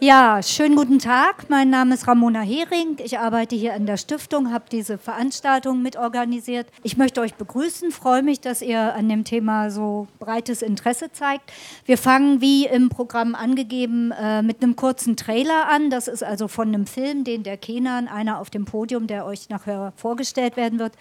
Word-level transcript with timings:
Ja, 0.00 0.40
schönen 0.44 0.76
guten 0.76 1.00
Tag. 1.00 1.50
Mein 1.50 1.70
Name 1.70 1.94
ist 1.94 2.06
Ramona 2.06 2.40
Hering. 2.40 2.98
Ich 3.02 3.18
arbeite 3.18 3.56
hier 3.56 3.74
an 3.74 3.84
der 3.84 3.96
Stiftung, 3.96 4.52
habe 4.52 4.66
diese 4.70 4.96
Veranstaltung 4.96 5.82
mitorganisiert. 5.82 6.68
Ich 6.84 6.96
möchte 6.96 7.20
euch 7.20 7.34
begrüßen, 7.34 7.90
freue 7.90 8.22
mich, 8.22 8.40
dass 8.40 8.62
ihr 8.62 8.94
an 8.94 9.08
dem 9.08 9.24
Thema 9.24 9.72
so 9.72 10.06
breites 10.20 10.62
Interesse 10.62 11.10
zeigt. 11.10 11.52
Wir 11.84 11.98
fangen, 11.98 12.40
wie 12.40 12.66
im 12.66 12.90
Programm 12.90 13.34
angegeben, 13.34 14.12
äh, 14.12 14.40
mit 14.40 14.62
einem 14.62 14.76
kurzen 14.76 15.16
Trailer 15.16 15.68
an. 15.68 15.90
Das 15.90 16.06
ist 16.06 16.22
also 16.22 16.46
von 16.46 16.68
einem 16.68 16.86
Film, 16.86 17.24
den 17.24 17.42
der 17.42 17.56
Kenan, 17.56 18.06
einer 18.06 18.38
auf 18.38 18.50
dem 18.50 18.66
Podium, 18.66 19.08
der 19.08 19.26
euch 19.26 19.48
nachher 19.48 19.92
vorgestellt 19.96 20.56
werden 20.56 20.78
wird, 20.78 20.92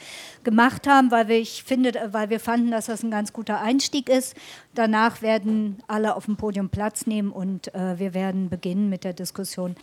gemacht 0.44 0.88
haben, 0.88 1.12
weil 1.12 1.28
wir, 1.28 1.38
ich 1.38 1.62
finde, 1.64 1.94
weil 2.14 2.32
wir 2.32 2.40
fanden, 2.40 2.72
dass 2.72 2.88
das 2.88 3.04
ein 3.04 3.12
ganz 3.12 3.32
guter 3.32 3.62
Einstieg 3.62 4.10
ist. 4.10 4.36
Danach 4.74 5.22
werden 5.22 5.78
alle 5.88 6.16
auf 6.16 6.26
dem 6.26 6.36
Podium 6.36 6.70
Platz 6.70 7.06
nehmen 7.06 7.32
und 7.32 7.74
äh, 7.76 8.00
wir 8.00 8.16
werden 8.16 8.50
beginnen 8.50 8.87
mit 8.90 9.04
der 9.04 9.14
Diskussion. 9.14 9.76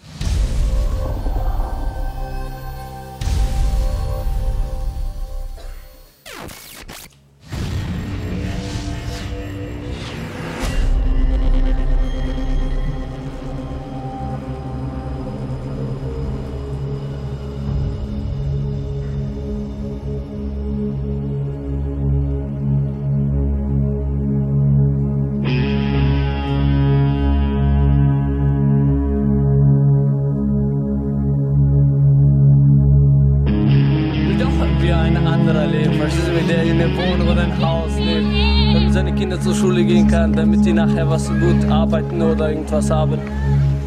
Nachher 40.74 41.08
was 41.08 41.28
gut 41.28 41.64
arbeiten 41.70 42.20
oder 42.20 42.50
irgendwas 42.50 42.90
haben. 42.90 43.18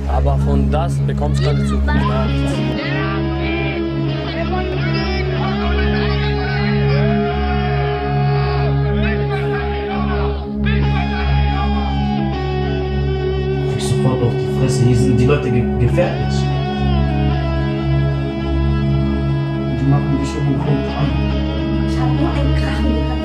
Aber 0.08 0.38
von 0.40 0.72
das 0.72 0.98
bekommst 1.00 1.42
du 1.42 1.46
keine 1.46 1.66
Zukunft. 1.66 2.78
sofort 14.08 14.24
auf 14.24 14.34
die 14.34 14.60
Fresse. 14.60 14.86
Hier 14.86 14.96
sind 14.96 15.20
die 15.20 15.26
Leute 15.26 15.50
ge 15.50 15.64
gefährlich. 15.80 16.36
Die 19.80 19.86
machen 19.90 20.20
mich 20.20 20.30
um 20.38 20.46
den 20.46 20.60
Grund 20.60 20.88
an. 21.00 21.10
Ich 21.90 22.00
habe 22.00 22.14
nur 22.14 22.32
einen 22.32 22.56
Krachen 22.56 22.94
gehört, 22.94 23.17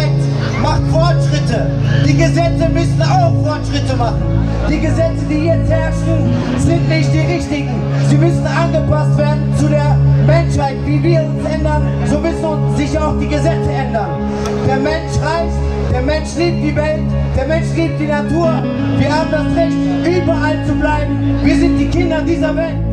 Zeit 0.00 0.62
macht 0.62 0.82
Fortschritte. 0.90 1.70
Die 2.06 2.16
Gesetze 2.16 2.68
müssen 2.72 3.02
auch 3.02 3.32
Fortschritte 3.44 3.96
machen. 3.96 4.22
Die 4.68 4.80
Gesetze, 4.80 5.24
die 5.28 5.46
jetzt 5.46 5.70
herrschen, 5.70 6.32
sind 6.58 6.88
nicht 6.88 7.12
die 7.12 7.20
richtigen. 7.20 7.74
Sie 8.08 8.16
müssen 8.16 8.46
angepasst 8.46 9.16
werden 9.18 9.52
zu 9.58 9.68
der 9.68 9.96
Menschheit. 10.26 10.76
Wie 10.84 11.02
wir 11.02 11.22
uns 11.22 11.44
ändern, 11.48 11.82
so 12.06 12.18
müssen 12.18 12.76
sich 12.76 12.98
auch 12.98 13.18
die 13.18 13.28
Gesetze 13.28 13.70
ändern. 13.70 14.10
Der 14.66 14.76
Mensch 14.76 15.14
reist, 15.22 15.58
der 15.92 16.02
Mensch 16.02 16.28
liebt 16.36 16.62
die 16.62 16.76
Welt, 16.76 17.02
der 17.36 17.46
Mensch 17.46 17.68
liebt 17.74 18.00
die 18.00 18.06
Natur. 18.06 18.62
Wir 18.98 19.10
haben 19.10 19.30
das 19.30 19.56
Recht, 19.56 20.22
überall 20.22 20.64
zu 20.66 20.74
bleiben. 20.74 21.40
Wir 21.42 21.56
sind 21.56 21.78
die 21.78 21.88
Kinder 21.88 22.22
dieser 22.22 22.54
Welt. 22.56 22.89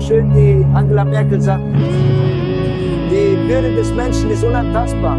Schön 0.00 0.32
die 0.34 0.64
Angela 0.74 1.04
Merkel 1.04 1.40
sagt, 1.40 1.62
die 3.10 3.48
Würde 3.48 3.74
des 3.74 3.92
Menschen 3.94 4.30
ist 4.30 4.44
unantastbar. 4.44 5.18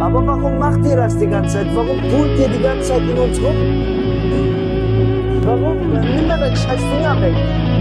Aber 0.00 0.26
warum 0.26 0.58
macht 0.58 0.84
ihr 0.84 0.96
das 0.96 1.16
die 1.18 1.26
ganze 1.26 1.58
Zeit? 1.58 1.66
Warum 1.74 2.00
tut 2.00 2.38
ihr 2.38 2.48
die 2.48 2.62
ganze 2.62 2.88
Zeit 2.88 3.02
in 3.02 3.18
uns 3.18 3.38
rum? 3.40 3.54
Warum? 5.44 5.76
Nimm 6.16 6.26
mal 6.28 6.38
den 6.38 6.56
scheiß 6.56 6.80
Finger 6.80 7.20
weg. 7.20 7.71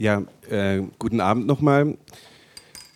Ja, 0.00 0.22
äh, 0.48 0.80
guten 0.98 1.20
Abend 1.20 1.46
nochmal. 1.46 1.98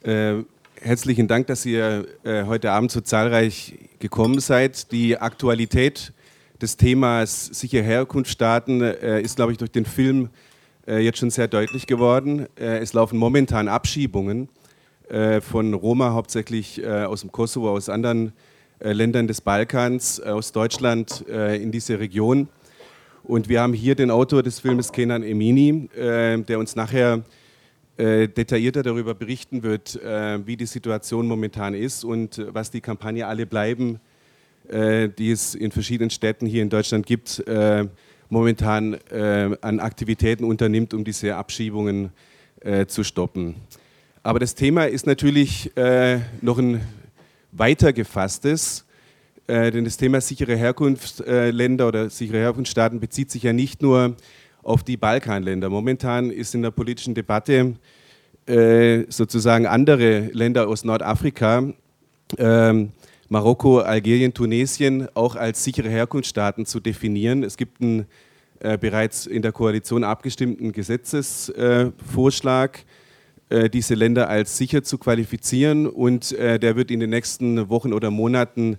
Äh, 0.04 0.36
herzlichen 0.80 1.28
Dank, 1.28 1.48
dass 1.48 1.66
ihr 1.66 2.06
äh, 2.24 2.44
heute 2.44 2.72
Abend 2.72 2.90
so 2.92 3.02
zahlreich 3.02 3.74
gekommen 3.98 4.40
seid. 4.40 4.90
Die 4.90 5.18
Aktualität 5.18 6.14
des 6.62 6.78
Themas 6.78 7.44
sichere 7.52 7.82
Herkunftsstaaten 7.82 8.80
äh, 8.80 9.20
ist, 9.20 9.36
glaube 9.36 9.52
ich, 9.52 9.58
durch 9.58 9.70
den 9.70 9.84
Film 9.84 10.30
äh, 10.86 11.00
jetzt 11.00 11.18
schon 11.18 11.28
sehr 11.28 11.46
deutlich 11.46 11.86
geworden. 11.86 12.46
Äh, 12.58 12.78
es 12.78 12.94
laufen 12.94 13.18
momentan 13.18 13.68
Abschiebungen 13.68 14.48
von 15.42 15.74
Roma, 15.74 16.14
hauptsächlich 16.14 16.82
aus 16.86 17.20
dem 17.20 17.30
Kosovo, 17.30 17.72
aus 17.72 17.90
anderen 17.90 18.32
Ländern 18.80 19.26
des 19.28 19.42
Balkans, 19.42 20.18
aus 20.18 20.52
Deutschland 20.52 21.20
in 21.28 21.70
diese 21.72 22.00
Region. 22.00 22.48
Und 23.24 23.48
wir 23.48 23.62
haben 23.62 23.72
hier 23.72 23.94
den 23.94 24.10
Autor 24.10 24.42
des 24.42 24.60
Filmes 24.60 24.92
Kenan 24.92 25.22
Emini, 25.22 25.88
äh, 25.96 26.36
der 26.42 26.58
uns 26.58 26.76
nachher 26.76 27.24
äh, 27.96 28.28
detaillierter 28.28 28.82
darüber 28.82 29.14
berichten 29.14 29.62
wird, 29.62 29.96
äh, 30.02 30.46
wie 30.46 30.58
die 30.58 30.66
Situation 30.66 31.26
momentan 31.26 31.72
ist 31.72 32.04
und 32.04 32.36
äh, 32.36 32.52
was 32.52 32.70
die 32.70 32.82
Kampagne 32.82 33.26
Alle 33.26 33.46
bleiben, 33.46 33.98
äh, 34.68 35.08
die 35.08 35.30
es 35.30 35.54
in 35.54 35.70
verschiedenen 35.70 36.10
Städten 36.10 36.44
hier 36.44 36.60
in 36.60 36.68
Deutschland 36.68 37.06
gibt, 37.06 37.38
äh, 37.48 37.86
momentan 38.28 38.98
an 39.60 39.78
Aktivitäten 39.80 40.44
unternimmt, 40.44 40.92
um 40.92 41.04
diese 41.04 41.36
Abschiebungen 41.36 42.10
zu 42.88 43.04
stoppen. 43.04 43.54
Aber 44.24 44.40
das 44.40 44.56
Thema 44.56 44.88
ist 44.88 45.06
natürlich 45.06 45.70
noch 46.40 46.58
ein 46.58 46.80
weiter 47.52 47.92
gefasstes, 47.92 48.86
denn 49.46 49.84
das 49.84 49.98
Thema 49.98 50.20
sichere 50.20 50.56
Herkunftsländer 50.56 51.88
oder 51.88 52.08
sichere 52.08 52.38
Herkunftsstaaten 52.38 52.98
bezieht 52.98 53.30
sich 53.30 53.42
ja 53.42 53.52
nicht 53.52 53.82
nur 53.82 54.16
auf 54.62 54.82
die 54.82 54.96
Balkanländer. 54.96 55.68
Momentan 55.68 56.30
ist 56.30 56.54
in 56.54 56.62
der 56.62 56.70
politischen 56.70 57.14
Debatte 57.14 57.74
äh, 58.46 59.04
sozusagen 59.08 59.66
andere 59.66 60.28
Länder 60.32 60.68
aus 60.68 60.84
Nordafrika, 60.84 61.72
äh, 62.36 62.86
Marokko, 63.28 63.80
Algerien, 63.80 64.32
Tunesien, 64.34 65.08
auch 65.14 65.36
als 65.36 65.64
sichere 65.64 65.88
Herkunftsstaaten 65.88 66.66
zu 66.66 66.80
definieren. 66.80 67.42
Es 67.42 67.56
gibt 67.56 67.80
einen 67.80 68.04
äh, 68.60 68.76
bereits 68.78 69.26
in 69.26 69.42
der 69.42 69.50
Koalition 69.52 70.04
abgestimmten 70.04 70.72
Gesetzesvorschlag, 70.72 72.84
äh, 73.48 73.70
diese 73.70 73.94
Länder 73.94 74.28
als 74.28 74.58
sicher 74.58 74.82
zu 74.82 74.98
qualifizieren 74.98 75.86
und 75.86 76.32
äh, 76.32 76.58
der 76.58 76.76
wird 76.76 76.90
in 76.90 77.00
den 77.00 77.10
nächsten 77.10 77.70
Wochen 77.70 77.92
oder 77.92 78.10
Monaten 78.10 78.74
äh, 78.74 78.76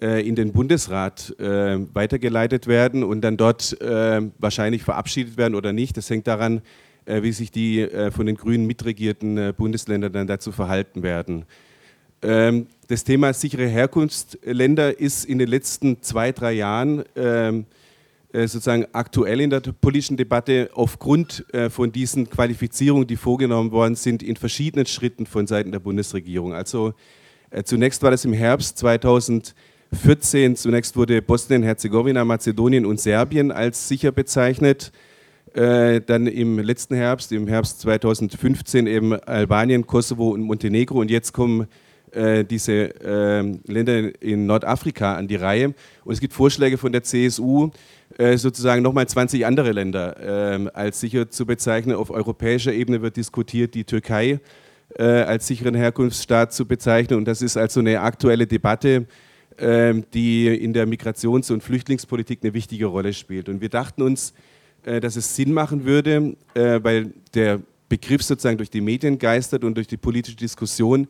in 0.00 0.34
den 0.34 0.52
Bundesrat 0.52 1.34
äh, 1.40 1.78
weitergeleitet 1.94 2.66
werden 2.66 3.02
und 3.02 3.22
dann 3.22 3.38
dort 3.38 3.80
äh, 3.80 4.20
wahrscheinlich 4.38 4.82
verabschiedet 4.82 5.38
werden 5.38 5.54
oder 5.54 5.72
nicht. 5.72 5.96
Das 5.96 6.10
hängt 6.10 6.26
daran, 6.26 6.60
wie 7.08 7.30
sich 7.30 7.52
die 7.52 7.86
von 8.10 8.26
den 8.26 8.34
Grünen 8.34 8.66
mitregierten 8.66 9.54
Bundesländer 9.56 10.10
dann 10.10 10.26
dazu 10.26 10.50
verhalten 10.50 11.04
werden. 11.04 11.44
Ähm, 12.20 12.66
das 12.88 13.04
Thema 13.04 13.32
sichere 13.32 13.68
Herkunftsländer 13.68 14.98
ist 14.98 15.24
in 15.24 15.38
den 15.38 15.46
letzten 15.46 16.02
zwei, 16.02 16.32
drei 16.32 16.54
Jahren 16.54 17.04
ähm, 17.14 17.66
sozusagen 18.32 18.86
aktuell 18.90 19.40
in 19.40 19.50
der 19.50 19.60
politischen 19.60 20.16
Debatte 20.16 20.68
aufgrund 20.74 21.46
von 21.70 21.92
diesen 21.92 22.28
Qualifizierungen, 22.28 23.06
die 23.06 23.16
vorgenommen 23.16 23.70
worden 23.70 23.94
sind, 23.94 24.22
in 24.22 24.34
verschiedenen 24.34 24.84
Schritten 24.84 25.26
von 25.26 25.46
Seiten 25.46 25.70
der 25.70 25.78
Bundesregierung. 25.78 26.52
Also 26.52 26.92
zunächst 27.64 28.02
war 28.02 28.10
das 28.10 28.26
im 28.26 28.34
Herbst 28.34 28.76
2000 28.78 29.54
14 29.92 30.56
zunächst 30.56 30.96
wurde 30.96 31.22
Bosnien-Herzegowina, 31.22 32.24
Mazedonien 32.24 32.86
und 32.86 33.00
Serbien 33.00 33.52
als 33.52 33.88
sicher 33.88 34.12
bezeichnet. 34.12 34.92
Äh, 35.56 36.02
dann 36.02 36.26
im 36.26 36.58
letzten 36.58 36.94
Herbst, 36.94 37.32
im 37.32 37.48
Herbst 37.48 37.80
2015 37.80 38.86
eben 38.86 39.14
Albanien, 39.14 39.86
Kosovo 39.86 40.30
und 40.30 40.42
Montenegro. 40.42 41.00
Und 41.00 41.10
jetzt 41.10 41.32
kommen 41.32 41.66
äh, 42.10 42.44
diese 42.44 42.72
äh, 43.02 43.42
Länder 43.66 44.22
in 44.22 44.44
Nordafrika 44.44 45.14
an 45.14 45.28
die 45.28 45.36
Reihe. 45.36 45.72
Und 46.04 46.12
es 46.12 46.20
gibt 46.20 46.34
Vorschläge 46.34 46.76
von 46.76 46.92
der 46.92 47.02
CSU, 47.02 47.70
sozusagen 48.36 48.82
nochmal 48.82 49.06
20 49.06 49.44
andere 49.44 49.72
Länder 49.72 50.70
als 50.72 51.00
sicher 51.00 51.28
zu 51.28 51.44
bezeichnen. 51.44 51.96
Auf 51.96 52.10
europäischer 52.10 52.72
Ebene 52.72 53.02
wird 53.02 53.16
diskutiert, 53.16 53.74
die 53.74 53.84
Türkei 53.84 54.40
als 54.96 55.48
sicheren 55.48 55.74
Herkunftsstaat 55.74 56.54
zu 56.54 56.66
bezeichnen. 56.66 57.18
Und 57.18 57.26
das 57.26 57.42
ist 57.42 57.58
also 57.58 57.80
eine 57.80 58.00
aktuelle 58.00 58.46
Debatte 58.46 59.06
die 59.58 60.48
in 60.48 60.74
der 60.74 60.86
Migrations- 60.86 61.50
und 61.50 61.62
Flüchtlingspolitik 61.62 62.40
eine 62.42 62.52
wichtige 62.52 62.86
Rolle 62.86 63.14
spielt. 63.14 63.48
Und 63.48 63.62
wir 63.62 63.70
dachten 63.70 64.02
uns, 64.02 64.34
äh, 64.86 65.00
dass 65.00 65.16
es 65.16 65.34
Sinn 65.34 65.52
machen 65.52 65.84
würde, 65.84 66.36
äh, 66.54 66.78
weil 66.82 67.12
der 67.34 67.60
Begriff 67.88 68.22
sozusagen 68.22 68.56
durch 68.56 68.70
die 68.70 68.80
Medien 68.80 69.18
geistert 69.18 69.64
und 69.64 69.74
durch 69.74 69.88
die 69.88 69.96
politische 69.96 70.36
Diskussion, 70.36 71.08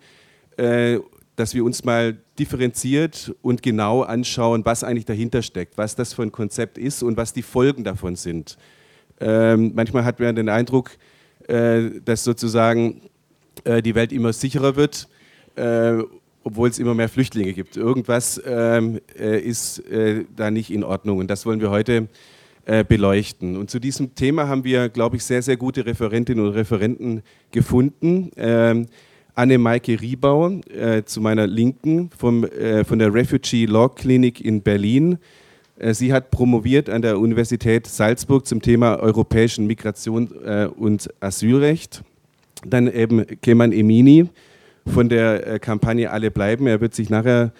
äh, 0.56 0.98
dass 1.36 1.54
wir 1.54 1.62
uns 1.62 1.84
mal 1.84 2.16
differenziert 2.38 3.34
und 3.42 3.62
genau 3.62 4.00
anschauen, 4.00 4.64
was 4.64 4.82
eigentlich 4.82 5.04
dahinter 5.04 5.42
steckt, 5.42 5.76
was 5.76 5.94
das 5.94 6.14
für 6.14 6.22
ein 6.22 6.32
Konzept 6.32 6.78
ist 6.78 7.02
und 7.02 7.18
was 7.18 7.34
die 7.34 7.42
Folgen 7.42 7.84
davon 7.84 8.16
sind. 8.16 8.56
Ähm, 9.20 9.72
manchmal 9.74 10.06
hat 10.06 10.18
man 10.18 10.34
den 10.34 10.48
Eindruck, 10.48 10.90
dass 11.48 12.24
sozusagen 12.24 13.02
die 13.64 13.94
Welt 13.94 14.10
immer 14.10 14.32
sicherer 14.32 14.74
wird 14.74 15.06
obwohl 16.46 16.68
es 16.68 16.78
immer 16.78 16.94
mehr 16.94 17.08
Flüchtlinge 17.08 17.52
gibt. 17.52 17.76
Irgendwas 17.76 18.40
ähm, 18.46 19.00
äh, 19.18 19.40
ist 19.40 19.80
äh, 19.90 20.24
da 20.36 20.52
nicht 20.52 20.70
in 20.70 20.84
Ordnung 20.84 21.18
und 21.18 21.28
das 21.28 21.44
wollen 21.44 21.60
wir 21.60 21.70
heute 21.70 22.06
äh, 22.66 22.84
beleuchten. 22.84 23.56
Und 23.56 23.68
zu 23.68 23.80
diesem 23.80 24.14
Thema 24.14 24.46
haben 24.46 24.62
wir, 24.62 24.88
glaube 24.88 25.16
ich, 25.16 25.24
sehr, 25.24 25.42
sehr 25.42 25.56
gute 25.56 25.84
Referentinnen 25.86 26.46
und 26.46 26.52
Referenten 26.52 27.22
gefunden. 27.50 28.30
Ähm, 28.36 28.86
Anne-Maike 29.34 30.00
Riebau 30.00 30.60
äh, 30.70 31.02
zu 31.04 31.20
meiner 31.20 31.48
Linken 31.48 32.10
vom, 32.16 32.44
äh, 32.44 32.84
von 32.84 33.00
der 33.00 33.12
Refugee 33.12 33.66
Law 33.66 33.88
Clinic 33.88 34.40
in 34.40 34.62
Berlin. 34.62 35.18
Äh, 35.80 35.94
sie 35.94 36.12
hat 36.12 36.30
promoviert 36.30 36.88
an 36.88 37.02
der 37.02 37.18
Universität 37.18 37.88
Salzburg 37.88 38.46
zum 38.46 38.62
Thema 38.62 39.00
europäischen 39.00 39.66
Migration 39.66 40.28
und 40.28 41.08
Asylrecht. 41.18 42.04
Dann 42.64 42.86
eben 42.86 43.26
Keman 43.42 43.72
Emini, 43.72 44.28
von 44.86 45.08
der 45.08 45.46
äh, 45.46 45.58
Kampagne 45.58 46.10
Alle 46.10 46.30
bleiben. 46.30 46.66
Er 46.66 46.80
wird 46.80 46.94
sich 46.94 47.10
nachher 47.10 47.52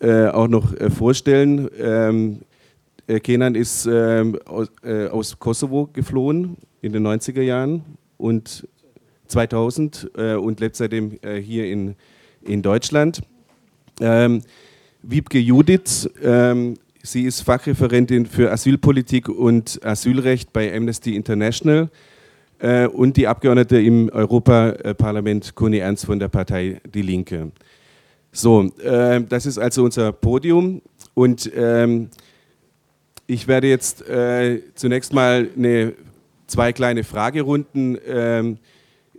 äh, 0.00 0.26
auch 0.26 0.48
noch 0.48 0.74
äh, 0.74 0.90
vorstellen. 0.90 1.68
Ähm, 1.78 2.40
äh, 3.06 3.20
Kenan 3.20 3.54
ist 3.54 3.86
ähm, 3.86 4.38
aus, 4.46 4.68
äh, 4.82 5.08
aus, 5.08 5.38
Kosovo 5.38 5.88
geflohen 5.92 6.56
in 6.80 6.92
den 6.92 7.06
90er 7.06 7.42
Jahren 7.42 7.84
und 8.16 8.66
2000 9.26 10.10
äh, 10.16 10.34
und 10.34 10.60
lebt 10.60 10.76
seitdem 10.76 11.18
hier 11.40 11.66
in, 11.70 11.94
in 12.42 12.62
Deutschland. 12.62 13.22
Ähm, 14.00 14.42
Wiebke 15.02 15.38
Judith, 15.38 16.08
ähm, 16.22 16.74
sie 17.02 17.24
ist 17.24 17.42
Fachreferentin 17.42 18.26
für 18.26 18.50
Asylpolitik 18.50 19.28
und 19.28 19.84
Asylrecht 19.84 20.52
bei 20.52 20.74
Amnesty 20.74 21.16
International 21.16 21.90
äh, 22.60 22.86
und 22.86 23.16
die 23.16 23.26
Abgeordnete 23.26 23.80
im 23.80 24.10
Europaparlament 24.10 25.54
Conny 25.54 25.78
Ernst 25.78 26.06
von 26.06 26.18
der 26.18 26.28
Partei 26.28 26.80
Die 26.94 27.02
Linke. 27.02 27.50
So, 28.32 28.70
äh, 28.82 29.22
das 29.22 29.46
ist 29.46 29.58
also 29.58 29.84
unser 29.84 30.12
Podium. 30.12 30.82
Und 31.14 31.50
ähm, 31.56 32.10
ich 33.26 33.48
werde 33.48 33.68
jetzt 33.68 34.08
äh, 34.08 34.60
zunächst 34.74 35.12
mal 35.12 35.48
eine, 35.56 35.94
zwei 36.46 36.72
kleine 36.72 37.02
Fragerunden 37.04 37.98
ähm, 38.06 38.58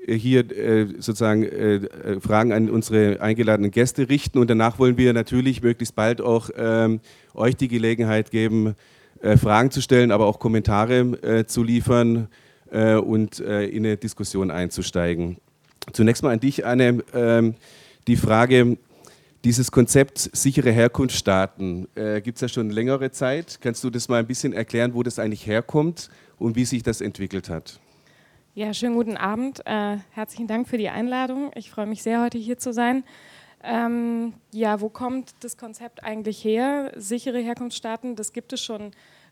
hier 0.08 0.50
äh, 0.52 0.88
sozusagen 0.98 1.44
äh, 1.44 2.20
Fragen 2.20 2.54
an 2.54 2.70
unsere 2.70 3.22
eingeladenen 3.22 3.72
Gäste 3.72 4.10
richten. 4.10 4.38
Und 4.38 4.50
danach 4.50 4.80
wollen 4.80 4.98
wir 4.98 5.14
natürlich 5.14 5.62
möglichst 5.62 5.96
bald 5.96 6.22
auch 6.22 6.50
ähm, 6.56 7.02
euch 7.34 7.56
die 7.56 7.68
Gelegenheit 7.68 8.32
geben, 8.32 8.76
äh, 9.22 9.38
Fragen 9.38 9.72
zu 9.72 9.82
stellen, 9.82 10.12
aber 10.12 10.26
auch 10.26 10.40
Kommentare 10.40 11.46
zu 11.46 11.64
liefern 11.64 12.28
äh, 12.72 12.96
und 12.96 13.40
äh, 13.40 13.66
in 13.66 13.86
eine 13.86 13.98
Diskussion 13.98 14.50
einzusteigen. 14.50 15.38
Zunächst 15.94 16.24
mal 16.24 16.32
an 16.32 16.40
dich, 16.40 16.66
Anne, 16.66 17.04
ähm, 17.14 17.56
die 18.08 18.16
Frage, 18.16 18.78
dieses 19.44 19.72
Konzept 19.72 20.30
sichere 20.34 20.72
Herkunftsstaaten 20.72 21.88
äh, 21.96 22.22
gibt 22.22 22.38
es 22.38 22.42
ja 22.42 22.48
schon 22.48 22.70
längere 22.70 23.12
Zeit. 23.12 23.60
Kannst 23.62 23.84
du 23.84 23.90
das 23.90 24.08
mal 24.08 24.20
ein 24.20 24.28
bisschen 24.28 24.54
erklären, 24.54 24.94
wo 24.94 25.02
das 25.02 25.18
eigentlich 25.18 25.48
herkommt 25.48 26.10
und 26.38 26.56
wie 26.56 26.66
sich 26.66 26.84
das 26.84 27.02
entwickelt 27.02 27.50
hat? 27.50 27.80
Ja, 28.54 28.74
schönen 28.74 28.96
guten 28.96 29.18
Abend. 29.18 29.66
Äh, 29.66 29.98
herzlichen 30.12 30.48
Dank 30.48 30.68
für 30.68 30.78
die 30.78 30.90
Einladung. 30.90 31.52
Ich 31.56 31.72
freue 31.72 31.88
mich 31.88 32.04
sehr, 32.04 32.22
heute 32.22 32.38
hier 32.38 32.58
zu 32.58 32.74
sein. 32.74 33.04
Ähm, 33.64 34.34
ja, 34.52 34.82
wo 34.82 34.90
kommt 34.90 35.32
das 35.40 35.58
Konzept 35.58 36.04
eigentlich 36.04 36.44
her? 36.44 36.92
Sichere 36.96 37.40
Herkunftsstaaten, 37.40 38.16
das 38.16 38.34
gibt 38.34 38.54
es 38.54 38.62
schon 38.62 38.92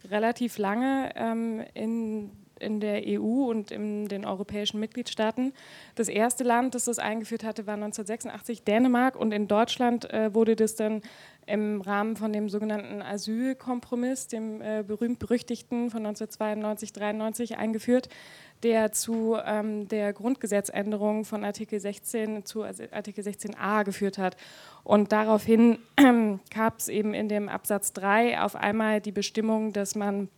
relativ 0.10 0.58
lange 0.58 1.12
ähm, 1.16 1.64
in 1.74 2.32
in 2.60 2.80
der 2.80 3.04
EU 3.06 3.50
und 3.50 3.72
in 3.72 4.08
den 4.08 4.26
europäischen 4.26 4.80
Mitgliedstaaten. 4.80 5.54
Das 5.96 6.08
erste 6.08 6.44
Land, 6.44 6.76
das 6.76 6.86
das 6.86 7.00
eingeführt 7.00 7.44
hatte, 7.44 7.68
war 7.68 7.76
1986 7.76 8.64
Dänemark 8.64 9.16
und 9.16 9.32
in 9.32 9.48
Deutschland 9.48 10.12
äh, 10.12 10.34
wurde 10.34 10.56
das 10.56 10.76
dann 10.76 11.02
im 11.50 11.82
Rahmen 11.82 12.16
von 12.16 12.32
dem 12.32 12.48
sogenannten 12.48 13.02
Asylkompromiss, 13.02 14.28
dem 14.28 14.62
äh, 14.62 14.84
berühmt-berüchtigten 14.86 15.90
von 15.90 16.06
1992, 16.06 16.94
93 16.94 17.58
eingeführt, 17.58 18.08
der 18.62 18.92
zu 18.92 19.38
ähm, 19.44 19.88
der 19.88 20.14
Grundgesetzänderung 20.14 21.26
von 21.26 21.44
Artikel 21.44 21.80
16 21.80 22.46
zu 22.46 22.64
Artikel 22.64 23.24
16a 23.24 23.84
geführt 23.84 24.18
hat. 24.18 24.38
Und 24.84 25.12
daraufhin 25.12 25.80
äh, 25.96 26.38
gab 26.54 26.80
es 26.80 26.88
eben 26.88 27.14
in 27.14 27.30
dem 27.30 27.50
Absatz 27.50 27.94
3 27.94 28.42
auf 28.42 28.56
einmal 28.56 29.02
die 29.02 29.12
Bestimmung, 29.12 29.74
dass 29.74 29.96
man 29.96 30.30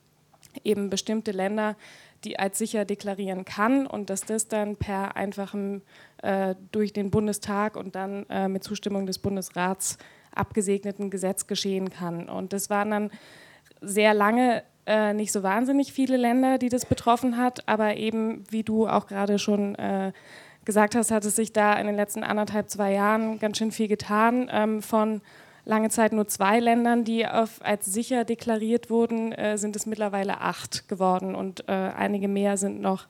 eben 0.63 0.89
bestimmte 0.89 1.31
Länder 1.31 1.75
die 2.23 2.39
als 2.39 2.57
sicher 2.57 2.85
deklarieren 2.85 3.45
kann 3.45 3.87
und 3.87 4.09
dass 4.09 4.21
das 4.21 4.47
dann 4.47 4.75
per 4.75 5.15
einfachem 5.15 5.81
äh, 6.21 6.55
durch 6.71 6.93
den 6.93 7.11
Bundestag 7.11 7.75
und 7.75 7.95
dann 7.95 8.25
äh, 8.29 8.47
mit 8.47 8.63
Zustimmung 8.63 9.05
des 9.05 9.19
Bundesrats 9.19 9.97
abgesegneten 10.33 11.09
Gesetz 11.09 11.47
geschehen 11.47 11.89
kann. 11.89 12.29
Und 12.29 12.53
das 12.53 12.69
waren 12.69 12.91
dann 12.91 13.11
sehr 13.81 14.13
lange 14.13 14.63
äh, 14.85 15.13
nicht 15.13 15.31
so 15.31 15.43
wahnsinnig 15.43 15.93
viele 15.93 16.17
Länder, 16.17 16.57
die 16.57 16.69
das 16.69 16.85
betroffen 16.85 17.37
hat, 17.37 17.67
aber 17.67 17.97
eben, 17.97 18.43
wie 18.49 18.63
du 18.63 18.87
auch 18.87 19.07
gerade 19.07 19.39
schon 19.39 19.75
äh, 19.75 20.11
gesagt 20.65 20.95
hast, 20.95 21.11
hat 21.11 21.25
es 21.25 21.35
sich 21.35 21.53
da 21.53 21.73
in 21.73 21.87
den 21.87 21.95
letzten 21.95 22.23
anderthalb, 22.23 22.69
zwei 22.69 22.93
Jahren 22.93 23.39
ganz 23.39 23.57
schön 23.57 23.71
viel 23.71 23.87
getan. 23.87 24.49
Ähm, 24.51 24.81
von 24.81 25.21
lange 25.65 25.89
Zeit 25.89 26.13
nur 26.13 26.27
zwei 26.27 26.59
Ländern, 26.59 27.03
die 27.03 27.25
auf, 27.27 27.59
als 27.63 27.85
sicher 27.85 28.25
deklariert 28.25 28.89
wurden, 28.89 29.31
äh, 29.31 29.57
sind 29.57 29.75
es 29.75 29.85
mittlerweile 29.85 30.41
acht 30.41 30.87
geworden 30.87 31.35
und 31.35 31.67
äh, 31.67 31.71
einige 31.71 32.27
mehr 32.27 32.57
sind 32.57 32.81
noch 32.81 33.07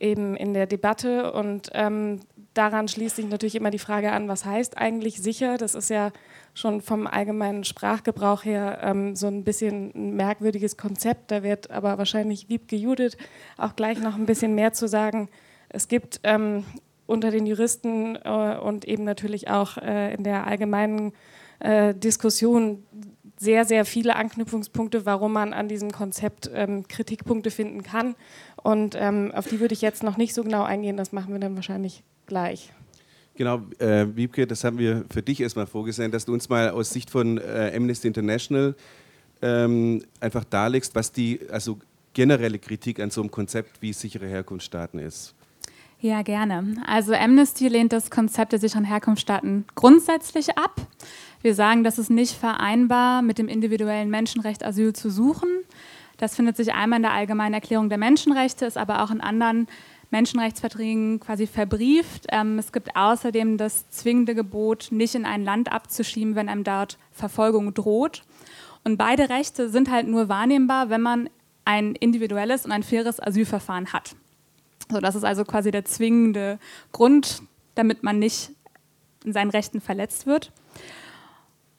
eben 0.00 0.36
in 0.36 0.54
der 0.54 0.66
Debatte. 0.66 1.32
Und 1.32 1.70
ähm, 1.72 2.20
daran 2.54 2.88
schließt 2.88 3.16
sich 3.16 3.28
natürlich 3.28 3.54
immer 3.54 3.70
die 3.70 3.78
Frage 3.78 4.12
an, 4.12 4.28
was 4.28 4.44
heißt 4.44 4.78
eigentlich 4.78 5.20
sicher? 5.22 5.58
Das 5.58 5.74
ist 5.74 5.90
ja 5.90 6.12
schon 6.54 6.80
vom 6.80 7.06
allgemeinen 7.06 7.64
Sprachgebrauch 7.64 8.44
her 8.44 8.78
ähm, 8.82 9.14
so 9.14 9.26
ein 9.26 9.44
bisschen 9.44 9.92
ein 9.94 10.16
merkwürdiges 10.16 10.76
Konzept. 10.76 11.30
Da 11.30 11.42
wird 11.42 11.70
aber 11.70 11.98
wahrscheinlich 11.98 12.48
Wiebke 12.48 12.76
Judith 12.76 13.16
auch 13.58 13.76
gleich 13.76 13.98
noch 13.98 14.14
ein 14.14 14.26
bisschen 14.26 14.54
mehr 14.54 14.72
zu 14.72 14.88
sagen. 14.88 15.28
Es 15.68 15.88
gibt 15.88 16.20
ähm, 16.22 16.64
unter 17.06 17.30
den 17.30 17.46
Juristen 17.46 18.16
äh, 18.16 18.58
und 18.60 18.86
eben 18.86 19.04
natürlich 19.04 19.48
auch 19.48 19.76
äh, 19.76 20.14
in 20.14 20.24
der 20.24 20.46
allgemeinen 20.46 21.12
äh, 21.60 21.94
Diskussion 21.94 22.84
sehr, 23.38 23.64
sehr 23.64 23.84
viele 23.84 24.16
Anknüpfungspunkte, 24.16 25.04
warum 25.04 25.34
man 25.34 25.52
an 25.52 25.68
diesem 25.68 25.92
Konzept 25.92 26.50
ähm, 26.54 26.88
Kritikpunkte 26.88 27.50
finden 27.50 27.82
kann. 27.82 28.14
Und 28.62 28.96
ähm, 28.98 29.30
auf 29.34 29.46
die 29.48 29.60
würde 29.60 29.74
ich 29.74 29.82
jetzt 29.82 30.02
noch 30.02 30.16
nicht 30.16 30.34
so 30.34 30.42
genau 30.42 30.62
eingehen, 30.62 30.96
das 30.96 31.12
machen 31.12 31.32
wir 31.32 31.40
dann 31.40 31.54
wahrscheinlich 31.54 32.02
gleich. 32.26 32.72
Genau, 33.34 33.60
äh, 33.78 34.06
Wiebke, 34.14 34.46
das 34.46 34.64
haben 34.64 34.78
wir 34.78 35.04
für 35.10 35.22
dich 35.22 35.42
erstmal 35.42 35.66
vorgesehen, 35.66 36.10
dass 36.10 36.24
du 36.24 36.32
uns 36.32 36.48
mal 36.48 36.70
aus 36.70 36.90
Sicht 36.90 37.10
von 37.10 37.36
äh, 37.36 37.72
Amnesty 37.76 38.08
International 38.08 38.74
ähm, 39.42 40.02
einfach 40.20 40.44
darlegst, 40.44 40.94
was 40.94 41.12
die 41.12 41.40
also 41.50 41.78
generelle 42.14 42.58
Kritik 42.58 42.98
an 42.98 43.10
so 43.10 43.20
einem 43.20 43.30
Konzept 43.30 43.82
wie 43.82 43.92
sichere 43.92 44.26
Herkunftsstaaten 44.26 44.98
ist. 44.98 45.34
Ja, 46.00 46.22
gerne. 46.22 46.76
Also 46.86 47.12
Amnesty 47.14 47.68
lehnt 47.68 47.92
das 47.92 48.10
Konzept 48.10 48.52
der 48.52 48.58
sicheren 48.58 48.84
Herkunftsstaaten 48.84 49.66
grundsätzlich 49.74 50.56
ab. 50.56 50.86
Wir 51.42 51.54
sagen, 51.54 51.84
das 51.84 51.98
ist 51.98 52.10
nicht 52.10 52.34
vereinbar 52.34 53.22
mit 53.22 53.38
dem 53.38 53.48
individuellen 53.48 54.10
Menschenrecht, 54.10 54.64
Asyl 54.64 54.92
zu 54.92 55.10
suchen. 55.10 55.48
Das 56.16 56.34
findet 56.34 56.56
sich 56.56 56.72
einmal 56.72 56.98
in 56.98 57.02
der 57.02 57.12
Allgemeinen 57.12 57.54
Erklärung 57.54 57.88
der 57.88 57.98
Menschenrechte, 57.98 58.64
ist 58.64 58.78
aber 58.78 59.02
auch 59.02 59.10
in 59.10 59.20
anderen 59.20 59.68
Menschenrechtsverträgen 60.10 61.20
quasi 61.20 61.46
verbrieft. 61.46 62.26
Ähm, 62.30 62.58
es 62.58 62.72
gibt 62.72 62.96
außerdem 62.96 63.58
das 63.58 63.90
zwingende 63.90 64.34
Gebot, 64.34 64.88
nicht 64.90 65.14
in 65.14 65.24
ein 65.26 65.44
Land 65.44 65.70
abzuschieben, 65.70 66.34
wenn 66.34 66.48
einem 66.48 66.64
dort 66.64 66.98
Verfolgung 67.12 67.74
droht. 67.74 68.22
Und 68.84 68.96
beide 68.96 69.28
Rechte 69.28 69.68
sind 69.68 69.90
halt 69.90 70.06
nur 70.06 70.28
wahrnehmbar, 70.28 70.90
wenn 70.90 71.02
man 71.02 71.28
ein 71.64 71.94
individuelles 71.96 72.64
und 72.64 72.72
ein 72.72 72.84
faires 72.84 73.20
Asylverfahren 73.20 73.92
hat. 73.92 74.14
So, 74.90 75.00
das 75.00 75.16
ist 75.16 75.24
also 75.24 75.44
quasi 75.44 75.72
der 75.72 75.84
zwingende 75.84 76.58
Grund, 76.92 77.42
damit 77.74 78.04
man 78.04 78.20
nicht 78.20 78.52
in 79.24 79.32
seinen 79.32 79.50
Rechten 79.50 79.80
verletzt 79.80 80.26
wird. 80.26 80.52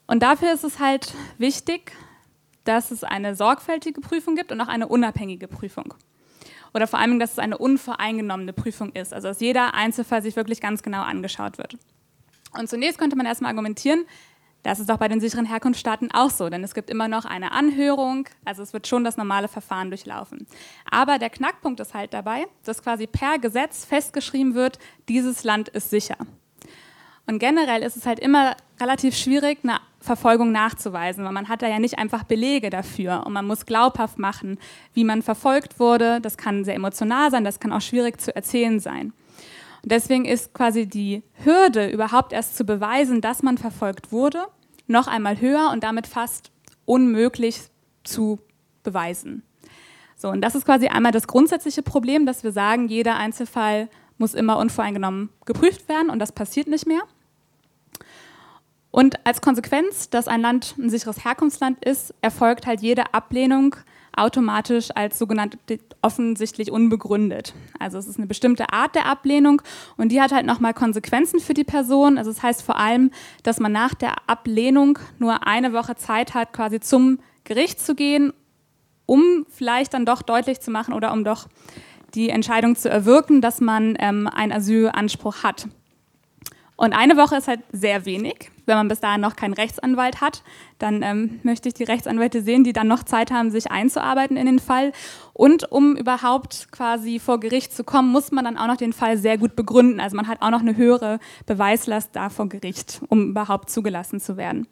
Und 0.08 0.24
dafür 0.24 0.54
ist 0.54 0.64
es 0.64 0.80
halt 0.80 1.14
wichtig, 1.38 1.92
dass 2.64 2.92
es 2.92 3.04
eine 3.04 3.36
sorgfältige 3.36 4.02
Prüfung 4.02 4.36
gibt 4.36 4.52
und 4.52 4.60
auch 4.62 4.68
eine 4.68 4.88
unabhängige 4.88 5.48
Prüfung. 5.48 5.94
Oder 6.74 6.88
vor 6.88 7.00
allem, 7.00 7.20
dass 7.20 7.34
es 7.34 7.40
eine 7.40 7.58
unvoreingenommene 7.58 8.54
Prüfung 8.54 8.92
ist, 8.94 9.14
also 9.14 9.30
dass 9.30 9.40
jeder 9.40 9.74
Einzelfall 9.74 10.22
sich 10.22 10.36
wirklich 10.36 10.62
ganz 10.62 10.84
genau 10.84 11.02
angeschaut 11.02 11.58
wird. 11.58 11.78
Und 12.58 12.70
zunächst 12.70 12.98
könnte 12.98 13.16
man 13.16 13.26
erstmal 13.26 13.52
argumentieren, 13.52 14.06
das 14.64 14.80
ist 14.80 14.92
auch 14.92 14.98
bei 14.98 15.08
den 15.08 15.22
sicheren 15.22 15.46
Herkunftsstaaten 15.46 16.12
auch 16.12 16.30
so, 16.30 16.50
denn 16.50 16.64
es 16.64 16.74
gibt 16.74 16.90
immer 16.90 17.08
noch 17.08 17.24
eine 17.24 17.52
Anhörung, 17.52 18.28
also 18.44 18.64
es 18.64 18.74
wird 18.74 18.88
schon 18.88 19.04
das 19.04 19.16
normale 19.16 19.48
Verfahren 19.48 19.90
durchlaufen. 19.90 20.46
Aber 20.90 21.20
der 21.20 21.30
Knackpunkt 21.30 21.80
ist 21.80 21.94
halt 21.94 22.14
dabei, 22.14 22.48
dass 22.64 22.84
quasi 22.84 23.08
per 23.08 23.40
Gesetz 23.40 23.86
festgeschrieben 23.86 24.56
wird, 24.56 24.78
dieses 25.08 25.44
Land 25.44 25.70
ist 25.70 25.90
sicher. 25.90 26.18
Und 27.28 27.40
generell 27.40 27.84
ist 27.84 27.96
es 27.98 28.06
halt 28.06 28.20
immer 28.20 28.56
relativ 28.80 29.16
schwierig, 29.16 29.60
eine 29.64 29.80
Verfolgung 30.08 30.52
nachzuweisen, 30.52 31.24
weil 31.24 31.32
man 31.32 31.50
hat 31.50 31.62
da 31.62 31.68
ja 31.68 31.78
nicht 31.78 32.00
einfach 32.00 32.24
Belege 32.24 32.72
dafür 32.72 33.24
und 33.26 33.34
man 33.34 33.46
muss 33.46 33.66
glaubhaft 33.68 34.18
machen, 34.18 34.58
wie 34.94 35.04
man 35.04 35.22
verfolgt 35.22 35.80
wurde. 35.80 36.20
Das 36.22 36.38
kann 36.38 36.66
sehr 36.66 36.76
emotional 36.76 37.30
sein, 37.30 37.44
das 37.44 37.60
kann 37.60 37.72
auch 37.72 37.82
schwierig 37.82 38.20
zu 38.20 38.36
erzählen 38.36 38.80
sein. 38.80 39.14
Und 39.84 39.92
deswegen 39.92 40.26
ist 40.26 40.54
quasi 40.54 40.88
die 40.88 41.22
Hürde, 41.44 41.90
überhaupt 41.90 42.34
erst 42.34 42.58
zu 42.58 42.64
beweisen, 42.64 43.22
dass 43.22 43.44
man 43.44 43.58
verfolgt 43.58 44.12
wurde, 44.12 44.46
noch 44.88 45.08
einmal 45.08 45.40
höher 45.40 45.70
und 45.72 45.84
damit 45.84 46.08
fast 46.08 46.52
unmöglich 46.86 47.62
zu 48.04 48.40
beweisen. 48.84 49.44
So, 50.16 50.30
und 50.30 50.42
das 50.42 50.56
ist 50.56 50.66
quasi 50.66 50.88
einmal 50.88 51.12
das 51.12 51.28
grundsätzliche 51.28 51.84
Problem, 51.84 52.26
dass 52.26 52.44
wir 52.44 52.52
sagen, 52.52 52.88
jeder 52.88 53.18
Einzelfall 53.18 53.90
muss 54.18 54.34
immer 54.34 54.58
unvoreingenommen 54.58 55.30
geprüft 55.46 55.88
werden 55.88 56.10
und 56.10 56.18
das 56.20 56.32
passiert 56.32 56.68
nicht 56.68 56.88
mehr. 56.88 57.02
Und 58.98 59.27
als 59.27 59.42
Konsequenz, 59.42 60.10
dass 60.10 60.27
ein 60.27 60.42
Land 60.42 60.74
ein 60.80 60.89
sicheres 60.89 61.24
Herkunftsland 61.24 61.86
ist, 61.86 62.16
erfolgt 62.22 62.66
halt 62.66 62.82
jede 62.82 63.13
Ablehnung 63.13 63.75
automatisch 64.16 64.89
als 64.96 65.20
sogenannte 65.20 65.60
offensichtlich 66.01 66.72
unbegründet. 66.72 67.54
Also 67.77 68.00
es 68.00 68.08
ist 68.08 68.18
eine 68.18 68.25
bestimmte 68.25 68.74
Art 68.74 68.96
der 68.96 69.06
Ablehnung 69.06 69.62
und 69.98 70.12
die 70.12 70.20
hat 70.20 70.32
halt 70.32 70.48
nochmal 70.48 70.74
Konsequenzen 70.74 71.39
für 71.39 71.54
die 71.54 71.63
Person. 71.63 72.18
Also 72.18 72.32
es 72.32 72.38
das 72.38 72.44
heißt 72.44 72.63
vor 72.63 72.77
allem, 72.77 73.12
dass 73.44 73.60
man 73.60 73.72
nach 73.72 73.94
der 73.94 74.16
Ablehnung 74.25 74.98
nur 75.20 75.46
eine 75.46 75.74
Woche 75.74 75.96
Zeit 75.96 76.34
hat, 76.34 76.51
quasi 76.51 76.80
zum 76.80 77.20
Gericht 77.44 77.80
zu 77.80 77.94
gehen, 77.94 78.34
um 79.06 79.46
vielleicht 79.48 79.94
dann 79.94 80.08
doch 80.08 80.24
deutlich 80.24 80.60
zu 80.60 80.72
machen 80.72 80.96
oder 80.96 81.13
um 81.13 81.24
doch 81.24 81.48
die 82.16 82.32
Entscheidung 82.32 82.75
zu 82.75 82.89
erwirken, 82.89 83.42
dass 83.42 83.62
man 83.62 83.96
ähm, 84.00 84.25
einen 84.25 84.54
Asylanspruch 84.54 85.44
hat. 85.44 85.68
Und 86.77 86.93
eine 86.93 87.17
Woche 87.17 87.38
ist 87.38 87.48
halt 87.48 87.62
sehr 87.72 88.05
wenig. 88.05 88.51
Wenn 88.67 88.77
man 88.77 88.88
bis 88.88 89.00
dahin 89.00 89.19
noch 89.19 89.36
keinen 89.36 89.53
Rechtsanwalt 89.53 90.22
hat, 90.22 90.43
dann 90.77 91.01
ähm, 91.01 91.39
möchte 91.41 91.69
ich 91.69 91.74
die 91.74 91.84
Rechtsanwälte 91.84 92.43
sehen, 92.43 92.63
die 92.63 92.72
dann 92.72 92.88
noch 92.88 93.01
Zeit 93.01 93.31
haben, 93.31 93.50
sich 93.50 93.72
einzuarbeiten 93.72 94.38
in 94.38 94.46
den 94.46 94.60
Fall. 94.60 94.91
Und 95.34 95.72
um 95.72 95.96
überhaupt 95.96 96.72
quasi 96.72 97.17
vor 97.17 97.39
Gericht 97.39 97.74
zu 97.74 97.84
kommen, 97.84 98.12
muss 98.12 98.31
man 98.31 98.46
dann 98.46 98.57
auch 98.57 98.67
noch 98.67 98.77
den 98.77 98.93
Fall 98.93 99.17
sehr 99.17 99.39
gut 99.39 99.55
begründen. 99.55 100.00
Also 100.00 100.15
man 100.15 100.27
hat 100.27 100.43
auch 100.43 100.51
noch 100.51 100.60
eine 100.60 100.77
höhere 100.77 101.19
Beweislast 101.48 102.12
da 102.13 102.29
vor 102.29 102.48
Gericht, 102.48 103.01
um 103.10 103.31
überhaupt 103.31 103.72
zugelassen 103.72 104.19
zu 104.19 104.38
werden. 104.38 104.67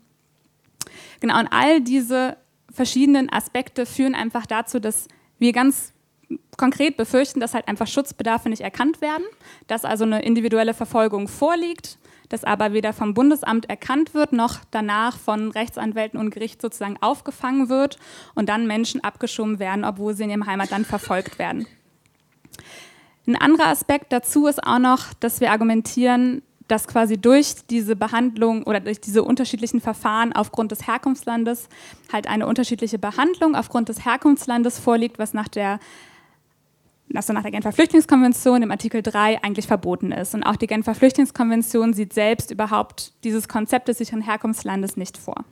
Genau, 1.22 1.40
und 1.40 1.48
all 1.48 1.82
diese 1.82 2.38
verschiedenen 2.72 3.34
Aspekte 3.34 3.88
führen 3.88 4.14
einfach 4.14 4.46
dazu, 4.46 4.80
dass 4.80 5.08
wir 5.40 5.54
ganz 5.54 5.95
konkret 6.58 6.98
befürchten, 6.98 7.40
dass 7.40 7.54
halt 7.54 7.68
einfach 7.68 7.88
Schutzbedarfe 7.88 8.50
nicht 8.50 8.62
erkannt 8.62 9.02
werden, 9.02 9.26
dass 9.68 9.86
also 9.86 10.04
eine 10.04 10.24
individuelle 10.24 10.74
Verfolgung 10.74 11.28
vorliegt, 11.28 11.98
das 12.30 12.44
aber 12.44 12.74
weder 12.74 12.94
vom 12.94 13.14
Bundesamt 13.14 13.70
erkannt 13.70 14.14
wird, 14.14 14.34
noch 14.34 14.60
danach 14.72 15.18
von 15.18 15.52
Rechtsanwälten 15.52 16.20
und 16.20 16.32
Gericht 16.32 16.62
sozusagen 16.62 16.98
aufgefangen 17.02 17.70
wird 17.70 18.00
und 18.34 18.50
dann 18.50 18.68
Menschen 18.68 19.04
abgeschoben 19.04 19.60
werden, 19.60 19.84
obwohl 19.84 20.14
sie 20.16 20.24
in 20.24 20.30
ihrem 20.32 20.46
Heimatland 20.46 20.88
verfolgt 20.88 21.38
werden. 21.38 21.68
Ein 23.28 23.36
anderer 23.36 23.68
Aspekt 23.68 24.12
dazu 24.12 24.48
ist 24.48 24.64
auch 24.64 24.80
noch, 24.80 25.14
dass 25.20 25.42
wir 25.42 25.52
argumentieren, 25.52 26.42
dass 26.68 26.88
quasi 26.88 27.18
durch 27.18 27.56
diese 27.70 27.96
Behandlung 27.96 28.64
oder 28.64 28.80
durch 28.80 29.00
diese 29.00 29.24
unterschiedlichen 29.24 29.82
Verfahren 29.82 30.34
aufgrund 30.34 30.72
des 30.72 30.88
Herkunftslandes 30.88 31.70
halt 32.12 32.28
eine 32.28 32.48
unterschiedliche 32.48 32.98
Behandlung 32.98 33.56
aufgrund 33.56 33.90
des 33.90 34.04
Herkunftslandes 34.04 34.80
vorliegt, 34.80 35.20
was 35.20 35.34
nach 35.34 35.48
der 35.48 35.80
so 37.22 37.34
nach 37.34 37.44
der 37.44 37.52
Genfer 37.52 37.72
Flüchtlingskonvention 37.72 38.62
im 38.64 38.72
Artikel 38.72 39.02
3 39.02 39.44
eigentlich 39.44 39.68
verboten 39.68 40.12
ist. 40.12 40.34
Und 40.34 40.44
auch 40.44 40.56
die 40.56 40.68
Genfer 40.68 40.96
Flüchtlingskonvention 40.96 41.94
sieht 41.94 42.14
selbst 42.14 42.52
überhaupt 42.52 43.14
dieses 43.24 43.48
Konzept 43.48 43.88
des 43.88 44.00
sicheren 44.00 44.22
Herkunftslandes 44.22 44.98
nicht 44.98 45.18
vor. 45.18 45.46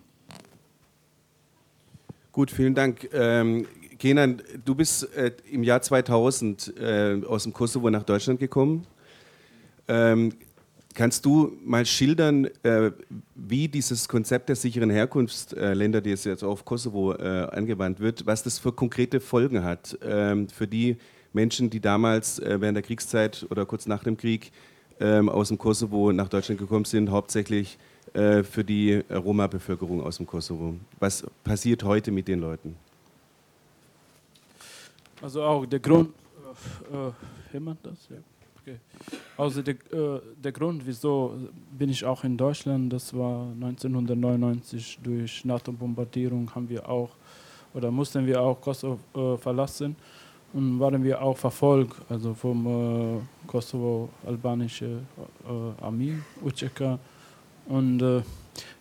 Gut, 2.32 2.50
vielen 2.52 2.74
Dank. 2.74 3.08
Ähm, 3.14 3.68
Kenan, 4.00 4.42
du 4.66 4.76
bist 4.76 5.16
äh, 5.16 5.32
im 5.52 5.64
Jahr 5.64 5.82
2000 5.82 6.74
äh, 6.78 7.22
aus 7.26 7.44
dem 7.44 7.54
Kosovo 7.54 7.90
nach 7.90 8.04
Deutschland 8.04 8.40
gekommen. 8.40 8.86
Ähm, 9.88 10.34
kannst 10.94 11.26
du 11.26 11.58
mal 11.64 11.86
schildern, 11.86 12.50
äh, 12.64 12.92
wie 13.36 13.68
dieses 13.68 14.08
Konzept 14.08 14.50
der 14.50 14.56
sicheren 14.56 14.90
Herkunftsländer, 14.90 16.02
die 16.02 16.12
es 16.12 16.24
jetzt 16.24 16.44
auf 16.44 16.66
Kosovo 16.66 17.14
äh, 17.14 17.48
angewandt 17.52 18.00
wird, 18.00 18.26
was 18.26 18.44
das 18.44 18.60
für 18.60 18.72
konkrete 18.72 19.20
Folgen 19.20 19.64
hat 19.64 19.98
ähm, 20.04 20.50
für 20.50 20.68
die 20.68 20.98
Menschen, 21.34 21.70
die 21.70 21.80
damals 21.80 22.40
äh, 22.40 22.62
während 22.62 22.76
der 22.76 22.84
Kriegszeit 22.84 23.46
oder 23.50 23.66
kurz 23.66 23.86
nach 23.88 24.04
dem 24.04 24.18
Krieg 24.18 24.52
ähm, 25.00 25.30
aus 25.30 25.50
dem 25.50 25.58
Kosovo 25.58 26.12
nach 26.12 26.30
Deutschland 26.30 26.60
gekommen 26.60 26.86
sind, 26.86 27.10
hauptsächlich 27.10 27.78
äh, 28.14 28.44
für 28.44 28.64
die 28.64 29.04
Roma-Bevölkerung 29.10 30.02
aus 30.04 30.18
dem 30.18 30.28
Kosovo. 30.28 30.76
Was 31.00 31.26
passiert 31.44 31.84
heute 31.84 32.12
mit 32.12 32.28
den 32.28 32.40
Leuten? 32.40 32.76
Also 35.22 35.42
auch 35.44 35.66
der 35.66 35.80
Grund, 35.80 36.10
äh, 36.92 37.54
jemand 37.54 37.80
das? 37.84 37.98
Ja. 38.10 38.18
Okay. 38.62 38.78
Also 39.36 39.62
der, 39.62 39.74
äh, 39.74 40.22
der 40.42 40.52
Grund, 40.52 40.86
wieso 40.86 41.36
bin 41.78 41.90
ich 41.90 42.06
auch 42.06 42.24
in 42.24 42.38
Deutschland, 42.38 42.94
das 42.94 43.14
war 43.14 43.48
1999 43.54 45.00
durch 45.04 45.44
NATO-Bombardierung 45.44 46.54
haben 46.54 46.70
wir 46.70 46.88
auch 46.88 47.10
oder 47.74 47.90
mussten 47.90 48.26
wir 48.26 48.40
auch 48.42 48.62
Kosovo 48.62 49.00
äh, 49.16 49.38
verlassen 49.38 49.96
und 50.54 50.80
waren 50.80 51.04
wir 51.04 51.22
auch 51.22 51.38
verfolgt, 51.38 51.96
also 52.10 52.34
vom 52.34 52.68
äh, 52.68 53.48
Kosovo-albanische 53.48 54.86
äh, 54.86 55.84
Armee, 55.84 56.16
UCK. 56.44 57.00
Und 57.68 58.02
äh, 58.02 58.22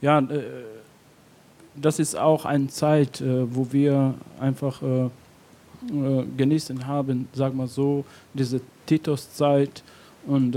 ja, 0.00 0.18
äh, 0.18 0.42
das 1.74 1.98
ist 1.98 2.16
auch 2.16 2.44
eine 2.44 2.68
Zeit, 2.68 3.20
äh, 3.20 3.54
wo 3.54 3.66
wir 3.72 4.14
einfach 4.38 4.82
äh, 4.82 5.08
genießen 6.36 6.86
haben, 6.86 7.28
sag 7.32 7.54
mal 7.54 7.66
so, 7.66 8.04
diese 8.34 8.60
Titus-Zeit 8.86 9.82
und 10.26 10.56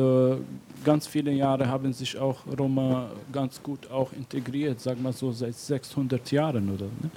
ganz 0.84 1.08
viele 1.08 1.32
Jahre 1.32 1.68
haben 1.68 1.92
sich 1.92 2.16
auch 2.16 2.38
Roma 2.60 3.10
ganz 3.34 3.62
gut 3.64 3.90
auch 3.90 4.14
integriert, 4.14 4.80
sag 4.80 5.02
mal 5.02 5.12
so 5.12 5.32
seit 5.32 5.56
600 5.56 6.32
Jahren 6.32 6.70
oder. 6.70 6.86
Ne? 6.86 7.10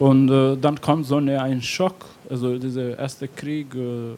Und 0.00 0.30
äh, 0.30 0.56
dann 0.56 0.80
kommt 0.80 1.04
so 1.04 1.16
eine, 1.16 1.42
ein 1.42 1.60
Schock, 1.60 2.06
also 2.30 2.58
dieser 2.58 2.98
erste 2.98 3.28
Krieg 3.28 3.66
äh, 3.74 4.16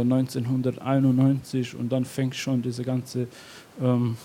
1991 0.00 1.76
und 1.76 1.92
dann 1.92 2.04
fängt 2.04 2.34
schon 2.34 2.60
diese 2.60 2.82
ganze 2.82 3.28
ähm, 3.80 4.16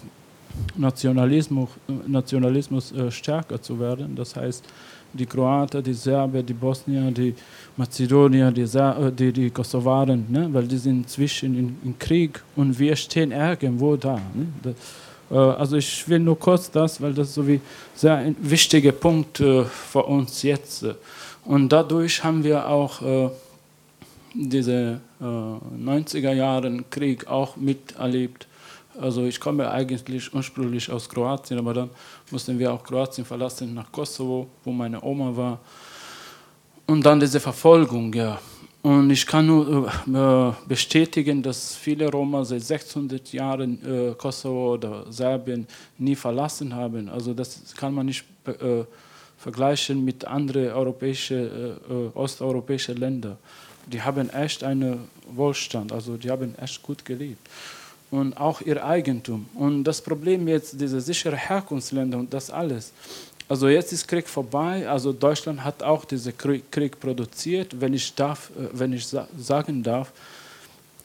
Nationalismus, 0.75 1.69
Nationalismus 2.07 2.91
äh, 2.91 3.11
stärker 3.11 3.61
zu 3.61 3.79
werden. 3.79 4.15
Das 4.15 4.35
heißt, 4.35 4.65
die 5.13 5.27
Kroaten, 5.27 5.83
die 5.83 5.93
Serben, 5.93 6.43
die 6.43 6.53
Bosnier, 6.53 7.11
die 7.11 7.35
Mazedonier, 7.77 8.49
die, 8.49 8.65
Ser 8.65 9.11
die, 9.11 9.31
die 9.31 9.51
Kosovaren, 9.51 10.25
ne? 10.27 10.49
weil 10.51 10.65
die 10.67 10.77
sind 10.77 11.07
zwischen 11.07 11.55
in, 11.55 11.77
in, 11.83 11.99
Krieg 11.99 12.41
und 12.55 12.79
wir 12.79 12.95
stehen 12.95 13.31
irgendwo 13.31 13.95
da. 13.95 14.15
Ne? 14.15 14.47
Das, 14.63 14.73
äh, 14.73 15.08
also 15.35 15.77
ich 15.77 16.07
will 16.07 16.19
nur 16.19 16.39
kurz 16.39 16.71
das, 16.71 17.01
weil 17.01 17.13
das 17.13 17.33
so 17.33 17.47
wie 17.47 17.61
sehr 17.95 18.15
ein 18.15 18.35
wichtiger 18.39 18.91
Punkt 18.91 19.39
äh, 19.39 19.63
für 19.63 20.03
uns 20.03 20.41
jetzt. 20.43 20.85
Und 21.45 21.69
dadurch 21.69 22.23
haben 22.23 22.43
wir 22.43 22.67
auch 22.67 23.01
äh, 23.01 23.29
diese 24.33 25.01
90er 25.21 26.33
Jahren 26.33 26.89
Krieg 26.89 27.27
auch 27.27 27.55
miterlebt. 27.57 28.47
Also 28.99 29.25
ich 29.25 29.39
komme 29.39 29.69
eigentlich 29.69 30.33
ursprünglich 30.33 30.91
aus 30.91 31.09
Kroatien, 31.09 31.59
aber 31.59 31.73
dann 31.73 31.89
mussten 32.31 32.57
wir 32.59 32.71
auch 32.71 32.83
Kroatien 32.83 33.25
verlassen 33.25 33.73
nach 33.73 33.91
Kosovo, 33.91 34.47
wo 34.63 34.71
meine 34.71 35.01
Oma 35.01 35.35
war. 35.35 35.59
Und 36.85 37.05
dann 37.05 37.19
diese 37.19 37.39
Verfolgung, 37.39 38.13
ja. 38.13 38.39
Und 38.81 39.09
ich 39.09 39.25
kann 39.25 39.45
nur 39.45 39.91
äh, 40.07 40.67
bestätigen, 40.67 41.43
dass 41.43 41.75
viele 41.75 42.09
Roma 42.09 42.45
seit 42.45 42.61
600 42.61 43.33
Jahren 43.33 43.79
äh, 43.83 44.15
Kosovo 44.15 44.73
oder 44.75 45.11
Serbien 45.11 45.67
nie 45.97 46.15
verlassen 46.15 46.73
haben. 46.73 47.09
Also 47.09 47.33
das 47.33 47.75
kann 47.75 47.93
man 47.93 48.05
nicht 48.05 48.23
äh, 48.45 48.85
vergleichen 49.37 50.03
mit 50.05 50.23
anderen 50.25 50.71
europäischen, 50.71 51.37
äh, 51.37 51.93
äh, 51.93 52.09
osteuropäischen 52.13 52.95
Ländern. 52.95 53.37
Die 53.85 54.01
haben 54.01 54.29
echt 54.29 54.63
einen 54.63 55.09
Wohlstand, 55.29 55.91
also 55.91 56.15
die 56.15 56.29
haben 56.29 56.55
echt 56.57 56.81
gut 56.81 57.03
gelebt. 57.03 57.49
Und 58.11 58.37
auch 58.37 58.61
ihr 58.61 58.83
Eigentum. 58.83 59.45
Und 59.55 59.83
das 59.83 60.01
Problem 60.01 60.47
jetzt, 60.47 60.79
diese 60.79 60.99
sichere 60.99 61.35
Herkunftsländer 61.35 62.17
und 62.17 62.33
das 62.33 62.49
alles, 62.49 62.91
also 63.49 63.67
jetzt 63.67 63.91
ist 63.91 64.07
Krieg 64.07 64.29
vorbei. 64.29 64.87
Also 64.87 65.11
Deutschland 65.11 65.63
hat 65.63 65.81
auch 65.81 66.05
diesen 66.05 66.33
Krieg 66.37 66.99
produziert. 66.99 67.81
Wenn 67.81 67.95
ich, 67.95 68.13
darf, 68.13 68.51
äh, 68.51 68.69
wenn 68.73 68.93
ich 68.93 69.07
sagen 69.07 69.81
darf, 69.81 70.11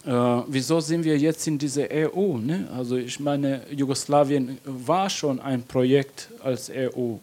äh, 0.05 0.11
wieso 0.47 0.79
sind 0.81 1.05
wir 1.05 1.17
jetzt 1.17 1.47
in 1.47 1.59
dieser 1.59 1.87
EU? 1.91 2.37
Ne? 2.37 2.69
Also 2.77 2.97
ich 2.97 3.19
meine, 3.19 3.63
Jugoslawien 3.71 4.59
war 4.65 5.09
schon 5.09 5.41
ein 5.41 5.63
Projekt 5.63 6.29
als 6.43 6.71
EU, 6.71 7.15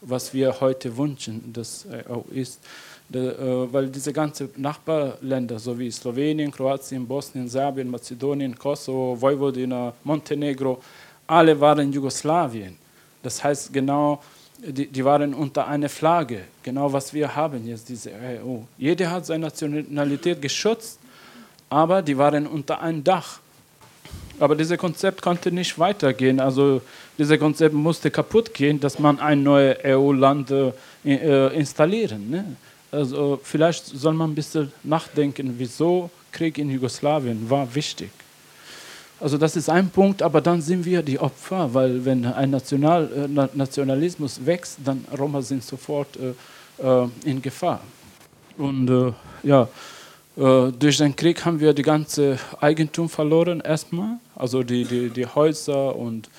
was 0.00 0.32
wir 0.32 0.60
heute 0.60 0.96
wünschen, 0.96 1.52
dass 1.52 1.84
EU 2.08 2.20
ist. 2.30 2.60
De, 3.08 3.30
äh, 3.30 3.72
weil 3.72 3.88
diese 3.88 4.12
ganzen 4.12 4.50
Nachbarländer, 4.56 5.58
so 5.58 5.76
wie 5.76 5.90
Slowenien, 5.90 6.52
Kroatien, 6.52 7.04
Bosnien, 7.04 7.48
Serbien, 7.48 7.90
Mazedonien, 7.90 8.56
Kosovo, 8.56 9.16
Vojvodina, 9.20 9.92
Montenegro, 10.04 10.80
alle 11.26 11.58
waren 11.58 11.90
Jugoslawien. 11.90 12.76
Das 13.22 13.42
heißt 13.42 13.72
genau, 13.72 14.20
die, 14.58 14.86
die, 14.86 15.04
waren 15.04 15.34
unter 15.34 15.66
einer 15.66 15.88
Flagge, 15.88 16.40
genau 16.62 16.92
was 16.92 17.14
wir 17.14 17.34
haben 17.34 17.66
jetzt, 17.66 17.88
diese 17.88 18.10
EU. 18.10 18.58
Jeder 18.76 19.10
hat 19.10 19.26
seine 19.26 19.46
Nationalität 19.46 20.42
geschützt, 20.42 20.98
aber 21.70 22.02
die 22.02 22.16
waren 22.16 22.46
unter 22.46 22.80
einem 22.80 23.04
Dach. 23.04 23.40
Aber 24.40 24.54
dieses 24.54 24.78
Konzept 24.78 25.20
konnte 25.20 25.50
nicht 25.50 25.78
weitergehen. 25.78 26.40
Also 26.40 26.80
dieses 27.16 27.38
Konzept 27.38 27.74
musste 27.74 28.10
kaputt 28.10 28.54
gehen, 28.54 28.78
dass 28.78 28.98
man 28.98 29.18
ein 29.18 29.42
neues 29.42 29.78
EU-Land 29.84 30.52
äh, 31.04 31.48
installieren. 31.56 32.30
Ne? 32.30 32.56
Also 32.90 33.40
vielleicht 33.42 33.86
soll 33.86 34.14
man 34.14 34.30
ein 34.30 34.34
bisschen 34.34 34.72
nachdenken, 34.84 35.54
wieso 35.58 36.10
Krieg 36.30 36.58
in 36.58 36.70
Jugoslawien 36.70 37.50
war 37.50 37.74
wichtig. 37.74 38.10
Also 39.20 39.36
das 39.36 39.56
ist 39.56 39.68
ein 39.68 39.90
Punkt, 39.90 40.22
aber 40.22 40.40
dann 40.40 40.60
sind 40.62 40.84
wir 40.84 41.02
die 41.02 41.18
Opfer, 41.18 41.74
weil 41.74 42.04
wenn 42.04 42.24
ein 42.24 42.50
National, 42.50 43.10
äh, 43.12 43.56
Nationalismus 43.56 44.44
wächst, 44.46 44.78
dann 44.84 45.04
Roma 45.18 45.42
sind 45.42 45.64
sofort 45.64 46.16
äh, 46.16 46.34
äh, 46.82 47.08
in 47.24 47.42
Gefahr. 47.42 47.80
Und 48.56 48.88
äh, 48.88 49.12
ja, 49.42 49.68
äh, 50.36 50.70
durch 50.70 50.98
den 50.98 51.16
Krieg 51.16 51.44
haben 51.44 51.58
wir 51.58 51.72
die 51.72 51.82
ganze 51.82 52.38
Eigentum 52.60 53.08
verloren 53.08 53.60
erstmal, 53.60 54.18
also 54.36 54.62
die, 54.62 54.84
die, 54.84 55.10
die 55.10 55.26
Häuser 55.26 55.96
und 55.96 56.30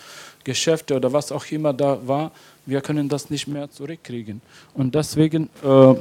Geschäfte 0.45 0.95
oder 0.95 1.11
was 1.11 1.33
auch 1.33 1.45
immer 1.51 1.73
da 1.73 1.99
war. 2.05 2.31
Wir 2.65 2.79
können 2.79 3.09
das 3.09 3.29
nicht 3.29 3.47
mehr 3.47 3.69
zurückkriegen. 3.69 4.41
Und 4.73 4.95
deswegen 4.95 5.49
äh, 5.63 5.95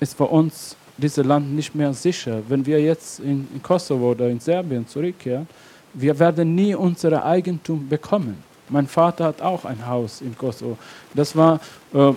ist 0.00 0.16
für 0.16 0.26
uns 0.26 0.76
dieses 0.96 1.24
Land 1.24 1.54
nicht 1.54 1.76
mehr 1.76 1.94
sicher. 1.94 2.42
Wenn 2.48 2.66
wir 2.66 2.80
jetzt 2.80 3.20
in, 3.20 3.46
in 3.54 3.62
Kosovo 3.62 4.10
oder 4.10 4.28
in 4.28 4.40
Serbien 4.40 4.86
zurückkehren, 4.88 5.46
wir 5.94 6.18
werden 6.18 6.54
nie 6.54 6.74
unser 6.74 7.24
Eigentum 7.24 7.88
bekommen. 7.88 8.42
Mein 8.68 8.86
Vater 8.86 9.24
hat 9.24 9.40
auch 9.40 9.64
ein 9.64 9.86
Haus 9.86 10.20
in 10.20 10.36
Kosovo. 10.36 10.76
Das 11.14 11.34
war 11.34 11.60
äh, 11.94 12.12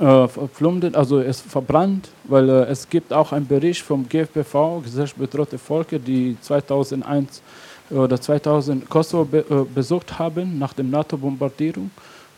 äh, 0.00 0.92
also 0.94 1.20
es 1.20 1.40
verbrannt, 1.40 2.08
weil 2.24 2.48
äh, 2.48 2.64
es 2.64 2.88
gibt 2.88 3.12
auch 3.12 3.32
einen 3.32 3.46
Bericht 3.46 3.82
vom 3.82 4.08
GFBV, 4.08 4.82
Gesellschaft 4.82 5.18
Bedrohte 5.18 5.58
Volker, 5.58 5.98
die 5.98 6.36
2001 6.40 7.42
oder 7.90 8.20
2000 8.20 8.88
Kosovo 8.88 9.24
be, 9.24 9.38
äh, 9.38 9.64
besucht 9.72 10.18
haben 10.18 10.58
nach 10.58 10.72
der 10.72 10.84
NATO-Bombardierung. 10.84 11.90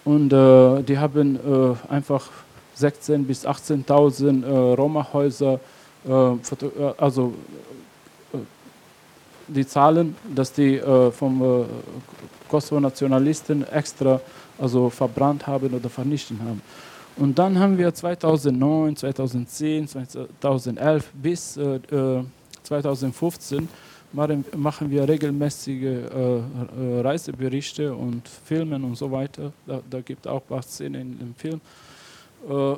Und 0.05 0.33
äh, 0.33 0.83
die 0.83 0.99
haben 0.99 1.37
äh, 1.37 1.92
einfach 1.92 2.29
16.000 2.79 3.25
bis 3.25 3.47
18.000 3.47 4.75
Roma-Häuser 4.77 5.59
also 6.97 7.35
die 9.48 9.66
Zahlen, 9.66 10.14
dass 10.34 10.52
die 10.52 10.76
äh, 10.76 11.11
vom 11.11 11.42
äh, 11.42 11.64
Kosovo-Nationalisten 12.48 13.66
extra 13.68 14.20
also 14.58 14.90
verbrannt 14.90 15.46
haben 15.46 15.72
oder 15.72 15.88
vernichtet 15.88 16.38
haben. 16.40 16.62
Und 17.16 17.38
dann 17.38 17.58
haben 17.58 17.76
wir 17.76 17.92
2009, 17.92 18.96
2010, 18.96 19.88
2011 19.88 21.11
bis 21.14 21.56
äh, 21.56 21.80
2015 22.62 23.68
machen, 24.12 24.44
machen 24.56 24.90
wir 24.90 25.08
regelmäßige 25.08 25.82
äh, 25.82 26.37
äh, 26.37 27.00
Reiseberichte 27.00 27.94
und 27.94 28.28
Filmen 28.28 28.84
und 28.84 28.96
so 28.96 29.11
weiter. 29.11 29.52
Da, 29.66 29.80
da 29.88 30.00
gibt 30.00 30.26
es 30.26 30.30
auch 30.30 30.42
ein 30.42 30.48
paar 30.48 30.62
Szenen 30.62 31.18
im 31.20 31.34
Film. 31.34 31.61
Äh, 32.48 32.76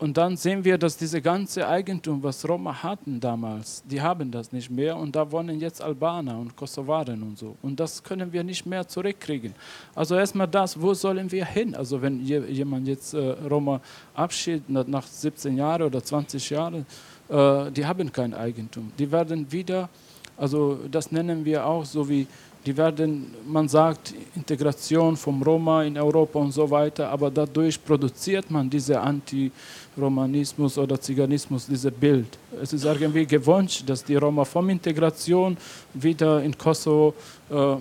und 0.00 0.16
dann 0.16 0.36
sehen 0.36 0.64
wir, 0.64 0.78
dass 0.78 0.96
diese 0.96 1.20
ganze 1.20 1.66
Eigentum, 1.66 2.22
was 2.22 2.48
Roma 2.48 2.84
hatten 2.84 3.18
damals, 3.18 3.82
die 3.84 4.00
haben 4.00 4.30
das 4.30 4.52
nicht 4.52 4.70
mehr 4.70 4.96
und 4.96 5.16
da 5.16 5.30
wohnen 5.32 5.58
jetzt 5.58 5.82
Albaner 5.82 6.38
und 6.38 6.54
Kosovaren 6.54 7.20
und 7.20 7.36
so. 7.36 7.56
Und 7.62 7.80
das 7.80 8.00
können 8.04 8.32
wir 8.32 8.44
nicht 8.44 8.64
mehr 8.64 8.86
zurückkriegen. 8.86 9.54
Also 9.96 10.14
erstmal 10.14 10.46
das, 10.46 10.80
wo 10.80 10.94
sollen 10.94 11.30
wir 11.32 11.44
hin? 11.44 11.74
Also 11.74 12.00
wenn 12.00 12.20
jemand 12.24 12.86
jetzt 12.86 13.12
äh, 13.12 13.18
Roma 13.50 13.80
abschiedet 14.14 14.68
nach 14.68 15.04
17 15.04 15.56
Jahren 15.56 15.82
oder 15.82 16.02
20 16.02 16.48
Jahren, 16.48 16.86
äh, 17.28 17.70
die 17.72 17.84
haben 17.84 18.12
kein 18.12 18.34
Eigentum. 18.34 18.92
Die 18.96 19.10
werden 19.10 19.50
wieder, 19.50 19.88
also 20.36 20.78
das 20.88 21.10
nennen 21.10 21.44
wir 21.44 21.66
auch 21.66 21.84
so 21.84 22.08
wie 22.08 22.28
die 22.66 22.76
werden, 22.76 23.34
man 23.46 23.68
sagt, 23.68 24.14
Integration 24.34 25.16
vom 25.16 25.42
Roma 25.42 25.84
in 25.84 25.96
Europa 25.96 26.38
und 26.38 26.52
so 26.52 26.68
weiter, 26.70 27.08
aber 27.08 27.30
dadurch 27.30 27.82
produziert 27.82 28.50
man 28.50 28.68
diese 28.68 29.00
Anti-Romanismus 29.00 30.76
oder 30.76 31.00
Ziganismus, 31.00 31.66
dieses 31.66 31.92
Bild. 31.92 32.38
Es 32.60 32.72
ist 32.72 32.84
irgendwie 32.84 33.26
gewünscht, 33.26 33.84
dass 33.86 34.04
die 34.04 34.16
Roma 34.16 34.44
vom 34.44 34.68
Integration 34.70 35.56
wieder 35.94 36.42
in 36.42 36.56
Kosovo 36.56 37.14
äh, 37.50 37.76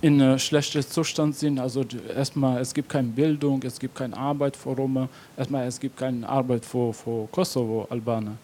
in 0.00 0.20
äh, 0.20 0.38
schlechtem 0.38 0.82
Zustand 0.82 1.36
sind. 1.36 1.58
Also 1.58 1.84
erstmal, 2.14 2.60
es 2.60 2.72
gibt 2.72 2.88
keine 2.88 3.08
Bildung, 3.08 3.62
es 3.62 3.78
gibt 3.78 3.94
keine 3.94 4.16
Arbeit 4.16 4.56
für 4.56 4.70
Roma, 4.70 5.08
erstmal, 5.36 5.66
es 5.66 5.78
gibt 5.78 5.96
keine 5.96 6.28
Arbeit 6.28 6.64
für, 6.64 6.92
für 6.92 7.28
Kosovo-Albaner. 7.30 8.36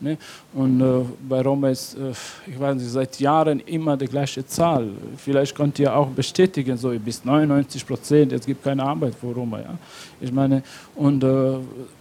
Ne? 0.00 0.16
Und 0.54 0.80
äh, 0.80 1.04
bei 1.28 1.40
Roma 1.42 1.70
ist, 1.70 1.94
äh, 1.94 2.12
ich 2.46 2.58
weiß 2.58 2.76
nicht, 2.76 2.90
seit 2.90 3.18
Jahren 3.20 3.60
immer 3.60 3.96
die 3.96 4.06
gleiche 4.06 4.46
Zahl. 4.46 4.88
Vielleicht 5.16 5.54
könnt 5.54 5.78
ihr 5.78 5.94
auch 5.94 6.08
bestätigen, 6.08 6.76
so 6.76 6.90
bis 6.98 7.24
99 7.24 7.86
Prozent, 7.86 8.32
es 8.32 8.46
gibt 8.46 8.62
keine 8.62 8.82
Arbeit 8.82 9.14
für 9.14 9.32
Roma. 9.32 9.60
Ja? 9.60 9.78
Ich 10.20 10.32
meine, 10.32 10.62
und 10.94 11.24
äh, 11.24 11.58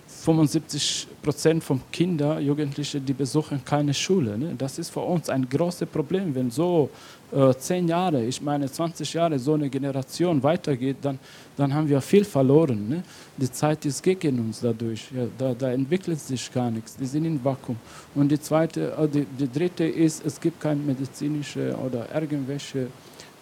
75 0.08 1.08
Prozent 1.22 1.64
von 1.64 1.80
Kindern, 1.92 2.44
Jugendlichen, 2.44 3.06
die 3.06 3.14
besuchen 3.14 3.64
keine 3.64 3.94
Schule. 3.94 4.38
Ne? 4.38 4.56
Das 4.58 4.78
ist 4.78 4.90
für 4.90 5.00
uns 5.00 5.30
ein 5.30 5.48
großes 5.48 5.88
Problem. 5.88 6.36
Wenn 6.36 6.52
so 6.52 6.90
äh, 7.32 7.54
zehn 7.56 7.88
Jahre, 7.88 8.26
ich 8.26 8.42
meine 8.42 8.70
20 8.70 9.14
Jahre, 9.14 9.40
so 9.40 9.54
eine 9.54 9.70
Generation 9.70 10.42
weitergeht, 10.44 10.98
dann, 11.02 11.18
dann 11.58 11.74
haben 11.74 11.90
wir 11.90 12.00
viel 12.02 12.24
verloren. 12.24 12.88
Ne? 12.88 13.04
Die 13.36 13.52
Zeit 13.52 13.84
ist 13.86 14.02
gegen 14.04 14.40
uns 14.40 14.62
dadurch. 14.62 15.12
Ja, 15.12 15.26
da, 15.38 15.54
da, 15.54 15.72
entwickelt 15.72 16.20
sich 16.20 16.54
gar 16.54 16.70
nichts. 16.70 16.96
Die 16.96 17.06
sind 17.06 17.26
im 17.26 17.44
Vakuum. 17.44 17.78
Und 18.16 18.32
die 18.32 18.40
zweite, 18.40 18.94
äh, 18.94 19.08
die, 19.08 19.26
die 19.26 19.52
dritte 19.52 19.84
ist, 19.84 20.26
es 20.26 20.40
gibt 20.40 20.62
keine 20.62 20.82
medizinische 20.82 21.76
oder 21.84 22.08
irgendwelche 22.14 22.88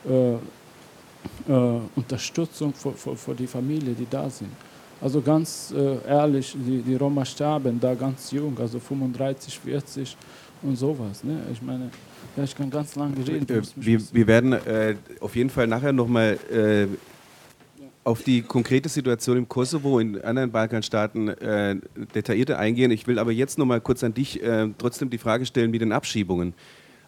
äh, 0.10 0.34
äh, 0.34 1.80
Unterstützung 1.95 2.73
für, 2.73 2.93
für, 2.93 3.15
für 3.15 3.36
die 3.36 3.47
Familie, 3.47 3.93
die 3.93 4.08
da 4.10 4.30
sind. 4.30 4.51
Also 5.01 5.21
ganz 5.21 5.73
äh, 5.75 5.97
ehrlich, 6.08 6.56
die, 6.58 6.82
die 6.82 6.95
Roma 6.95 7.25
sterben 7.25 7.80
da 7.80 7.93
ganz 7.95 8.32
jung, 8.32 8.58
also 8.58 8.80
35, 8.80 9.60
40 9.60 10.17
und 10.62 10.78
sowas. 10.78 11.21
Ne? 11.21 11.41
Ich 11.51 11.62
meine, 11.62 11.89
ja, 12.38 12.43
ich 12.43 12.56
kann 12.56 12.69
ganz 12.69 12.95
lange 12.95 13.17
reden. 13.28 13.47
Äh, 13.49 13.62
wir, 13.75 14.01
wir, 14.13 14.28
werden 14.28 14.54
äh, 14.54 14.95
auf 15.19 15.36
jeden 15.36 15.49
Fall 15.49 15.67
nachher 15.67 15.91
nochmal 15.91 16.39
äh, 16.49 16.88
auf 18.06 18.24
die 18.24 18.41
konkrete 18.41 18.88
Situation 18.88 19.38
im 19.38 19.50
Kosovo 19.50 19.98
und 19.98 20.15
in 20.15 20.22
anderen 20.22 20.52
Balkanstaaten 20.52 21.28
äh, 21.28 21.76
detaillierter 22.15 22.58
eingehen. 22.58 22.91
Ich 22.91 23.06
will 23.08 23.20
aber 23.20 23.34
jetzt 23.34 23.58
nochmal 23.58 23.82
kurz 23.82 24.04
an 24.04 24.13
dich 24.13 24.41
äh, 24.41 24.70
trotzdem 24.78 25.10
die 25.10 25.18
Frage 25.18 25.46
stellen 25.46 25.72
mit 25.72 25.82
den 25.82 25.91
Abschiebungen. 25.91 26.54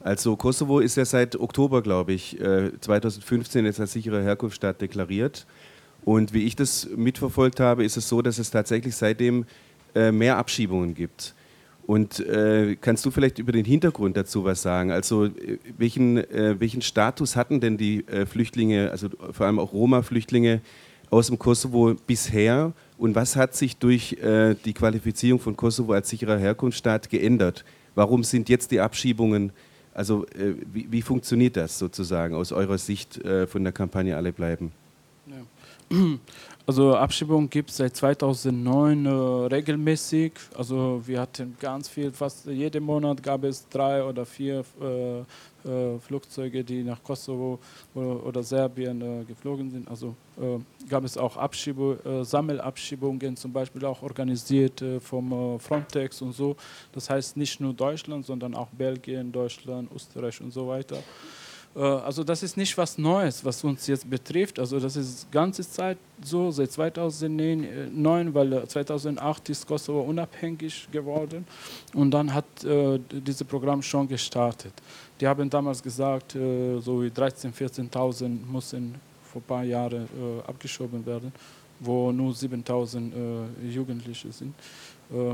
Also 0.02 0.36
Kosovo 0.36 0.80
ist 0.80 0.98
ja 0.98 1.06
seit 1.06 1.36
Oktober, 1.36 1.82
glaube 1.82 2.14
ich, 2.14 2.38
2015 2.38 3.66
jetzt 3.66 3.80
als 3.80 3.94
sichere 3.94 4.22
Herkunftsstaat 4.24 4.80
deklariert. 4.80 5.48
Und 6.08 6.34
wie 6.34 6.44
ich 6.46 6.56
das 6.56 6.88
mitverfolgt 6.96 7.60
habe, 7.60 7.84
ist 7.84 7.98
es 7.98 8.08
so, 8.08 8.22
dass 8.22 8.38
es 8.38 8.50
tatsächlich 8.50 8.96
seitdem 8.96 9.46
äh, 9.94 10.12
mehr 10.12 10.38
Abschiebungen 10.38 10.94
gibt. 10.94 11.34
Und 11.86 12.20
äh, 12.20 12.76
kannst 12.80 13.06
du 13.06 13.12
vielleicht 13.12 13.40
über 13.40 13.52
den 13.52 13.66
Hintergrund 13.66 14.16
dazu 14.16 14.44
was 14.44 14.62
sagen? 14.62 14.92
Also 14.92 15.26
äh, 15.26 15.58
welchen, 15.78 16.18
äh, 16.18 16.56
welchen 16.60 16.82
Status 16.82 17.36
hatten 17.36 17.60
denn 17.60 17.78
die 17.78 18.08
äh, 18.08 18.26
Flüchtlinge, 18.26 18.92
also 18.92 19.10
vor 19.32 19.46
allem 19.46 19.60
auch 19.60 19.74
Roma-Flüchtlinge 19.74 20.62
aus 21.10 21.28
dem 21.28 21.40
Kosovo 21.40 21.96
bisher? 22.06 22.74
Und 22.98 23.16
was 23.16 23.36
hat 23.36 23.56
sich 23.56 23.78
durch 23.78 24.14
äh, 24.14 24.56
die 24.66 24.74
Qualifizierung 24.74 25.40
von 25.40 25.56
Kosovo 25.56 25.94
als 25.94 26.10
sicherer 26.10 26.38
Herkunftsstaat 26.38 27.10
geändert? 27.10 27.64
Warum 27.96 28.24
sind 28.24 28.50
jetzt 28.50 28.72
die 28.72 28.80
Abschiebungen, 28.80 29.52
also 29.94 30.26
wie, 30.72 30.92
wie, 30.92 31.02
funktioniert 31.02 31.58
das 31.58 31.80
sozusagen 31.80 32.36
aus 32.36 32.52
eurer 32.52 32.78
Sicht 32.78 33.20
von 33.48 33.64
der 33.64 33.74
Kampagne 33.74 34.16
Alle 34.16 34.32
bleiben? 34.32 34.72
Also 36.68 36.98
Abschiebung 36.98 37.50
gibt 37.50 37.70
es 37.70 37.78
seit 37.78 37.96
2009 37.96 39.06
äh, 39.06 39.10
regelmäßig. 39.10 40.34
Also 40.54 41.02
wir 41.06 41.22
hatten 41.22 41.56
ganz 41.62 41.88
viel, 41.88 42.12
fast 42.12 42.46
jeden 42.46 42.84
Monat 42.84 43.24
gab 43.24 43.46
es 43.46 43.66
drei 43.70 44.04
oder 44.04 44.26
vier 44.26 44.66
äh, 44.82 45.20
äh, 45.20 45.98
Flugzeuge, 45.98 46.66
die 46.66 46.84
nach 46.84 47.02
Kosovo 47.02 47.60
oder, 47.96 48.26
oder 48.26 48.44
Serbien 48.44 49.02
äh, 49.02 49.24
geflogen 49.24 49.72
sind. 49.72 49.88
Also 49.88 50.14
äh, 50.42 50.60
gab 50.90 51.06
es 51.06 51.18
auch 51.18 51.38
Abschiebung, 51.38 52.00
äh, 52.04 52.26
Sammelabschiebungen, 52.26 53.38
zum 53.38 53.54
Beispiel 53.54 53.86
auch 53.86 54.02
organisiert 54.02 54.84
vom 55.00 55.58
Frontex 55.62 56.22
und 56.22 56.34
so. 56.34 56.58
Das 56.92 57.10
heißt 57.10 57.38
nicht 57.38 57.62
nur 57.62 57.74
Deutschland, 57.74 58.26
sondern 58.26 58.54
auch 58.54 58.68
Belgien, 58.78 59.32
Deutschland, 59.32 59.90
Österreich 59.96 60.42
und 60.42 60.52
so 60.52 60.68
weiter. 60.68 60.98
Äh, 61.78 61.82
also 61.82 62.24
das 62.24 62.44
ist 62.44 62.58
nicht 62.58 62.78
was 62.78 62.98
Neues, 62.98 63.46
was 63.46 63.64
uns 63.64 63.88
jetzt 63.88 64.10
betrifft. 64.10 64.60
Also 64.60 64.80
das 64.80 64.96
ist 64.96 65.32
ganze 65.32 65.70
Zeit 65.70 65.98
so, 66.22 66.50
seit 66.52 66.72
2009, 66.72 68.34
weil 68.34 68.68
2008 68.68 69.50
ist 69.50 69.68
Kosovo 69.68 70.02
unabhängig 70.02 70.88
geworden 70.92 71.46
und 71.94 72.12
dann 72.12 72.34
hat 72.34 72.46
äh, 72.64 73.00
dieses 73.12 73.44
Programm 73.44 73.82
schon 73.82 74.08
gestartet. 74.08 74.74
Die 75.22 75.28
haben 75.28 75.50
damals 75.50 75.82
gesagt, 75.84 76.36
äh, 76.36 76.80
so 76.80 77.04
wie 77.04 77.08
13.000, 77.08 77.54
14.000 77.92 78.52
müssen 78.52 78.96
vor 79.24 79.42
ein 79.42 79.46
paar 79.46 79.64
Jahren 79.64 80.04
äh, 80.04 80.48
abgeschoben 80.48 81.06
werden, 81.06 81.32
wo 81.80 82.12
nur 82.12 82.34
7.000 82.34 83.12
äh, 83.64 83.70
Jugendliche 83.70 84.32
sind. 84.32 84.56
Äh, 85.12 85.34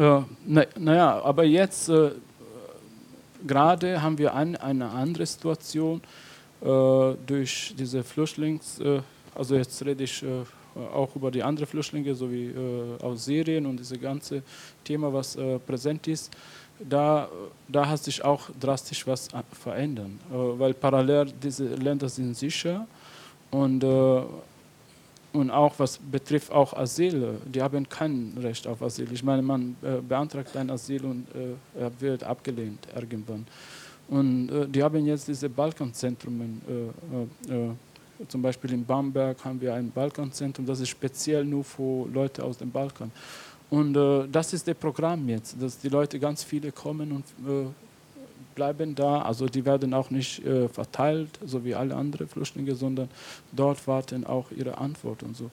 äh 0.00 0.22
naja, 0.46 0.66
na 0.78 1.22
aber 1.22 1.44
jetzt 1.44 1.90
gerade 3.46 4.02
haben 4.02 4.18
wir 4.18 4.34
ein, 4.34 4.56
eine 4.56 4.88
andere 4.90 5.26
Situation 5.26 6.00
äh, 6.62 7.14
durch 7.26 7.74
diese 7.78 8.02
Flüchtlings, 8.02 8.78
äh, 8.80 9.00
also 9.34 9.56
jetzt 9.56 9.84
rede 9.84 10.04
ich 10.04 10.22
äh, 10.22 10.26
auch 10.94 11.14
über 11.16 11.30
die 11.30 11.42
anderen 11.42 11.68
Flüchtlinge, 11.68 12.14
so 12.14 12.30
wie 12.30 12.46
äh, 12.46 13.02
aus 13.02 13.24
Syrien 13.24 13.66
und 13.66 13.78
dieses 13.78 14.00
ganze 14.00 14.42
Thema, 14.84 15.12
was 15.12 15.36
äh, 15.36 15.58
präsent 15.58 16.06
ist. 16.08 16.30
Da, 16.78 17.28
da 17.68 17.88
hat 17.88 18.02
sich 18.02 18.24
auch 18.24 18.48
drastisch 18.58 19.06
was 19.06 19.28
verändert, 19.52 20.10
äh, 20.30 20.34
weil 20.34 20.74
parallel 20.74 21.32
diese 21.42 21.74
Länder 21.74 22.08
sind 22.08 22.36
sicher 22.36 22.86
und 23.50 23.84
und 25.32 25.50
auch 25.50 25.78
was 25.78 25.98
betrifft 25.98 26.50
auch 26.50 26.72
Asyl, 26.74 27.38
die 27.44 27.62
haben 27.62 27.88
kein 27.88 28.32
Recht 28.40 28.66
auf 28.66 28.82
Asyl. 28.82 29.10
Ich 29.12 29.22
meine, 29.22 29.42
man 29.42 29.76
äh, 29.82 30.00
beantragt 30.00 30.56
ein 30.56 30.70
Asyl 30.70 31.04
und 31.04 31.26
äh, 31.34 31.90
wird 32.00 32.24
abgelehnt 32.24 32.88
irgendwann. 32.94 33.46
Und 34.08 34.50
äh, 34.50 34.66
die 34.66 34.82
haben 34.82 35.06
jetzt 35.06 35.28
diese 35.28 35.48
Balkanzentren, 35.48 36.60
äh, 37.48 38.26
zum 38.28 38.42
Beispiel 38.42 38.72
in 38.72 38.84
Bamberg 38.84 39.42
haben 39.44 39.60
wir 39.60 39.72
ein 39.74 39.90
Balkanzentrum, 39.90 40.66
das 40.66 40.80
ist 40.80 40.88
speziell 40.88 41.44
nur 41.44 41.64
für 41.64 42.06
Leute 42.12 42.44
aus 42.44 42.58
dem 42.58 42.70
Balkan. 42.70 43.10
Und 43.70 43.94
das 43.94 44.52
ist 44.52 44.66
das 44.66 44.74
Programm 44.74 45.28
jetzt, 45.28 45.54
dass 45.62 45.78
die 45.78 45.88
Leute 45.88 46.18
ganz 46.18 46.42
viele 46.42 46.72
kommen 46.72 47.12
und 47.12 47.24
bleiben 48.60 48.94
da, 48.94 49.22
also 49.22 49.46
die 49.46 49.64
werden 49.64 49.94
auch 49.94 50.10
nicht 50.10 50.44
äh, 50.44 50.68
verteilt, 50.68 51.30
so 51.46 51.64
wie 51.64 51.74
alle 51.74 51.94
anderen 51.96 52.28
Flüchtlinge, 52.28 52.74
sondern 52.74 53.08
dort 53.52 53.86
warten 53.86 54.26
auch 54.26 54.50
ihre 54.50 54.76
Antwort 54.76 55.22
und 55.22 55.34
so. 55.34 55.50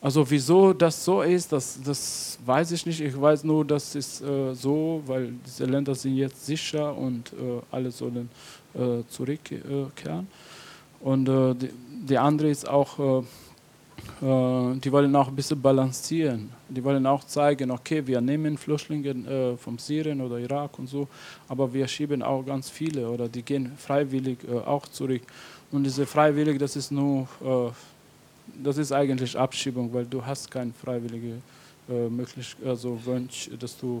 Also 0.00 0.30
wieso 0.30 0.72
das 0.72 1.04
so 1.04 1.22
ist, 1.22 1.50
das, 1.50 1.80
das 1.84 2.38
weiß 2.46 2.70
ich 2.70 2.86
nicht. 2.86 3.00
Ich 3.00 3.20
weiß 3.20 3.42
nur, 3.42 3.64
das 3.64 3.96
ist 3.96 4.20
äh, 4.20 4.54
so, 4.54 5.02
weil 5.06 5.32
diese 5.44 5.64
Länder 5.64 5.96
sind 5.96 6.14
jetzt 6.14 6.46
sicher 6.46 6.96
und 6.96 7.32
äh, 7.32 7.60
alle 7.72 7.90
sollen 7.90 8.28
äh, 8.74 9.02
zurückkehren. 9.08 10.28
Und 11.00 11.28
äh, 11.28 11.54
die, 11.54 11.70
die 12.08 12.18
andere 12.18 12.48
ist 12.48 12.68
auch 12.68 13.22
äh, 13.22 13.24
die 14.20 14.92
wollen 14.92 15.14
auch 15.14 15.28
ein 15.28 15.36
bisschen 15.36 15.60
balancieren. 15.60 16.50
Die 16.68 16.82
wollen 16.82 17.06
auch 17.06 17.24
zeigen, 17.24 17.70
okay, 17.70 18.06
wir 18.06 18.20
nehmen 18.20 18.56
Flüchtlinge 18.56 19.08
äh, 19.08 19.56
vom 19.56 19.78
Syrien 19.78 20.20
oder 20.20 20.38
Irak 20.38 20.78
und 20.78 20.86
so, 20.88 21.06
aber 21.48 21.72
wir 21.72 21.86
schieben 21.86 22.22
auch 22.22 22.42
ganz 22.42 22.70
viele 22.70 23.08
oder 23.08 23.28
die 23.28 23.42
gehen 23.42 23.72
freiwillig 23.76 24.38
äh, 24.48 24.58
auch 24.58 24.86
zurück. 24.88 25.22
Und 25.70 25.84
diese 25.84 26.06
freiwillig, 26.06 26.58
das 26.58 26.76
ist 26.76 26.92
nur, 26.92 27.26
das 28.62 28.78
ist 28.78 28.92
eigentlich 28.92 29.36
Abschiebung, 29.36 29.92
weil 29.92 30.06
du 30.06 30.24
hast 30.24 30.48
keine 30.48 30.72
freiwillige 30.72 31.42
Möglichkeit, 31.88 32.64
also 32.64 32.96
Wunsch, 33.04 33.50
dass 33.58 33.76
du, 33.76 34.00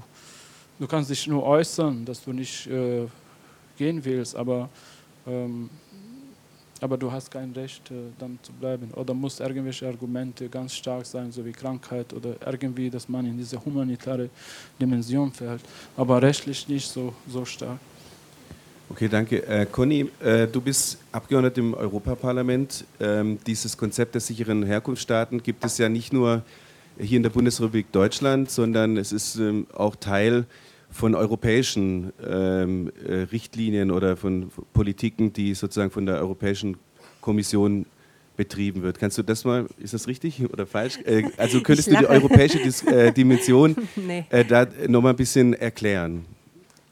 du 0.78 0.86
kannst 0.86 1.10
dich 1.10 1.26
nur 1.26 1.42
äußern, 1.42 2.04
dass 2.04 2.22
du 2.22 2.32
nicht 2.32 2.68
gehen 3.76 4.04
willst, 4.04 4.36
aber 4.36 4.68
ähm, 5.26 5.68
aber 6.80 6.96
du 6.96 7.10
hast 7.10 7.30
kein 7.30 7.52
Recht, 7.52 7.90
äh, 7.90 7.94
dann 8.18 8.38
zu 8.42 8.52
bleiben. 8.52 8.90
Oder 8.94 9.14
muss 9.14 9.40
irgendwelche 9.40 9.86
Argumente 9.86 10.48
ganz 10.48 10.74
stark 10.74 11.06
sein, 11.06 11.32
so 11.32 11.44
wie 11.44 11.52
Krankheit 11.52 12.12
oder 12.12 12.34
irgendwie, 12.44 12.90
dass 12.90 13.08
man 13.08 13.26
in 13.26 13.36
diese 13.38 13.62
humanitäre 13.64 14.28
Dimension 14.80 15.32
fällt. 15.32 15.62
Aber 15.96 16.20
rechtlich 16.20 16.68
nicht 16.68 16.88
so, 16.88 17.14
so 17.28 17.44
stark. 17.44 17.78
Okay, 18.88 19.08
danke. 19.08 19.44
Äh, 19.46 19.66
Conny, 19.66 20.08
äh, 20.20 20.46
du 20.46 20.60
bist 20.60 20.98
Abgeordnete 21.10 21.60
im 21.60 21.74
Europaparlament. 21.74 22.84
Ähm, 23.00 23.38
dieses 23.44 23.76
Konzept 23.76 24.14
der 24.14 24.20
sicheren 24.20 24.62
Herkunftsstaaten 24.62 25.42
gibt 25.42 25.64
es 25.64 25.78
ja 25.78 25.88
nicht 25.88 26.12
nur 26.12 26.42
hier 26.98 27.16
in 27.16 27.22
der 27.22 27.30
Bundesrepublik 27.30 27.90
Deutschland, 27.90 28.50
sondern 28.50 28.96
es 28.96 29.12
ist 29.12 29.36
ähm, 29.36 29.66
auch 29.74 29.96
Teil 29.96 30.46
von 30.90 31.14
europäischen 31.14 32.12
ähm, 32.26 32.90
äh, 33.06 33.14
Richtlinien 33.32 33.90
oder 33.90 34.16
von 34.16 34.50
Politiken, 34.72 35.32
die 35.32 35.54
sozusagen 35.54 35.90
von 35.90 36.06
der 36.06 36.16
Europäischen 36.16 36.76
Kommission 37.20 37.86
betrieben 38.36 38.82
wird. 38.82 38.98
Kannst 38.98 39.18
du 39.18 39.22
das 39.22 39.44
mal, 39.44 39.66
ist 39.78 39.94
das 39.94 40.06
richtig 40.06 40.42
oder 40.52 40.66
falsch? 40.66 40.98
Äh, 41.04 41.24
also 41.36 41.60
könntest 41.62 41.90
du 41.90 41.96
die 41.96 42.06
europäische 42.06 42.58
Dis 42.58 42.82
äh, 42.82 43.12
Dimension 43.12 43.74
nee. 43.96 44.24
Äh, 44.30 44.44
da 44.44 44.66
nochmal 44.86 45.14
ein 45.14 45.16
bisschen 45.16 45.54
erklären? 45.54 46.24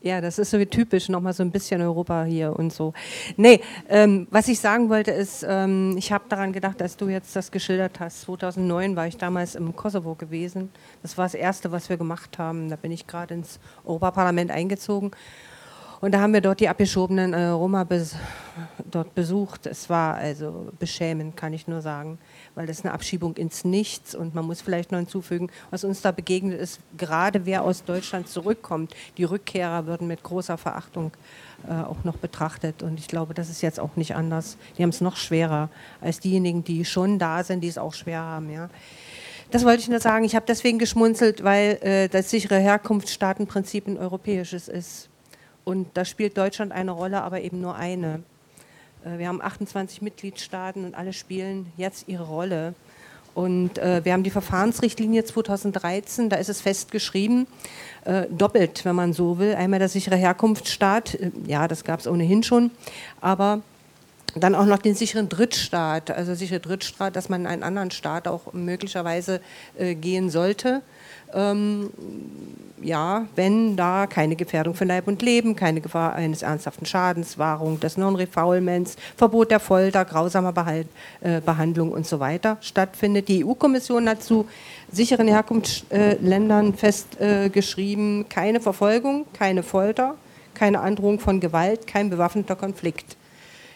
Ja, 0.05 0.21
das 0.21 0.39
ist 0.39 0.51
so 0.51 0.59
wie 0.59 0.67
typisch, 0.67 1.09
nochmal 1.09 1.33
so 1.33 1.43
ein 1.43 1.51
bisschen 1.51 1.81
Europa 1.81 2.25
hier 2.25 2.55
und 2.55 2.75
so. 2.75 2.93
Nee, 3.39 3.63
ähm, 3.89 4.27
was 4.31 4.49
ich 4.49 4.61
sagen 4.61 4.91
wollte 4.91 5.11
ist, 5.11 5.47
ähm, 5.49 5.97
ich 5.97 6.13
habe 6.13 6.25
daran 6.29 6.53
gedacht, 6.53 6.83
als 6.83 6.99
du 6.99 7.09
jetzt 7.09 7.35
das 7.35 7.51
geschildert 7.51 8.01
hast, 8.01 8.21
2009 8.21 8.97
war 8.97 9.07
ich 9.07 9.17
damals 9.17 9.55
im 9.55 9.75
Kosovo 9.75 10.15
gewesen. 10.15 10.69
Das 11.01 11.17
war 11.17 11.25
das 11.25 11.33
Erste, 11.33 11.73
was 11.73 11.89
wir 11.89 11.97
gemacht 11.97 12.37
haben. 12.37 12.69
Da 12.69 12.77
bin 12.77 12.93
ich 12.93 13.07
gerade 13.07 13.33
ins 13.33 13.59
Europaparlament 13.87 14.51
eingezogen. 14.51 15.11
Und 16.03 16.13
da 16.13 16.21
haben 16.21 16.35
wir 16.35 16.43
dort 16.43 16.61
die 16.61 16.69
abgeschobenen 16.69 17.33
äh, 17.33 17.47
Roma 17.47 17.85
bes 17.85 18.15
dort 18.85 19.15
besucht. 19.15 19.65
Es 19.65 19.89
war 19.89 20.17
also 20.17 20.71
beschämend, 20.79 21.35
kann 21.35 21.55
ich 21.55 21.67
nur 21.67 21.81
sagen, 21.81 22.19
weil 22.55 22.67
das 22.67 22.79
ist 22.79 22.85
eine 22.85 22.95
Abschiebung 22.95 23.37
ins 23.37 23.65
Nichts. 23.65 24.15
Und 24.15 24.35
man 24.35 24.45
muss 24.45 24.61
vielleicht 24.61 24.93
noch 24.93 24.99
hinzufügen, 24.99 25.51
was 25.71 25.85
uns 25.85 26.01
da 26.03 26.13
begegnet 26.13 26.61
ist, 26.61 26.81
gerade 26.97 27.47
wer 27.47 27.65
aus 27.65 27.85
Deutschland 27.85 28.29
zurückkommt, 28.29 28.95
die 29.17 29.25
Rückkehrer 29.25 29.87
würden 29.87 30.07
mit 30.07 30.23
großer 30.23 30.59
Verachtung 30.59 31.13
äh, 31.69 31.73
auch 31.73 32.05
noch 32.05 32.17
betrachtet. 32.17 32.83
Und 32.83 32.99
ich 32.99 33.09
glaube, 33.09 33.35
das 33.35 33.51
ist 33.51 33.63
jetzt 33.63 33.81
auch 33.81 33.97
nicht 33.97 34.15
anders. 34.15 34.57
Die 34.79 34.83
haben 34.83 34.91
es 34.91 35.01
noch 35.01 35.17
schwerer 35.17 35.69
als 36.01 36.21
diejenigen, 36.21 36.65
die 36.65 36.85
schon 36.85 37.19
da 37.19 37.43
sind, 37.45 37.63
die 37.63 37.69
es 37.69 37.79
auch 37.79 37.95
schwer 37.95 38.21
haben. 38.21 38.51
Ja. 38.51 38.71
Das 39.51 39.65
wollte 39.65 39.83
ich 39.83 39.89
nur 39.89 40.01
sagen. 40.01 40.25
Ich 40.25 40.35
habe 40.35 40.47
deswegen 40.47 40.79
geschmunzelt, 40.79 41.45
weil 41.45 41.79
äh, 41.83 42.09
das 42.09 42.31
sichere 42.31 42.59
Herkunftsstaatenprinzip 42.59 43.87
ein 43.87 43.99
europäisches 43.99 44.69
ist. 44.69 45.09
Und 45.65 45.89
da 45.95 46.05
spielt 46.05 46.37
Deutschland 46.37 46.73
eine 46.73 46.91
Rolle, 46.91 47.23
aber 47.23 47.41
eben 47.41 47.61
nur 47.61 47.75
eine. 47.75 48.23
Äh, 49.05 49.19
wir 49.19 49.29
haben 49.29 49.41
28 49.41 50.03
Mitgliedstaaten 50.03 50.85
und 50.85 50.95
alle 50.95 51.13
spielen 51.13 51.73
jetzt 51.77 52.09
ihre 52.09 52.25
Rolle. 52.25 52.75
Und 53.35 53.79
äh, 53.79 54.05
wir 54.05 54.13
haben 54.13 54.23
die 54.23 54.31
Verfahrensrichtlinie 54.31 55.25
2013, 55.25 56.29
da 56.29 56.37
ist 56.37 56.49
es 56.49 56.61
festgeschrieben, 56.61 57.49
äh, 58.05 58.27
doppelt, 58.31 58.85
wenn 58.85 58.95
man 58.95 59.13
so 59.13 59.39
will. 59.39 59.57
Einmal 59.57 59.81
der 59.81 59.89
sichere 59.89 60.17
Herkunftsstaat, 60.17 61.15
äh, 61.15 61.31
ja, 61.47 61.67
das 61.67 61.85
gab 61.85 61.99
es 61.99 62.07
ohnehin 62.07 62.45
schon, 62.45 62.71
aber 63.21 63.61
dann 64.37 64.55
auch 64.55 64.67
noch 64.67 64.79
den 64.79 64.95
sicheren 64.95 65.29
Drittstaat, 65.29 66.11
also 66.11 66.35
sichere 66.35 66.61
Drittstaat, 66.61 67.17
dass 67.17 67.29
man 67.29 67.43
in 67.43 67.47
einen 67.47 67.63
anderen 67.65 67.91
Staat 67.91 68.29
auch 68.29 68.53
möglicherweise 68.53 69.41
äh, 69.77 69.95
gehen 69.95 70.31
sollte 70.31 70.83
ähm, 71.35 71.91
ja, 72.85 73.27
wenn 73.35 73.77
da 73.77 74.07
keine 74.07 74.37
Gefährdung 74.37 74.75
für 74.75 74.85
Leib 74.85 75.09
und 75.09 75.23
Leben, 75.23 75.57
keine 75.57 75.81
Gefahr 75.81 76.15
eines 76.15 76.43
ernsthaften 76.43 76.87
Schadens, 76.87 77.39
Wahrung 77.39 77.81
des 77.81 77.97
Non-Refoulements, 77.97 78.97
Verbot 79.17 79.51
der 79.51 79.61
Folter, 79.61 80.05
grausamer 80.05 80.53
Behalt, 80.53 80.87
äh, 81.23 81.41
Behandlung 81.41 81.93
und 81.93 82.07
so 82.07 82.21
weiter 82.21 82.59
stattfindet. 82.61 83.29
Die 83.29 83.45
EU-Kommission 83.45 84.09
hat 84.09 84.23
zu 84.23 84.47
sicheren 84.93 85.29
Herkunftsländern 85.29 86.75
festgeschrieben, 86.75 88.23
äh, 88.23 88.25
keine 88.25 88.61
Verfolgung, 88.61 89.25
keine 89.33 89.63
Folter, 89.63 90.17
keine 90.53 90.81
Androhung 90.81 91.19
von 91.19 91.41
Gewalt, 91.41 91.87
kein 91.87 92.11
bewaffneter 92.11 92.55
Konflikt. 92.55 93.17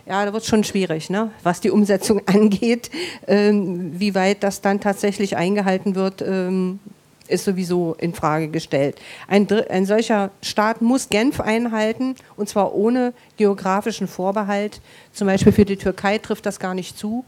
Ja, 0.07 0.25
da 0.25 0.33
wird 0.33 0.43
es 0.43 0.49
schon 0.49 0.65
schwierig, 0.65 1.11
ne? 1.11 1.31
was 1.43 1.61
die 1.61 1.71
Umsetzung 1.71 2.23
angeht. 2.27 2.91
Ähm, 3.27 3.99
wie 3.99 4.15
weit 4.15 4.43
das 4.43 4.61
dann 4.61 4.81
tatsächlich 4.81 5.37
eingehalten 5.37 5.95
wird, 5.95 6.23
ähm, 6.23 6.79
ist 7.29 7.45
sowieso 7.45 7.95
in 7.99 8.15
Frage 8.15 8.49
gestellt. 8.49 9.01
Ein, 9.27 9.47
ein 9.69 9.87
solcher 9.87 10.31
Staat 10.43 10.83
muss 10.83 11.09
Genf 11.09 11.41
einhalten 11.41 12.15
und 12.37 12.49
zwar 12.49 12.75
ohne 12.75 13.13
geografischen 13.37 14.09
Vorbehalt. 14.09 14.81
Zum 15.13 15.27
Beispiel 15.27 15.53
für 15.53 15.65
die 15.65 15.77
Türkei 15.77 16.19
trifft 16.19 16.47
das 16.47 16.59
gar 16.59 16.75
nicht 16.75 16.99
zu. 16.99 17.25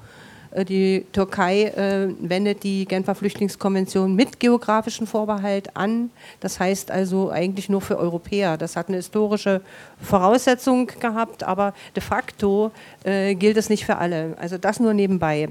Äh, 0.50 0.64
die 0.64 1.06
Türkei 1.12 1.64
äh, 1.64 2.08
wendet 2.20 2.62
die 2.62 2.84
Genfer 2.84 3.14
Flüchtlingskonvention 3.14 4.14
mit 4.14 4.40
geografischem 4.40 5.06
Vorbehalt 5.06 5.76
an. 5.76 6.10
Das 6.40 6.60
heißt 6.60 6.90
also 6.90 7.30
eigentlich 7.30 7.68
nur 7.68 7.80
für 7.80 7.98
Europäer. 7.98 8.56
Das 8.56 8.76
hat 8.76 8.88
eine 8.88 8.96
historische 8.96 9.60
Voraussetzung 10.00 10.86
gehabt, 10.86 11.42
aber 11.42 11.74
de 11.94 12.02
facto 12.02 12.70
äh, 13.04 13.34
gilt 13.34 13.56
es 13.56 13.68
nicht 13.68 13.84
für 13.84 13.96
alle. 13.96 14.36
Also 14.38 14.58
das 14.58 14.80
nur 14.80 14.94
nebenbei. 14.94 15.48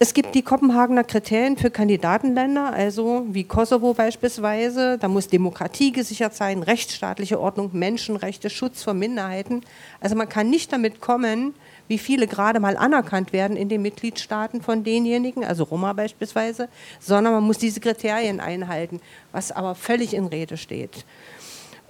Es 0.00 0.14
gibt 0.14 0.36
die 0.36 0.42
Kopenhagener 0.42 1.02
Kriterien 1.02 1.56
für 1.56 1.72
Kandidatenländer, 1.72 2.72
also 2.72 3.26
wie 3.30 3.42
Kosovo 3.42 3.94
beispielsweise. 3.94 4.96
Da 4.96 5.08
muss 5.08 5.26
Demokratie 5.26 5.90
gesichert 5.90 6.36
sein, 6.36 6.62
rechtsstaatliche 6.62 7.40
Ordnung, 7.40 7.70
Menschenrechte, 7.72 8.48
Schutz 8.48 8.84
vor 8.84 8.94
Minderheiten. 8.94 9.62
Also 10.00 10.14
man 10.14 10.28
kann 10.28 10.50
nicht 10.50 10.72
damit 10.72 11.00
kommen, 11.00 11.52
wie 11.88 11.98
viele 11.98 12.28
gerade 12.28 12.60
mal 12.60 12.76
anerkannt 12.76 13.32
werden 13.32 13.56
in 13.56 13.68
den 13.68 13.82
Mitgliedstaaten 13.82 14.62
von 14.62 14.84
denjenigen, 14.84 15.44
also 15.44 15.64
Roma 15.64 15.94
beispielsweise, 15.94 16.68
sondern 17.00 17.32
man 17.32 17.42
muss 17.42 17.58
diese 17.58 17.80
Kriterien 17.80 18.38
einhalten, 18.38 19.00
was 19.32 19.50
aber 19.50 19.74
völlig 19.74 20.14
in 20.14 20.26
Rede 20.26 20.58
steht. 20.58 21.04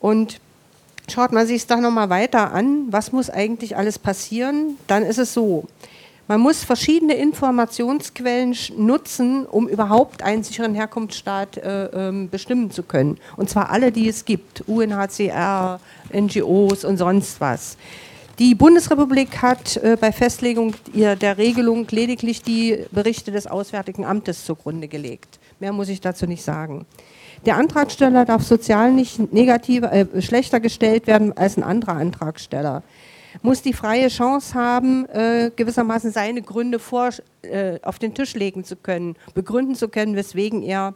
Und 0.01 0.41
schaut 1.11 1.33
man 1.33 1.47
sich 1.47 1.57
es 1.57 1.67
da 1.67 1.77
nochmal 1.77 2.09
weiter 2.09 2.55
an, 2.55 2.87
was 2.91 3.13
muss 3.13 3.29
eigentlich 3.29 3.77
alles 3.77 3.99
passieren, 3.99 4.79
dann 4.87 5.03
ist 5.03 5.19
es 5.19 5.35
so, 5.35 5.67
man 6.29 6.41
muss 6.41 6.63
verschiedene 6.63 7.15
Informationsquellen 7.15 8.55
nutzen, 8.77 9.47
um 9.47 9.67
überhaupt 9.67 10.23
einen 10.23 10.45
sicheren 10.45 10.75
Herkunftsstaat 10.75 11.57
äh, 11.57 11.87
ähm, 11.87 12.29
bestimmen 12.29 12.71
zu 12.71 12.83
können. 12.83 13.19
Und 13.37 13.49
zwar 13.49 13.71
alle, 13.71 13.91
die 13.91 14.09
es 14.09 14.27
gibt, 14.27 14.63
UNHCR, 14.69 15.81
NGOs 16.13 16.85
und 16.85 16.99
sonst 16.99 17.41
was. 17.41 17.79
Die 18.39 18.55
Bundesrepublik 18.55 19.43
hat 19.43 19.79
äh, 19.79 19.97
bei 19.99 20.13
Festlegung 20.13 20.75
der 20.95 21.39
Regelung 21.39 21.89
lediglich 21.91 22.43
die 22.43 22.85
Berichte 22.93 23.33
des 23.33 23.47
Auswärtigen 23.47 24.05
Amtes 24.05 24.45
zugrunde 24.45 24.87
gelegt. 24.87 25.41
Mehr 25.59 25.73
muss 25.73 25.89
ich 25.89 26.01
dazu 26.01 26.27
nicht 26.27 26.45
sagen. 26.45 26.87
Der 27.47 27.57
Antragsteller 27.57 28.25
darf 28.25 28.43
sozial 28.43 28.93
nicht 28.93 29.33
negativer, 29.33 29.93
äh, 29.93 30.23
schlechter 30.23 30.61
gestellt 30.61 31.07
werden 31.07 31.37
als 31.37 31.57
ein 31.57 31.63
anderer 31.63 31.95
Antragsteller 31.95 32.83
muss 33.43 33.63
die 33.63 33.73
freie 33.73 34.09
Chance 34.09 34.55
haben, 34.55 35.07
äh, 35.07 35.51
gewissermaßen 35.55 36.11
seine 36.11 36.43
Gründe 36.43 36.79
vor, 36.79 37.11
äh, 37.43 37.79
auf 37.83 37.99
den 37.99 38.15
Tisch 38.15 38.35
legen 38.35 38.65
zu 38.65 38.77
können, 38.77 39.17
begründen 39.35 39.75
zu 39.75 39.89
können, 39.89 40.17
weswegen 40.17 40.63
er 40.63 40.95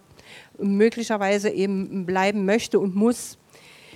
möglicherweise 0.59 1.51
eben 1.51 2.07
bleiben 2.07 2.45
möchte 2.45 2.79
und 2.79 2.95
muss. 2.95 3.39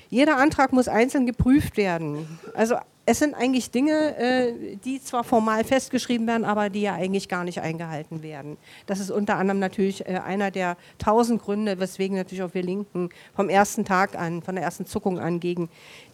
Jeder 0.08 0.36
Antrag 0.36 0.72
muss 0.72 0.88
einzeln 0.88 1.26
geprüft 1.26 1.76
werden. 1.76 2.38
Also 2.54 2.76
es 3.06 3.20
sind 3.20 3.34
eigentlich 3.34 3.70
Dinge, 3.70 4.16
äh, 4.18 4.76
die 4.84 5.00
zwar 5.00 5.22
formal 5.22 5.62
festgeschrieben 5.62 6.26
werden, 6.26 6.44
aber 6.44 6.70
die 6.70 6.82
ja 6.82 6.94
eigentlich 6.94 7.28
gar 7.28 7.44
nicht 7.44 7.60
eingehalten 7.60 8.22
werden. 8.22 8.56
Das 8.86 8.98
ist 8.98 9.10
unter 9.10 9.36
anderem 9.36 9.60
natürlich 9.60 10.06
äh, 10.06 10.20
einer 10.24 10.50
der 10.50 10.76
tausend 10.98 11.40
Gründe, 11.40 11.78
weswegen 11.78 12.16
natürlich 12.16 12.42
auch 12.42 12.52
wir 12.52 12.62
Linken 12.62 13.10
vom 13.34 13.48
ersten 13.48 13.84
Tag 13.84 14.18
an, 14.18 14.42
von 14.42 14.56
der 14.56 14.64
ersten 14.64 14.86
Zuckung 14.86 15.20
an 15.20 15.38
gegen 15.38 15.68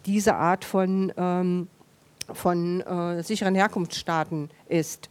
diese 0.05 0.35
Art 0.35 0.67
von 0.67 1.13
ähm, 1.17 1.69
von 2.35 2.81
äh, 2.81 3.23
sicheren 3.23 3.55
Herkunftsstaaten 3.55 4.51
ist. 4.69 5.09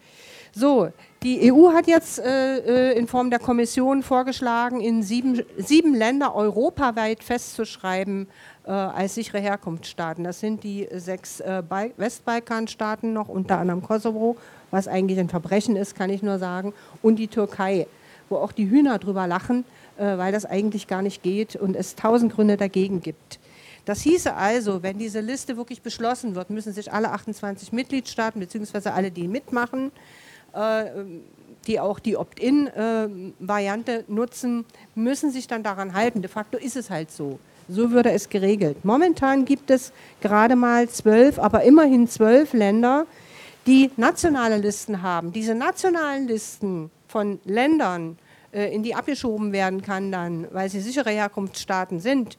So, 0.53 0.89
die 1.23 1.51
EU 1.51 1.71
hat 1.71 1.87
jetzt 1.87 2.19
äh, 2.19 2.91
äh, 2.91 2.97
in 2.97 3.07
Form 3.07 3.29
der 3.29 3.39
Kommission 3.39 4.03
vorgeschlagen, 4.03 4.81
in 4.81 5.01
sieben, 5.01 5.43
sieben 5.57 5.95
Länder 5.95 6.35
europaweit 6.35 7.23
festzuschreiben 7.23 8.27
äh, 8.65 8.71
als 8.71 9.15
sichere 9.15 9.39
Herkunftsstaaten. 9.39 10.25
Das 10.25 10.41
sind 10.41 10.63
die 10.63 10.89
sechs 10.93 11.39
äh, 11.39 11.63
Westbalkanstaaten 11.95 13.13
noch, 13.13 13.29
unter 13.29 13.59
anderem 13.59 13.81
Kosovo, 13.81 14.35
was 14.71 14.89
eigentlich 14.89 15.19
ein 15.19 15.29
Verbrechen 15.29 15.77
ist, 15.77 15.95
kann 15.95 16.09
ich 16.09 16.21
nur 16.21 16.37
sagen, 16.37 16.73
und 17.01 17.15
die 17.17 17.27
Türkei, 17.27 17.87
wo 18.27 18.37
auch 18.37 18.51
die 18.51 18.69
Hühner 18.69 18.99
drüber 18.99 19.27
lachen, 19.27 19.63
äh, 19.97 20.17
weil 20.17 20.33
das 20.33 20.45
eigentlich 20.45 20.87
gar 20.87 21.01
nicht 21.01 21.23
geht 21.23 21.55
und 21.55 21.77
es 21.77 21.95
tausend 21.95 22.33
Gründe 22.33 22.57
dagegen 22.57 22.99
gibt. 22.99 23.39
Das 23.85 24.01
hieße 24.01 24.33
also, 24.35 24.83
wenn 24.83 24.97
diese 24.97 25.19
Liste 25.21 25.57
wirklich 25.57 25.81
beschlossen 25.81 26.35
wird, 26.35 26.49
müssen 26.49 26.73
sich 26.73 26.91
alle 26.91 27.11
28 27.11 27.71
Mitgliedstaaten 27.71 28.39
beziehungsweise 28.39 28.93
alle, 28.93 29.11
die 29.11 29.27
mitmachen, 29.27 29.91
äh, 30.53 30.85
die 31.67 31.79
auch 31.79 31.99
die 31.99 32.17
Opt-in-Variante 32.17 34.05
nutzen, 34.07 34.65
müssen 34.95 35.31
sich 35.31 35.47
dann 35.47 35.63
daran 35.63 35.93
halten. 35.93 36.21
De 36.21 36.29
facto 36.29 36.57
ist 36.57 36.75
es 36.75 36.89
halt 36.89 37.11
so. 37.11 37.39
So 37.69 37.91
würde 37.91 38.11
es 38.11 38.29
geregelt. 38.29 38.83
Momentan 38.83 39.45
gibt 39.45 39.69
es 39.69 39.93
gerade 40.19 40.55
mal 40.55 40.89
zwölf, 40.89 41.39
aber 41.39 41.63
immerhin 41.63 42.07
zwölf 42.07 42.53
Länder, 42.53 43.05
die 43.67 43.91
nationale 43.97 44.57
Listen 44.57 45.01
haben. 45.01 45.31
Diese 45.31 45.53
nationalen 45.53 46.27
Listen 46.27 46.89
von 47.07 47.39
Ländern, 47.45 48.17
äh, 48.51 48.73
in 48.73 48.83
die 48.83 48.95
abgeschoben 48.95 49.53
werden 49.53 49.81
kann 49.81 50.11
dann, 50.11 50.47
weil 50.51 50.69
sie 50.69 50.81
sichere 50.81 51.11
Herkunftsstaaten 51.11 51.99
sind, 51.99 52.37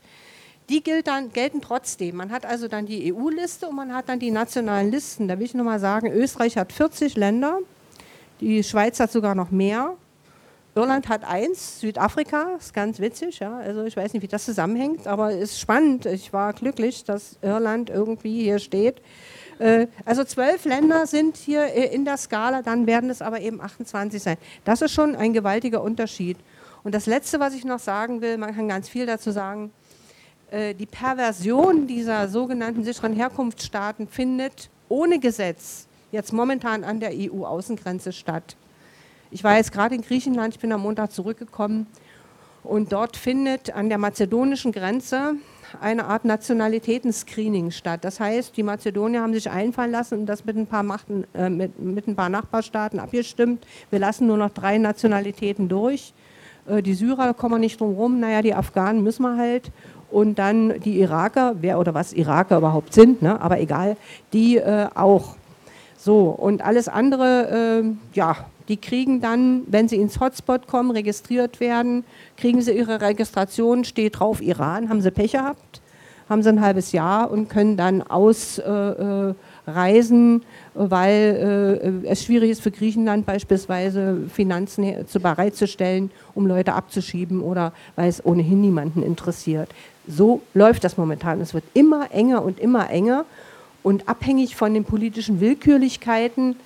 die 0.73 0.83
gilt 0.83 1.07
dann, 1.07 1.31
gelten 1.33 1.61
trotzdem. 1.61 2.17
Man 2.17 2.33
hat 2.33 2.47
also 2.47 2.67
dann 2.67 2.87
die 2.87 3.13
EU-Liste 3.13 3.69
und 3.69 3.77
man 3.77 3.95
hat 3.95 4.09
dann 4.09 4.19
die 4.19 4.31
nationalen 4.31 4.91
Listen. 4.91 5.29
Da 5.29 5.39
will 5.39 5.45
ich 5.45 5.53
nur 5.53 5.67
mal 5.67 5.79
sagen, 5.79 6.11
Österreich 6.11 6.57
hat 6.57 6.73
40 6.73 7.15
Länder, 7.17 7.59
die 8.41 8.65
Schweiz 8.65 8.99
hat 8.99 9.13
sogar 9.13 9.35
noch 9.35 9.51
mehr. 9.51 9.95
Irland 10.75 11.11
hat 11.11 11.25
eins, 11.25 11.81
Südafrika, 11.81 12.57
ist 12.59 12.73
ganz 12.73 12.99
witzig, 12.99 13.41
ja. 13.41 13.59
Also 13.59 13.85
ich 13.85 13.95
weiß 13.95 14.15
nicht, 14.15 14.23
wie 14.23 14.29
das 14.29 14.47
zusammenhängt, 14.47 15.07
aber 15.07 15.33
ist 15.33 15.61
spannend. 15.61 16.07
Ich 16.07 16.33
war 16.33 16.55
glücklich, 16.55 17.05
dass 17.05 17.37
Irland 17.43 17.91
irgendwie 17.91 18.41
hier 18.45 18.59
steht. 18.59 19.03
Äh, 19.59 19.89
also 20.07 20.25
zwölf 20.25 20.65
Länder 20.65 21.07
sind 21.07 21.37
hier 21.37 21.65
äh, 21.65 21.95
in 21.95 22.07
der 22.07 22.17
Skala, 22.17 22.63
dann 22.63 22.87
werden 22.87 23.11
es 23.11 23.21
aber 23.21 23.41
eben 23.41 23.61
28 23.61 24.23
sein. 24.23 24.39
Das 24.65 24.81
ist 24.81 24.93
schon 24.93 25.17
ein 25.17 25.35
gewaltiger 25.35 25.83
Unterschied. 25.83 26.39
Und 26.83 26.95
das 26.95 27.05
Letzte, 27.05 27.39
was 27.39 27.53
ich 27.55 27.67
noch 27.67 27.79
sagen 27.79 28.23
will, 28.23 28.39
man 28.39 28.57
kann 28.57 28.69
ganz 28.69 28.89
viel 28.89 29.05
dazu 29.05 29.31
sagen, 29.31 29.71
die 30.53 30.87
Perversion 30.87 31.87
dieser 31.87 32.29
sogenannten 32.29 32.85
sicheren 32.85 33.15
Herkunftsstaaten 33.15 34.07
findet 34.07 34.69
ohne 34.91 35.19
Gesetz 35.19 35.89
jetzt 36.13 36.33
momentan 36.33 36.85
an 36.85 37.01
der 37.01 37.11
EU-Außengrenze 37.15 38.13
statt. 38.13 38.57
Ich 39.31 39.43
war 39.43 39.57
jetzt 39.57 39.73
gerade 39.73 39.95
in 39.95 40.03
Griechenland, 40.03 40.55
ich 40.55 40.61
bin 40.61 40.71
am 40.73 40.83
Montag 40.83 41.11
zurückgekommen 41.11 41.87
und 42.63 42.93
dort 42.93 43.17
findet 43.17 43.75
an 43.75 43.89
der 43.89 43.99
mazedonischen 43.99 44.73
Grenze 44.73 45.37
eine 45.81 46.05
Art 46.05 46.27
Nationalitätenscreening 46.27 47.71
statt. 47.71 48.05
Das 48.05 48.21
heißt, 48.21 48.55
die 48.57 48.63
Mazedonier 48.63 49.23
haben 49.23 49.33
sich 49.33 49.51
einfallen 49.51 49.91
lassen 49.91 50.21
und 50.21 50.27
das 50.27 50.45
mit 50.45 50.57
ein 50.57 50.67
paar, 50.67 50.83
Machten, 50.83 51.25
äh, 51.33 51.49
mit, 51.49 51.79
mit 51.81 52.07
ein 52.07 52.15
paar 52.15 52.29
Nachbarstaaten 52.29 53.01
abgestimmt. 53.01 53.67
Wir 53.89 53.99
lassen 53.99 54.27
nur 54.27 54.37
noch 54.37 54.51
drei 54.51 54.77
Nationalitäten 54.77 55.71
durch. 55.71 56.13
Äh, 56.67 56.83
die 56.83 56.93
Syrer 56.93 57.33
kommen 57.33 57.61
nicht 57.61 57.81
drum 57.81 57.95
rum, 57.95 58.21
naja, 58.21 58.43
die 58.43 58.55
Afghanen 58.55 59.03
müssen 59.03 59.23
wir 59.23 59.39
halt. 59.39 59.73
Und 60.13 60.39
dann 60.39 60.81
die 60.81 61.01
Iraker, 61.01 61.57
wer 61.61 61.79
oder 61.79 61.95
was 61.95 62.13
Iraker 62.13 62.59
überhaupt 62.59 62.93
sind, 62.93 63.23
ne? 63.23 63.41
aber 63.41 63.61
egal, 63.61 63.97
die 64.33 64.59
äh, 64.59 64.87
auch. 64.95 65.37
So, 65.97 66.31
und 66.31 66.63
alles 66.63 66.89
andere, 66.89 67.83
äh, 67.83 68.17
ja, 68.17 68.37
die 68.69 68.77
kriegen 68.77 69.21
dann, 69.21 69.63
wenn 69.67 69.89
sie 69.89 69.97
ins 69.97 70.21
Hotspot 70.21 70.67
kommen, 70.67 70.91
registriert 70.91 71.61
werden, 71.61 72.05
kriegen 72.37 72.61
sie 72.63 72.73
ihre 72.73 73.01
Registration, 73.01 73.85
steht 73.85 74.19
drauf 74.19 74.43
Iran, 74.43 74.89
haben 74.89 75.01
sie 75.01 75.11
Pech 75.11 75.33
gehabt, 75.33 75.81
haben 76.29 76.43
sie 76.43 76.49
ein 76.49 76.61
halbes 76.61 76.93
Jahr 76.93 77.31
und 77.31 77.49
können 77.49 77.77
dann 77.77 78.03
ausreisen, 78.03 79.37
äh, 80.75 80.85
äh, 80.85 80.91
weil 80.91 82.03
äh, 82.05 82.09
es 82.09 82.25
schwierig 82.25 82.51
ist 82.51 82.63
für 82.63 82.71
Griechenland 82.71 83.27
beispielsweise 83.27 84.23
Finanzen 84.33 85.07
zu 85.07 85.21
bereitzustellen, 85.21 86.11
um 86.35 86.47
Leute 86.47 86.73
abzuschieben 86.75 87.43
oder 87.43 87.73
weil 87.97 88.09
es 88.09 88.25
ohnehin 88.25 88.61
niemanden 88.61 89.03
interessiert. 89.03 89.69
So 90.07 90.43
läuft 90.55 90.85
das 90.85 90.97
momentan. 90.97 91.41
Es 91.41 91.55
wird 91.55 91.65
immer 91.75 92.11
enger 92.13 92.43
und 92.43 92.59
immer 92.59 92.91
enger 92.91 93.25
und 93.83 94.09
abhängig 94.09 94.57
von 94.57 94.75
den 94.75 94.85
politischen 94.85 95.41
Willkürlichkeiten 95.41 96.57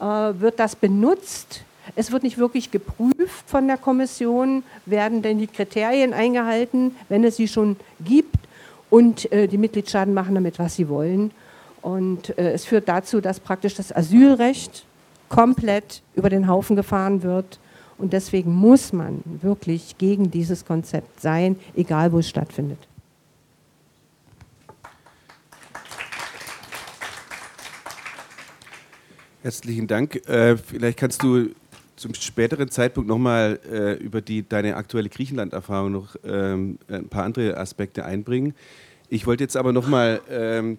äh, 0.00 0.04
wird 0.04 0.58
das 0.58 0.76
benutzt. 0.76 1.62
Es 1.94 2.10
wird 2.10 2.22
nicht 2.22 2.38
wirklich 2.38 2.70
geprüft 2.70 3.44
von 3.46 3.66
der 3.66 3.76
Kommission, 3.76 4.64
werden 4.86 5.22
denn 5.22 5.38
die 5.38 5.46
Kriterien 5.46 6.12
eingehalten, 6.12 6.96
wenn 7.08 7.24
es 7.24 7.36
sie 7.36 7.48
schon 7.48 7.76
gibt. 8.04 8.36
Und 8.88 9.30
äh, 9.32 9.48
die 9.48 9.58
Mitgliedstaaten 9.58 10.14
machen 10.14 10.34
damit, 10.34 10.58
was 10.58 10.76
sie 10.76 10.88
wollen. 10.88 11.32
Und 11.82 12.36
äh, 12.38 12.52
es 12.52 12.64
führt 12.64 12.88
dazu, 12.88 13.20
dass 13.20 13.40
praktisch 13.40 13.74
das 13.74 13.94
Asylrecht 13.94 14.84
komplett 15.28 16.02
über 16.14 16.30
den 16.30 16.48
Haufen 16.48 16.76
gefahren 16.76 17.22
wird. 17.22 17.58
Und 17.98 18.12
deswegen 18.12 18.52
muss 18.52 18.92
man 18.92 19.22
wirklich 19.24 19.96
gegen 19.98 20.30
dieses 20.30 20.64
Konzept 20.64 21.20
sein, 21.20 21.56
egal 21.74 22.12
wo 22.12 22.18
es 22.18 22.28
stattfindet. 22.28 22.78
Herzlichen 29.42 29.86
Dank. 29.86 30.16
Äh, 30.28 30.56
vielleicht 30.56 30.98
kannst 30.98 31.22
du 31.22 31.50
zum 31.94 32.12
späteren 32.14 32.68
Zeitpunkt 32.68 33.08
nochmal 33.08 33.60
äh, 33.70 33.92
über 33.94 34.20
die, 34.20 34.46
deine 34.46 34.76
aktuelle 34.76 35.08
Griechenland-Erfahrung 35.08 35.92
noch 35.92 36.16
ähm, 36.24 36.78
ein 36.88 37.08
paar 37.08 37.24
andere 37.24 37.56
Aspekte 37.56 38.04
einbringen. 38.04 38.54
Ich 39.08 39.26
wollte 39.26 39.44
jetzt 39.44 39.56
aber 39.56 39.72
nochmal 39.72 40.20
ähm, 40.28 40.78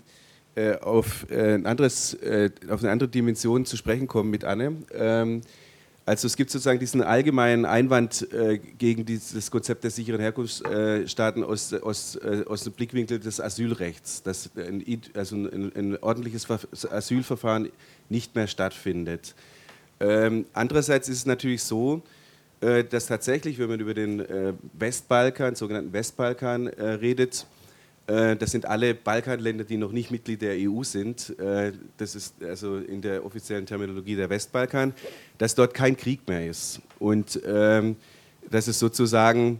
äh, 0.55 0.75
auf, 0.75 1.25
ein 1.31 1.65
auf 1.65 2.83
eine 2.83 2.91
andere 2.91 3.07
Dimension 3.07 3.65
zu 3.65 3.77
sprechen 3.77 4.07
kommen 4.07 4.29
mit 4.29 4.43
Anne. 4.43 4.75
Ähm, 4.93 5.41
also 6.07 6.25
es 6.25 6.37
gibt 6.37 6.49
sozusagen 6.49 6.79
diesen 6.79 7.03
allgemeinen 7.03 7.65
Einwand 7.65 8.31
äh, 8.31 8.59
gegen 8.59 9.05
dieses 9.05 9.51
Konzept 9.51 9.83
der 9.83 9.91
sicheren 9.91 10.21
Herkunftsstaaten 10.21 11.43
aus, 11.43 11.73
aus, 11.73 12.15
äh, 12.15 12.45
aus 12.47 12.63
dem 12.63 12.71
Blickwinkel 12.71 13.19
des 13.19 13.41
Asylrechts, 13.41 14.23
dass 14.23 14.49
ein, 14.55 15.01
also 15.13 15.35
ein, 15.35 15.73
ein 15.75 15.97
ordentliches 16.01 16.47
Asylverfahren 16.89 17.69
nicht 18.07 18.35
mehr 18.35 18.47
stattfindet. 18.47 19.35
Ähm, 19.99 20.45
andererseits 20.53 21.09
ist 21.09 21.17
es 21.17 21.25
natürlich 21.25 21.63
so, 21.63 22.01
äh, 22.61 22.85
dass 22.85 23.07
tatsächlich, 23.07 23.59
wenn 23.59 23.67
man 23.67 23.81
über 23.81 23.93
den 23.93 24.21
äh, 24.21 24.53
Westbalkan, 24.79 25.55
sogenannten 25.55 25.91
Westbalkan 25.91 26.67
äh, 26.67 26.85
redet, 26.85 27.45
das 28.07 28.51
sind 28.51 28.65
alle 28.65 28.95
Balkanländer, 28.95 29.65
die 29.65 29.75
noch 29.75 29.91
nicht 29.91 30.11
Mitglied 30.11 30.41
der 30.41 30.55
EU 30.57 30.83
sind. 30.83 31.37
Äh, 31.39 31.73
das 31.97 32.15
ist 32.15 32.41
also 32.41 32.77
in 32.77 33.01
der 33.01 33.25
offiziellen 33.25 33.65
Terminologie 33.65 34.15
der 34.15 34.29
Westbalkan, 34.29 34.93
dass 35.37 35.55
dort 35.55 35.73
kein 35.73 35.97
Krieg 35.97 36.25
mehr 36.27 36.47
ist. 36.49 36.81
Und 36.99 37.39
ähm, 37.45 37.97
dass 38.49 38.67
es 38.67 38.79
sozusagen 38.79 39.59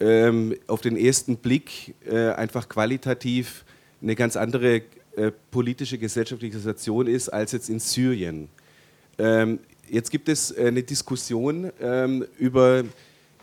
ähm, 0.00 0.56
auf 0.66 0.80
den 0.80 0.96
ersten 0.96 1.36
Blick 1.36 1.94
äh, 2.04 2.30
einfach 2.30 2.68
qualitativ 2.68 3.64
eine 4.02 4.16
ganz 4.16 4.36
andere 4.36 4.82
äh, 5.16 5.30
politische, 5.50 5.96
gesellschaftliche 5.96 6.58
Situation 6.58 7.06
ist 7.06 7.28
als 7.28 7.52
jetzt 7.52 7.70
in 7.70 7.78
Syrien. 7.78 8.48
Ähm, 9.18 9.60
jetzt 9.88 10.10
gibt 10.10 10.28
es 10.28 10.50
äh, 10.50 10.66
eine 10.66 10.82
Diskussion 10.82 11.70
ähm, 11.80 12.26
über 12.38 12.82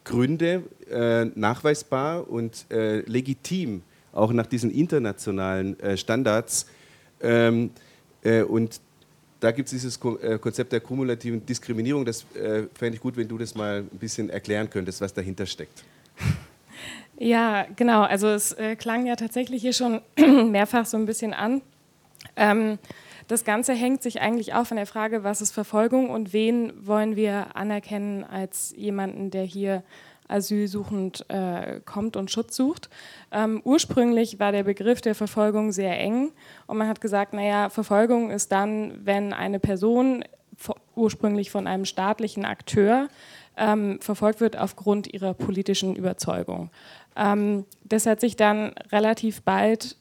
Fluchtgründe 0.04 0.62
äh, 0.90 1.24
nachweisbar 1.38 2.28
und 2.28 2.66
äh, 2.70 3.00
legitim, 3.00 3.82
auch 4.12 4.32
nach 4.32 4.46
diesen 4.46 4.70
internationalen 4.70 5.78
äh, 5.80 5.96
Standards? 5.96 6.66
Ähm, 7.20 7.70
äh, 8.22 8.42
und 8.42 8.80
da 9.40 9.50
gibt 9.50 9.66
es 9.66 9.72
dieses 9.72 9.98
Konzept 9.98 10.72
der 10.72 10.78
kumulativen 10.78 11.44
Diskriminierung. 11.44 12.04
Das 12.04 12.24
fände 12.74 12.94
ich 12.94 13.00
gut, 13.00 13.16
wenn 13.16 13.26
du 13.26 13.38
das 13.38 13.56
mal 13.56 13.78
ein 13.78 13.98
bisschen 13.98 14.30
erklären 14.30 14.70
könntest, 14.70 15.00
was 15.00 15.12
dahinter 15.12 15.46
steckt. 15.46 15.84
Ja, 17.18 17.66
genau. 17.76 18.02
Also 18.02 18.28
es 18.28 18.56
klang 18.78 19.06
ja 19.06 19.14
tatsächlich 19.14 19.62
hier 19.62 19.74
schon 19.74 20.00
mehrfach 20.50 20.86
so 20.86 20.96
ein 20.96 21.06
bisschen 21.06 21.34
an. 21.34 21.60
Ähm, 22.34 22.78
das 23.32 23.44
Ganze 23.44 23.72
hängt 23.72 24.02
sich 24.02 24.20
eigentlich 24.20 24.52
auch 24.52 24.66
von 24.66 24.76
der 24.76 24.86
Frage, 24.86 25.24
was 25.24 25.40
ist 25.40 25.52
Verfolgung 25.52 26.10
und 26.10 26.34
wen 26.34 26.72
wollen 26.86 27.16
wir 27.16 27.56
anerkennen 27.56 28.24
als 28.24 28.74
jemanden, 28.76 29.30
der 29.30 29.44
hier 29.44 29.82
asylsuchend 30.28 31.24
äh, 31.30 31.80
kommt 31.84 32.16
und 32.16 32.30
Schutz 32.30 32.54
sucht. 32.54 32.90
Ähm, 33.30 33.62
ursprünglich 33.64 34.38
war 34.38 34.52
der 34.52 34.64
Begriff 34.64 35.00
der 35.00 35.14
Verfolgung 35.14 35.72
sehr 35.72 35.98
eng 35.98 36.32
und 36.66 36.76
man 36.76 36.88
hat 36.88 37.00
gesagt, 37.00 37.32
naja, 37.32 37.70
Verfolgung 37.70 38.30
ist 38.30 38.52
dann, 38.52 39.00
wenn 39.02 39.32
eine 39.32 39.58
Person 39.58 40.24
ursprünglich 40.94 41.50
von 41.50 41.66
einem 41.66 41.86
staatlichen 41.86 42.44
Akteur 42.44 43.08
ähm, 43.56 43.98
verfolgt 44.02 44.40
wird 44.40 44.58
aufgrund 44.58 45.12
ihrer 45.12 45.32
politischen 45.32 45.96
Überzeugung. 45.96 46.70
Ähm, 47.16 47.64
das 47.82 48.04
hat 48.04 48.20
sich 48.20 48.36
dann 48.36 48.74
relativ 48.90 49.40
bald 49.40 49.96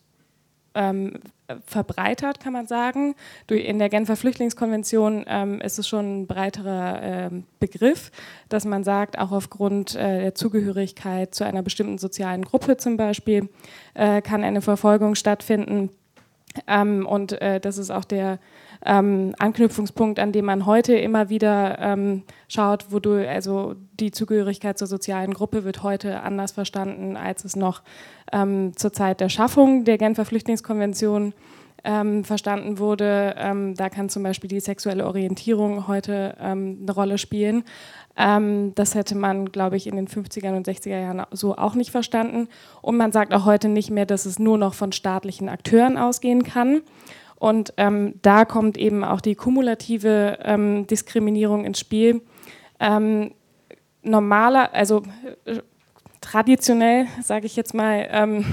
ähm, 0.75 1.19
verbreitert, 1.65 2.39
kann 2.39 2.53
man 2.53 2.67
sagen. 2.67 3.15
In 3.49 3.79
der 3.79 3.89
Genfer 3.89 4.15
Flüchtlingskonvention 4.15 5.25
ähm, 5.27 5.61
ist 5.61 5.79
es 5.79 5.87
schon 5.87 6.21
ein 6.21 6.27
breiterer 6.27 7.01
ähm, 7.01 7.43
Begriff, 7.59 8.11
dass 8.49 8.65
man 8.65 8.83
sagt, 8.83 9.17
auch 9.17 9.31
aufgrund 9.31 9.95
äh, 9.95 10.21
der 10.21 10.35
Zugehörigkeit 10.35 11.33
zu 11.35 11.43
einer 11.43 11.61
bestimmten 11.61 11.97
sozialen 11.97 12.43
Gruppe 12.43 12.77
zum 12.77 12.97
Beispiel 12.97 13.49
äh, 13.93 14.21
kann 14.21 14.43
eine 14.43 14.61
Verfolgung 14.61 15.15
stattfinden. 15.15 15.89
Ähm, 16.67 17.05
und 17.05 17.41
äh, 17.41 17.59
das 17.59 17.77
ist 17.77 17.91
auch 17.91 18.05
der 18.05 18.39
ähm, 18.85 19.35
Anknüpfungspunkt, 19.37 20.19
an 20.19 20.31
dem 20.31 20.45
man 20.45 20.65
heute 20.65 20.95
immer 20.95 21.29
wieder 21.29 21.77
ähm, 21.79 22.23
schaut, 22.47 22.87
wo 22.89 22.99
du, 22.99 23.27
also 23.27 23.75
die 23.99 24.11
Zugehörigkeit 24.11 24.77
zur 24.77 24.87
sozialen 24.87 25.33
Gruppe 25.33 25.63
wird 25.63 25.83
heute 25.83 26.21
anders 26.21 26.51
verstanden, 26.51 27.15
als 27.15 27.45
es 27.45 27.55
noch 27.55 27.83
ähm, 28.31 28.75
zur 28.75 28.93
Zeit 28.93 29.19
der 29.19 29.29
Schaffung 29.29 29.83
der 29.83 29.97
Genfer 29.97 30.25
Flüchtlingskonvention 30.25 31.33
ähm, 31.83 32.23
verstanden 32.23 32.77
wurde. 32.77 33.35
Ähm, 33.37 33.75
da 33.75 33.89
kann 33.89 34.09
zum 34.09 34.23
Beispiel 34.23 34.47
die 34.47 34.59
sexuelle 34.59 35.05
Orientierung 35.05 35.87
heute 35.87 36.35
ähm, 36.39 36.79
eine 36.81 36.91
Rolle 36.91 37.17
spielen. 37.17 37.63
Ähm, 38.15 38.73
das 38.75 38.93
hätte 38.93 39.15
man, 39.15 39.51
glaube 39.51 39.77
ich, 39.77 39.87
in 39.87 39.95
den 39.95 40.07
50er 40.07 40.55
und 40.55 40.67
60er 40.67 40.99
Jahren 40.99 41.23
so 41.31 41.57
auch 41.57 41.75
nicht 41.75 41.91
verstanden. 41.91 42.47
Und 42.81 42.97
man 42.97 43.11
sagt 43.11 43.33
auch 43.33 43.45
heute 43.45 43.67
nicht 43.67 43.89
mehr, 43.89 44.05
dass 44.05 44.25
es 44.25 44.37
nur 44.37 44.57
noch 44.57 44.73
von 44.73 44.91
staatlichen 44.91 45.49
Akteuren 45.49 45.97
ausgehen 45.97 46.43
kann. 46.43 46.81
Und 47.37 47.73
ähm, 47.77 48.15
da 48.21 48.45
kommt 48.45 48.77
eben 48.77 49.03
auch 49.03 49.21
die 49.21 49.33
kumulative 49.33 50.37
Diskriminierung 50.87 51.65
ins 51.65 51.79
Spiel. 51.79 52.21
Normaler, 54.03 54.73
also 54.73 55.03
äh, 55.45 55.59
traditionell, 56.31 57.07
sage 57.21 57.45
ich 57.45 57.57
jetzt 57.57 57.73
mal, 57.73 58.07
ähm, 58.09 58.45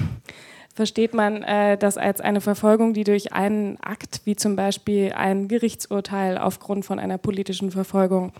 versteht 0.73 1.13
man 1.13 1.43
äh, 1.43 1.77
das 1.77 1.97
als 1.97 2.19
eine 2.19 2.41
Verfolgung, 2.41 2.93
die 2.93 3.03
durch 3.03 3.33
einen 3.33 3.77
Akt, 3.81 4.21
wie 4.25 4.35
zum 4.35 4.55
Beispiel 4.55 5.13
ein 5.13 5.47
Gerichtsurteil 5.47 6.37
aufgrund 6.37 6.85
von 6.85 6.99
einer 6.99 7.17
politischen 7.17 7.71
Verfolgung 7.71 8.33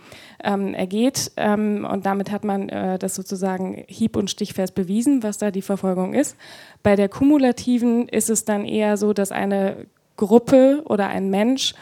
ähm, 0.43 0.73
ergeht. 0.73 1.31
Ähm, 1.37 1.87
und 1.89 2.05
damit 2.05 2.31
hat 2.31 2.43
man 2.43 2.69
äh, 2.69 2.99
das 2.99 3.15
sozusagen 3.15 3.83
hieb- 3.87 4.17
und 4.17 4.29
stichfest 4.29 4.75
bewiesen, 4.75 5.23
was 5.23 5.37
da 5.37 5.51
die 5.51 5.61
Verfolgung 5.61 6.13
ist. 6.13 6.35
Bei 6.83 6.95
der 6.95 7.07
kumulativen 7.09 8.09
ist 8.09 8.29
es 8.29 8.45
dann 8.45 8.65
eher 8.65 8.97
so, 8.97 9.13
dass 9.13 9.31
eine 9.31 9.85
Gruppe 10.17 10.83
oder 10.85 11.07
ein 11.07 11.29
Mensch 11.29 11.73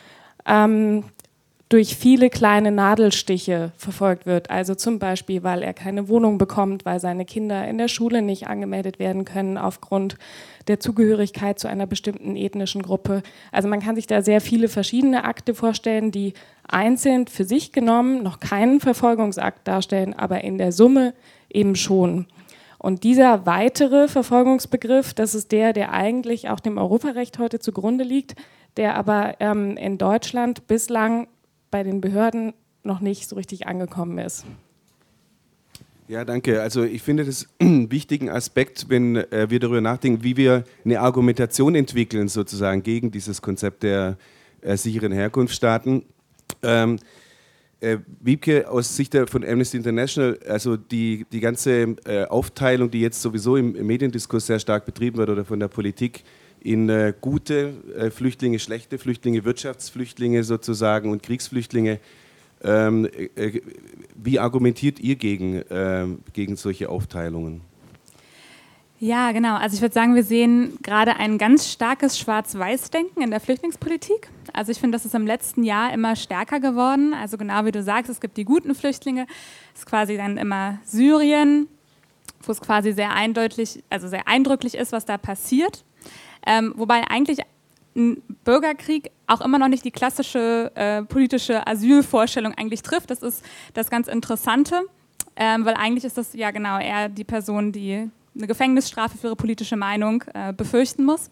ähm, 0.45 1.03
durch 1.69 1.97
viele 1.97 2.29
kleine 2.29 2.71
Nadelstiche 2.71 3.73
verfolgt 3.75 4.25
wird. 4.25 4.49
Also 4.49 4.73
zum 4.73 4.99
Beispiel, 4.99 5.43
weil 5.43 5.63
er 5.63 5.73
keine 5.73 6.07
Wohnung 6.07 6.37
bekommt, 6.37 6.85
weil 6.85 6.99
seine 7.01 7.25
Kinder 7.25 7.67
in 7.67 7.77
der 7.77 7.89
Schule 7.89 8.21
nicht 8.21 8.47
angemeldet 8.47 8.99
werden 8.99 9.25
können 9.25 9.57
aufgrund 9.57 10.17
der 10.69 10.79
Zugehörigkeit 10.79 11.59
zu 11.59 11.67
einer 11.67 11.85
bestimmten 11.85 12.37
ethnischen 12.37 12.81
Gruppe. 12.81 13.21
Also 13.51 13.67
man 13.67 13.81
kann 13.81 13.95
sich 13.95 14.07
da 14.07 14.21
sehr 14.21 14.39
viele 14.39 14.69
verschiedene 14.69 15.25
Akte 15.25 15.53
vorstellen, 15.53 16.11
die 16.11 16.33
einzeln 16.67 17.27
für 17.27 17.43
sich 17.43 17.73
genommen 17.73 18.23
noch 18.23 18.39
keinen 18.39 18.79
Verfolgungsakt 18.79 19.67
darstellen, 19.67 20.13
aber 20.13 20.43
in 20.45 20.57
der 20.57 20.71
Summe 20.71 21.13
eben 21.49 21.75
schon. 21.75 22.27
Und 22.77 23.03
dieser 23.03 23.45
weitere 23.45 24.07
Verfolgungsbegriff, 24.07 25.13
das 25.13 25.35
ist 25.35 25.51
der, 25.51 25.73
der 25.73 25.91
eigentlich 25.91 26.49
auch 26.49 26.59
dem 26.59 26.77
Europarecht 26.77 27.39
heute 27.39 27.59
zugrunde 27.59 28.03
liegt, 28.03 28.35
der 28.77 28.95
aber 28.95 29.35
ähm, 29.39 29.75
in 29.75 29.97
Deutschland 29.97 30.67
bislang 30.67 31.27
bei 31.71 31.83
den 31.83 32.01
Behörden 32.01 32.53
noch 32.83 32.99
nicht 32.99 33.27
so 33.27 33.35
richtig 33.35 33.67
angekommen 33.67 34.17
ist. 34.17 34.45
Ja, 36.07 36.23
danke. 36.23 36.61
Also 36.61 36.83
ich 36.83 37.01
finde 37.01 37.25
das 37.25 37.47
einen 37.59 37.91
wichtigen 37.91 38.29
Aspekt, 38.29 38.85
wenn 38.89 39.17
äh, 39.17 39.49
wir 39.49 39.59
darüber 39.59 39.81
nachdenken, 39.81 40.23
wie 40.23 40.37
wir 40.37 40.63
eine 40.85 41.01
Argumentation 41.01 41.75
entwickeln, 41.75 42.29
sozusagen 42.29 42.81
gegen 42.81 43.11
dieses 43.11 43.41
Konzept 43.41 43.83
der 43.83 44.17
äh, 44.61 44.77
sicheren 44.77 45.11
Herkunftsstaaten. 45.11 46.03
Ähm, 46.63 46.97
äh, 47.79 47.97
Wiebke, 48.21 48.69
aus 48.69 48.95
Sicht 48.95 49.13
der, 49.13 49.27
von 49.27 49.45
Amnesty 49.45 49.77
International, 49.77 50.39
also 50.47 50.77
die, 50.77 51.25
die 51.31 51.39
ganze 51.39 51.95
äh, 52.05 52.25
Aufteilung, 52.25 52.89
die 52.89 53.01
jetzt 53.01 53.21
sowieso 53.21 53.55
im, 53.55 53.75
im, 53.75 53.85
Mediendiskurs 53.85 54.47
sehr 54.47 54.59
stark 54.59 54.85
betrieben 54.85 55.17
wird 55.17 55.29
oder 55.29 55.45
von 55.45 55.59
der 55.59 55.67
Politik 55.67 56.23
in 56.67 56.89
äh, 56.89 57.13
gute 57.19 57.73
äh, 57.97 58.09
Flüchtlinge, 58.09 58.59
schlechte 58.59 58.97
Flüchtlinge, 58.97 59.45
Wirtschaftsflüchtlinge 59.45 60.43
sozusagen 60.43 61.11
und 61.11 61.23
Kriegsflüchtlinge, 61.23 61.99
ähm, 62.63 63.07
äh, 63.35 63.61
wie 64.15 64.39
argumentiert 64.39 64.99
ihr 64.99 65.15
gegen, 65.15 65.63
ähm, 65.69 66.19
gegen 66.33 66.55
solche 66.57 66.89
Aufteilungen? 66.89 67.61
Ja, 68.99 69.31
genau. 69.31 69.55
Also 69.55 69.75
ich 69.75 69.81
würde 69.81 69.93
sagen, 69.93 70.15
wir 70.15 70.23
sehen 70.23 70.79
gerade 70.81 71.17
ein 71.17 71.37
ganz 71.37 71.71
starkes 71.71 72.17
Schwarz-Weiß-Denken 72.17 73.21
in 73.21 73.29
der 73.29 73.39
Flüchtlingspolitik. 73.39 74.29
Also 74.53 74.71
ich 74.71 74.79
finde, 74.79 74.95
das 74.95 75.05
ist 75.05 75.13
im 75.13 75.27
letzten 75.27 75.63
Jahr 75.63 75.93
immer 75.93 76.15
stärker 76.15 76.59
geworden. 76.59 77.13
Also 77.13 77.37
genau 77.37 77.63
wie 77.65 77.71
du 77.71 77.83
sagst, 77.83 78.09
es 78.09 78.19
gibt 78.19 78.37
die 78.37 78.43
guten 78.43 78.73
Flüchtlinge, 78.73 79.27
es 79.73 79.81
ist 79.81 79.85
quasi 79.85 80.17
dann 80.17 80.37
immer 80.37 80.79
Syrien, 80.83 81.67
wo 82.41 82.51
es 82.51 82.59
quasi 82.59 82.91
sehr 82.91 83.13
eindeutig, 83.13 83.83
also 83.89 84.07
sehr 84.07 84.27
eindrücklich 84.27 84.75
ist, 84.75 84.91
was 84.91 85.05
da 85.05 85.17
passiert. 85.17 85.85
Ähm, 86.47 86.73
wobei 86.77 87.03
eigentlich 87.09 87.39
ein 87.95 88.23
Bürgerkrieg 88.45 89.11
auch 89.27 89.41
immer 89.41 89.59
noch 89.59 89.67
nicht 89.67 89.83
die 89.83 89.91
klassische 89.91 90.71
äh, 90.75 91.03
politische 91.03 91.67
Asylvorstellung 91.67 92.53
eigentlich 92.53 92.81
trifft. 92.81 93.11
Das 93.11 93.21
ist 93.21 93.43
das 93.73 93.89
ganz 93.89 94.07
Interessante, 94.07 94.83
ähm, 95.35 95.65
weil 95.65 95.73
eigentlich 95.73 96.05
ist 96.05 96.17
das 96.17 96.33
ja 96.33 96.51
genau 96.51 96.79
eher 96.79 97.09
die 97.09 97.25
Person, 97.25 97.73
die 97.73 98.09
eine 98.35 98.47
Gefängnisstrafe 98.47 99.17
für 99.17 99.27
ihre 99.27 99.35
politische 99.35 99.75
Meinung 99.75 100.23
äh, 100.33 100.53
befürchten 100.53 101.03
muss. 101.03 101.29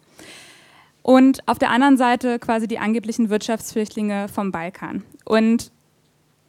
Und 1.01 1.47
auf 1.47 1.59
der 1.59 1.69
anderen 1.69 1.97
Seite 1.97 2.39
quasi 2.39 2.67
die 2.67 2.79
angeblichen 2.79 3.29
Wirtschaftsflüchtlinge 3.29 4.27
vom 4.27 4.51
Balkan. 4.51 5.03
Und 5.23 5.71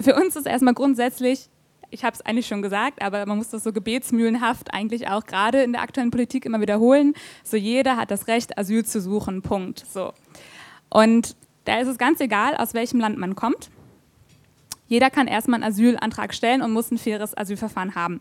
für 0.01 0.17
uns 0.17 0.35
ist 0.35 0.47
erstmal 0.47 0.75
grundsätzlich, 0.75 1.51
ich 1.97 2.05
habe 2.05 2.15
es 2.15 2.21
eigentlich 2.21 2.47
schon 2.47 2.61
gesagt, 2.61 3.01
aber 3.01 3.25
man 3.25 3.39
muss 3.39 3.49
das 3.49 3.65
so 3.65 3.73
gebetsmühlenhaft 3.73 4.75
eigentlich 4.75 5.09
auch 5.09 5.25
gerade 5.25 5.63
in 5.63 5.73
der 5.73 5.81
aktuellen 5.81 6.11
Politik 6.11 6.45
immer 6.45 6.61
wiederholen. 6.61 7.15
So 7.43 7.57
jeder 7.57 7.97
hat 7.97 8.11
das 8.11 8.29
Recht, 8.29 8.59
Asyl 8.59 8.85
zu 8.85 9.01
suchen. 9.01 9.41
Punkt. 9.41 9.87
So. 9.91 10.13
Und 10.91 11.37
da 11.65 11.81
ist 11.81 11.89
es 11.89 11.97
ganz 11.97 12.21
egal, 12.21 12.55
aus 12.55 12.75
welchem 12.75 13.01
Land 13.01 13.17
man 13.17 13.35
kommt. 13.35 13.71
Jeder 14.89 15.09
kann 15.09 15.27
erstmal 15.27 15.63
einen 15.63 15.73
Asylantrag 15.73 16.35
stellen 16.35 16.61
und 16.61 16.73
muss 16.73 16.91
ein 16.91 16.99
faires 16.99 17.37
Asylverfahren 17.37 17.95
haben. 17.95 18.21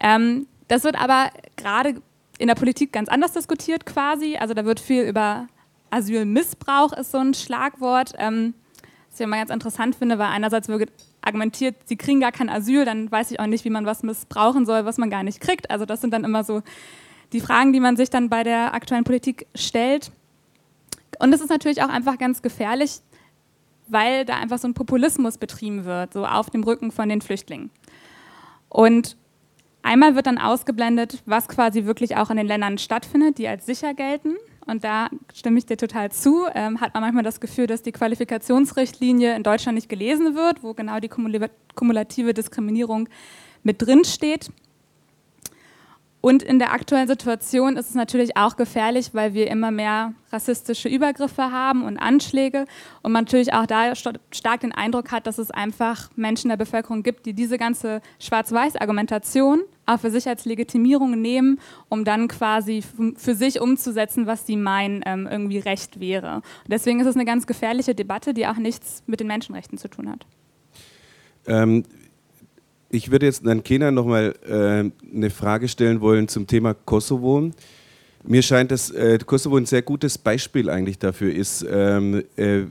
Ähm, 0.00 0.48
das 0.66 0.82
wird 0.82 1.00
aber 1.00 1.30
gerade 1.56 2.02
in 2.38 2.48
der 2.48 2.56
Politik 2.56 2.92
ganz 2.92 3.08
anders 3.08 3.32
diskutiert 3.32 3.86
quasi. 3.86 4.38
Also 4.38 4.54
da 4.54 4.64
wird 4.64 4.80
viel 4.80 5.04
über 5.04 5.46
Asylmissbrauch 5.90 6.92
ist 6.92 7.12
so 7.12 7.18
ein 7.18 7.32
Schlagwort. 7.32 8.12
Ähm, 8.18 8.54
was 9.08 9.20
ich 9.20 9.24
immer 9.24 9.36
ganz 9.36 9.50
interessant 9.50 9.94
finde, 9.94 10.18
weil 10.18 10.26
einerseits 10.26 10.66
wird 10.66 10.90
argumentiert, 11.26 11.76
sie 11.86 11.96
kriegen 11.96 12.20
gar 12.20 12.32
kein 12.32 12.48
Asyl, 12.48 12.84
dann 12.84 13.10
weiß 13.10 13.30
ich 13.30 13.40
auch 13.40 13.46
nicht, 13.46 13.64
wie 13.64 13.70
man 13.70 13.86
was 13.86 14.02
missbrauchen 14.02 14.66
soll, 14.66 14.84
was 14.84 14.98
man 14.98 15.10
gar 15.10 15.22
nicht 15.22 15.40
kriegt. 15.40 15.70
Also 15.70 15.84
das 15.84 16.00
sind 16.00 16.12
dann 16.12 16.24
immer 16.24 16.44
so 16.44 16.62
die 17.32 17.40
Fragen, 17.40 17.72
die 17.72 17.80
man 17.80 17.96
sich 17.96 18.10
dann 18.10 18.28
bei 18.28 18.44
der 18.44 18.74
aktuellen 18.74 19.04
Politik 19.04 19.46
stellt. 19.54 20.12
Und 21.18 21.32
es 21.32 21.40
ist 21.40 21.50
natürlich 21.50 21.82
auch 21.82 21.88
einfach 21.88 22.18
ganz 22.18 22.42
gefährlich, 22.42 23.00
weil 23.88 24.24
da 24.24 24.36
einfach 24.36 24.58
so 24.58 24.68
ein 24.68 24.74
Populismus 24.74 25.38
betrieben 25.38 25.84
wird, 25.84 26.12
so 26.12 26.26
auf 26.26 26.50
dem 26.50 26.62
Rücken 26.62 26.92
von 26.92 27.08
den 27.08 27.20
Flüchtlingen. 27.20 27.70
Und 28.68 29.16
Einmal 29.86 30.16
wird 30.16 30.26
dann 30.26 30.38
ausgeblendet, 30.38 31.22
was 31.26 31.46
quasi 31.46 31.84
wirklich 31.84 32.16
auch 32.16 32.28
in 32.30 32.38
den 32.38 32.48
Ländern 32.48 32.76
stattfindet, 32.76 33.38
die 33.38 33.46
als 33.46 33.66
sicher 33.66 33.94
gelten. 33.94 34.34
Und 34.66 34.82
da 34.82 35.08
stimme 35.32 35.58
ich 35.58 35.66
dir 35.66 35.76
total 35.76 36.10
zu. 36.10 36.46
Ähm, 36.54 36.80
hat 36.80 36.92
man 36.92 37.02
manchmal 37.02 37.22
das 37.22 37.40
Gefühl, 37.40 37.66
dass 37.66 37.82
die 37.82 37.92
Qualifikationsrichtlinie 37.92 39.36
in 39.36 39.44
Deutschland 39.44 39.76
nicht 39.76 39.88
gelesen 39.88 40.34
wird, 40.34 40.62
wo 40.62 40.74
genau 40.74 40.98
die 40.98 41.08
kumulative 41.08 42.34
Diskriminierung 42.34 43.08
mit 43.62 43.80
drin 43.80 44.04
steht. 44.04 44.50
Und 46.26 46.42
in 46.42 46.58
der 46.58 46.72
aktuellen 46.72 47.06
Situation 47.06 47.76
ist 47.76 47.90
es 47.90 47.94
natürlich 47.94 48.36
auch 48.36 48.56
gefährlich, 48.56 49.10
weil 49.12 49.32
wir 49.32 49.48
immer 49.48 49.70
mehr 49.70 50.12
rassistische 50.32 50.88
Übergriffe 50.88 51.52
haben 51.52 51.84
und 51.84 51.98
Anschläge 51.98 52.64
und 53.02 53.12
man 53.12 53.22
natürlich 53.22 53.52
auch 53.52 53.64
da 53.64 53.94
stark 53.94 54.62
den 54.62 54.72
Eindruck 54.72 55.12
hat, 55.12 55.28
dass 55.28 55.38
es 55.38 55.52
einfach 55.52 56.10
Menschen 56.16 56.48
der 56.48 56.56
Bevölkerung 56.56 57.04
gibt, 57.04 57.26
die 57.26 57.32
diese 57.32 57.58
ganze 57.58 58.00
Schwarz-Weiß-Argumentation 58.18 59.60
auch 59.86 60.00
für 60.00 60.10
sich 60.10 60.26
als 60.26 60.46
Legitimierung 60.46 61.12
nehmen, 61.20 61.60
um 61.88 62.04
dann 62.04 62.26
quasi 62.26 62.82
für 63.14 63.36
sich 63.36 63.60
umzusetzen, 63.60 64.26
was 64.26 64.48
sie 64.48 64.56
meinen, 64.56 65.04
ähm, 65.06 65.28
irgendwie 65.30 65.58
recht 65.58 66.00
wäre. 66.00 66.38
Und 66.38 66.72
deswegen 66.72 66.98
ist 66.98 67.06
es 67.06 67.14
eine 67.14 67.24
ganz 67.24 67.46
gefährliche 67.46 67.94
Debatte, 67.94 68.34
die 68.34 68.48
auch 68.48 68.56
nichts 68.56 69.04
mit 69.06 69.20
den 69.20 69.28
Menschenrechten 69.28 69.78
zu 69.78 69.86
tun 69.86 70.10
hat. 70.10 70.26
Ähm, 71.46 71.84
ich 72.96 73.10
würde 73.10 73.26
jetzt 73.26 73.46
an 73.46 73.62
Kenan 73.62 73.94
nochmal 73.94 74.34
äh, 74.48 75.14
eine 75.14 75.30
Frage 75.30 75.68
stellen 75.68 76.00
wollen 76.00 76.28
zum 76.28 76.46
Thema 76.46 76.74
Kosovo. 76.74 77.50
Mir 78.24 78.42
scheint, 78.42 78.70
dass 78.70 78.90
äh, 78.90 79.18
Kosovo 79.24 79.56
ein 79.56 79.66
sehr 79.66 79.82
gutes 79.82 80.18
Beispiel 80.18 80.70
eigentlich 80.70 80.98
dafür 80.98 81.32
ist, 81.32 81.64
ähm, 81.70 82.24
äh, 82.36 82.62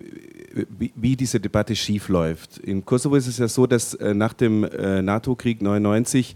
wie, 0.77 0.91
wie, 0.95 1.15
diese 1.15 1.39
Debatte 1.39 1.75
schief 1.75 2.09
läuft. 2.09 2.57
In 2.57 2.83
Kosovo 2.83 3.15
ist 3.15 3.27
es 3.27 3.37
ja 3.37 3.47
so, 3.47 3.67
dass 3.67 3.93
äh, 3.93 4.13
nach 4.13 4.33
dem 4.33 4.63
äh, 4.63 5.01
NATO-Krieg 5.01 5.61
99 5.61 6.35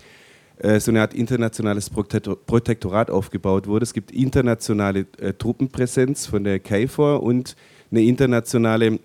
äh, 0.60 0.80
so 0.80 0.92
eine 0.92 1.02
Art 1.02 1.14
internationales 1.14 1.90
Protektorat 1.90 3.10
aufgebaut 3.10 3.68
wurde. 3.68 3.84
Es 3.84 3.94
gibt 3.94 4.12
internationale 4.12 5.08
äh, 5.20 5.34
Truppenpräsenz 5.34 6.28
von 6.28 6.44
der 6.44 6.60
KFOR 6.60 7.24
und 7.24 7.56
eine 7.92 8.04
internationale 8.04 9.00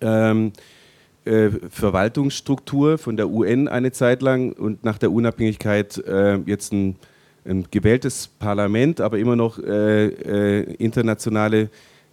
ähm, 0.00 0.52
äh, 1.28 1.50
Verwaltungsstruktur 1.70 2.98
von 2.98 3.16
der 3.16 3.28
UN 3.28 3.68
eine 3.68 3.92
Zeit 3.92 4.22
lang 4.22 4.52
und 4.52 4.84
nach 4.84 4.98
der 4.98 5.12
Unabhängigkeit 5.12 5.98
äh, 5.98 6.36
jetzt 6.46 6.72
ein, 6.72 6.96
ein, 7.44 7.66
gewähltes 7.70 8.26
Parlament, 8.26 9.00
aber 9.00 9.18
immer 9.18 9.36
noch 9.36 9.58
äh, 9.58 10.06
äh, 10.06 10.74
internationale 10.74 11.70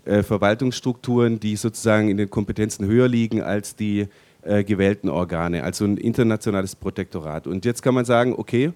Verwaltungsstrukturen, 0.07 1.39
die 1.39 1.55
sozusagen 1.55 2.09
in 2.09 2.18
den 2.18 2.30
Kompetenzen 2.30 2.86
höher 2.86 3.07
liegen 3.07 3.41
als 3.41 3.76
die 3.76 4.07
äh, 4.45 4.63
gewählten 4.63 5.09
Organe, 5.09 5.63
also 5.63 5.86
ein 5.86 5.97
internationales 5.97 6.76
Protektorat. 6.76 7.47
Und 7.47 7.66
jetzt 7.66 7.82
kann 7.82 7.95
man 7.95 8.05
sagen, 8.05 8.36
okay, 8.38 8.74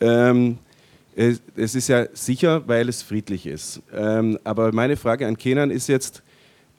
ähm, 0.00 0.58
es, 1.16 1.42
es, 1.56 1.74
ist 1.74 1.88
ja 1.88 2.06
sicher, 2.12 2.62
weil 2.68 2.88
es 2.88 3.02
friedlich 3.02 3.44
ist. 3.44 3.82
Ähm, 3.92 4.38
aber 4.44 4.72
meine 4.72 4.96
Frage 4.96 5.26
an 5.26 5.36
Kenan 5.36 5.72
ist 5.72 5.88
jetzt, 5.88 6.22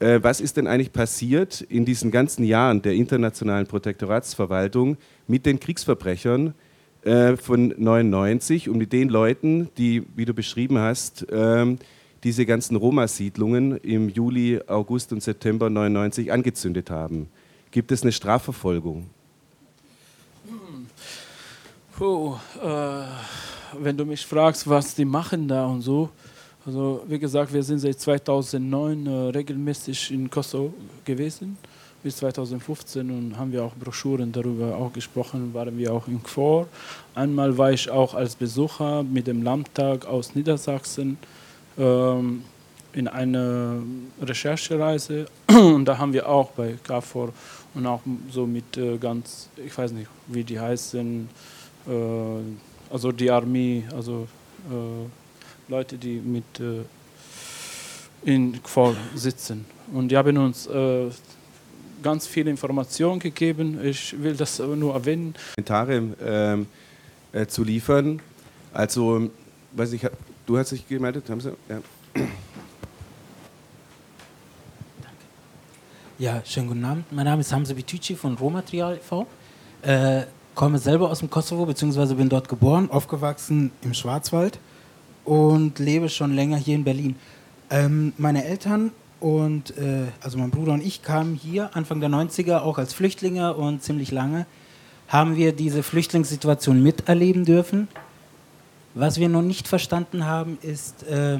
äh, 0.01 0.23
was 0.23 0.41
ist 0.41 0.57
denn 0.57 0.67
eigentlich 0.67 0.91
passiert 0.91 1.61
in 1.61 1.85
diesen 1.85 2.09
ganzen 2.09 2.43
Jahren 2.43 2.81
der 2.81 2.93
internationalen 2.93 3.67
Protektoratsverwaltung 3.67 4.97
mit 5.27 5.45
den 5.45 5.59
Kriegsverbrechern 5.59 6.55
äh, 7.03 7.37
von 7.37 7.73
99 7.77 8.67
und 8.67 8.77
mit 8.77 8.93
den 8.93 9.09
Leuten, 9.09 9.69
die, 9.77 10.03
wie 10.15 10.25
du 10.25 10.33
beschrieben 10.33 10.79
hast, 10.79 11.27
ähm, 11.31 11.77
diese 12.23 12.45
ganzen 12.45 12.75
Roma-Siedlungen 12.75 13.77
im 13.77 14.09
Juli, 14.09 14.59
August 14.67 15.13
und 15.13 15.21
September 15.21 15.69
99 15.69 16.31
angezündet 16.31 16.89
haben? 16.89 17.27
Gibt 17.69 17.91
es 17.91 18.01
eine 18.01 18.11
Strafverfolgung? 18.11 19.07
Puh, 21.95 22.35
äh, 22.61 23.03
wenn 23.79 23.97
du 23.97 24.05
mich 24.05 24.25
fragst, 24.25 24.67
was 24.67 24.95
die 24.95 25.05
machen 25.05 25.47
da 25.47 25.67
und 25.67 25.81
so, 25.81 26.09
Also 26.63 27.03
wie 27.07 27.17
gesagt, 27.17 27.51
wir 27.51 27.63
sind 27.63 27.79
seit 27.79 27.99
2009 27.99 29.07
äh, 29.07 29.09
regelmäßig 29.31 30.11
in 30.11 30.29
Kosovo 30.29 30.71
gewesen, 31.03 31.57
bis 32.03 32.17
2015 32.17 33.09
und 33.09 33.35
haben 33.35 33.51
wir 33.51 33.63
auch 33.63 33.73
Broschüren 33.73 34.31
darüber 34.31 34.75
auch 34.77 34.93
gesprochen, 34.93 35.55
waren 35.55 35.75
wir 35.75 35.91
auch 35.91 36.07
in 36.07 36.21
KFOR. 36.21 36.67
Einmal 37.15 37.57
war 37.57 37.71
ich 37.71 37.89
auch 37.89 38.13
als 38.13 38.35
Besucher 38.35 39.01
mit 39.01 39.25
dem 39.25 39.41
Landtag 39.41 40.05
aus 40.05 40.35
Niedersachsen 40.35 41.17
ähm, 41.79 42.43
in 42.93 43.07
einer 43.07 43.81
Recherchereise 44.21 45.25
und 45.47 45.85
da 45.85 45.97
haben 45.97 46.13
wir 46.13 46.29
auch 46.29 46.51
bei 46.51 46.75
KFOR 46.83 47.33
und 47.73 47.87
auch 47.87 48.01
so 48.29 48.45
mit 48.45 48.77
äh, 48.77 48.99
ganz, 48.99 49.49
ich 49.65 49.75
weiß 49.75 49.93
nicht, 49.93 50.09
wie 50.27 50.43
die 50.43 50.59
heißen, 50.59 51.27
äh, 51.87 51.91
also 52.93 53.11
die 53.11 53.31
Armee, 53.31 53.83
also 53.95 54.27
äh, 54.69 55.20
Leute, 55.71 55.97
die 55.97 56.19
mit 56.19 56.59
äh, 56.59 56.83
in 58.29 58.61
KFOR 58.61 58.93
sitzen. 59.15 59.65
Und 59.93 60.09
die 60.09 60.17
haben 60.17 60.37
uns 60.37 60.67
äh, 60.67 61.09
ganz 62.03 62.27
viele 62.27 62.51
Informationen 62.51 63.19
gegeben. 63.19 63.79
Ich 63.81 64.21
will 64.21 64.35
das 64.35 64.59
nur 64.59 64.93
erwähnen. 64.93 65.33
Kommentare 65.55 66.03
ähm, 66.21 66.67
äh, 67.31 67.45
zu 67.45 67.63
liefern. 67.63 68.21
Also, 68.73 69.29
weiß 69.71 69.93
ich, 69.93 70.05
du 70.45 70.57
hast 70.57 70.73
dich 70.73 70.85
gemeldet, 70.89 71.29
haben 71.29 71.39
Sie? 71.39 71.53
Ja. 71.69 71.79
Ja, 76.19 76.41
schönen 76.45 76.67
guten 76.67 76.83
Abend. 76.83 77.11
Mein 77.13 77.25
Name 77.25 77.39
ist 77.39 77.51
Hamza 77.53 77.73
Bitüci 77.73 78.15
von 78.15 78.35
Rohmaterial 78.35 78.97
e.V. 78.97 79.25
Äh, 79.83 80.23
komme 80.53 80.79
selber 80.79 81.09
aus 81.09 81.19
dem 81.19 81.29
Kosovo, 81.29 81.65
beziehungsweise 81.65 82.13
bin 82.15 82.27
dort 82.27 82.49
geboren, 82.49 82.91
aufgewachsen 82.91 83.71
im 83.81 83.93
Schwarzwald 83.93 84.59
und 85.25 85.79
lebe 85.79 86.09
schon 86.09 86.33
länger 86.33 86.57
hier 86.57 86.75
in 86.75 86.83
Berlin. 86.83 87.15
Ähm, 87.69 88.13
meine 88.17 88.45
Eltern 88.45 88.91
und 89.19 89.77
äh, 89.77 90.07
also 90.21 90.37
mein 90.37 90.49
Bruder 90.49 90.73
und 90.73 90.83
ich 90.83 91.03
kamen 91.03 91.35
hier 91.35 91.75
Anfang 91.75 91.99
der 91.99 92.09
90er 92.09 92.59
auch 92.59 92.77
als 92.77 92.93
Flüchtlinge 92.93 93.53
und 93.53 93.83
ziemlich 93.83 94.11
lange 94.11 94.45
haben 95.07 95.35
wir 95.35 95.51
diese 95.51 95.83
Flüchtlingssituation 95.83 96.81
miterleben 96.81 97.43
dürfen. 97.43 97.89
Was 98.93 99.19
wir 99.19 99.29
noch 99.29 99.41
nicht 99.41 99.67
verstanden 99.67 100.25
haben, 100.25 100.57
ist, 100.61 101.03
äh, 101.03 101.39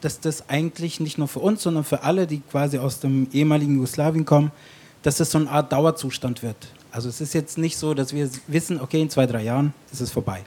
dass 0.00 0.20
das 0.20 0.48
eigentlich 0.48 0.98
nicht 0.98 1.18
nur 1.18 1.28
für 1.28 1.40
uns, 1.40 1.62
sondern 1.62 1.84
für 1.84 2.02
alle, 2.02 2.26
die 2.26 2.40
quasi 2.40 2.78
aus 2.78 3.00
dem 3.00 3.28
ehemaligen 3.32 3.74
Jugoslawien 3.74 4.24
kommen, 4.24 4.52
dass 5.02 5.16
das 5.16 5.30
so 5.30 5.38
eine 5.38 5.50
Art 5.50 5.72
Dauerzustand 5.72 6.42
wird. 6.42 6.56
Also 6.90 7.08
es 7.08 7.20
ist 7.20 7.34
jetzt 7.34 7.58
nicht 7.58 7.76
so, 7.76 7.94
dass 7.94 8.12
wir 8.12 8.28
wissen, 8.46 8.80
okay, 8.80 9.02
in 9.02 9.10
zwei, 9.10 9.26
drei 9.26 9.42
Jahren 9.42 9.74
ist 9.92 10.00
es 10.00 10.10
vorbei. 10.10 10.42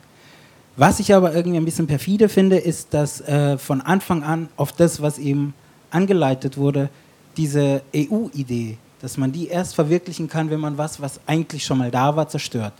Was 0.78 0.99
ich 0.99 1.13
aber 1.13 1.36
irgendwie 1.36 1.57
ein 1.57 1.65
bisschen 1.65 1.88
perfide 1.88 2.30
finde, 2.30 2.57
ist, 2.57 2.93
dass 2.93 3.22
äh, 3.22 3.57
von 3.57 3.82
Anfang 3.82 4.24
an 4.24 4.47
auf 4.55 4.72
das, 4.72 5.01
was 5.01 5.19
eben 5.19 5.53
angeleitet 5.89 6.57
wurde, 6.57 6.89
diese 7.38 7.82
EU-Idee, 7.95 8.78
dass 9.01 9.17
man 9.17 9.32
die 9.32 9.47
erst 9.47 9.76
verwirklichen 9.76 10.30
kann, 10.30 10.49
wenn 10.49 10.59
man 10.59 10.78
was, 10.78 11.01
was 11.01 11.19
eigentlich 11.26 11.65
schon 11.65 11.78
mal 11.78 11.91
da 11.91 12.15
war, 12.15 12.30
zerstört. 12.30 12.74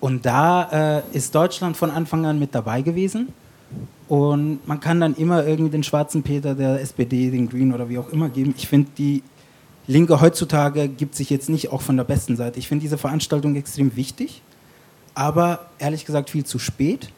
Und 0.00 0.26
da 0.26 0.98
äh, 0.98 1.16
ist 1.16 1.34
Deutschland 1.34 1.76
von 1.76 1.90
Anfang 1.90 2.26
an 2.26 2.38
mit 2.38 2.54
dabei 2.54 2.82
gewesen. 2.82 3.28
Und 4.06 4.66
man 4.68 4.80
kann 4.80 5.00
dann 5.00 5.14
immer 5.14 5.46
irgendwie 5.46 5.70
den 5.70 5.82
schwarzen 5.82 6.22
Peter 6.22 6.54
der 6.54 6.80
SPD, 6.80 7.30
den 7.30 7.48
Green 7.48 7.72
oder 7.72 7.88
wie 7.88 7.98
auch 7.98 8.10
immer 8.10 8.28
geben. 8.28 8.54
Ich 8.56 8.68
finde, 8.68 8.90
die 8.98 9.22
Linke 9.86 10.20
heutzutage 10.20 10.88
gibt 10.88 11.14
sich 11.14 11.30
jetzt 11.30 11.48
nicht 11.48 11.72
auch 11.72 11.80
von 11.80 11.96
der 11.96 12.04
besten 12.04 12.36
Seite. 12.36 12.58
Ich 12.58 12.68
finde 12.68 12.82
diese 12.82 12.98
Veranstaltung 12.98 13.56
extrem 13.56 13.96
wichtig, 13.96 14.42
aber 15.14 15.66
ehrlich 15.78 16.04
gesagt 16.04 16.30
viel 16.30 16.44
zu 16.44 16.58
spät. 16.58 17.10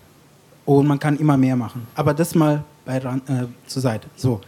Und 0.65 0.87
man 0.89 0.99
kann 0.99 1.17
immer 1.17 1.37
mehr 1.37 1.55
machen. 1.55 1.87
Aber 1.95 2.13
das 2.13 2.35
mal 2.35 2.65
bei, 2.85 2.97
äh, 2.97 3.47
zur 3.67 3.83
Seite. 3.83 4.09
So. 4.17 4.41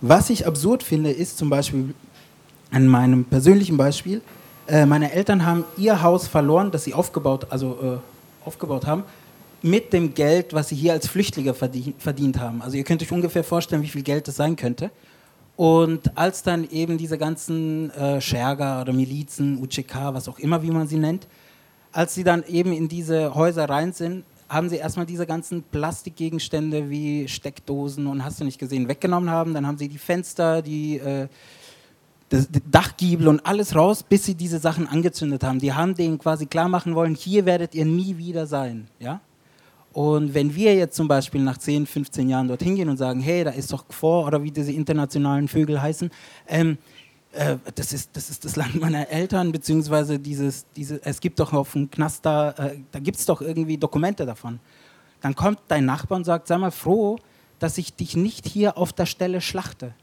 Was 0.00 0.30
ich 0.30 0.46
absurd 0.46 0.82
finde, 0.82 1.10
ist 1.10 1.38
zum 1.38 1.50
Beispiel 1.50 1.94
an 2.70 2.86
meinem 2.86 3.24
persönlichen 3.24 3.76
Beispiel, 3.76 4.20
äh, 4.68 4.86
meine 4.86 5.12
Eltern 5.12 5.44
haben 5.44 5.64
ihr 5.76 6.02
Haus 6.02 6.28
verloren, 6.28 6.70
das 6.70 6.84
sie 6.84 6.94
aufgebaut, 6.94 7.46
also, 7.50 7.78
äh, 7.82 8.46
aufgebaut 8.46 8.86
haben, 8.86 9.04
mit 9.62 9.92
dem 9.92 10.14
Geld, 10.14 10.52
was 10.52 10.68
sie 10.68 10.76
hier 10.76 10.92
als 10.92 11.08
Flüchtlinge 11.08 11.54
verdient, 11.54 12.00
verdient 12.00 12.38
haben. 12.38 12.62
Also 12.62 12.76
ihr 12.76 12.84
könnt 12.84 13.02
euch 13.02 13.10
ungefähr 13.10 13.42
vorstellen, 13.42 13.82
wie 13.82 13.88
viel 13.88 14.02
Geld 14.02 14.28
das 14.28 14.36
sein 14.36 14.54
könnte. 14.54 14.90
Und 15.56 16.16
als 16.16 16.42
dann 16.42 16.68
eben 16.70 16.98
diese 16.98 17.16
ganzen 17.16 17.90
äh, 17.92 18.20
Scherger 18.20 18.82
oder 18.82 18.92
Milizen, 18.92 19.58
UCK, 19.62 20.12
was 20.12 20.28
auch 20.28 20.38
immer, 20.38 20.62
wie 20.62 20.70
man 20.70 20.86
sie 20.86 20.98
nennt, 20.98 21.26
als 21.96 22.14
sie 22.14 22.24
dann 22.24 22.44
eben 22.44 22.72
in 22.72 22.88
diese 22.88 23.34
Häuser 23.34 23.70
rein 23.70 23.94
sind, 23.94 24.24
haben 24.50 24.68
sie 24.68 24.76
erstmal 24.76 25.06
diese 25.06 25.26
ganzen 25.26 25.62
Plastikgegenstände 25.62 26.90
wie 26.90 27.26
Steckdosen 27.26 28.06
und 28.06 28.22
hast 28.22 28.38
du 28.38 28.44
nicht 28.44 28.58
gesehen, 28.58 28.86
weggenommen 28.86 29.30
haben. 29.30 29.54
Dann 29.54 29.66
haben 29.66 29.78
sie 29.78 29.88
die 29.88 29.96
Fenster, 29.96 30.60
die, 30.60 30.98
äh, 30.98 31.26
das, 32.28 32.50
die 32.50 32.60
Dachgiebel 32.70 33.28
und 33.28 33.46
alles 33.46 33.74
raus, 33.74 34.02
bis 34.02 34.26
sie 34.26 34.34
diese 34.34 34.58
Sachen 34.58 34.86
angezündet 34.86 35.42
haben. 35.42 35.58
Die 35.58 35.72
haben 35.72 35.94
denen 35.94 36.18
quasi 36.18 36.44
klar 36.44 36.68
machen 36.68 36.94
wollen, 36.94 37.14
hier 37.14 37.46
werdet 37.46 37.74
ihr 37.74 37.86
nie 37.86 38.18
wieder 38.18 38.46
sein. 38.46 38.88
Ja? 38.98 39.20
Und 39.94 40.34
wenn 40.34 40.54
wir 40.54 40.74
jetzt 40.74 40.96
zum 40.96 41.08
Beispiel 41.08 41.40
nach 41.40 41.56
10, 41.56 41.86
15 41.86 42.28
Jahren 42.28 42.48
dorthin 42.48 42.76
gehen 42.76 42.90
und 42.90 42.98
sagen, 42.98 43.20
hey, 43.20 43.42
da 43.42 43.52
ist 43.52 43.72
doch 43.72 43.86
vor 43.88 44.26
oder 44.26 44.42
wie 44.42 44.50
diese 44.50 44.70
internationalen 44.70 45.48
Vögel 45.48 45.80
heißen, 45.80 46.10
ähm, 46.46 46.76
äh, 47.36 47.58
das, 47.74 47.92
ist, 47.92 48.10
das 48.14 48.30
ist 48.30 48.44
das 48.44 48.56
Land 48.56 48.80
meiner 48.80 49.08
Eltern, 49.08 49.52
beziehungsweise 49.52 50.18
dieses, 50.18 50.66
diese, 50.74 51.04
es 51.04 51.20
gibt 51.20 51.38
doch 51.38 51.52
auf 51.52 51.72
dem 51.72 51.90
Knast 51.90 52.24
da, 52.26 52.50
äh, 52.52 52.78
da 52.90 52.98
gibt 52.98 53.18
es 53.18 53.26
doch 53.26 53.40
irgendwie 53.40 53.78
Dokumente 53.78 54.26
davon. 54.26 54.60
Dann 55.20 55.34
kommt 55.34 55.60
dein 55.68 55.84
Nachbar 55.84 56.16
und 56.16 56.24
sagt, 56.24 56.48
sei 56.48 56.58
mal 56.58 56.70
froh, 56.70 57.18
dass 57.58 57.78
ich 57.78 57.94
dich 57.94 58.16
nicht 58.16 58.46
hier 58.46 58.76
auf 58.76 58.92
der 58.92 59.06
Stelle 59.06 59.40
schlachte. 59.40 59.94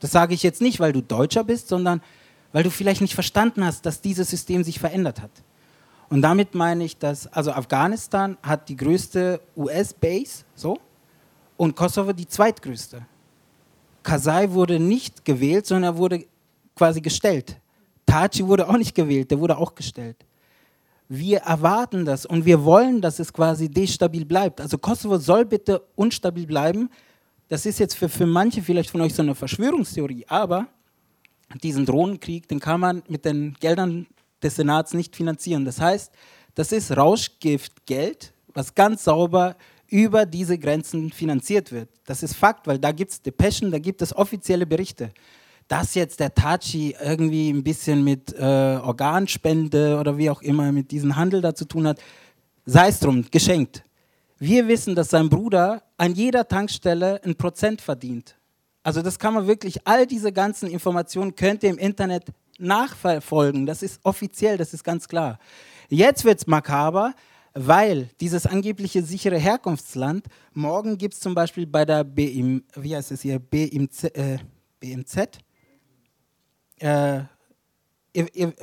Das 0.00 0.10
sage 0.10 0.34
ich 0.34 0.42
jetzt 0.42 0.60
nicht, 0.60 0.80
weil 0.80 0.92
du 0.92 1.02
Deutscher 1.02 1.44
bist, 1.44 1.68
sondern 1.68 2.00
weil 2.52 2.62
du 2.62 2.70
vielleicht 2.70 3.00
nicht 3.00 3.14
verstanden 3.14 3.64
hast, 3.64 3.84
dass 3.84 4.00
dieses 4.00 4.30
System 4.30 4.64
sich 4.64 4.78
verändert 4.78 5.20
hat. 5.20 5.30
Und 6.08 6.22
damit 6.22 6.54
meine 6.54 6.84
ich, 6.84 6.96
dass 6.96 7.26
also 7.26 7.52
Afghanistan 7.52 8.38
hat 8.42 8.68
die 8.68 8.76
größte 8.76 9.40
US-Base, 9.56 10.44
so, 10.54 10.78
und 11.56 11.76
Kosovo 11.76 12.12
die 12.12 12.26
zweitgrößte. 12.26 13.02
Kasai 14.08 14.50
wurde 14.52 14.80
nicht 14.80 15.22
gewählt, 15.22 15.66
sondern 15.66 15.92
er 15.94 15.98
wurde 15.98 16.24
quasi 16.74 17.02
gestellt. 17.02 17.60
Taci 18.06 18.46
wurde 18.46 18.66
auch 18.66 18.78
nicht 18.78 18.94
gewählt, 18.94 19.30
der 19.30 19.38
wurde 19.38 19.58
auch 19.58 19.74
gestellt. 19.74 20.16
Wir 21.10 21.40
erwarten 21.40 22.06
das 22.06 22.24
und 22.24 22.46
wir 22.46 22.64
wollen, 22.64 23.02
dass 23.02 23.18
es 23.18 23.30
quasi 23.30 23.68
destabil 23.68 24.24
bleibt. 24.24 24.62
Also 24.62 24.78
Kosovo 24.78 25.18
soll 25.18 25.44
bitte 25.44 25.82
unstabil 25.94 26.46
bleiben. 26.46 26.88
Das 27.48 27.66
ist 27.66 27.78
jetzt 27.80 27.96
für, 27.98 28.08
für 28.08 28.24
manche 28.24 28.62
vielleicht 28.62 28.88
von 28.88 29.02
euch 29.02 29.14
so 29.14 29.20
eine 29.20 29.34
Verschwörungstheorie, 29.34 30.24
aber 30.26 30.68
diesen 31.62 31.84
Drohnenkrieg, 31.84 32.48
den 32.48 32.60
kann 32.60 32.80
man 32.80 33.02
mit 33.08 33.26
den 33.26 33.56
Geldern 33.60 34.06
des 34.42 34.56
Senats 34.56 34.94
nicht 34.94 35.16
finanzieren. 35.16 35.66
Das 35.66 35.82
heißt, 35.82 36.12
das 36.54 36.72
ist 36.72 36.96
Rauschgiftgeld, 36.96 38.32
was 38.54 38.74
ganz 38.74 39.04
sauber 39.04 39.54
über 39.88 40.26
diese 40.26 40.58
Grenzen 40.58 41.10
finanziert 41.10 41.72
wird. 41.72 41.88
Das 42.04 42.22
ist 42.22 42.34
Fakt, 42.36 42.66
weil 42.66 42.78
da 42.78 42.92
gibt 42.92 43.12
es 43.12 43.22
Depeschen, 43.22 43.70
da 43.70 43.78
gibt 43.78 44.02
es 44.02 44.14
offizielle 44.14 44.66
Berichte. 44.66 45.10
Dass 45.66 45.94
jetzt 45.94 46.20
der 46.20 46.34
Tachi 46.34 46.94
irgendwie 47.02 47.50
ein 47.50 47.62
bisschen 47.62 48.04
mit 48.04 48.34
äh, 48.34 48.42
Organspende 48.42 49.98
oder 49.98 50.16
wie 50.16 50.30
auch 50.30 50.42
immer 50.42 50.72
mit 50.72 50.90
diesem 50.90 51.16
Handel 51.16 51.40
da 51.40 51.54
zu 51.54 51.66
tun 51.66 51.86
hat, 51.86 52.00
sei 52.64 52.88
es 52.88 53.00
drum, 53.00 53.24
geschenkt. 53.30 53.82
Wir 54.38 54.68
wissen, 54.68 54.94
dass 54.94 55.10
sein 55.10 55.28
Bruder 55.28 55.82
an 55.96 56.14
jeder 56.14 56.46
Tankstelle 56.46 57.20
ein 57.24 57.34
Prozent 57.34 57.80
verdient. 57.80 58.36
Also 58.82 59.02
das 59.02 59.18
kann 59.18 59.34
man 59.34 59.46
wirklich, 59.46 59.86
all 59.86 60.06
diese 60.06 60.32
ganzen 60.32 60.70
Informationen 60.70 61.34
könnt 61.34 61.62
ihr 61.62 61.70
im 61.70 61.78
Internet 61.78 62.24
nachverfolgen. 62.58 63.66
Das 63.66 63.82
ist 63.82 64.00
offiziell, 64.04 64.56
das 64.56 64.72
ist 64.72 64.84
ganz 64.84 65.08
klar. 65.08 65.38
Jetzt 65.88 66.24
wird 66.24 66.38
es 66.38 66.46
makaber, 66.46 67.14
weil 67.58 68.08
dieses 68.20 68.46
angebliche 68.46 69.02
sichere 69.02 69.38
Herkunftsland, 69.38 70.26
morgen 70.54 70.96
gibt 70.96 71.14
es 71.14 71.20
zum 71.20 71.34
Beispiel 71.34 71.66
bei 71.66 71.84
der 71.84 72.04
BIM, 72.04 72.62
wie 72.76 72.94
heißt 72.94 73.10
es 73.10 73.22
hier, 73.22 73.38
BIMZ, 73.40 74.04
äh, 74.04 74.38
BMZ, 74.78 75.40
äh, 76.78 77.20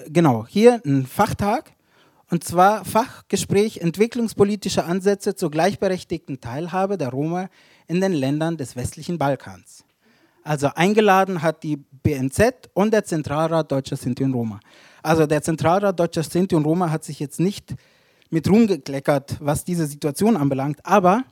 genau, 0.08 0.48
hier 0.48 0.82
ein 0.86 1.06
Fachtag, 1.06 1.74
und 2.32 2.44
zwar 2.44 2.86
Fachgespräch 2.86 3.78
Entwicklungspolitische 3.78 4.86
Ansätze 4.86 5.36
zur 5.36 5.52
gleichberechtigten 5.52 6.40
Teilhabe 6.40 6.98
der 6.98 7.10
Roma 7.10 7.50
in 7.88 8.02
den 8.02 8.14
Ländern 8.14 8.58
des 8.58 8.76
westlichen 8.76 9.18
Balkans. 9.18 9.84
Also 10.44 10.70
eingeladen 10.74 11.42
hat 11.42 11.64
die 11.64 11.78
BNZ 11.78 12.70
und 12.74 12.94
der 12.94 13.04
Zentralrat 13.04 13.72
Deutscher 13.72 13.98
Sinti 13.98 14.24
und 14.24 14.34
Roma. 14.34 14.60
Also 15.04 15.26
der 15.26 15.42
Zentralrat 15.42 16.00
Deutscher 16.00 16.24
Sinti 16.24 16.56
und 16.56 16.66
Roma 16.66 16.90
hat 16.90 17.04
sich 17.04 17.20
jetzt 17.20 17.40
nicht 17.40 17.76
mit 18.30 18.50
Ruhm 18.50 18.68
gekleckert, 18.68 19.38
was 19.40 19.64
diese 19.64 19.86
Situation 19.86 20.38
anbelangt, 20.38 20.80
aber 20.84 21.24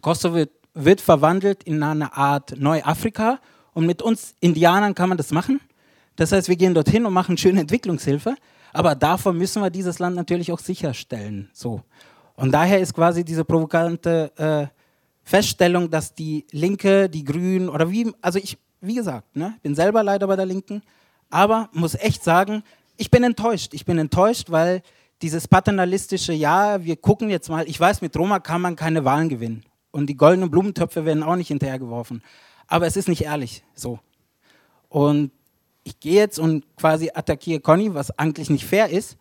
Kosovo 0.00 0.34
wird, 0.34 0.50
wird 0.74 1.00
verwandelt 1.00 1.62
in 1.64 1.82
eine 1.82 2.16
Art 2.16 2.54
Neuafrika 2.58 3.40
und 3.72 3.86
mit 3.86 4.02
uns 4.02 4.34
Indianern 4.40 4.94
kann 4.94 5.08
man 5.08 5.18
das 5.18 5.30
machen. 5.30 5.60
Das 6.16 6.32
heißt, 6.32 6.48
wir 6.48 6.56
gehen 6.56 6.74
dorthin 6.74 7.06
und 7.06 7.12
machen 7.12 7.36
schöne 7.36 7.60
Entwicklungshilfe, 7.60 8.36
aber 8.72 8.94
davor 8.94 9.32
müssen 9.32 9.62
wir 9.62 9.70
dieses 9.70 9.98
Land 9.98 10.16
natürlich 10.16 10.52
auch 10.52 10.58
sicherstellen. 10.58 11.50
So. 11.52 11.82
Und 12.36 12.52
daher 12.52 12.80
ist 12.80 12.94
quasi 12.94 13.24
diese 13.24 13.44
provokante 13.44 14.32
äh, 14.36 14.66
Feststellung, 15.22 15.90
dass 15.90 16.14
die 16.14 16.44
Linke, 16.50 17.08
die 17.08 17.24
Grünen 17.24 17.68
oder 17.68 17.90
wie, 17.90 18.12
also 18.20 18.38
ich, 18.38 18.58
wie 18.80 18.94
gesagt, 18.94 19.34
ne, 19.36 19.54
bin 19.62 19.74
selber 19.74 20.02
leider 20.02 20.26
bei 20.26 20.36
der 20.36 20.46
Linken, 20.46 20.82
aber 21.30 21.68
muss 21.72 21.94
echt 21.94 22.22
sagen, 22.22 22.62
ich 22.96 23.10
bin 23.10 23.24
enttäuscht. 23.24 23.74
Ich 23.74 23.84
bin 23.84 23.98
enttäuscht, 23.98 24.50
weil 24.50 24.82
dieses 25.24 25.48
paternalistische, 25.48 26.34
ja, 26.34 26.84
wir 26.84 26.96
gucken 26.96 27.30
jetzt 27.30 27.48
mal, 27.48 27.66
ich 27.66 27.80
weiß, 27.80 28.02
mit 28.02 28.14
Roma 28.14 28.40
kann 28.40 28.60
man 28.60 28.76
keine 28.76 29.06
Wahlen 29.06 29.30
gewinnen. 29.30 29.64
Und 29.90 30.08
die 30.08 30.18
goldenen 30.18 30.50
Blumentöpfe 30.50 31.06
werden 31.06 31.22
auch 31.22 31.36
nicht 31.36 31.48
hinterhergeworfen. 31.48 32.22
Aber 32.66 32.86
es 32.86 32.94
ist 32.94 33.08
nicht 33.08 33.22
ehrlich 33.22 33.64
so. 33.74 34.00
Und 34.90 35.30
ich 35.82 35.98
gehe 35.98 36.16
jetzt 36.16 36.38
und 36.38 36.66
quasi 36.76 37.10
attackiere 37.14 37.60
Conny, 37.60 37.94
was 37.94 38.10
eigentlich 38.18 38.50
nicht 38.50 38.66
fair 38.66 38.90
ist. 38.90 39.16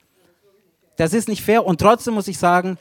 Das 0.97 1.13
ist 1.13 1.29
nicht 1.29 1.41
fair. 1.41 1.65
Und 1.65 1.79
trotzdem 1.79 2.15
muss 2.15 2.27
ich 2.27 2.37
sagen, 2.37 2.77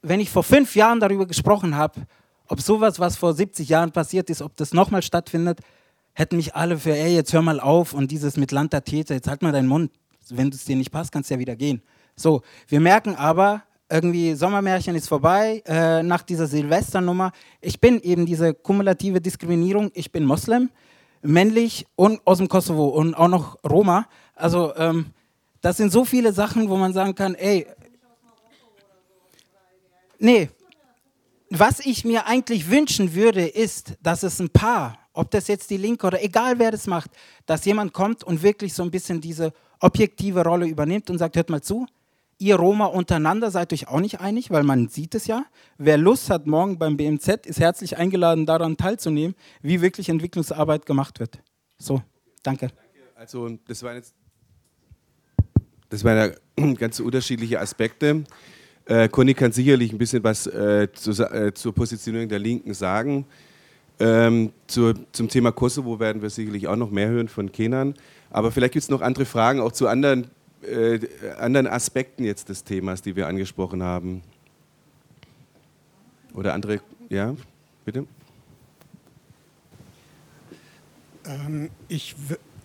wenn 0.00 0.20
ich 0.20 0.30
vor 0.30 0.44
fünf 0.44 0.76
Jahren 0.76 1.00
darüber 1.00 1.26
gesprochen 1.26 1.74
habe, 1.74 2.02
ob 2.46 2.60
sowas, 2.60 3.00
was 3.00 3.16
vor 3.16 3.34
70 3.34 3.68
Jahren 3.68 3.90
passiert 3.90 4.30
ist, 4.30 4.42
ob 4.42 4.56
das 4.56 4.72
nochmal 4.72 5.02
stattfindet, 5.02 5.58
hätten 6.12 6.36
mich 6.36 6.54
alle 6.54 6.78
für, 6.78 6.94
ey, 6.94 7.16
jetzt 7.16 7.32
hör 7.32 7.42
mal 7.42 7.58
auf 7.58 7.94
und 7.94 8.12
dieses 8.12 8.36
mit 8.36 8.52
Land 8.52 8.72
der 8.74 8.84
Täter, 8.84 9.14
jetzt 9.14 9.26
halt 9.26 9.42
mal 9.42 9.50
deinen 9.50 9.68
Mund. 9.68 9.90
Wenn 10.28 10.50
es 10.50 10.64
dir 10.64 10.76
nicht 10.76 10.92
passt, 10.92 11.10
kannst 11.10 11.30
du 11.30 11.34
ja 11.34 11.40
wieder 11.40 11.56
gehen. 11.56 11.82
So, 12.18 12.42
wir 12.66 12.80
merken 12.80 13.14
aber, 13.14 13.62
irgendwie 13.88 14.34
Sommermärchen 14.34 14.96
ist 14.96 15.08
vorbei, 15.08 15.62
äh, 15.66 16.02
nach 16.02 16.22
dieser 16.22 16.48
Silvesternummer. 16.48 17.30
Ich 17.60 17.80
bin 17.80 18.00
eben 18.00 18.26
diese 18.26 18.54
kumulative 18.54 19.20
Diskriminierung, 19.20 19.92
ich 19.94 20.10
bin 20.10 20.24
Moslem, 20.24 20.68
männlich 21.22 21.86
und 21.94 22.20
aus 22.24 22.38
dem 22.38 22.48
Kosovo 22.48 22.88
und 22.88 23.14
auch 23.14 23.28
noch 23.28 23.56
Roma. 23.64 24.08
Also 24.34 24.74
ähm, 24.74 25.06
das 25.60 25.76
sind 25.76 25.92
so 25.92 26.04
viele 26.04 26.32
Sachen, 26.32 26.68
wo 26.68 26.76
man 26.76 26.92
sagen 26.92 27.14
kann, 27.14 27.36
ey, 27.36 27.68
nee, 30.18 30.50
was 31.50 31.78
ich 31.80 32.04
mir 32.04 32.26
eigentlich 32.26 32.68
wünschen 32.68 33.14
würde, 33.14 33.46
ist, 33.46 33.94
dass 34.02 34.24
es 34.24 34.40
ein 34.40 34.50
Paar, 34.50 34.98
ob 35.12 35.30
das 35.30 35.46
jetzt 35.46 35.70
die 35.70 35.76
Linke 35.76 36.06
oder 36.06 36.22
egal 36.22 36.58
wer 36.58 36.72
das 36.72 36.88
macht, 36.88 37.12
dass 37.46 37.64
jemand 37.64 37.92
kommt 37.92 38.24
und 38.24 38.42
wirklich 38.42 38.74
so 38.74 38.82
ein 38.82 38.90
bisschen 38.90 39.20
diese 39.20 39.52
objektive 39.80 40.42
Rolle 40.42 40.66
übernimmt 40.66 41.08
und 41.10 41.18
sagt, 41.18 41.36
hört 41.36 41.48
mal 41.48 41.62
zu, 41.62 41.86
ihr 42.38 42.56
Roma 42.56 42.86
untereinander 42.86 43.50
seid 43.50 43.72
euch 43.72 43.88
auch 43.88 44.00
nicht 44.00 44.20
einig, 44.20 44.50
weil 44.50 44.62
man 44.62 44.88
sieht 44.88 45.14
es 45.14 45.26
ja. 45.26 45.44
Wer 45.76 45.98
Lust 45.98 46.30
hat, 46.30 46.46
morgen 46.46 46.78
beim 46.78 46.96
BMZ, 46.96 47.46
ist 47.46 47.60
herzlich 47.60 47.96
eingeladen, 47.96 48.46
daran 48.46 48.76
teilzunehmen, 48.76 49.34
wie 49.62 49.80
wirklich 49.80 50.08
Entwicklungsarbeit 50.08 50.86
gemacht 50.86 51.20
wird. 51.20 51.38
So, 51.78 52.02
danke. 52.42 52.70
Also 53.16 53.50
das 53.66 53.82
waren 53.82 53.96
jetzt 53.96 54.14
das 55.88 56.04
waren 56.04 56.32
ja 56.56 56.74
ganz 56.78 57.00
unterschiedliche 57.00 57.60
Aspekte. 57.60 58.24
Äh, 58.84 59.08
Conny 59.08 59.34
kann 59.34 59.52
sicherlich 59.52 59.92
ein 59.92 59.98
bisschen 59.98 60.22
was 60.24 60.46
äh, 60.46 60.88
zu, 60.92 61.10
äh, 61.22 61.52
zur 61.54 61.74
Positionierung 61.74 62.28
der 62.28 62.38
Linken 62.38 62.74
sagen. 62.74 63.26
Ähm, 64.00 64.52
zur, 64.66 64.94
zum 65.12 65.28
Thema 65.28 65.50
Kosovo 65.50 65.98
werden 65.98 66.22
wir 66.22 66.30
sicherlich 66.30 66.68
auch 66.68 66.76
noch 66.76 66.90
mehr 66.90 67.08
hören 67.08 67.28
von 67.28 67.50
Kenan. 67.50 67.94
Aber 68.30 68.52
vielleicht 68.52 68.74
gibt 68.74 68.84
es 68.84 68.90
noch 68.90 69.00
andere 69.00 69.24
Fragen, 69.24 69.60
auch 69.60 69.72
zu 69.72 69.88
anderen, 69.88 70.28
äh, 70.62 71.00
anderen 71.38 71.66
Aspekten 71.66 72.24
jetzt 72.24 72.48
des 72.48 72.64
Themas, 72.64 73.02
die 73.02 73.16
wir 73.16 73.26
angesprochen 73.26 73.82
haben. 73.82 74.22
Oder 76.34 76.54
andere, 76.54 76.80
ja, 77.08 77.34
bitte? 77.84 78.06
Ähm, 81.26 81.70
ich, 81.88 82.14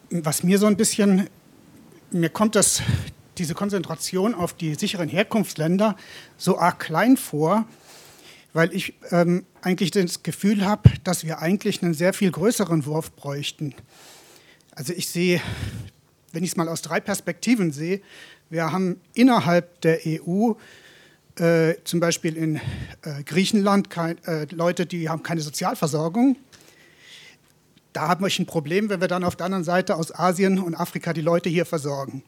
was 0.10 0.44
mir 0.44 0.58
so 0.58 0.66
ein 0.66 0.78
bisschen, 0.78 1.30
mir 2.12 2.30
kommt 2.30 2.56
das, 2.56 2.82
diese 3.38 3.56
Konzentration 3.56 4.36
auf 4.36 4.54
die 4.54 4.76
sicheren 4.76 5.10
Herkunftsländer 5.10 5.96
so 6.38 6.58
arg 6.60 6.80
klein 6.80 7.18
vor, 7.18 7.66
weil 8.54 8.74
ich 8.74 8.94
ähm, 9.12 9.46
eigentlich 9.62 9.92
das 9.92 10.24
Gefühl 10.24 10.66
habe, 10.66 10.92
dass 11.04 11.26
wir 11.26 11.40
eigentlich 11.40 11.82
einen 11.82 11.94
sehr 11.94 12.14
viel 12.14 12.32
größeren 12.32 12.86
Wurf 12.86 13.12
bräuchten. 13.16 13.74
Also 14.76 14.94
ich 14.94 15.10
sehe, 15.10 15.42
wenn 16.34 16.44
ich 16.44 16.52
es 16.52 16.58
mal 16.58 16.68
aus 16.68 16.82
drei 16.82 17.00
Perspektiven 17.00 17.72
sehe, 17.72 18.02
wir 18.50 18.72
haben 18.72 19.00
innerhalb 19.14 19.82
der 19.82 20.00
EU 20.06 20.54
äh, 21.40 21.76
zum 21.84 22.00
Beispiel 22.00 22.36
in 22.36 22.58
äh, 23.02 23.24
Griechenland 23.26 23.90
kein, 23.90 24.24
äh, 24.26 24.46
Leute, 24.52 24.86
die 24.86 25.10
haben 25.10 25.24
keine 25.24 25.42
Sozialversorgung. 25.42 26.36
Da 27.94 28.08
haben 28.08 28.24
wir 28.26 28.32
ein 28.40 28.46
Problem, 28.46 28.90
wenn 28.90 29.02
wir 29.02 29.08
dann 29.08 29.24
auf 29.24 29.36
der 29.36 29.46
anderen 29.46 29.64
Seite 29.64 29.96
aus 29.96 30.14
Asien 30.14 30.60
und 30.60 30.76
Afrika 30.76 31.14
die 31.14 31.22
Leute 31.22 31.50
hier 31.50 31.66
versorgen. 31.66 32.24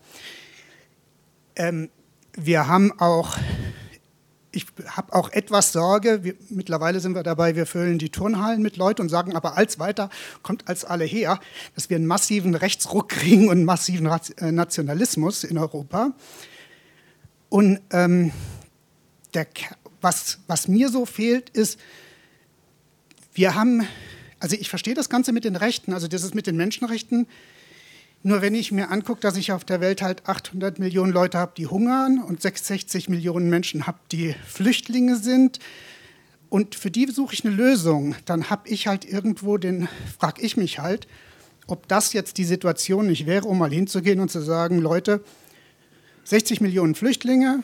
Ähm, 1.56 1.90
wir 2.34 2.68
haben 2.68 2.92
auch, 3.00 3.38
ich 4.56 4.66
habe 4.88 5.14
auch 5.14 5.32
etwas 5.32 5.72
Sorge, 5.72 6.24
wir, 6.24 6.36
mittlerweile 6.50 7.00
sind 7.00 7.16
wir 7.16 7.24
dabei, 7.24 7.56
wir 7.56 7.66
füllen 7.66 8.00
die 8.00 8.10
Turnhallen 8.10 8.62
mit 8.62 8.78
Leuten 8.78 9.02
und 9.02 9.10
sagen 9.10 9.36
aber 9.36 9.58
als 9.58 9.80
weiter 9.80 10.10
kommt 10.42 10.68
als 10.68 10.86
alle 10.86 11.06
her, 11.06 11.40
dass 11.76 11.90
wir 11.90 11.98
einen 11.98 12.08
massiven 12.08 12.56
Rechtsruck 12.56 13.10
kriegen 13.10 13.46
und 13.46 13.58
einen 13.58 13.66
massiven 13.66 14.08
äh, 14.08 14.52
Nationalismus 14.52 15.44
in 15.44 15.58
Europa. 15.58 16.14
Und 17.50 17.80
ähm, 17.92 18.32
der, 19.34 19.48
was, 20.02 20.40
was 20.48 20.68
mir 20.68 20.90
so 20.90 21.06
fehlt, 21.06 21.50
ist, 21.50 21.80
wir 23.34 23.56
haben 23.56 23.88
also 24.40 24.56
ich 24.60 24.70
verstehe 24.70 24.94
das 24.94 25.10
Ganze 25.10 25.32
mit 25.32 25.44
den 25.44 25.56
Rechten, 25.56 25.94
also 25.94 26.08
das 26.08 26.24
ist 26.24 26.36
mit 26.36 26.46
den 26.46 26.56
Menschenrechten. 26.56 27.28
Nur 28.28 28.42
wenn 28.42 28.56
ich 28.56 28.72
mir 28.72 28.90
angucke, 28.90 29.22
dass 29.22 29.38
ich 29.38 29.52
auf 29.52 29.66
der 29.66 29.82
Welt 29.82 30.02
halt 30.02 30.28
800 30.28 30.80
Millionen 30.80 31.14
Leute 31.14 31.38
habe, 31.38 31.52
die 31.56 31.68
hungern 31.68 32.18
und 32.18 32.42
66 32.42 33.08
Millionen 33.08 33.52
Menschen 33.52 33.86
habe, 33.86 34.00
die 34.12 34.34
Flüchtlinge 34.48 35.16
sind 35.18 35.60
und 36.50 36.74
für 36.74 36.90
die 36.90 37.06
suche 37.12 37.36
ich 37.36 37.46
eine 37.46 37.54
Lösung, 37.54 38.16
dann 38.26 38.50
habe 38.50 38.68
ich 38.68 38.88
halt 38.88 39.06
irgendwo 39.06 39.58
den, 39.58 39.88
frage 40.18 40.42
ich 40.42 40.58
mich 40.58 40.80
halt, 40.80 41.08
ob 41.68 41.88
das 41.88 42.14
jetzt 42.14 42.40
die 42.40 42.46
Situation 42.46 43.06
nicht 43.06 43.28
wäre, 43.28 43.46
um 43.46 43.60
mal 43.60 43.70
hinzugehen 43.70 44.20
und 44.20 44.32
zu 44.32 44.42
sagen, 44.42 44.80
Leute, 44.80 45.24
60 46.24 46.62
Millionen 46.62 46.96
Flüchtlinge, 46.96 47.62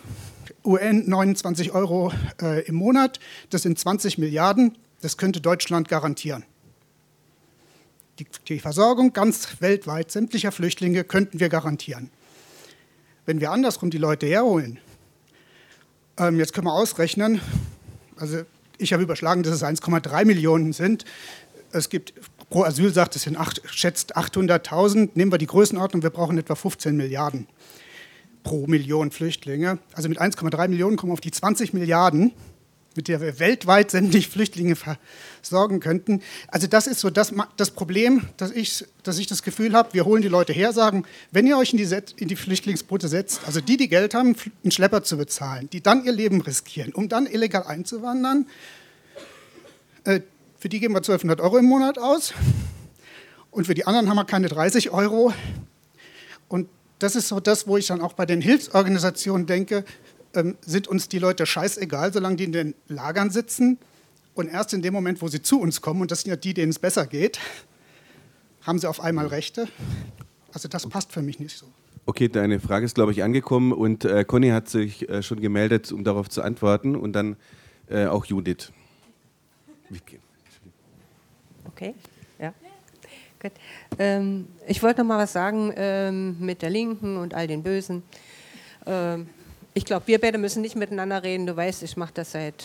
UN 0.63 1.09
29 1.09 1.71
Euro 1.71 2.13
äh, 2.39 2.67
im 2.67 2.75
Monat, 2.75 3.19
das 3.49 3.63
sind 3.63 3.79
20 3.79 4.19
Milliarden, 4.19 4.77
das 5.01 5.17
könnte 5.17 5.41
Deutschland 5.41 5.89
garantieren 5.89 6.45
die, 8.19 8.27
die 8.47 8.59
Versorgung 8.59 9.13
ganz 9.13 9.61
weltweit 9.61 10.11
sämtlicher 10.11 10.51
Flüchtlinge 10.51 11.03
könnten 11.03 11.39
wir 11.39 11.49
garantieren. 11.49 12.09
Wenn 13.25 13.39
wir 13.39 13.51
andersrum 13.51 13.89
die 13.89 13.97
Leute 13.97 14.25
herholen, 14.25 14.79
ähm, 16.17 16.37
jetzt 16.37 16.53
können 16.53 16.67
wir 16.67 16.73
ausrechnen, 16.73 17.41
also 18.17 18.43
ich 18.77 18.93
habe 18.93 19.03
überschlagen, 19.03 19.43
dass 19.43 19.53
es 19.53 19.63
1,3 19.63 20.25
Millionen 20.25 20.73
sind. 20.73 21.05
Es 21.71 21.89
gibt 21.89 22.13
pro 22.49 22.63
Asyl 22.63 22.91
sagt 22.93 23.15
es 23.15 23.23
sind 23.23 23.37
acht, 23.37 23.61
schätzt 23.65 24.17
800.000. 24.17 25.11
Nehmen 25.13 25.31
wir 25.31 25.37
die 25.37 25.47
Größenordnung, 25.47 26.03
wir 26.03 26.09
brauchen 26.09 26.37
etwa 26.37 26.55
15 26.55 26.95
Milliarden 26.97 27.47
pro 28.43 28.67
Million 28.67 29.11
Flüchtlinge. 29.11 29.79
Also 29.93 30.09
mit 30.09 30.19
1,3 30.19 30.67
Millionen 30.67 30.97
kommen 30.97 31.11
wir 31.11 31.13
auf 31.13 31.21
die 31.21 31.31
20 31.31 31.73
Milliarden 31.73 32.33
mit 32.95 33.07
der 33.07 33.21
wir 33.21 33.39
weltweit 33.39 33.91
sämtliche 33.91 34.29
Flüchtlinge 34.29 34.75
versorgen 34.75 35.79
könnten. 35.79 36.21
Also 36.47 36.67
das 36.67 36.87
ist 36.87 36.99
so 36.99 37.09
das, 37.09 37.33
das 37.57 37.71
Problem, 37.71 38.27
dass 38.37 38.51
ich, 38.51 38.85
dass 39.03 39.17
ich 39.17 39.27
das 39.27 39.43
Gefühl 39.43 39.73
habe, 39.73 39.93
wir 39.93 40.05
holen 40.05 40.21
die 40.21 40.27
Leute 40.27 40.53
her, 40.53 40.73
sagen, 40.73 41.05
wenn 41.31 41.47
ihr 41.47 41.57
euch 41.57 41.73
in 41.73 41.77
die, 41.77 41.89
in 42.17 42.27
die 42.27 42.35
Flüchtlingsboote 42.35 43.07
setzt, 43.07 43.41
also 43.45 43.61
die, 43.61 43.77
die 43.77 43.87
Geld 43.87 44.13
haben, 44.13 44.35
einen 44.63 44.71
Schlepper 44.71 45.03
zu 45.03 45.17
bezahlen, 45.17 45.69
die 45.71 45.81
dann 45.81 46.03
ihr 46.03 46.11
Leben 46.11 46.41
riskieren, 46.41 46.93
um 46.93 47.07
dann 47.07 47.27
illegal 47.27 47.63
einzuwandern, 47.63 48.47
äh, 50.03 50.21
für 50.59 50.69
die 50.69 50.79
geben 50.79 50.93
wir 50.93 50.99
1200 50.99 51.41
Euro 51.41 51.57
im 51.57 51.65
Monat 51.65 51.97
aus 51.97 52.33
und 53.51 53.65
für 53.65 53.73
die 53.73 53.87
anderen 53.87 54.09
haben 54.09 54.17
wir 54.17 54.25
keine 54.25 54.47
30 54.47 54.91
Euro. 54.91 55.33
Und 56.47 56.69
das 56.99 57.15
ist 57.15 57.29
so 57.29 57.39
das, 57.39 57.67
wo 57.67 57.77
ich 57.77 57.87
dann 57.87 58.01
auch 58.01 58.13
bei 58.13 58.25
den 58.25 58.41
Hilfsorganisationen 58.41 59.47
denke, 59.47 59.83
ähm, 60.33 60.57
sind 60.61 60.87
uns 60.87 61.09
die 61.09 61.19
Leute 61.19 61.45
scheißegal, 61.45 62.13
solange 62.13 62.35
die 62.37 62.45
in 62.45 62.51
den 62.51 62.75
Lagern 62.87 63.29
sitzen. 63.29 63.77
Und 64.33 64.47
erst 64.47 64.73
in 64.73 64.81
dem 64.81 64.93
Moment, 64.93 65.21
wo 65.21 65.27
sie 65.27 65.41
zu 65.41 65.59
uns 65.59 65.81
kommen, 65.81 66.01
und 66.01 66.11
das 66.11 66.21
sind 66.21 66.29
ja 66.29 66.37
die, 66.37 66.53
denen 66.53 66.69
es 66.69 66.79
besser 66.79 67.05
geht, 67.05 67.39
haben 68.61 68.79
sie 68.79 68.87
auf 68.87 69.01
einmal 69.01 69.27
Rechte. 69.27 69.67
Also 70.53 70.67
das 70.67 70.87
passt 70.87 71.11
für 71.11 71.21
mich 71.21 71.39
nicht 71.39 71.57
so. 71.57 71.65
Okay, 72.05 72.29
deine 72.29 72.59
Frage 72.59 72.85
ist, 72.85 72.95
glaube 72.95 73.11
ich, 73.11 73.23
angekommen 73.23 73.73
und 73.73 74.05
äh, 74.05 74.23
Conny 74.23 74.49
hat 74.49 74.69
sich 74.69 75.07
äh, 75.07 75.21
schon 75.21 75.39
gemeldet, 75.39 75.91
um 75.91 76.03
darauf 76.03 76.29
zu 76.29 76.41
antworten 76.41 76.95
und 76.95 77.13
dann 77.13 77.35
äh, 77.89 78.05
auch 78.05 78.25
Judith. 78.25 78.71
Okay, 81.65 81.93
ja. 82.39 82.53
Gut. 83.39 83.51
Ähm, 83.99 84.47
ich 84.67 84.81
wollte 84.81 85.01
noch 85.01 85.07
mal 85.07 85.19
was 85.19 85.33
sagen 85.33 85.73
ähm, 85.75 86.37
mit 86.39 86.61
der 86.61 86.69
Linken 86.69 87.17
und 87.17 87.33
all 87.33 87.47
den 87.47 87.63
Bösen. 87.63 88.03
Ähm, 88.85 89.29
ich 89.73 89.85
glaube, 89.85 90.07
wir 90.07 90.19
beide 90.19 90.37
müssen 90.37 90.61
nicht 90.61 90.75
miteinander 90.75 91.23
reden. 91.23 91.45
Du 91.45 91.55
weißt, 91.55 91.83
ich 91.83 91.95
mache 91.97 92.13
das 92.13 92.33
seit 92.33 92.63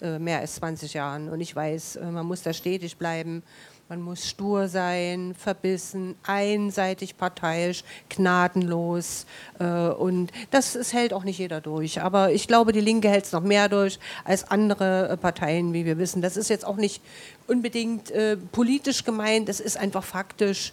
äh, 0.00 0.18
mehr 0.18 0.40
als 0.40 0.56
20 0.56 0.94
Jahren 0.94 1.28
und 1.28 1.40
ich 1.40 1.54
weiß, 1.54 1.96
äh, 1.96 2.04
man 2.06 2.26
muss 2.26 2.42
da 2.42 2.52
stetig 2.52 2.96
bleiben 2.96 3.42
Man 3.90 4.00
muss 4.00 4.26
stur 4.26 4.66
sein, 4.66 5.34
verbissen, 5.38 6.14
einseitig 6.22 7.18
parteiisch, 7.18 7.84
gnadenlos. 8.08 9.26
Äh, 9.58 9.64
und 9.64 10.32
das, 10.50 10.72
das 10.72 10.94
hält 10.94 11.12
auch 11.12 11.22
nicht 11.22 11.38
jeder 11.38 11.60
durch. 11.60 12.00
Aber 12.00 12.32
ich 12.32 12.48
glaube, 12.48 12.72
die 12.72 12.80
Linke 12.80 13.10
hält 13.10 13.26
es 13.26 13.32
noch 13.32 13.42
mehr 13.42 13.68
durch 13.68 13.98
als 14.24 14.50
andere 14.50 15.10
äh, 15.10 15.16
Parteien, 15.18 15.74
wie 15.74 15.84
wir 15.84 15.98
wissen. 15.98 16.22
Das 16.22 16.38
ist 16.38 16.48
jetzt 16.48 16.66
auch 16.66 16.76
nicht 16.76 17.02
unbedingt 17.46 18.10
äh, 18.10 18.38
politisch 18.38 19.04
gemeint, 19.04 19.50
das 19.50 19.60
ist 19.60 19.76
einfach 19.76 20.02
faktisch 20.02 20.72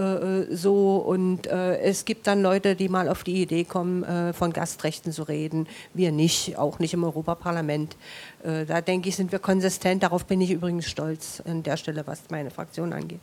äh, 0.00 0.02
äh, 0.02 0.56
so. 0.56 0.96
Und 0.96 1.46
äh, 1.46 1.78
es 1.80 2.04
gibt 2.04 2.26
dann 2.26 2.42
Leute, 2.42 2.74
die 2.74 2.88
mal 2.88 3.08
auf 3.08 3.22
die 3.22 3.42
Idee 3.42 3.64
kommen, 3.64 4.02
äh, 4.02 4.32
von 4.32 4.52
Gastrechten 4.52 5.12
zu 5.12 5.24
reden. 5.24 5.68
Wir 5.92 6.10
nicht, 6.10 6.56
auch 6.56 6.78
nicht 6.78 6.94
im 6.94 7.04
Europaparlament. 7.04 7.96
Äh, 8.42 8.64
da 8.64 8.80
denke 8.80 9.10
ich, 9.10 9.16
sind 9.16 9.30
wir 9.30 9.38
konsistent. 9.38 10.02
Darauf 10.02 10.24
bin 10.24 10.40
ich 10.40 10.50
übrigens 10.50 10.86
stolz 10.86 11.42
an 11.46 11.62
der 11.62 11.76
Stelle, 11.76 12.06
was 12.06 12.22
meine 12.30 12.50
Fraktion 12.50 12.94
angeht. 12.94 13.20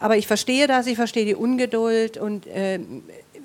Aber 0.00 0.16
ich 0.16 0.26
verstehe 0.26 0.66
das, 0.66 0.86
ich 0.86 0.96
verstehe 0.96 1.26
die 1.26 1.34
Ungeduld 1.34 2.16
und 2.16 2.46
äh, 2.46 2.80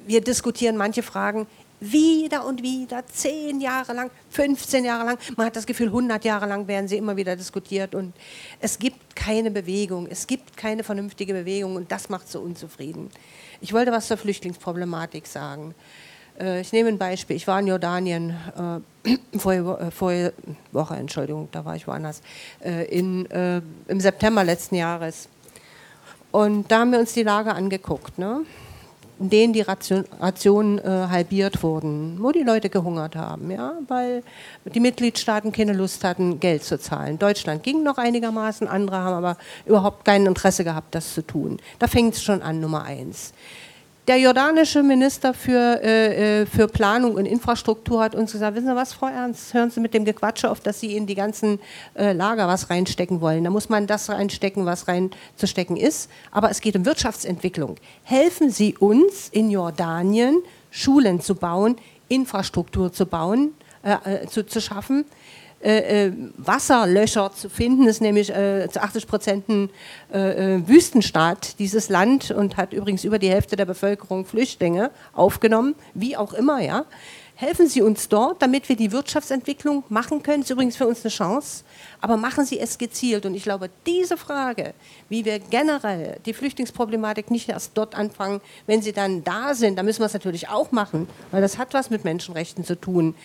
wir 0.06 0.22
diskutieren 0.22 0.78
manche 0.78 1.04
Fragen 1.04 1.48
wieder 1.80 2.46
und 2.46 2.62
wieder, 2.64 3.06
zehn 3.08 3.60
Jahre 3.60 3.94
lang, 3.94 4.12
15 4.30 4.86
Jahre 4.86 5.06
lang. 5.06 5.18
Man 5.36 5.48
hat 5.48 5.56
das 5.56 5.66
Gefühl, 5.66 5.88
100 5.88 6.24
Jahre 6.24 6.46
lang 6.46 6.68
werden 6.68 6.88
sie 6.88 6.98
immer 6.98 7.18
wieder 7.18 7.36
diskutiert 7.36 7.96
und 7.96 8.14
es 8.60 8.80
gibt 8.80 9.16
keine 9.16 9.52
Bewegung, 9.52 10.08
es 10.08 10.28
gibt 10.28 10.56
keine 10.56 10.84
vernünftige 10.84 11.34
Bewegung 11.34 11.76
und 11.76 11.92
das 11.92 12.10
macht 12.10 12.30
so 12.30 12.40
unzufrieden. 12.40 13.10
Ich 13.62 13.74
wollte 13.74 13.92
was 13.92 14.08
zur 14.08 14.18
Flüchtlingsproblematik 14.18 15.28
sagen. 15.28 15.76
Äh, 16.40 16.62
ich 16.62 16.72
nehme 16.72 16.90
ein 16.90 16.98
Beispiel. 16.98 17.36
Ich 17.36 17.48
war 17.48 17.60
in 17.60 17.68
Jordanien 17.68 18.36
äh, 19.06 19.18
vorige, 19.38 19.78
äh, 19.80 19.92
vorige 19.92 20.34
Woche, 20.72 20.96
Entschuldigung, 20.96 21.50
da 21.52 21.66
war 21.66 21.76
ich 21.76 21.88
woanders, 21.88 22.22
äh, 22.64 22.86
in, 22.86 23.30
äh, 23.32 23.62
im 23.88 24.00
September 24.00 24.44
letzten 24.44 24.76
Jahres. 24.76 25.28
Und 26.32 26.72
da 26.72 26.80
haben 26.80 26.92
wir 26.92 27.00
uns 27.00 27.14
die 27.14 27.24
Lage 27.24 27.54
angeguckt. 27.54 28.18
Ne? 28.18 28.42
In 29.20 29.30
denen 29.30 29.54
die 29.54 29.62
Ration, 29.62 30.06
Rationen 30.20 30.80
äh, 30.80 31.08
halbiert 31.10 31.62
wurden, 31.64 32.18
wo 32.20 32.32
die 32.32 32.44
Leute 32.44 32.70
gehungert 32.70 33.16
haben, 33.16 33.52
ja, 33.52 33.74
weil 33.88 34.24
die 34.66 34.80
Mitgliedstaaten 34.80 35.52
keine 35.52 35.74
Lust 35.74 36.04
hatten, 36.04 36.40
Geld 36.40 36.64
zu 36.64 36.80
zahlen. 36.80 37.20
Deutschland 37.20 37.64
ging 37.64 37.84
noch 37.84 37.98
einigermaßen, 37.98 38.68
andere 38.68 38.98
haben 38.98 39.16
aber 39.16 39.38
überhaupt 39.66 40.06
kein 40.06 40.26
Interesse 40.26 40.64
gehabt, 40.64 40.96
das 40.96 41.14
zu 41.14 41.22
tun. 41.22 41.58
Da 41.80 41.88
fängt 41.88 42.16
es 42.16 42.24
schon 42.24 42.42
an, 42.42 42.60
Nummer 42.60 42.84
eins. 42.84 43.34
Der 44.06 44.18
jordanische 44.18 44.84
Minister 44.84 45.34
für, 45.34 45.82
äh, 45.82 46.42
äh, 46.42 46.46
für 46.46 46.68
Planung 46.68 47.16
und 47.16 47.26
Infrastruktur 47.26 48.04
hat 48.04 48.16
uns 48.16 48.34
gesagt, 48.34 48.54
wissen 48.58 48.68
Sie 48.68 48.76
was, 48.76 48.92
Frau 48.92 49.08
Ernst, 49.08 49.54
hören 49.54 49.72
Sie 49.72 49.80
mit 49.80 49.94
dem 49.94 50.04
Gequatsche 50.04 50.52
auf, 50.52 50.60
dass 50.60 50.82
Sie 50.82 50.98
in 50.98 51.08
die 51.08 51.16
ganzen 51.16 51.58
äh, 51.94 52.12
Lager 52.12 52.50
was 52.50 52.70
reinstecken 52.70 53.22
wollen. 53.22 53.46
Da 53.46 53.50
muss 53.50 53.70
man 53.70 53.88
das 53.88 54.10
reinstecken, 54.10 54.66
was 54.66 54.90
reinzustecken 54.90 55.78
ist. 55.78 56.10
Aber 56.32 56.52
es 56.52 56.60
geht 56.60 56.76
um 56.76 56.84
Wirtschaftsentwicklung. 56.84 57.78
Helfen 58.04 58.50
Sie 58.50 58.76
uns 58.78 59.30
in 59.30 59.50
Jordanien, 59.50 60.42
Schulen 60.70 61.22
zu 61.22 61.36
bauen, 61.36 61.78
Infrastruktur 62.10 62.92
zu 62.92 63.06
bauen, 63.06 63.54
äh, 63.84 64.24
äh 64.24 64.28
zu, 64.28 64.46
zu 64.46 64.60
schaffen, 64.60 65.06
äh, 65.64 66.08
äh, 66.08 66.14
Wasserlöcher 66.38 67.32
zu 67.32 67.50
finden, 67.50 67.88
ist 67.88 68.02
nämlich 68.02 68.30
äh, 68.30 68.68
zu 68.70 68.82
80 68.82 69.08
Prozent 69.08 69.48
ein 69.48 69.70
äh, 70.14 70.56
äh, 70.56 70.68
Wüstenstaat, 70.68 71.58
dieses 71.58 71.88
Land, 71.88 72.32
und 72.32 72.58
hat 72.58 72.74
übrigens 72.74 73.06
über 73.06 73.18
die 73.18 73.30
Hälfte 73.30 73.56
der 73.56 73.66
Bevölkerung 73.66 74.26
Flüchtlinge 74.26 74.92
aufgenommen, 75.14 75.76
wie 75.94 76.18
auch 76.18 76.34
immer, 76.34 76.62
ja. 76.62 76.86
Helfen 77.36 77.68
Sie 77.68 77.82
uns 77.82 78.10
dort, 78.10 78.42
damit 78.42 78.70
wir 78.70 78.76
die 78.76 78.92
Wirtschaftsentwicklung 78.92 79.84
machen 79.90 80.22
können. 80.22 80.42
Das 80.42 80.50
ist 80.50 80.54
übrigens 80.54 80.76
für 80.76 80.86
uns 80.86 81.04
eine 81.04 81.12
Chance, 81.12 81.64
aber 82.00 82.16
machen 82.16 82.46
Sie 82.46 82.60
es 82.60 82.78
gezielt. 82.78 83.26
Und 83.26 83.34
ich 83.34 83.44
glaube, 83.44 83.70
diese 83.88 84.18
Frage, 84.18 84.74
wie 85.10 85.26
wir 85.26 85.40
generell 85.40 86.20
die 86.26 86.34
Flüchtlingsproblematik 86.34 87.32
nicht 87.32 87.50
erst 87.50 87.72
dort 87.74 87.96
anfangen, 87.96 88.40
wenn 88.68 88.82
sie 88.82 88.92
dann 88.92 89.24
da 89.24 89.56
sind, 89.56 89.78
da 89.78 89.84
müssen 89.84 90.02
wir 90.02 90.06
es 90.06 90.14
natürlich 90.14 90.48
auch 90.50 90.72
machen, 90.72 91.08
weil 91.32 91.42
das 91.42 91.58
hat 91.58 91.74
was 91.74 91.90
mit 91.90 92.04
Menschenrechten 92.04 92.64
zu 92.64 92.80
tun 92.80 93.16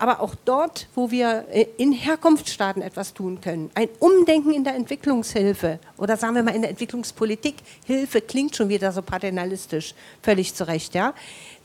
aber 0.00 0.20
auch 0.20 0.34
dort, 0.44 0.88
wo 0.94 1.10
wir 1.10 1.44
äh, 1.52 1.66
in 1.76 1.92
Herkunftsstaaten 1.92 2.82
etwas 2.82 3.12
tun 3.12 3.40
können. 3.40 3.70
Ein 3.74 3.88
Umdenken 3.98 4.52
in 4.52 4.64
der 4.64 4.74
Entwicklungshilfe 4.74 5.78
oder 5.98 6.16
sagen 6.16 6.34
wir 6.34 6.42
mal 6.42 6.54
in 6.54 6.62
der 6.62 6.70
Entwicklungspolitik. 6.70 7.56
Hilfe 7.84 8.22
klingt 8.22 8.56
schon 8.56 8.70
wieder 8.70 8.92
so 8.92 9.02
paternalistisch, 9.02 9.94
völlig 10.22 10.54
zu 10.54 10.66
Recht. 10.66 10.94
Ja? 10.94 11.12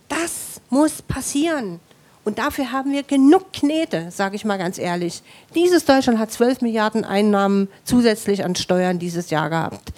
Das 0.09 0.61
muss 0.69 1.01
passieren. 1.01 1.79
Und 2.25 2.37
dafür 2.37 2.71
haben 2.73 2.91
wir 2.91 3.03
genug 3.03 3.53
Knete, 3.53 4.11
sage 4.11 4.35
ich 4.35 4.43
mal 4.43 4.57
ganz 4.57 4.79
ehrlich. 4.79 5.21
Dieses 5.53 5.85
Deutschland 5.85 6.19
hat 6.19 6.31
12 6.31 6.61
Milliarden 6.61 7.05
Einnahmen 7.05 7.69
zusätzlich 7.85 8.43
an 8.43 8.55
Steuern 8.55 8.99
dieses 8.99 9.29
Jahr 9.29 9.49
gehabt. 9.49 9.93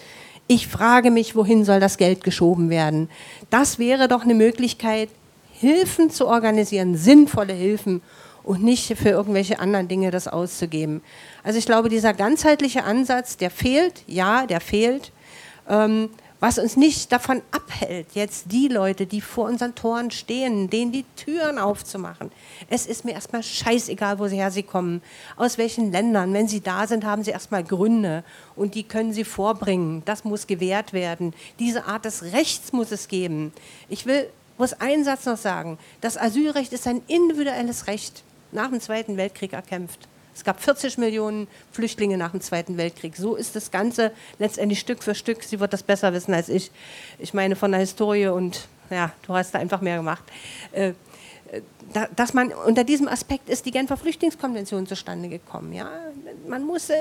Ich 0.45 0.67
frage 0.67 1.09
mich, 1.09 1.35
wohin 1.35 1.65
soll 1.65 1.79
das 1.79 1.97
Geld 1.97 2.23
geschoben 2.23 2.69
werden? 2.69 3.09
Das 3.49 3.79
wäre 3.79 4.07
doch 4.07 4.23
eine 4.23 4.35
Möglichkeit, 4.35 5.09
Hilfen 5.53 6.11
zu 6.11 6.27
organisieren, 6.27 6.95
sinnvolle 6.95 7.53
Hilfen 7.53 8.03
und 8.47 8.63
nicht 8.63 8.97
für 8.97 9.09
irgendwelche 9.09 9.59
anderen 9.59 9.89
Dinge 9.89 10.09
das 10.09 10.29
auszugeben. 10.29 11.01
Also 11.43 11.59
ich 11.59 11.65
glaube, 11.65 11.89
dieser 11.89 12.13
ganzheitliche 12.13 12.85
Ansatz, 12.85 13.35
der 13.35 13.51
fehlt, 13.51 14.03
ja, 14.07 14.45
der 14.45 14.61
fehlt. 14.61 15.11
Ähm, 15.67 16.09
was 16.39 16.59
uns 16.59 16.77
nicht 16.77 17.11
davon 17.11 17.41
abhält, 17.51 18.09
jetzt 18.13 18.51
die 18.51 18.67
Leute, 18.67 19.05
die 19.05 19.21
vor 19.21 19.45
unseren 19.45 19.73
Toren 19.75 20.11
stehen, 20.11 20.69
denen 20.69 20.91
die 20.91 21.03
Türen 21.15 21.57
aufzumachen. 21.57 22.31
Es 22.69 22.85
ist 22.85 23.03
mir 23.03 23.13
erstmal 23.13 23.43
scheißegal, 23.43 24.19
woher 24.19 24.49
sie 24.51 24.63
kommen, 24.63 25.01
aus 25.35 25.57
welchen 25.57 25.91
Ländern. 25.91 26.31
Wenn 26.33 26.47
sie 26.47 26.61
da 26.61 26.87
sind, 26.87 27.03
haben 27.03 27.23
sie 27.23 27.31
erstmal 27.31 27.63
Gründe 27.63 28.23
und 28.55 28.75
die 28.75 28.83
können 28.83 29.13
sie 29.13 29.25
vorbringen. 29.25 30.03
Das 30.05 30.23
muss 30.23 30.47
gewährt 30.47 30.93
werden. 30.93 31.33
Diese 31.59 31.85
Art 31.85 32.05
des 32.05 32.23
Rechts 32.31 32.71
muss 32.71 32.91
es 32.91 33.09
geben. 33.09 33.51
Ich 33.89 34.05
will 34.05 34.29
muss 34.59 34.73
einen 34.73 35.03
Satz 35.03 35.25
noch 35.25 35.37
sagen. 35.37 35.77
Das 36.01 36.17
Asylrecht 36.17 36.73
ist 36.73 36.87
ein 36.87 37.03
individuelles 37.07 37.85
Recht 37.85 38.23
nach 38.51 38.69
dem 38.69 38.79
Zweiten 38.79 39.17
Weltkrieg 39.17 39.53
erkämpft. 39.53 40.07
Es 40.35 40.43
gab 40.43 40.61
40 40.61 40.99
Millionen 40.99 41.47
Flüchtlinge 41.71 42.15
nach 42.15 42.31
dem 42.31 42.41
Zweiten 42.41 42.77
Weltkrieg. 42.77 43.15
So 43.15 43.35
ist 43.35 43.55
das 43.55 43.71
Ganze 43.71 44.11
letztendlich 44.37 44.79
Stück 44.79 45.01
für 45.01 45.15
Stück. 45.15 45.43
Sie 45.43 45.59
wird 45.59 45.73
das 45.73 45.81
besser 45.81 46.13
wissen 46.13 46.33
als 46.33 46.47
ich. 46.47 46.71
Ich 47.17 47.33
meine 47.33 47.55
von 47.55 47.71
der 47.71 47.79
Historie 47.79 48.27
und 48.27 48.67
ja, 48.91 49.11
du 49.25 49.33
hast 49.33 49.55
da 49.55 49.59
einfach 49.59 49.81
mehr 49.81 49.97
gemacht. 49.97 50.23
Äh, 50.73 50.93
dass 52.15 52.33
man 52.33 52.51
unter 52.51 52.83
diesem 52.83 53.07
Aspekt 53.07 53.49
ist 53.49 53.65
die 53.65 53.71
Genfer 53.71 53.97
Flüchtlingskonvention 53.97 54.85
zustande 54.85 55.29
gekommen. 55.29 55.73
Ja? 55.73 55.89
Man 56.47 56.63
muss 56.63 56.89
äh, 56.89 56.97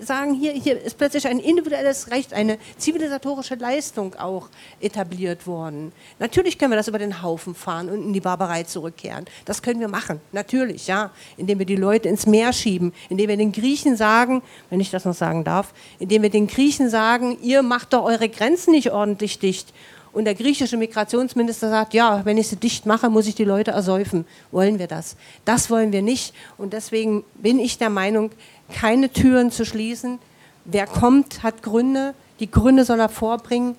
sagen, 0.00 0.34
hier, 0.34 0.52
hier 0.52 0.80
ist 0.80 0.98
plötzlich 0.98 1.26
ein 1.26 1.38
individuelles 1.38 2.10
Recht, 2.10 2.32
eine 2.32 2.58
zivilisatorische 2.76 3.54
Leistung 3.54 4.14
auch 4.14 4.48
etabliert 4.80 5.46
worden. 5.46 5.92
Natürlich 6.18 6.58
können 6.58 6.72
wir 6.72 6.76
das 6.76 6.88
über 6.88 6.98
den 6.98 7.22
Haufen 7.22 7.54
fahren 7.54 7.88
und 7.88 8.02
in 8.02 8.12
die 8.12 8.20
Barbarei 8.20 8.62
zurückkehren. 8.62 9.24
Das 9.44 9.62
können 9.62 9.80
wir 9.80 9.88
machen, 9.88 10.20
natürlich, 10.32 10.86
ja, 10.86 11.10
indem 11.36 11.58
wir 11.58 11.66
die 11.66 11.76
Leute 11.76 12.08
ins 12.08 12.26
Meer 12.26 12.52
schieben, 12.52 12.92
indem 13.08 13.28
wir 13.28 13.36
den 13.36 13.52
Griechen 13.52 13.96
sagen, 13.96 14.42
wenn 14.70 14.80
ich 14.80 14.90
das 14.90 15.04
noch 15.04 15.14
sagen 15.14 15.44
darf, 15.44 15.72
indem 15.98 16.22
wir 16.22 16.30
den 16.30 16.46
Griechen 16.46 16.90
sagen, 16.90 17.38
ihr 17.42 17.62
macht 17.62 17.92
doch 17.92 18.04
eure 18.04 18.28
Grenzen 18.28 18.72
nicht 18.72 18.90
ordentlich 18.90 19.38
dicht 19.38 19.72
und 20.12 20.24
der 20.24 20.34
griechische 20.34 20.76
Migrationsminister 20.76 21.68
sagt, 21.68 21.94
ja, 21.94 22.24
wenn 22.24 22.38
ich 22.38 22.48
sie 22.48 22.56
dicht 22.56 22.86
mache, 22.86 23.08
muss 23.10 23.26
ich 23.26 23.34
die 23.34 23.44
Leute 23.44 23.72
ersäufen. 23.72 24.24
Wollen 24.50 24.78
wir 24.78 24.86
das? 24.86 25.16
Das 25.44 25.70
wollen 25.70 25.92
wir 25.92 26.02
nicht. 26.02 26.34
Und 26.56 26.72
deswegen 26.72 27.24
bin 27.34 27.58
ich 27.58 27.78
der 27.78 27.90
Meinung, 27.90 28.30
keine 28.72 29.10
Türen 29.12 29.50
zu 29.50 29.64
schließen. 29.64 30.18
Wer 30.64 30.86
kommt, 30.86 31.42
hat 31.42 31.62
Gründe. 31.62 32.14
Die 32.40 32.50
Gründe 32.50 32.84
soll 32.84 33.00
er 33.00 33.08
vorbringen. 33.08 33.76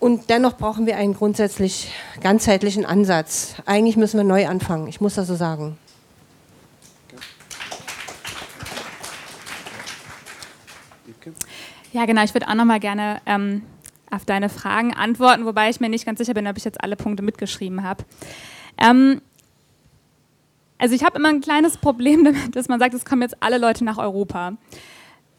Und 0.00 0.28
dennoch 0.28 0.56
brauchen 0.56 0.86
wir 0.86 0.96
einen 0.96 1.14
grundsätzlich 1.14 1.90
ganzheitlichen 2.20 2.84
Ansatz. 2.84 3.54
Eigentlich 3.64 3.96
müssen 3.96 4.18
wir 4.18 4.24
neu 4.24 4.46
anfangen. 4.46 4.86
Ich 4.88 5.00
muss 5.00 5.14
das 5.14 5.28
so 5.28 5.34
sagen. 5.34 5.78
Ja, 11.92 12.06
genau. 12.06 12.24
Ich 12.24 12.34
würde 12.34 12.48
auch 12.48 12.54
noch 12.54 12.64
mal 12.64 12.80
gerne 12.80 13.20
ähm, 13.24 13.62
auf 14.10 14.24
deine 14.24 14.48
Fragen 14.48 14.92
antworten, 14.92 15.46
wobei 15.46 15.70
ich 15.70 15.80
mir 15.80 15.88
nicht 15.88 16.04
ganz 16.04 16.18
sicher 16.18 16.34
bin, 16.34 16.46
ob 16.46 16.56
ich 16.56 16.64
jetzt 16.64 16.82
alle 16.82 16.96
Punkte 16.96 17.22
mitgeschrieben 17.22 17.82
habe. 17.82 18.04
Ähm, 18.78 19.22
also 20.84 20.94
ich 20.94 21.02
habe 21.02 21.16
immer 21.18 21.30
ein 21.30 21.40
kleines 21.40 21.78
Problem 21.78 22.24
damit, 22.26 22.54
dass 22.54 22.68
man 22.68 22.78
sagt, 22.78 22.92
es 22.92 23.06
kommen 23.06 23.22
jetzt 23.22 23.42
alle 23.42 23.56
Leute 23.56 23.84
nach 23.84 23.96
Europa. 23.96 24.52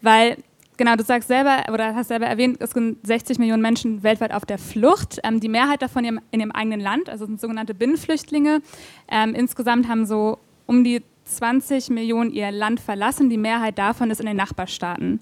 Weil, 0.02 0.38
genau, 0.76 0.96
du 0.96 1.04
sagst 1.04 1.28
selber, 1.28 1.72
oder 1.72 1.94
hast 1.94 2.08
selber 2.08 2.26
erwähnt, 2.26 2.56
es 2.60 2.72
sind 2.72 3.06
60 3.06 3.38
Millionen 3.38 3.62
Menschen 3.62 4.02
weltweit 4.02 4.32
auf 4.32 4.44
der 4.44 4.58
Flucht. 4.58 5.20
Ähm, 5.22 5.38
die 5.38 5.48
Mehrheit 5.48 5.82
davon 5.82 6.04
in 6.04 6.20
ihrem 6.32 6.50
eigenen 6.50 6.80
Land, 6.80 7.08
also 7.08 7.26
sind 7.26 7.40
sogenannte 7.40 7.74
Binnenflüchtlinge. 7.74 8.60
Ähm, 9.08 9.36
insgesamt 9.36 9.86
haben 9.86 10.04
so 10.04 10.38
um 10.66 10.82
die 10.82 11.04
20 11.26 11.90
Millionen 11.90 12.32
ihr 12.32 12.50
Land 12.50 12.80
verlassen. 12.80 13.30
Die 13.30 13.38
Mehrheit 13.38 13.78
davon 13.78 14.10
ist 14.10 14.18
in 14.18 14.26
den 14.26 14.36
Nachbarstaaten. 14.36 15.20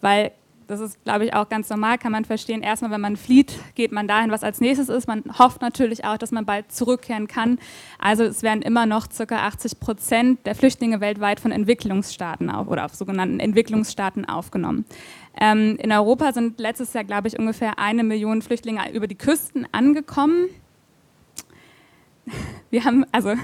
Weil 0.00 0.32
das 0.70 0.80
ist, 0.80 1.02
glaube 1.04 1.24
ich, 1.24 1.34
auch 1.34 1.48
ganz 1.48 1.68
normal, 1.68 1.98
kann 1.98 2.12
man 2.12 2.24
verstehen. 2.24 2.62
Erstmal, 2.62 2.92
wenn 2.92 3.00
man 3.00 3.16
flieht, 3.16 3.58
geht 3.74 3.90
man 3.90 4.06
dahin, 4.06 4.30
was 4.30 4.44
als 4.44 4.60
nächstes 4.60 4.88
ist. 4.88 5.08
Man 5.08 5.24
hofft 5.36 5.60
natürlich 5.60 6.04
auch, 6.04 6.16
dass 6.16 6.30
man 6.30 6.46
bald 6.46 6.70
zurückkehren 6.70 7.26
kann. 7.26 7.58
Also 7.98 8.22
es 8.22 8.44
werden 8.44 8.62
immer 8.62 8.86
noch 8.86 9.08
ca. 9.08 9.46
80 9.46 9.80
Prozent 9.80 10.46
der 10.46 10.54
Flüchtlinge 10.54 11.00
weltweit 11.00 11.40
von 11.40 11.50
Entwicklungsstaaten 11.50 12.50
auf, 12.50 12.68
oder 12.68 12.84
auf 12.84 12.94
sogenannten 12.94 13.40
Entwicklungsstaaten 13.40 14.28
aufgenommen. 14.28 14.84
Ähm, 15.40 15.76
in 15.76 15.90
Europa 15.90 16.32
sind 16.32 16.60
letztes 16.60 16.92
Jahr, 16.92 17.02
glaube 17.02 17.26
ich, 17.26 17.36
ungefähr 17.36 17.80
eine 17.80 18.04
Million 18.04 18.40
Flüchtlinge 18.40 18.92
über 18.92 19.08
die 19.08 19.16
Küsten 19.16 19.66
angekommen. 19.72 20.46
Wir 22.70 22.84
haben, 22.84 23.04
also 23.10 23.34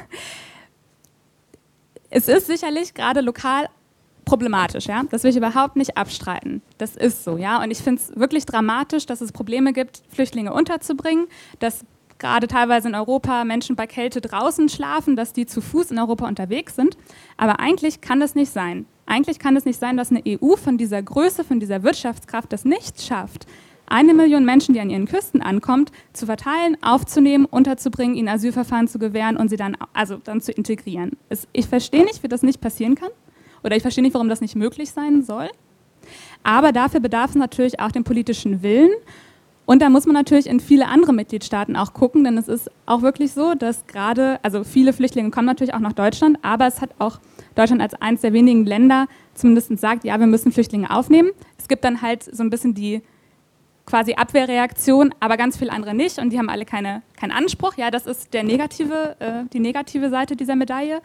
es 2.08 2.28
ist 2.28 2.46
sicherlich 2.46 2.94
gerade 2.94 3.20
lokal 3.20 3.68
problematisch, 4.26 4.86
ja. 4.86 5.04
Das 5.10 5.22
will 5.22 5.30
ich 5.30 5.36
überhaupt 5.38 5.76
nicht 5.76 5.96
abstreiten. 5.96 6.60
Das 6.76 6.94
ist 6.94 7.24
so, 7.24 7.38
ja. 7.38 7.62
Und 7.62 7.70
ich 7.70 7.78
finde 7.78 8.02
es 8.02 8.14
wirklich 8.14 8.44
dramatisch, 8.44 9.06
dass 9.06 9.22
es 9.22 9.32
Probleme 9.32 9.72
gibt, 9.72 10.02
Flüchtlinge 10.10 10.52
unterzubringen, 10.52 11.28
dass 11.60 11.86
gerade 12.18 12.46
teilweise 12.46 12.88
in 12.88 12.94
Europa 12.94 13.44
Menschen 13.44 13.76
bei 13.76 13.86
Kälte 13.86 14.20
draußen 14.20 14.68
schlafen, 14.68 15.16
dass 15.16 15.32
die 15.32 15.46
zu 15.46 15.62
Fuß 15.62 15.90
in 15.90 15.98
Europa 15.98 16.26
unterwegs 16.26 16.76
sind. 16.76 16.98
Aber 17.38 17.60
eigentlich 17.60 18.02
kann 18.02 18.20
das 18.20 18.34
nicht 18.34 18.52
sein. 18.52 18.84
Eigentlich 19.06 19.38
kann 19.38 19.56
es 19.56 19.64
nicht 19.64 19.78
sein, 19.78 19.96
dass 19.96 20.10
eine 20.10 20.22
EU 20.26 20.56
von 20.56 20.76
dieser 20.76 21.00
Größe, 21.00 21.44
von 21.44 21.60
dieser 21.60 21.82
Wirtschaftskraft 21.82 22.52
das 22.52 22.64
nicht 22.64 23.00
schafft, 23.00 23.46
eine 23.88 24.14
Million 24.14 24.44
Menschen, 24.44 24.74
die 24.74 24.80
an 24.80 24.90
ihren 24.90 25.06
Küsten 25.06 25.40
ankommt, 25.40 25.92
zu 26.12 26.26
verteilen, 26.26 26.76
aufzunehmen, 26.82 27.44
unterzubringen, 27.44 28.16
ihnen 28.16 28.28
Asylverfahren 28.28 28.88
zu 28.88 28.98
gewähren 28.98 29.36
und 29.36 29.48
sie 29.48 29.56
dann, 29.56 29.76
also 29.92 30.16
dann 30.16 30.40
zu 30.40 30.50
integrieren. 30.50 31.12
Ich 31.52 31.68
verstehe 31.68 32.04
nicht, 32.04 32.24
wie 32.24 32.28
das 32.28 32.42
nicht 32.42 32.60
passieren 32.60 32.96
kann. 32.96 33.10
Oder 33.66 33.76
ich 33.76 33.82
verstehe 33.82 34.02
nicht, 34.02 34.14
warum 34.14 34.28
das 34.28 34.40
nicht 34.40 34.54
möglich 34.54 34.92
sein 34.92 35.22
soll. 35.22 35.50
Aber 36.44 36.70
dafür 36.70 37.00
bedarf 37.00 37.30
es 37.30 37.36
natürlich 37.36 37.80
auch 37.80 37.90
den 37.90 38.04
politischen 38.04 38.62
Willen. 38.62 38.90
Und 39.66 39.82
da 39.82 39.90
muss 39.90 40.06
man 40.06 40.14
natürlich 40.14 40.46
in 40.46 40.60
viele 40.60 40.86
andere 40.86 41.12
Mitgliedstaaten 41.12 41.74
auch 41.74 41.92
gucken, 41.92 42.22
denn 42.22 42.38
es 42.38 42.46
ist 42.46 42.70
auch 42.86 43.02
wirklich 43.02 43.32
so, 43.32 43.54
dass 43.54 43.88
gerade, 43.88 44.38
also 44.44 44.62
viele 44.62 44.92
Flüchtlinge 44.92 45.32
kommen 45.32 45.46
natürlich 45.46 45.74
auch 45.74 45.80
nach 45.80 45.92
Deutschland, 45.92 46.38
aber 46.42 46.68
es 46.68 46.80
hat 46.80 46.90
auch 47.00 47.18
Deutschland 47.56 47.82
als 47.82 47.94
eines 47.94 48.20
der 48.20 48.32
wenigen 48.32 48.64
Länder 48.64 49.08
zumindest 49.34 49.76
sagt, 49.78 50.04
ja, 50.04 50.20
wir 50.20 50.28
müssen 50.28 50.52
Flüchtlinge 50.52 50.88
aufnehmen. 50.88 51.32
Es 51.58 51.66
gibt 51.66 51.82
dann 51.82 52.00
halt 52.00 52.22
so 52.22 52.44
ein 52.44 52.50
bisschen 52.50 52.74
die 52.74 53.02
quasi 53.86 54.14
Abwehrreaktion, 54.14 55.12
aber 55.18 55.36
ganz 55.36 55.56
viele 55.56 55.72
andere 55.72 55.94
nicht 55.94 56.18
und 56.18 56.30
die 56.30 56.38
haben 56.38 56.48
alle 56.48 56.64
keine, 56.64 57.02
keinen 57.16 57.32
Anspruch. 57.32 57.74
Ja, 57.76 57.90
das 57.90 58.06
ist 58.06 58.34
der 58.34 58.44
negative, 58.44 59.16
äh, 59.18 59.48
die 59.52 59.60
negative 59.60 60.10
Seite 60.10 60.36
dieser 60.36 60.54
Medaille. 60.54 61.00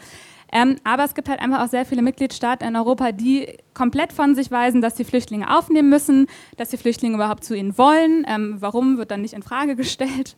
Ähm, 0.51 0.75
aber 0.83 1.05
es 1.05 1.13
gibt 1.15 1.29
halt 1.29 1.39
einfach 1.39 1.63
auch 1.63 1.69
sehr 1.69 1.85
viele 1.85 2.01
Mitgliedstaaten 2.01 2.67
in 2.67 2.75
Europa, 2.75 3.11
die 3.11 3.57
komplett 3.73 4.11
von 4.11 4.35
sich 4.35 4.51
weisen, 4.51 4.81
dass 4.81 4.97
sie 4.97 5.05
Flüchtlinge 5.05 5.55
aufnehmen 5.55 5.89
müssen, 5.89 6.27
dass 6.57 6.69
die 6.69 6.77
Flüchtlinge 6.77 7.15
überhaupt 7.15 7.43
zu 7.43 7.55
ihnen 7.55 7.77
wollen. 7.77 8.25
Ähm, 8.27 8.57
warum 8.59 8.97
wird 8.97 9.11
dann 9.11 9.21
nicht 9.21 9.33
in 9.33 9.43
Frage 9.43 9.75
gestellt? 9.77 10.35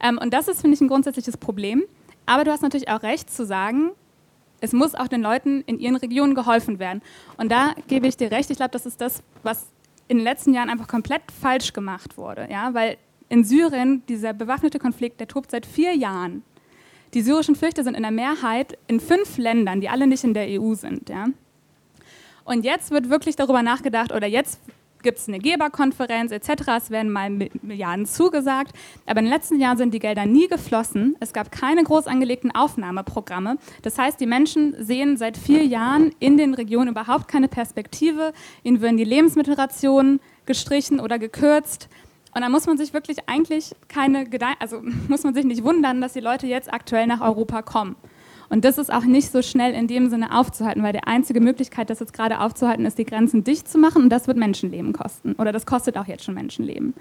Ähm, 0.00 0.18
und 0.18 0.32
das 0.32 0.48
ist, 0.48 0.60
finde 0.60 0.74
ich, 0.74 0.80
ein 0.80 0.88
grundsätzliches 0.88 1.36
Problem. 1.36 1.82
Aber 2.26 2.44
du 2.44 2.50
hast 2.50 2.62
natürlich 2.62 2.88
auch 2.88 3.02
recht 3.02 3.30
zu 3.30 3.44
sagen, 3.44 3.90
es 4.60 4.72
muss 4.72 4.94
auch 4.94 5.08
den 5.08 5.22
Leuten 5.22 5.62
in 5.62 5.78
ihren 5.78 5.96
Regionen 5.96 6.34
geholfen 6.34 6.78
werden. 6.78 7.02
Und 7.36 7.52
da 7.52 7.74
gebe 7.88 8.06
ich 8.06 8.16
dir 8.16 8.30
recht. 8.30 8.50
Ich 8.50 8.56
glaube, 8.56 8.70
das 8.70 8.86
ist 8.86 9.00
das, 9.00 9.22
was 9.42 9.66
in 10.08 10.18
den 10.18 10.24
letzten 10.24 10.54
Jahren 10.54 10.70
einfach 10.70 10.88
komplett 10.88 11.22
falsch 11.40 11.72
gemacht 11.72 12.16
wurde. 12.16 12.48
Ja? 12.50 12.72
Weil 12.72 12.96
in 13.28 13.44
Syrien, 13.44 14.02
dieser 14.08 14.32
bewaffnete 14.32 14.78
Konflikt, 14.78 15.20
der 15.20 15.28
tobt 15.28 15.50
seit 15.50 15.66
vier 15.66 15.94
Jahren. 15.94 16.42
Die 17.16 17.22
syrischen 17.22 17.54
Flüchter 17.54 17.82
sind 17.82 17.94
in 17.94 18.02
der 18.02 18.12
Mehrheit 18.12 18.76
in 18.88 19.00
fünf 19.00 19.38
Ländern, 19.38 19.80
die 19.80 19.88
alle 19.88 20.06
nicht 20.06 20.22
in 20.22 20.34
der 20.34 20.60
EU 20.60 20.74
sind. 20.74 21.08
Ja? 21.08 21.28
Und 22.44 22.62
jetzt 22.62 22.90
wird 22.90 23.08
wirklich 23.08 23.36
darüber 23.36 23.62
nachgedacht, 23.62 24.12
oder 24.12 24.26
jetzt 24.26 24.60
gibt 25.02 25.16
es 25.16 25.26
eine 25.26 25.38
Geberkonferenz 25.38 26.30
etc. 26.30 26.50
Es 26.76 26.90
werden 26.90 27.10
mal 27.10 27.30
Milliarden 27.30 28.04
zugesagt. 28.04 28.72
Aber 29.06 29.20
in 29.20 29.24
den 29.24 29.32
letzten 29.32 29.58
Jahren 29.58 29.78
sind 29.78 29.94
die 29.94 29.98
Gelder 29.98 30.26
nie 30.26 30.46
geflossen. 30.46 31.16
Es 31.18 31.32
gab 31.32 31.50
keine 31.50 31.84
groß 31.84 32.06
angelegten 32.06 32.54
Aufnahmeprogramme. 32.54 33.56
Das 33.80 33.96
heißt, 33.96 34.20
die 34.20 34.26
Menschen 34.26 34.74
sehen 34.78 35.16
seit 35.16 35.38
vier 35.38 35.64
Jahren 35.64 36.14
in 36.18 36.36
den 36.36 36.52
Regionen 36.52 36.90
überhaupt 36.90 37.28
keine 37.28 37.48
Perspektive. 37.48 38.34
Ihnen 38.62 38.82
würden 38.82 38.98
die 38.98 39.04
Lebensmittelrationen 39.04 40.20
gestrichen 40.44 41.00
oder 41.00 41.18
gekürzt. 41.18 41.88
Und 42.36 42.42
da 42.42 42.50
muss 42.50 42.66
man 42.66 42.76
sich 42.76 42.92
wirklich 42.92 43.30
eigentlich 43.30 43.74
keine 43.88 44.28
Gedanken, 44.28 44.58
also 44.60 44.82
muss 45.08 45.24
man 45.24 45.32
sich 45.32 45.46
nicht 45.46 45.64
wundern, 45.64 46.02
dass 46.02 46.12
die 46.12 46.20
Leute 46.20 46.46
jetzt 46.46 46.70
aktuell 46.70 47.06
nach 47.06 47.22
Europa 47.22 47.62
kommen. 47.62 47.96
Und 48.50 48.66
das 48.66 48.76
ist 48.76 48.92
auch 48.92 49.04
nicht 49.04 49.32
so 49.32 49.40
schnell 49.40 49.72
in 49.72 49.86
dem 49.86 50.10
Sinne 50.10 50.36
aufzuhalten, 50.38 50.82
weil 50.82 50.92
die 50.92 51.02
einzige 51.02 51.40
Möglichkeit, 51.40 51.88
das 51.88 51.98
jetzt 51.98 52.12
gerade 52.12 52.40
aufzuhalten, 52.40 52.84
ist, 52.84 52.98
die 52.98 53.06
Grenzen 53.06 53.42
dicht 53.42 53.66
zu 53.66 53.78
machen 53.78 54.02
und 54.02 54.10
das 54.10 54.26
wird 54.26 54.36
Menschenleben 54.36 54.92
kosten. 54.92 55.32
Oder 55.38 55.50
das 55.50 55.64
kostet 55.64 55.96
auch 55.96 56.06
jetzt 56.06 56.24
schon 56.24 56.34
Menschenleben. 56.34 56.92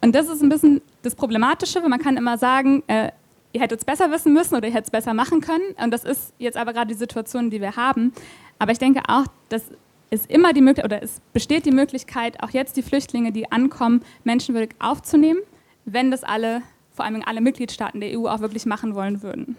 Und 0.00 0.14
das 0.14 0.26
ist 0.26 0.42
ein 0.42 0.48
bisschen 0.48 0.80
das 1.02 1.14
Problematische, 1.16 1.82
weil 1.82 1.90
man 1.90 2.00
kann 2.00 2.16
immer 2.16 2.38
sagen, 2.38 2.82
äh, 2.86 3.10
ihr 3.52 3.60
hättet 3.60 3.80
es 3.80 3.84
besser 3.84 4.10
wissen 4.10 4.32
müssen 4.32 4.54
oder 4.54 4.68
ihr 4.68 4.72
hättet 4.72 4.86
es 4.86 4.90
besser 4.90 5.12
machen 5.12 5.42
können. 5.42 5.64
Und 5.84 5.90
das 5.90 6.04
ist 6.04 6.32
jetzt 6.38 6.56
aber 6.56 6.72
gerade 6.72 6.88
die 6.88 6.98
Situation, 6.98 7.50
die 7.50 7.60
wir 7.60 7.76
haben. 7.76 8.14
Aber 8.58 8.72
ich 8.72 8.78
denke 8.78 9.02
auch, 9.06 9.26
dass 9.50 9.64
ist 10.10 10.30
immer 10.30 10.52
die 10.52 10.60
Möglichkeit 10.60 10.84
oder 10.84 11.02
es 11.02 11.20
besteht 11.32 11.66
die 11.66 11.72
Möglichkeit, 11.72 12.42
auch 12.42 12.50
jetzt 12.50 12.76
die 12.76 12.82
Flüchtlinge, 12.82 13.32
die 13.32 13.50
ankommen, 13.50 14.02
menschenwürdig 14.24 14.76
aufzunehmen, 14.78 15.40
wenn 15.84 16.10
das 16.10 16.24
alle, 16.24 16.62
vor 16.92 17.04
allem 17.04 17.22
alle 17.24 17.40
Mitgliedstaaten 17.40 18.00
der 18.00 18.18
EU 18.18 18.26
auch 18.28 18.40
wirklich 18.40 18.66
machen 18.66 18.94
wollen 18.94 19.22
würden. 19.22 19.56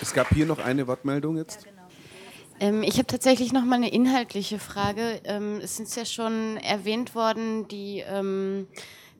Es 0.00 0.12
gab 0.12 0.28
hier 0.30 0.46
noch 0.46 0.58
eine 0.58 0.86
Wortmeldung 0.86 1.36
jetzt. 1.36 1.64
Ja, 1.64 1.70
genau. 1.70 2.76
ähm, 2.78 2.82
ich 2.82 2.94
habe 2.94 3.06
tatsächlich 3.06 3.52
noch 3.52 3.64
mal 3.64 3.76
eine 3.76 3.90
inhaltliche 3.90 4.58
Frage. 4.58 5.20
Ähm, 5.24 5.60
es 5.62 5.80
ist 5.80 5.96
ja 5.96 6.04
schon 6.04 6.58
erwähnt 6.58 7.14
worden, 7.14 7.66
die 7.68 8.04
ähm, 8.06 8.66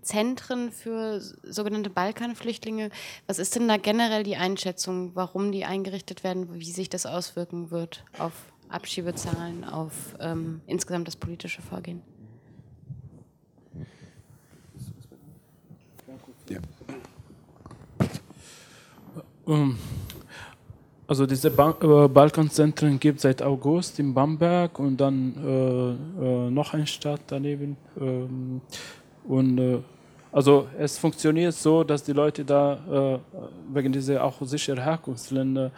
Zentren 0.03 0.71
für 0.71 1.21
sogenannte 1.21 1.91
Balkanflüchtlinge. 1.91 2.91
Was 3.27 3.39
ist 3.39 3.55
denn 3.55 3.69
da 3.69 3.77
generell 3.77 4.25
die 4.25 4.37
Einschätzung, 4.37 5.13
warum 5.15 5.53
die 5.53 5.65
eingerichtet 5.65 6.25
werden, 6.25 6.55
wie 6.55 6.71
sich 6.71 6.91
das 6.91 7.07
auswirken 7.07 7.71
wird 7.71 8.05
auf 8.19 8.33
Abschiebezahlen, 8.69 9.65
auf 9.65 10.17
ähm, 10.21 10.61
insgesamt 10.67 11.07
das 11.07 11.17
politische 11.17 11.63
Vorgehen? 11.63 12.03
Ja. 16.49 16.59
Um, 19.45 19.77
also 21.07 21.27
diese 21.27 21.51
ba 21.51 21.77
äh, 21.81 22.09
Balkanzentren 22.09 22.99
gibt 23.01 23.17
es 23.19 23.23
seit 23.23 23.43
August 23.43 23.99
in 23.99 24.15
Bamberg 24.15 24.79
und 24.79 24.97
dann 24.99 25.35
äh, 25.37 26.27
äh, 26.47 26.51
noch 26.51 26.75
eine 26.75 26.87
Stadt 26.87 27.21
daneben. 27.27 27.77
Und 29.25 29.59
äh, 29.59 29.79
also 30.31 30.67
es 30.79 30.99
funktioniert 30.99 31.55
so, 31.55 31.85
dass 31.85 32.03
die 32.03 32.13
Leute 32.13 32.45
da 32.45 32.75
äh, 32.75 33.19
wegen 33.75 33.93
dieser 33.93 34.25
auch 34.25 34.41
sicheren 34.43 34.83
Herkunftsländer, 34.83 35.71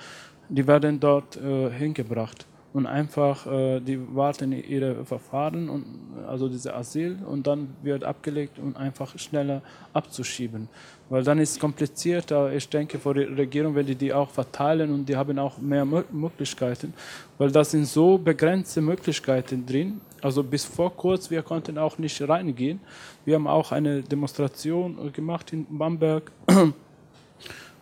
die 0.48 0.66
werden 0.66 1.00
dort 1.00 1.36
äh, 1.36 1.70
hingebracht 1.70 2.46
und 2.72 2.86
einfach 2.86 3.46
äh, 3.46 3.80
die 3.80 3.98
warten 4.14 4.52
ihre 4.52 5.04
Verfahren 5.04 5.68
und 5.68 5.84
also 6.28 6.48
diese 6.48 6.74
Asyl 6.74 7.18
und 7.28 7.46
dann 7.46 7.68
wird 7.82 8.04
abgelegt 8.04 8.58
um 8.58 8.76
einfach 8.76 9.18
schneller 9.18 9.62
abzuschieben 9.92 10.68
weil 11.08 11.22
dann 11.22 11.38
ist 11.38 11.52
es 11.52 11.58
komplizierter. 11.58 12.52
Ich 12.52 12.68
denke, 12.68 12.98
für 12.98 13.14
die 13.14 13.22
Regierung, 13.24 13.74
wenn 13.74 13.86
die 13.86 13.94
die 13.94 14.12
auch 14.12 14.30
verteilen 14.30 14.92
und 14.92 15.08
die 15.08 15.16
haben 15.16 15.38
auch 15.38 15.58
mehr 15.58 15.84
Möglichkeiten, 15.84 16.94
weil 17.38 17.50
da 17.50 17.62
sind 17.64 17.86
so 17.86 18.18
begrenzte 18.18 18.80
Möglichkeiten 18.80 19.66
drin. 19.66 20.00
Also 20.24 20.42
bis 20.42 20.64
vor 20.64 20.96
kurz, 20.96 21.30
wir 21.30 21.42
konnten 21.42 21.76
auch 21.76 21.98
nicht 21.98 22.26
reingehen. 22.26 22.80
Wir 23.26 23.34
haben 23.34 23.46
auch 23.46 23.72
eine 23.72 24.02
Demonstration 24.02 25.12
gemacht 25.12 25.52
in 25.52 25.66
Bamberg, 25.68 26.32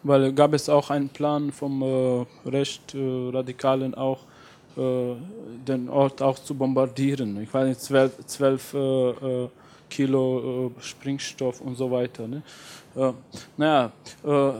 weil 0.02 0.32
gab 0.32 0.52
es 0.52 0.68
auch 0.68 0.90
einen 0.90 1.08
Plan 1.08 1.52
vom 1.52 1.82
äh, 1.82 2.26
Recht 2.50 2.96
äh, 2.96 3.30
Radikalen 3.32 3.94
auch 3.94 4.24
äh, 4.76 5.14
den 5.68 5.88
Ort 5.88 6.20
auch 6.20 6.36
zu 6.36 6.56
bombardieren. 6.56 7.40
Ich 7.40 7.54
weiß 7.54 7.68
nicht, 7.68 7.80
zwölf, 7.80 8.26
zwölf 8.26 8.74
äh, 8.74 9.10
äh, 9.10 9.48
Kilo 9.88 10.72
äh, 10.76 10.82
Sprengstoff 10.82 11.60
und 11.60 11.76
so 11.76 11.92
weiter. 11.92 12.26
Ne? 12.26 12.42
Äh, 12.96 13.12
naja, 13.56 13.92
äh, 14.24 14.52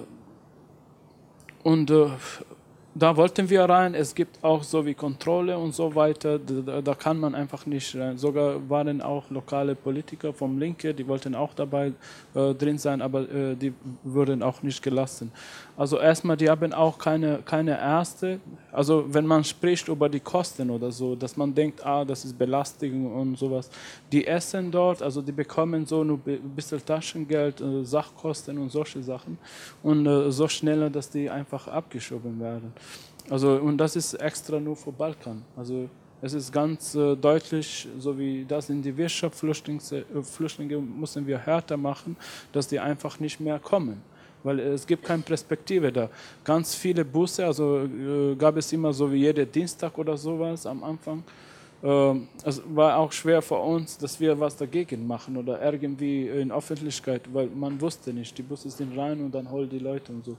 und 1.65 1.91
äh, 1.91 2.07
da 2.95 3.17
wollten 3.17 3.49
wir 3.49 3.65
rein. 3.65 3.95
Es 3.95 4.15
gibt 4.15 4.45
auch 4.45 4.63
so 4.63 4.85
wie 4.85 4.93
Kontrolle 4.93 5.57
und 5.57 5.75
so 5.75 5.95
weiter. 5.95 6.39
Da, 6.39 6.83
da, 6.83 6.95
kann 6.95 7.19
man 7.19 7.35
einfach 7.35 7.65
nicht 7.65 7.97
rein. 7.97 8.19
Sogar 8.19 8.69
waren 8.69 9.01
auch 9.01 9.31
lokale 9.31 9.75
Politiker 9.75 10.33
vom 10.35 10.59
Linke, 10.59 10.93
die 10.93 11.07
wollten 11.07 11.35
auch 11.35 11.55
dabei 11.55 11.93
äh, 12.35 12.55
drin 12.55 12.77
sein, 12.77 13.01
aber 13.01 13.23
äh, 13.31 13.57
die 13.57 13.73
wurden 14.05 14.43
auch 14.43 14.63
nicht 14.63 14.83
gelassen. 14.83 15.33
Also 15.77 15.99
erstmal, 15.99 16.37
die 16.37 16.51
haben 16.51 16.75
auch 16.75 16.99
keine, 16.99 17.39
keine 17.39 17.79
Erste. 17.79 18.41
Also 18.71 19.07
wenn 19.09 19.27
man 19.27 19.43
spricht 19.43 19.89
über 19.89 20.09
die 20.09 20.21
Kosten 20.21 20.69
oder 20.69 20.93
so, 20.93 21.17
dass 21.17 21.37
man 21.37 21.55
denkt, 21.55 21.85
ah, 21.85 22.05
das 22.05 22.27
ist 22.27 22.39
Belastung 22.39 23.15
und 23.15 23.39
sowas. 23.39 23.71
Die 24.13 24.27
essen 24.27 24.71
dort, 24.71 25.03
also 25.03 25.23
die 25.23 25.33
bekommen 25.33 25.87
so 25.87 26.05
nur 26.05 26.21
ein 26.27 26.41
bisschen 26.55 26.85
Taschengeld, 26.85 27.61
äh, 27.63 27.85
Sachkosten 27.85 28.59
und 28.59 28.71
solche 28.71 29.03
Sachen. 29.03 29.39
Und 29.83 30.07
äh, 30.07 30.31
so 30.31 30.47
schneller, 30.47 30.91
dass 30.91 31.09
die 31.09 31.31
einfach 31.31 31.69
abgeschoben 31.69 32.39
werden. 32.39 32.75
Also, 33.31 33.57
und 33.57 33.79
das 33.79 33.97
ist 33.97 34.15
extra 34.15 34.59
nur 34.59 34.77
für 34.77 34.93
Balkan. 34.93 35.43
Also, 35.57 35.89
es 36.21 36.35
ist 36.35 36.53
ganz 36.53 36.95
äh, 36.95 37.17
deutlich, 37.17 37.89
so 37.99 38.17
wie 38.17 38.45
das 38.45 38.71
in 38.71 38.81
die 38.81 38.97
Wirtschaft 38.97 39.43
äh, 39.43 40.23
Flüchtlinge 40.23 40.79
müssen 40.79 41.27
wir 41.27 41.39
härter 41.39 41.77
machen, 41.77 42.17
dass 42.53 42.69
die 42.69 42.79
einfach 42.79 43.19
nicht 43.19 43.41
mehr 43.41 43.59
kommen. 43.59 44.01
Weil 44.45 44.61
es 44.61 44.87
gibt 44.87 45.05
keine 45.05 45.23
Perspektive 45.23 45.93
da. 45.93 46.09
Ganz 46.45 46.75
viele 46.75 47.05
Busse, 47.05 47.45
also 47.45 47.81
äh, 47.81 48.37
gab 48.37 48.57
es 48.57 48.73
immer 48.73 48.93
so 48.93 49.11
wie 49.13 49.19
jeden 49.19 49.51
Dienstag 49.51 49.99
oder 49.99 50.17
sowas 50.17 50.65
am 50.65 50.85
Anfang 50.85 51.25
es 51.83 52.63
war 52.67 52.97
auch 52.97 53.11
schwer 53.11 53.43
für 53.43 53.57
uns, 53.57 53.99
dass 53.99 54.21
wir 54.21 54.39
was 54.39 54.57
dagegen 54.57 55.05
machen 55.05 55.37
oder 55.37 55.61
irgendwie 55.61 56.29
in 56.29 56.53
Öffentlichkeit, 56.53 57.23
weil 57.33 57.49
man 57.49 57.81
wusste 57.81 58.13
nicht, 58.13 58.39
die 58.39 58.43
Busse 58.43 58.71
sind 58.71 58.97
rein 58.97 59.21
und 59.21 59.35
dann 59.35 59.51
holen 59.51 59.69
die 59.69 59.81
Leute 59.81 60.13
und 60.13 60.25
so. 60.25 60.37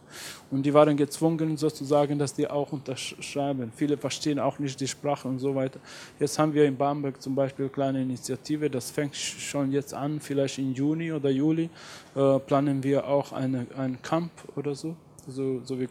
Und 0.52 0.66
die 0.66 0.74
waren 0.74 0.96
gezwungen 0.96 1.58
sozusagen, 1.58 2.18
dass 2.18 2.34
die 2.34 2.48
auch 2.48 2.72
unterschreiben. 2.72 3.74
Viele 3.76 3.98
verstehen 3.98 4.40
auch 4.40 4.58
nicht 4.58 4.80
die 4.80 4.88
Sprache 4.88 5.28
und 5.28 5.40
so 5.40 5.54
weiter. 5.54 5.82
Jetzt 6.18 6.40
haben 6.40 6.54
wir 6.54 6.64
in 6.64 6.78
Bamberg 6.78 7.22
zum 7.22 7.36
Beispiel 7.36 7.66
eine 7.66 7.74
kleine 7.74 8.02
Initiative, 8.02 8.70
das 8.70 8.90
fängt 8.90 9.16
schon 9.16 9.70
jetzt 9.74 9.94
an, 9.94 10.22
vielleicht 10.22 10.60
im 10.60 10.74
Juni 10.74 11.12
oder 11.12 11.30
Juli 11.30 11.70
äh, 12.16 12.40
planen 12.40 12.82
wir 12.84 13.06
auch 13.06 13.34
eine, 13.34 13.68
ein 13.78 14.02
Camp 14.02 14.32
oder 14.56 14.76
so 14.76 14.96
so, 15.28 15.62
so 15.64 15.80
wie 15.80 15.88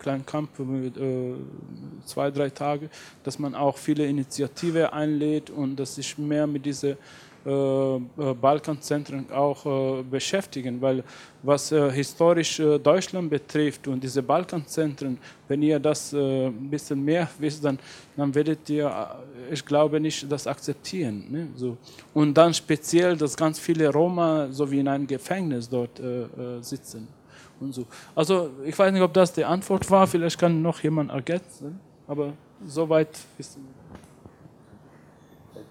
mit 0.64 0.96
äh, 0.96 1.34
zwei, 2.04 2.30
drei 2.30 2.50
Tage, 2.50 2.88
dass 3.22 3.38
man 3.38 3.54
auch 3.54 3.76
viele 3.76 4.06
Initiativen 4.06 4.86
einlädt 4.86 5.50
und 5.50 5.76
dass 5.76 5.94
sich 5.94 6.16
mehr 6.18 6.46
mit 6.46 6.64
diesen 6.66 6.96
äh, 7.44 7.96
äh, 7.96 8.00
Balkanzentren 8.40 9.28
auch 9.32 9.66
äh, 9.66 10.02
beschäftigen, 10.04 10.80
weil 10.80 11.02
was 11.42 11.72
äh, 11.72 11.90
historisch 11.90 12.60
äh, 12.60 12.78
Deutschland 12.78 13.30
betrifft 13.30 13.88
und 13.88 14.00
diese 14.00 14.22
Balkanzentren, 14.22 15.18
wenn 15.48 15.60
ihr 15.60 15.80
das 15.80 16.12
ein 16.14 16.70
bisschen 16.70 17.04
mehr 17.04 17.28
wisst, 17.40 17.64
dann, 17.64 17.80
dann 18.16 18.32
werdet 18.32 18.70
ihr, 18.70 18.88
ich 19.50 19.64
glaube 19.64 19.98
nicht, 19.98 20.30
das 20.30 20.46
akzeptieren. 20.46 21.24
Ne? 21.30 21.48
So. 21.56 21.76
Und 22.14 22.34
dann 22.34 22.54
speziell, 22.54 23.16
dass 23.16 23.36
ganz 23.36 23.58
viele 23.58 23.88
Roma 23.88 24.46
so 24.52 24.70
wie 24.70 24.78
in 24.78 24.86
einem 24.86 25.06
Gefängnis 25.06 25.68
dort 25.68 26.00
sitzen 26.60 27.08
und 27.62 27.72
so. 27.72 27.86
Also 28.14 28.50
ich 28.64 28.78
weiß 28.78 28.92
nicht, 28.92 29.02
ob 29.02 29.14
das 29.14 29.32
die 29.32 29.44
Antwort 29.44 29.90
war, 29.90 30.06
vielleicht 30.06 30.38
kann 30.38 30.62
noch 30.62 30.80
jemand 30.80 31.10
ergänzen, 31.10 31.80
aber 32.06 32.32
soweit 32.66 33.18
wir. 33.36 33.46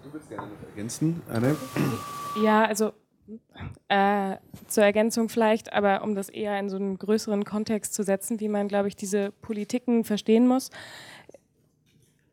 Du 0.04 0.14
willst 0.14 0.30
gerne 0.30 0.48
noch 0.48 0.70
ergänzen, 0.70 1.22
Anne? 1.30 1.56
Ja, 2.44 2.66
also 2.66 2.92
äh, 3.88 4.38
zur 4.68 4.84
Ergänzung 4.84 5.30
vielleicht, 5.30 5.74
aber 5.74 6.04
um 6.04 6.16
das 6.16 6.30
eher 6.30 6.60
in 6.60 6.70
so 6.70 6.78
einen 6.78 6.98
größeren 6.98 7.46
Kontext 7.46 7.94
zu 7.94 8.04
setzen, 8.04 8.40
wie 8.40 8.50
man, 8.50 8.68
glaube 8.68 8.88
ich, 8.88 8.96
diese 8.96 9.32
Politiken 9.42 10.04
verstehen 10.04 10.48
muss. 10.48 10.70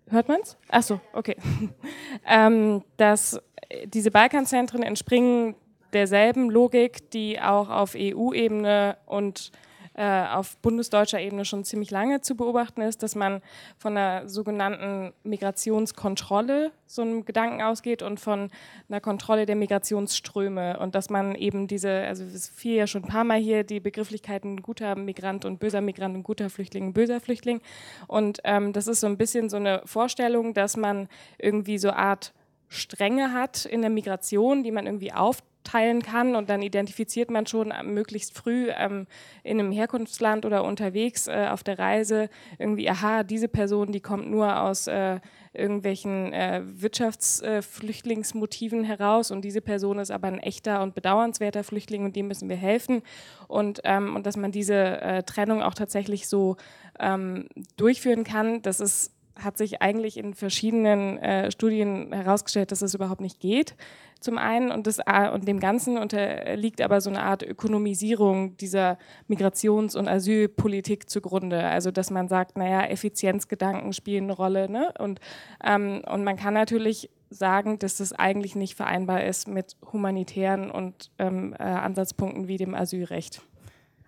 Hört 0.08 0.28
man 0.28 0.40
es? 0.40 0.56
Ach 0.70 0.82
so, 0.82 1.00
okay. 1.12 1.36
ähm, 2.26 2.82
dass 2.96 3.40
diese 3.84 4.10
Balkanzentren 4.10 4.82
entspringen 4.82 5.54
derselben 5.92 6.50
Logik, 6.50 7.10
die 7.10 7.40
auch 7.40 7.68
auf 7.68 7.94
EU-Ebene 7.96 8.96
und 9.06 9.52
äh, 9.98 10.28
auf 10.28 10.56
bundesdeutscher 10.58 11.20
Ebene 11.20 11.44
schon 11.44 11.64
ziemlich 11.64 11.90
lange 11.90 12.20
zu 12.20 12.36
beobachten 12.36 12.82
ist, 12.82 13.02
dass 13.02 13.16
man 13.16 13.42
von 13.78 13.96
einer 13.96 14.28
sogenannten 14.28 15.12
Migrationskontrolle 15.24 16.70
so 16.86 17.02
einem 17.02 17.24
Gedanken 17.24 17.62
ausgeht 17.62 18.02
und 18.02 18.20
von 18.20 18.48
einer 18.88 19.00
Kontrolle 19.00 19.44
der 19.44 19.56
Migrationsströme 19.56 20.78
und 20.78 20.94
dass 20.94 21.10
man 21.10 21.34
eben 21.34 21.66
diese, 21.66 21.90
also 21.90 22.22
es 22.22 22.48
fiel 22.48 22.76
ja 22.76 22.86
schon 22.86 23.02
ein 23.02 23.08
paar 23.08 23.24
Mal 23.24 23.40
hier 23.40 23.64
die 23.64 23.80
Begrifflichkeiten 23.80 24.62
guter 24.62 24.94
Migrant 24.94 25.44
und 25.44 25.58
böser 25.58 25.80
Migrant 25.80 26.14
und 26.14 26.22
guter 26.22 26.48
Flüchtling 26.48 26.86
und 26.86 26.92
böser 26.92 27.18
Flüchtling. 27.18 27.60
Und 28.06 28.38
ähm, 28.44 28.72
das 28.72 28.86
ist 28.86 29.00
so 29.00 29.08
ein 29.08 29.18
bisschen 29.18 29.48
so 29.48 29.56
eine 29.56 29.82
Vorstellung, 29.84 30.54
dass 30.54 30.76
man 30.76 31.08
irgendwie 31.38 31.78
so 31.78 31.90
Art 31.90 32.34
Stränge 32.68 33.32
hat 33.32 33.64
in 33.64 33.80
der 33.80 33.90
Migration, 33.90 34.62
die 34.62 34.70
man 34.70 34.86
irgendwie 34.86 35.12
auf 35.12 35.42
teilen 35.68 36.02
kann 36.02 36.34
und 36.34 36.48
dann 36.48 36.62
identifiziert 36.62 37.30
man 37.30 37.46
schon 37.46 37.74
möglichst 37.84 38.34
früh 38.36 38.70
ähm, 38.70 39.06
in 39.42 39.60
einem 39.60 39.70
Herkunftsland 39.70 40.46
oder 40.46 40.64
unterwegs 40.64 41.28
äh, 41.28 41.48
auf 41.50 41.62
der 41.62 41.78
Reise 41.78 42.30
irgendwie, 42.58 42.88
aha, 42.88 43.22
diese 43.22 43.48
Person, 43.48 43.92
die 43.92 44.00
kommt 44.00 44.30
nur 44.30 44.62
aus 44.62 44.86
äh, 44.86 45.20
irgendwelchen 45.52 46.32
äh, 46.32 46.62
Wirtschaftsflüchtlingsmotiven 46.64 48.82
heraus 48.84 49.30
und 49.30 49.42
diese 49.42 49.60
Person 49.60 49.98
ist 49.98 50.10
aber 50.10 50.28
ein 50.28 50.38
echter 50.38 50.82
und 50.82 50.94
bedauernswerter 50.94 51.64
Flüchtling 51.64 52.04
und 52.04 52.16
dem 52.16 52.28
müssen 52.28 52.48
wir 52.48 52.56
helfen. 52.56 53.02
Und, 53.46 53.82
ähm, 53.84 54.16
und 54.16 54.24
dass 54.24 54.38
man 54.38 54.52
diese 54.52 55.02
äh, 55.02 55.22
Trennung 55.22 55.62
auch 55.62 55.74
tatsächlich 55.74 56.28
so 56.28 56.56
ähm, 56.98 57.46
durchführen 57.76 58.24
kann, 58.24 58.62
das 58.62 58.80
ist 58.80 59.17
hat 59.38 59.58
sich 59.58 59.82
eigentlich 59.82 60.16
in 60.16 60.34
verschiedenen 60.34 61.18
äh, 61.18 61.50
Studien 61.50 62.12
herausgestellt, 62.12 62.72
dass 62.72 62.82
es 62.82 62.94
überhaupt 62.94 63.20
nicht 63.20 63.40
geht 63.40 63.74
zum 64.20 64.36
einen 64.36 64.70
und, 64.70 64.86
das, 64.86 64.98
und 65.32 65.46
dem 65.46 65.60
Ganzen 65.60 65.96
unterliegt 65.96 66.80
aber 66.80 67.00
so 67.00 67.10
eine 67.10 67.22
Art 67.22 67.42
Ökonomisierung 67.42 68.56
dieser 68.56 68.98
Migrations- 69.28 69.96
und 69.96 70.08
Asylpolitik 70.08 71.08
zugrunde. 71.08 71.64
Also 71.64 71.90
dass 71.90 72.10
man 72.10 72.28
sagt, 72.28 72.56
naja, 72.56 72.82
Effizienzgedanken 72.82 73.92
spielen 73.92 74.24
eine 74.24 74.32
Rolle. 74.32 74.68
Ne? 74.68 74.92
Und, 74.98 75.20
ähm, 75.64 76.02
und 76.10 76.24
man 76.24 76.36
kann 76.36 76.54
natürlich 76.54 77.10
sagen, 77.30 77.78
dass 77.78 77.98
das 77.98 78.12
eigentlich 78.12 78.56
nicht 78.56 78.74
vereinbar 78.74 79.24
ist 79.24 79.46
mit 79.46 79.76
humanitären 79.92 80.70
und 80.70 81.10
ähm, 81.18 81.54
äh, 81.58 81.62
Ansatzpunkten 81.62 82.48
wie 82.48 82.56
dem 82.56 82.74
Asylrecht. 82.74 83.42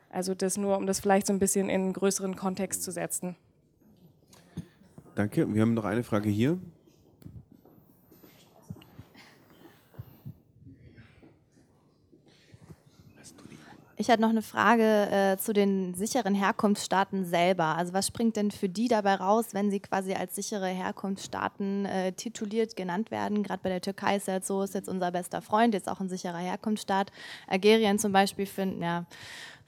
Also 0.09 0.35
das 0.35 0.57
nur, 0.57 0.77
um 0.77 0.87
das 0.87 0.99
vielleicht 0.99 1.27
so 1.29 1.33
ein 1.33 1.39
bisschen 1.39 1.69
in 1.69 1.83
einen 1.83 1.93
größeren 1.93 2.35
Kontext 2.35 2.83
zu 2.83 2.91
setzen. 2.91 3.37
Danke. 5.21 5.55
Wir 5.55 5.61
haben 5.61 5.75
noch 5.75 5.85
eine 5.85 6.03
Frage 6.03 6.31
hier. 6.31 6.59
Ich 13.99 14.09
hatte 14.09 14.23
noch 14.23 14.31
eine 14.31 14.41
Frage 14.41 15.11
äh, 15.11 15.37
zu 15.37 15.53
den 15.53 15.93
sicheren 15.93 16.35
Herkunftsstaaten 16.35 17.27
selber. 17.27 17.77
Also 17.77 17.93
was 17.93 18.07
springt 18.07 18.37
denn 18.37 18.51
für 18.51 18.71
die 18.71 18.89
dabei 18.89 19.17
raus, 19.17 19.49
wenn 19.53 19.71
sie 19.71 19.81
quasi 19.81 20.15
als 20.15 20.35
sichere 20.37 20.69
Herkunftsstaaten 20.69 21.85
äh, 21.85 22.13
tituliert 22.13 22.75
genannt 22.75 23.11
werden? 23.11 23.43
Gerade 23.43 23.61
bei 23.63 23.69
der 23.69 23.83
Türkei 23.83 24.17
ist 24.17 24.27
ja 24.27 24.37
jetzt 24.37 24.47
so, 24.47 24.63
ist 24.63 24.73
jetzt 24.73 24.89
unser 24.89 25.11
bester 25.11 25.43
Freund, 25.43 25.75
jetzt 25.75 25.91
auch 25.91 26.01
ein 26.01 26.09
sicherer 26.09 26.39
Herkunftsstaat. 26.39 27.13
Algerien 27.47 27.99
zum 27.99 28.13
Beispiel 28.13 28.47
finden, 28.47 28.81
ja, 28.81 29.05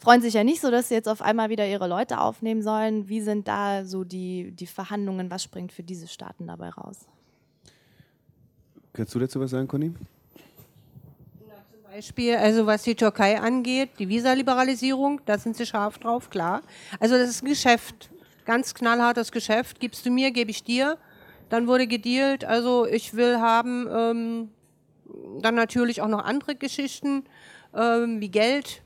freuen 0.03 0.21
sich 0.21 0.35
ja 0.35 0.43
nicht 0.43 0.61
so, 0.61 0.71
dass 0.73 0.89
sie 0.89 0.95
jetzt 0.95 1.09
auf 1.09 1.23
einmal 1.23 1.49
wieder 1.49 1.67
ihre 1.67 1.87
Leute 1.87 2.21
aufnehmen 2.21 2.61
sollen. 2.61 3.09
Wie 3.09 3.21
sind 3.21 3.47
da 3.47 3.85
so 3.85 4.03
die, 4.03 4.51
die 4.51 4.67
Verhandlungen? 4.67 5.31
Was 5.31 5.45
springt 5.45 5.71
für 5.71 5.85
diese 5.85 6.09
Staaten 6.09 6.49
dabei 6.49 6.71
raus? 6.71 7.07
Kannst 8.93 9.15
du 9.15 9.21
dazu 9.21 9.39
was 9.39 9.53
sagen, 9.53 9.69
Conny? 9.69 9.95
Beispiel, 11.89 12.35
also 12.37 12.67
was 12.67 12.83
die 12.83 12.95
Türkei 12.95 13.39
angeht, 13.39 13.91
die 13.99 14.09
Visaliberalisierung, 14.09 15.21
da 15.27 15.39
sind 15.39 15.57
sie 15.57 15.67
scharf 15.67 15.99
drauf, 15.99 16.31
klar. 16.31 16.63
Also 16.99 17.17
das 17.17 17.29
ist 17.29 17.43
ein 17.45 17.49
Geschäft, 17.49 18.11
ganz 18.45 18.75
knallhartes 18.75 19.31
Geschäft. 19.31 19.79
Gibst 19.79 20.05
du 20.05 20.11
mir, 20.11 20.33
gebe 20.33 20.51
ich 20.51 20.65
dir. 20.65 20.99
Dann 21.49 21.69
wurde 21.69 21.87
gedealt. 21.87 22.45
Also 22.45 22.87
ich 22.87 23.15
will 23.15 23.39
haben 23.39 23.87
ähm, 23.93 24.49
dann 25.41 25.55
natürlich 25.55 26.01
auch 26.01 26.09
noch 26.09 26.25
andere 26.25 26.57
Geschichten 26.57 27.25
ähm, 27.73 28.21
wie 28.21 28.31
Geld. 28.31 28.83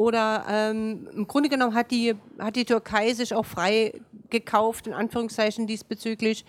Oder 0.00 0.46
ähm, 0.48 1.08
im 1.14 1.26
Grunde 1.26 1.50
genommen 1.50 1.74
hat 1.74 1.90
die, 1.90 2.14
hat 2.38 2.56
die 2.56 2.64
Türkei 2.64 3.12
sich 3.12 3.34
auch 3.34 3.44
frei 3.44 4.00
gekauft, 4.30 4.86
in 4.86 4.94
Anführungszeichen 4.94 5.66
diesbezüglich 5.66 6.46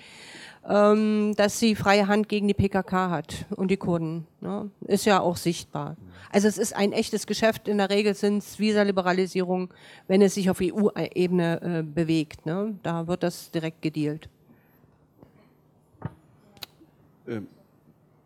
ähm, 0.70 1.34
dass 1.36 1.60
sie 1.60 1.76
freie 1.76 2.08
Hand 2.08 2.30
gegen 2.30 2.48
die 2.48 2.54
PKK 2.54 3.10
hat 3.10 3.46
und 3.50 3.72
die 3.72 3.78
Kurden. 3.78 4.28
Ne? 4.40 4.70
Ist 4.82 5.06
ja 5.06 5.20
auch 5.20 5.36
sichtbar. 5.36 5.98
Also 6.32 6.48
es 6.48 6.58
ist 6.58 6.74
ein 6.76 6.94
echtes 6.94 7.26
Geschäft. 7.28 7.68
In 7.68 7.80
der 7.80 7.90
Regel 7.90 8.14
sind 8.14 8.38
es 8.38 8.58
Visaliberalisierung, 8.58 9.74
wenn 10.08 10.22
es 10.22 10.36
sich 10.36 10.50
auf 10.50 10.60
EU-Ebene 10.62 11.62
äh, 11.62 11.84
bewegt. 11.84 12.46
Ne? 12.46 12.78
Da 12.84 13.08
wird 13.08 13.24
das 13.24 13.52
direkt 13.52 13.82
gedealt. 13.82 14.30
Ähm 17.28 17.48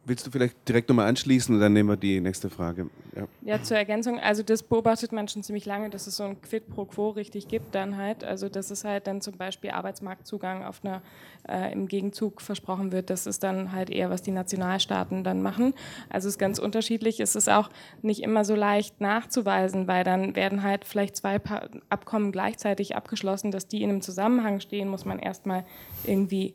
Willst 0.07 0.27
du 0.27 0.29
vielleicht 0.29 0.55
direkt 0.69 0.87
nochmal 0.87 1.07
anschließen 1.07 1.55
und 1.55 1.59
dann 1.59 1.73
nehmen 1.73 1.89
wir 1.89 1.97
die 1.97 2.21
nächste 2.21 2.51
Frage? 2.51 2.91
Ja. 3.15 3.27
ja. 3.41 3.63
zur 3.63 3.77
Ergänzung, 3.77 4.19
also 4.19 4.43
das 4.43 4.61
beobachtet 4.61 5.11
man 5.11 5.27
schon 5.27 5.41
ziemlich 5.41 5.65
lange, 5.65 5.89
dass 5.89 6.05
es 6.05 6.17
so 6.17 6.25
ein 6.25 6.39
Quid 6.43 6.69
pro 6.69 6.85
Quo 6.85 7.09
richtig 7.09 7.47
gibt 7.47 7.73
dann 7.73 7.97
halt. 7.97 8.23
Also 8.23 8.47
dass 8.47 8.69
es 8.69 8.83
halt 8.83 9.07
dann 9.07 9.21
zum 9.21 9.35
Beispiel 9.37 9.71
Arbeitsmarktzugang 9.71 10.63
auf 10.63 10.81
einer, 10.83 11.01
äh, 11.49 11.73
im 11.73 11.87
Gegenzug 11.87 12.41
versprochen 12.41 12.91
wird. 12.91 13.09
Das 13.09 13.25
ist 13.25 13.41
dann 13.41 13.71
halt 13.71 13.89
eher, 13.89 14.11
was 14.11 14.21
die 14.21 14.31
Nationalstaaten 14.31 15.23
dann 15.23 15.41
machen. 15.41 15.73
Also 16.09 16.27
es 16.27 16.35
ist 16.35 16.39
ganz 16.39 16.59
unterschiedlich. 16.59 17.19
Es 17.19 17.35
ist 17.35 17.49
auch 17.49 17.71
nicht 18.03 18.21
immer 18.21 18.45
so 18.45 18.53
leicht 18.53 19.01
nachzuweisen, 19.01 19.87
weil 19.87 20.03
dann 20.03 20.35
werden 20.35 20.61
halt 20.61 20.85
vielleicht 20.85 21.15
zwei 21.15 21.41
Abkommen 21.89 22.31
gleichzeitig 22.31 22.95
abgeschlossen, 22.95 23.49
dass 23.49 23.67
die 23.67 23.81
in 23.81 23.89
einem 23.89 24.01
Zusammenhang 24.01 24.59
stehen, 24.59 24.87
muss 24.87 25.03
man 25.03 25.17
erstmal 25.17 25.65
irgendwie 26.05 26.53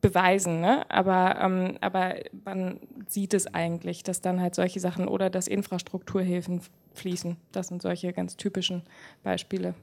beweisen, 0.00 0.60
ne? 0.60 0.88
aber, 0.90 1.38
ähm, 1.40 1.78
aber 1.80 2.14
man 2.44 2.80
sieht 3.08 3.34
es 3.34 3.52
eigentlich, 3.52 4.02
dass 4.02 4.20
dann 4.20 4.40
halt 4.40 4.54
solche 4.54 4.80
Sachen 4.80 5.08
oder 5.08 5.30
dass 5.30 5.48
Infrastrukturhilfen 5.48 6.60
fließen. 6.94 7.36
Das 7.52 7.68
sind 7.68 7.82
solche 7.82 8.12
ganz 8.12 8.36
typischen 8.36 8.82
Beispiele. 9.22 9.74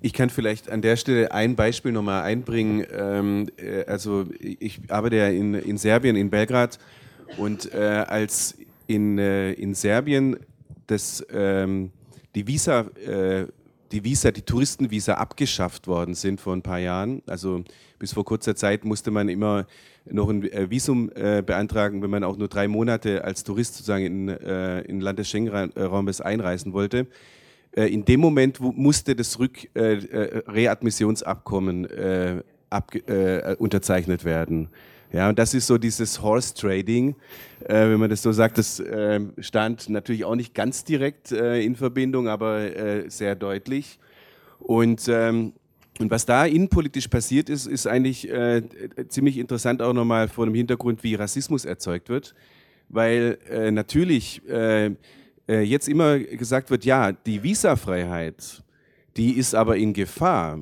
Ich 0.00 0.12
kann 0.12 0.30
vielleicht 0.30 0.70
an 0.70 0.80
der 0.82 0.96
Stelle 0.96 1.32
ein 1.32 1.56
Beispiel 1.56 1.92
nochmal 1.92 2.22
einbringen. 2.22 2.86
Ähm, 2.92 3.48
äh, 3.56 3.84
also 3.86 4.26
ich 4.38 4.80
arbeite 4.88 5.16
ja 5.16 5.28
in, 5.28 5.54
in 5.54 5.76
Serbien, 5.76 6.16
in 6.16 6.30
Belgrad 6.30 6.78
und 7.36 7.72
äh, 7.74 8.04
als 8.08 8.56
in, 8.86 9.18
äh, 9.18 9.52
in 9.52 9.74
Serbien 9.74 10.38
das, 10.86 11.24
ähm, 11.32 11.92
die 12.34 12.46
Visa, 12.46 12.86
äh, 13.06 13.46
die 13.92 14.04
Visa, 14.04 14.30
die 14.30 14.42
Touristenvisa 14.42 15.14
abgeschafft 15.14 15.86
worden 15.86 16.14
sind 16.14 16.40
vor 16.40 16.54
ein 16.54 16.62
paar 16.62 16.78
Jahren. 16.78 17.22
Also 17.26 17.64
bis 17.98 18.12
vor 18.12 18.24
kurzer 18.24 18.54
Zeit 18.54 18.84
musste 18.84 19.10
man 19.10 19.28
immer 19.28 19.66
noch 20.08 20.28
ein 20.28 20.48
äh, 20.50 20.70
Visum 20.70 21.10
äh, 21.14 21.42
beantragen, 21.44 22.00
wenn 22.02 22.10
man 22.10 22.22
auch 22.24 22.36
nur 22.36 22.48
drei 22.48 22.68
Monate 22.68 23.24
als 23.24 23.42
Tourist 23.44 23.74
sozusagen 23.74 24.06
in, 24.06 24.28
äh, 24.28 24.80
in 24.82 25.00
Land 25.00 25.18
des 25.18 25.28
Schengen-Raumes 25.28 26.20
einreisen 26.20 26.72
wollte. 26.72 27.06
Äh, 27.72 27.92
in 27.92 28.04
dem 28.04 28.20
Moment 28.20 28.60
musste 28.60 29.16
das 29.16 29.38
Rück-Readmissionsabkommen 29.38 31.84
äh, 31.86 32.42
äh, 32.70 33.56
unterzeichnet 33.56 34.24
werden. 34.24 34.68
Ja, 35.12 35.28
und 35.28 35.38
das 35.40 35.54
ist 35.54 35.66
so 35.66 35.76
dieses 35.76 36.22
Horse 36.22 36.54
Trading, 36.54 37.16
äh, 37.64 37.88
wenn 37.88 37.98
man 37.98 38.10
das 38.10 38.22
so 38.22 38.30
sagt. 38.30 38.58
Das 38.58 38.78
äh, 38.78 39.20
stand 39.38 39.88
natürlich 39.88 40.24
auch 40.24 40.36
nicht 40.36 40.54
ganz 40.54 40.84
direkt 40.84 41.32
äh, 41.32 41.60
in 41.62 41.74
Verbindung, 41.74 42.28
aber 42.28 42.76
äh, 42.76 43.10
sehr 43.10 43.34
deutlich. 43.34 43.98
Und, 44.60 45.08
ähm, 45.08 45.52
und 45.98 46.12
was 46.12 46.26
da 46.26 46.46
innenpolitisch 46.46 47.08
passiert 47.08 47.48
ist, 47.48 47.66
ist 47.66 47.88
eigentlich 47.88 48.30
äh, 48.30 48.62
ziemlich 49.08 49.38
interessant 49.38 49.82
auch 49.82 49.92
nochmal 49.92 50.28
vor 50.28 50.44
dem 50.44 50.54
Hintergrund, 50.54 51.02
wie 51.02 51.16
Rassismus 51.16 51.64
erzeugt 51.64 52.08
wird. 52.08 52.34
Weil 52.88 53.38
äh, 53.48 53.70
natürlich 53.70 54.42
jetzt 55.48 55.88
immer 55.88 56.20
gesagt 56.20 56.70
wird, 56.70 56.84
ja, 56.84 57.10
die 57.10 57.42
Visafreiheit, 57.42 58.62
die 59.16 59.32
ist 59.32 59.56
aber 59.56 59.76
in 59.76 59.92
Gefahr 59.92 60.60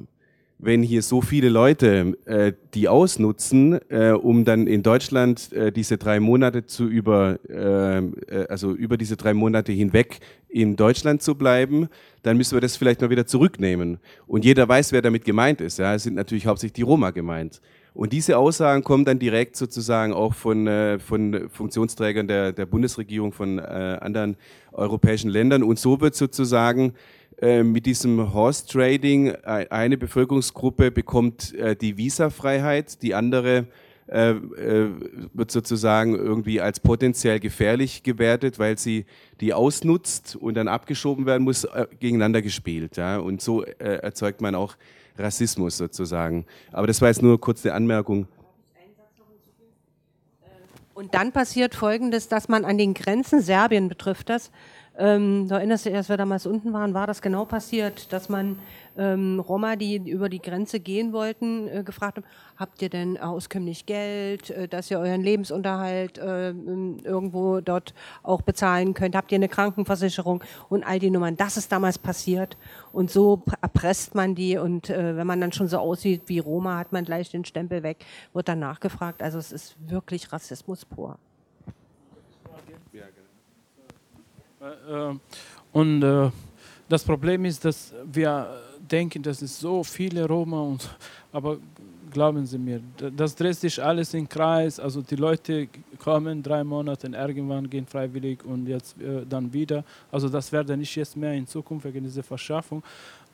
wenn 0.58 0.82
hier 0.82 1.02
so 1.02 1.20
viele 1.20 1.48
Leute 1.48 2.18
äh, 2.24 2.52
die 2.74 2.88
ausnutzen, 2.88 3.78
äh, 3.90 4.10
um 4.10 4.44
dann 4.44 4.66
in 4.66 4.82
Deutschland 4.82 5.52
äh, 5.52 5.70
diese 5.70 5.98
drei 5.98 6.18
Monate 6.18 6.66
zu 6.66 6.88
über, 6.88 7.38
äh, 7.48 7.98
äh, 7.98 8.46
also 8.48 8.72
über 8.72 8.96
diese 8.96 9.16
drei 9.16 9.34
Monate 9.34 9.70
hinweg 9.70 10.18
in 10.48 10.74
Deutschland 10.74 11.22
zu 11.22 11.36
bleiben, 11.36 11.88
dann 12.22 12.36
müssen 12.36 12.56
wir 12.56 12.60
das 12.60 12.76
vielleicht 12.76 13.00
mal 13.00 13.10
wieder 13.10 13.26
zurücknehmen. 13.26 13.98
Und 14.26 14.44
jeder 14.44 14.68
weiß, 14.68 14.90
wer 14.92 15.02
damit 15.02 15.24
gemeint 15.24 15.60
ist. 15.60 15.78
Ja, 15.78 15.94
es 15.94 16.02
sind 16.02 16.14
natürlich 16.14 16.46
hauptsächlich 16.46 16.74
die 16.74 16.82
Roma 16.82 17.10
gemeint. 17.10 17.60
Und 17.94 18.12
diese 18.12 18.36
Aussagen 18.36 18.82
kommen 18.82 19.04
dann 19.04 19.18
direkt 19.18 19.56
sozusagen 19.56 20.12
auch 20.12 20.34
von, 20.34 20.66
äh, 20.66 20.98
von 20.98 21.48
Funktionsträgern 21.50 22.26
der, 22.26 22.52
der 22.52 22.66
Bundesregierung, 22.66 23.32
von 23.32 23.60
anderen 23.60 24.36
europäischen 24.72 25.30
Ländern. 25.30 25.62
Und 25.62 25.78
so 25.78 26.00
wird 26.00 26.14
sozusagen 26.14 26.94
äh, 27.40 27.62
mit 27.62 27.86
diesem 27.86 28.32
Horse 28.32 28.66
Trading 28.66 29.28
äh, 29.28 29.66
eine 29.70 29.96
Bevölkerungsgruppe 29.96 30.90
bekommt 30.90 31.54
äh, 31.54 31.76
die 31.76 31.96
Visafreiheit, 31.96 33.00
die 33.02 33.14
andere 33.14 33.66
äh, 34.08 34.30
äh, 34.30 34.90
wird 35.34 35.50
sozusagen 35.50 36.16
irgendwie 36.16 36.60
als 36.60 36.80
potenziell 36.80 37.38
gefährlich 37.38 38.02
gewertet, 38.02 38.58
weil 38.58 38.78
sie 38.78 39.04
die 39.40 39.52
ausnutzt 39.52 40.34
und 40.34 40.54
dann 40.54 40.66
abgeschoben 40.66 41.26
werden 41.26 41.44
muss, 41.44 41.66
gegeneinander 42.00 42.42
gespielt. 42.42 42.96
Ja? 42.96 43.18
Und 43.18 43.42
so 43.42 43.62
erzeugt 43.62 44.40
man 44.40 44.54
auch 44.54 44.76
Rassismus 45.18 45.76
sozusagen. 45.76 46.46
Aber 46.72 46.86
das 46.86 47.00
war 47.02 47.08
jetzt 47.08 47.22
nur 47.22 47.38
kurz 47.40 47.64
eine 47.66 47.74
Anmerkung. 47.74 48.26
Und 50.94 51.14
dann 51.14 51.30
passiert 51.30 51.76
Folgendes, 51.76 52.26
dass 52.26 52.48
man 52.48 52.64
an 52.64 52.76
den 52.76 52.92
Grenzen, 52.92 53.40
Serbien 53.40 53.88
betrifft 53.88 54.28
das, 54.30 54.50
ähm, 54.98 55.46
du 55.48 55.54
erinnerst 55.54 55.84
dich, 55.84 55.94
als 55.94 56.08
wir 56.08 56.16
damals 56.16 56.44
unten 56.44 56.72
waren, 56.72 56.92
war 56.92 57.06
das 57.06 57.22
genau 57.22 57.44
passiert, 57.44 58.12
dass 58.12 58.28
man 58.28 58.58
ähm, 58.96 59.38
Roma, 59.38 59.76
die 59.76 59.96
über 59.96 60.28
die 60.28 60.42
Grenze 60.42 60.80
gehen 60.80 61.12
wollten, 61.12 61.68
äh, 61.68 61.84
gefragt 61.84 62.16
haben, 62.16 62.26
habt 62.56 62.82
ihr 62.82 62.88
denn 62.88 63.16
auskömmlich 63.16 63.86
Geld, 63.86 64.50
äh, 64.50 64.66
dass 64.66 64.90
ihr 64.90 64.98
euren 64.98 65.22
Lebensunterhalt 65.22 66.18
äh, 66.18 66.48
irgendwo 66.50 67.60
dort 67.60 67.94
auch 68.24 68.42
bezahlen 68.42 68.92
könnt? 68.92 69.14
Habt 69.14 69.30
ihr 69.30 69.36
eine 69.36 69.48
Krankenversicherung 69.48 70.42
und 70.68 70.82
all 70.82 70.98
die 70.98 71.10
Nummern? 71.10 71.36
Das 71.36 71.56
ist 71.56 71.70
damals 71.70 71.96
passiert 71.96 72.56
und 72.92 73.08
so 73.08 73.42
erpresst 73.62 74.16
man 74.16 74.34
die 74.34 74.58
und 74.58 74.90
äh, 74.90 75.16
wenn 75.16 75.28
man 75.28 75.40
dann 75.40 75.52
schon 75.52 75.68
so 75.68 75.78
aussieht 75.78 76.22
wie 76.26 76.40
Roma, 76.40 76.76
hat 76.76 76.92
man 76.92 77.04
gleich 77.04 77.30
den 77.30 77.44
Stempel 77.44 77.84
weg, 77.84 78.04
wird 78.32 78.48
dann 78.48 78.58
nachgefragt. 78.58 79.22
Also 79.22 79.38
es 79.38 79.52
ist 79.52 79.76
wirklich 79.88 80.32
Rassismus 80.32 80.84
pur. 80.84 81.18
Äh, 82.92 83.02
und 85.72 86.02
äh, 86.02 86.30
das 86.88 87.04
Problem 87.04 87.44
ist, 87.44 87.64
dass 87.64 87.92
wir 88.10 88.48
denken, 88.90 89.22
dass 89.22 89.42
es 89.42 89.58
so 89.58 89.84
viele 89.84 90.26
Roma 90.26 90.60
und 90.62 90.88
aber 91.32 91.58
glauben 92.10 92.46
Sie 92.46 92.58
mir, 92.58 92.80
das 93.16 93.34
dreht 93.34 93.56
sich 93.56 93.82
alles 93.82 94.14
im 94.14 94.28
Kreis. 94.28 94.80
Also 94.80 95.02
die 95.02 95.16
Leute 95.16 95.68
kommen 95.98 96.42
drei 96.42 96.64
Monate, 96.64 97.08
irgendwann 97.08 97.68
gehen 97.68 97.86
freiwillig 97.86 98.44
und 98.44 98.66
jetzt 98.66 99.00
äh, 99.00 99.26
dann 99.28 99.52
wieder. 99.52 99.84
Also 100.10 100.28
das 100.28 100.50
werde 100.50 100.76
nicht 100.76 100.94
jetzt 100.96 101.16
mehr 101.16 101.34
in 101.34 101.46
Zukunft 101.46 101.84
wegen 101.84 102.04
dieser 102.04 102.22
Verschaffung. 102.22 102.82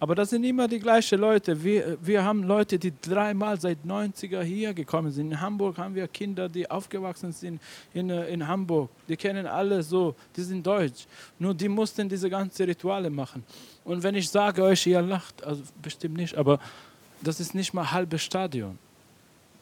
Aber 0.01 0.15
das 0.15 0.31
sind 0.31 0.45
immer 0.45 0.67
die 0.69 0.81
gleichen 0.81 1.21
Leute. 1.21 1.63
Wir, 1.63 1.97
wir 2.01 2.23
haben 2.23 2.43
Leute, 2.43 2.79
die 2.79 2.93
dreimal 3.01 3.59
seit 3.61 3.79
90er 3.87 4.43
hier 4.43 4.75
gekommen 4.75 5.11
sind. 5.11 5.31
In 5.31 5.41
Hamburg 5.41 5.79
haben 5.79 5.95
wir 5.95 6.09
Kinder, 6.09 6.49
die 6.49 6.69
aufgewachsen 6.69 7.33
sind 7.33 7.61
in, 7.93 8.11
äh, 8.11 8.27
in 8.29 8.47
Hamburg. 8.47 8.91
Die 9.09 9.17
kennen 9.17 9.47
alle 9.47 9.83
so, 9.83 10.15
die 10.37 10.43
sind 10.43 10.67
deutsch. 10.67 11.07
Nur 11.39 11.55
die 11.55 11.69
mussten 11.69 12.09
diese 12.09 12.29
ganzen 12.29 12.67
Rituale 12.67 13.09
machen. 13.09 13.45
Und 13.85 14.03
wenn 14.03 14.15
ich 14.17 14.29
sage 14.29 14.63
euch, 14.65 14.87
ihr 14.87 15.01
lacht, 15.01 15.43
also 15.45 15.63
bestimmt 15.81 16.17
nicht, 16.17 16.35
aber 16.37 16.59
das 17.23 17.41
ist 17.41 17.55
nicht 17.55 17.73
mal 17.73 17.91
halbes 17.91 18.23
Stadion. 18.23 18.79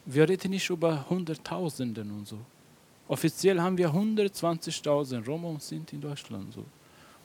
Wir 0.05 0.27
reden 0.27 0.51
nicht 0.51 0.69
über 0.69 1.09
Hunderttausenden 1.09 2.11
und 2.11 2.27
so. 2.27 2.39
Offiziell 3.07 3.61
haben 3.61 3.77
wir 3.77 3.89
120.000 3.89 5.25
Roma 5.25 5.49
und 5.49 5.61
Sinti 5.61 5.95
in 5.95 6.01
Deutschland. 6.01 6.53
So. 6.53 6.65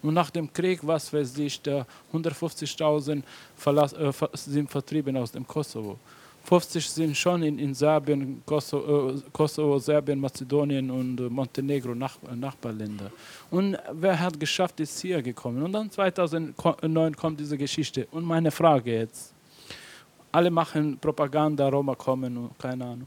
Und 0.03 0.15
nach 0.15 0.31
dem 0.31 0.53
Krieg, 0.53 0.81
was 0.83 1.13
weiß 1.13 1.39
ich, 1.39 1.61
150.000 2.13 3.23
äh, 3.23 4.13
sind 4.35 4.71
vertrieben 4.71 5.17
aus 5.17 5.33
dem 5.33 5.47
Kosovo. 5.47 5.99
50 6.45 6.89
sind 6.89 7.17
schon 7.17 7.43
in, 7.43 7.59
in 7.59 7.75
Serbien, 7.75 8.43
Kosovo, 8.47 9.11
äh, 9.11 9.21
Kosovo, 9.33 9.79
Serbien, 9.79 10.19
Mazedonien 10.19 10.91
und 10.91 11.21
äh, 11.21 11.29
Montenegro, 11.29 11.95
nach, 11.95 12.17
äh, 12.31 12.35
Nachbarländer. 12.35 13.11
Und 13.51 13.77
wer 13.93 14.19
hat 14.19 14.41
geschafft, 14.41 14.81
ist 14.81 15.01
hier 15.01 15.21
gekommen. 15.21 15.63
Und 15.63 15.73
dann 15.73 15.91
2009 15.91 17.17
kommt 17.17 17.39
diese 17.39 17.59
Geschichte. 17.59 18.07
Und 18.13 18.25
meine 18.25 18.51
Frage 18.51 18.95
jetzt, 18.95 19.35
alle 20.33 20.51
machen 20.51 20.97
Propaganda, 20.99 21.69
Roma 21.69 21.95
kommen, 21.95 22.51
keine 22.59 22.85
Ahnung. 22.85 23.07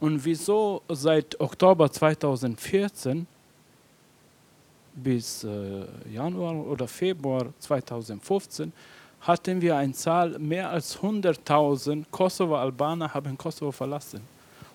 Und 0.00 0.22
wieso 0.24 0.82
seit 0.88 1.40
Oktober 1.40 1.90
2014 1.90 3.26
bis 4.94 5.44
äh, 5.44 5.84
Januar 6.12 6.54
oder 6.66 6.86
Februar 6.86 7.46
2015 7.58 8.72
hatten 9.20 9.60
wir 9.60 9.76
eine 9.76 9.92
Zahl, 9.92 10.38
mehr 10.38 10.70
als 10.70 10.98
100.000 10.98 12.04
Kosovo-Albaner 12.10 13.12
haben 13.12 13.38
Kosovo 13.38 13.70
verlassen. 13.70 14.20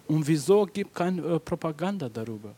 Und 0.07 0.25
wieso 0.25 0.65
gibt 0.65 0.91
es 0.91 0.97
keine 0.97 1.21
äh, 1.21 1.39
Propaganda 1.39 2.07
darüber? 2.07 2.53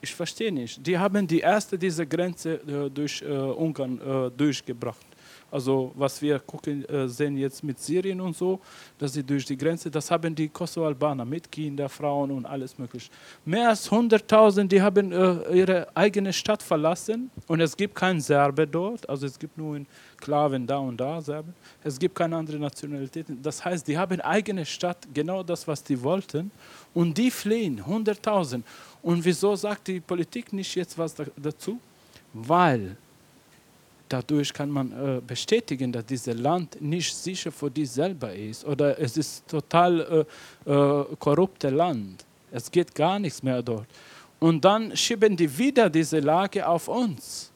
Ich 0.00 0.14
verstehe 0.14 0.52
nicht. 0.52 0.86
Die 0.86 0.96
haben 0.96 1.26
die 1.26 1.40
erste 1.40 1.76
diese 1.76 2.06
Grenze 2.06 2.54
äh, 2.54 2.88
durch 2.88 3.20
äh, 3.22 3.26
Ungarn 3.26 4.00
äh, 4.00 4.30
durchgebracht. 4.30 5.04
Also 5.50 5.92
was 5.94 6.20
wir 6.20 6.38
gucken, 6.40 6.84
äh, 6.88 7.08
sehen 7.08 7.36
jetzt 7.36 7.64
mit 7.64 7.78
Syrien 7.78 8.20
und 8.20 8.36
so, 8.36 8.60
dass 8.98 9.14
sie 9.14 9.22
durch 9.22 9.44
die 9.46 9.56
Grenze, 9.56 9.90
das 9.90 10.10
haben 10.10 10.34
die 10.34 10.48
Kosovo-Albaner 10.48 11.24
mit 11.24 11.50
Kindern, 11.50 11.88
Frauen 11.88 12.30
und 12.30 12.44
alles 12.44 12.78
mögliche. 12.78 13.10
Mehr 13.44 13.70
als 13.70 13.90
100.000, 13.90 14.68
die 14.68 14.82
haben 14.82 15.10
äh, 15.12 15.56
ihre 15.56 15.88
eigene 15.96 16.32
Stadt 16.32 16.62
verlassen 16.62 17.30
und 17.46 17.60
es 17.60 17.76
gibt 17.76 17.94
keinen 17.94 18.20
Serbe 18.20 18.66
dort, 18.66 19.08
also 19.08 19.26
es 19.26 19.38
gibt 19.38 19.56
nur 19.56 19.80
Sklaven 20.20 20.66
da 20.66 20.78
und 20.78 20.98
da 20.98 21.20
Serben. 21.20 21.54
Es 21.82 21.98
gibt 21.98 22.14
keine 22.14 22.36
andere 22.36 22.58
Nationalitäten. 22.58 23.40
Das 23.42 23.64
heißt, 23.64 23.86
die 23.86 23.96
haben 23.96 24.20
eigene 24.20 24.66
Stadt, 24.66 25.06
genau 25.14 25.42
das, 25.42 25.66
was 25.66 25.82
die 25.82 26.00
wollten 26.02 26.50
und 26.92 27.16
die 27.16 27.30
fliehen, 27.30 27.82
100.000. 27.82 28.62
Und 29.02 29.24
wieso 29.24 29.54
sagt 29.56 29.88
die 29.88 30.00
Politik 30.00 30.52
nicht 30.52 30.74
jetzt 30.74 30.98
was 30.98 31.14
dazu? 31.36 31.80
Weil 32.32 32.96
dadurch 34.08 34.52
kann 34.52 34.70
man 34.70 34.92
äh, 34.92 35.20
bestätigen, 35.26 35.92
dass 35.92 36.06
dieses 36.06 36.34
Land 36.34 36.80
nicht 36.80 37.14
sicher 37.14 37.52
für 37.52 37.70
dich 37.70 37.90
selber 37.90 38.32
ist 38.32 38.64
oder 38.64 38.98
es 38.98 39.16
ist 39.16 39.46
total 39.48 40.26
äh, 40.66 40.70
äh, 40.70 41.04
korruptes 41.18 41.72
Land. 41.72 42.24
Es 42.50 42.70
geht 42.70 42.94
gar 42.94 43.18
nichts 43.18 43.42
mehr 43.42 43.62
dort. 43.62 43.86
Und 44.40 44.64
dann 44.64 44.96
schieben 44.96 45.36
die 45.36 45.58
wieder 45.58 45.90
diese 45.90 46.20
Lage 46.20 46.66
auf 46.66 46.88
uns. 46.88 47.50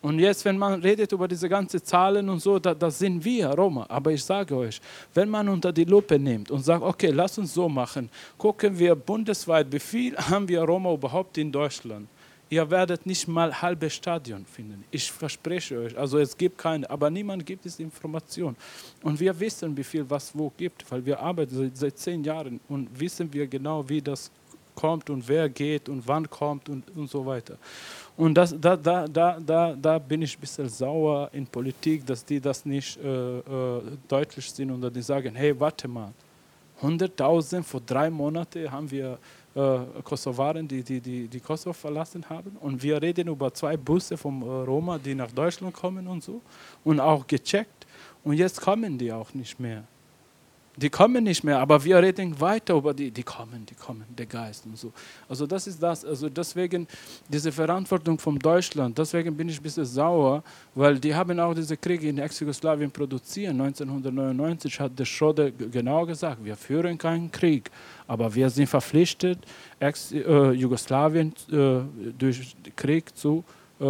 Und 0.00 0.20
jetzt, 0.20 0.44
wenn 0.44 0.56
man 0.56 0.80
redet 0.80 1.10
über 1.10 1.26
diese 1.26 1.48
ganzen 1.48 1.82
Zahlen 1.82 2.28
und 2.28 2.38
so, 2.38 2.58
da, 2.58 2.72
das 2.72 3.00
sind 3.00 3.24
wir, 3.24 3.48
Roma. 3.48 3.84
Aber 3.88 4.12
ich 4.12 4.24
sage 4.24 4.56
euch, 4.56 4.80
wenn 5.12 5.28
man 5.28 5.48
unter 5.48 5.72
die 5.72 5.84
Lupe 5.84 6.18
nimmt 6.18 6.52
und 6.52 6.64
sagt, 6.64 6.82
okay, 6.82 7.10
lass 7.10 7.36
uns 7.36 7.52
so 7.52 7.68
machen, 7.68 8.08
gucken 8.36 8.78
wir 8.78 8.94
bundesweit, 8.94 9.66
wie 9.72 9.80
viel 9.80 10.16
haben 10.16 10.46
wir 10.46 10.62
Roma 10.62 10.92
überhaupt 10.92 11.36
in 11.38 11.50
Deutschland? 11.50 12.06
Ihr 12.50 12.70
werdet 12.70 13.04
nicht 13.04 13.28
mal 13.28 13.60
halbe 13.60 13.90
Stadion 13.90 14.46
finden. 14.46 14.82
Ich 14.90 15.12
verspreche 15.12 15.78
euch. 15.78 15.98
Also 15.98 16.18
es 16.18 16.36
gibt 16.36 16.56
keine, 16.56 16.88
aber 16.88 17.10
niemand 17.10 17.44
gibt 17.44 17.66
es 17.66 17.78
Information. 17.78 18.56
Und 19.02 19.20
wir 19.20 19.38
wissen, 19.38 19.76
wie 19.76 19.84
viel 19.84 20.08
was 20.08 20.36
wo 20.36 20.50
gibt, 20.56 20.90
weil 20.90 21.04
wir 21.04 21.20
arbeiten 21.20 21.70
seit, 21.74 21.98
zehn 21.98 22.24
Jahren 22.24 22.58
und 22.68 22.88
wissen 22.98 23.30
wir 23.32 23.46
genau, 23.46 23.86
wie 23.86 24.00
das 24.00 24.30
kommt 24.74 25.10
und 25.10 25.26
wer 25.28 25.48
geht 25.48 25.88
und 25.88 26.06
wann 26.06 26.28
kommt 26.30 26.68
und, 26.68 26.84
und 26.96 27.10
so 27.10 27.26
weiter. 27.26 27.58
Und 28.16 28.34
das, 28.34 28.54
da, 28.58 28.76
da, 28.76 29.06
da, 29.06 29.38
da, 29.40 29.74
da 29.74 29.98
bin 29.98 30.22
ich 30.22 30.36
ein 30.36 30.40
bisschen 30.40 30.68
sauer 30.68 31.28
in 31.32 31.46
Politik, 31.46 32.06
dass 32.06 32.24
die 32.24 32.40
das 32.40 32.64
nicht 32.64 32.96
äh, 32.98 33.38
äh, 33.38 33.82
deutlich 34.06 34.50
sind 34.50 34.70
und 34.70 34.94
die 34.94 35.02
sagen, 35.02 35.34
hey, 35.34 35.58
warte 35.58 35.86
mal, 35.86 36.12
100.000 36.80 37.62
vor 37.62 37.80
drei 37.84 38.08
Monaten 38.08 38.70
haben 38.70 38.90
wir 38.90 39.18
äh, 39.58 40.02
Kosovaren, 40.04 40.68
die, 40.68 40.82
die, 40.82 41.00
die, 41.00 41.28
die 41.28 41.40
Kosovo 41.40 41.72
verlassen 41.72 42.24
haben. 42.28 42.56
Und 42.60 42.80
wir 42.82 43.02
reden 43.02 43.28
über 43.28 43.52
zwei 43.52 43.76
Busse 43.76 44.16
von 44.16 44.40
äh, 44.42 44.44
Roma, 44.44 44.98
die 44.98 45.14
nach 45.14 45.32
Deutschland 45.32 45.74
kommen 45.74 46.06
und 46.06 46.22
so. 46.22 46.40
Und 46.84 47.00
auch 47.00 47.26
gecheckt. 47.26 47.86
Und 48.22 48.34
jetzt 48.34 48.60
kommen 48.60 48.96
die 48.96 49.12
auch 49.12 49.34
nicht 49.34 49.58
mehr. 49.58 49.84
Die 50.80 50.90
kommen 50.90 51.24
nicht 51.24 51.42
mehr, 51.42 51.58
aber 51.58 51.82
wir 51.82 52.00
reden 52.00 52.40
weiter 52.40 52.74
über 52.74 52.94
die, 52.94 53.10
die 53.10 53.24
kommen, 53.24 53.66
die 53.66 53.74
kommen, 53.74 54.04
der 54.16 54.26
Geist 54.26 54.64
und 54.64 54.78
so. 54.78 54.92
Also 55.28 55.44
das 55.44 55.66
ist 55.66 55.82
das, 55.82 56.04
also 56.04 56.28
deswegen 56.28 56.86
diese 57.28 57.50
Verantwortung 57.50 58.16
von 58.16 58.38
Deutschland, 58.38 58.96
deswegen 58.96 59.36
bin 59.36 59.48
ich 59.48 59.58
ein 59.58 59.62
bisschen 59.64 59.84
sauer, 59.84 60.40
weil 60.76 61.00
die 61.00 61.12
haben 61.12 61.40
auch 61.40 61.52
diese 61.52 61.76
Kriege 61.76 62.08
in 62.08 62.18
Ex-Jugoslawien 62.18 62.92
produziert. 62.92 63.50
1999 63.50 64.78
hat 64.78 64.96
der 64.96 65.04
Schröder 65.04 65.50
genau 65.50 66.06
gesagt, 66.06 66.44
wir 66.44 66.54
führen 66.54 66.96
keinen 66.96 67.32
Krieg, 67.32 67.72
aber 68.08 68.34
wir 68.34 68.50
sind 68.50 68.66
verpflichtet, 68.66 69.38
Ex-Jugoslawien 69.78 71.32
äh, 71.52 71.80
durch 72.18 72.56
Krieg 72.74 73.14
zu, 73.14 73.44
äh, 73.78 73.84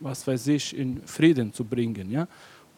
was 0.00 0.26
weiß 0.26 0.46
ich, 0.46 0.76
in 0.78 1.02
Frieden 1.04 1.52
zu 1.52 1.64
bringen. 1.64 2.10
Ja? 2.10 2.28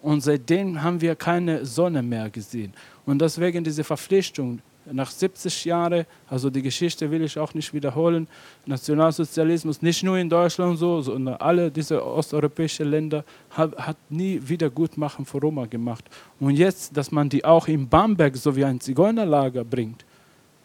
Und 0.03 0.23
seitdem 0.23 0.83
haben 0.83 1.01
wir 1.01 1.15
keine 1.15 1.65
Sonne 1.67 2.03
mehr 2.03 2.31
gesehen. 2.31 2.73
Und 3.05 3.21
deswegen 3.21 3.63
diese 3.63 3.85
Verpflichtung 3.85 4.61
nach 4.91 5.11
70 5.11 5.67
Jahren, 5.67 6.07
also 6.27 6.49
die 6.49 6.63
Geschichte 6.63 7.11
will 7.11 7.23
ich 7.23 7.39
auch 7.39 7.53
nicht 7.53 7.73
wiederholen, 7.75 8.27
Nationalsozialismus 8.65 9.83
nicht 9.83 10.03
nur 10.03 10.17
in 10.17 10.29
Deutschland 10.29 10.79
so, 10.79 11.03
sondern 11.03 11.35
alle 11.35 11.71
diese 11.71 12.03
osteuropäischen 12.05 12.91
Länder 12.91 13.25
hat, 13.51 13.77
hat 13.77 13.97
nie 14.09 14.41
Wiedergutmachen 14.43 15.27
für 15.27 15.39
Roma 15.39 15.67
gemacht. 15.67 16.05
Und 16.41 16.57
jetzt, 16.57 16.97
dass 16.97 17.13
man 17.13 17.29
die 17.29 17.45
auch 17.45 17.69
in 17.69 17.87
Bamberg 17.87 18.37
so 18.37 18.57
wie 18.57 18.65
ein 18.65 18.81
Zigeunerlager 18.81 19.65
bringt, 19.65 20.05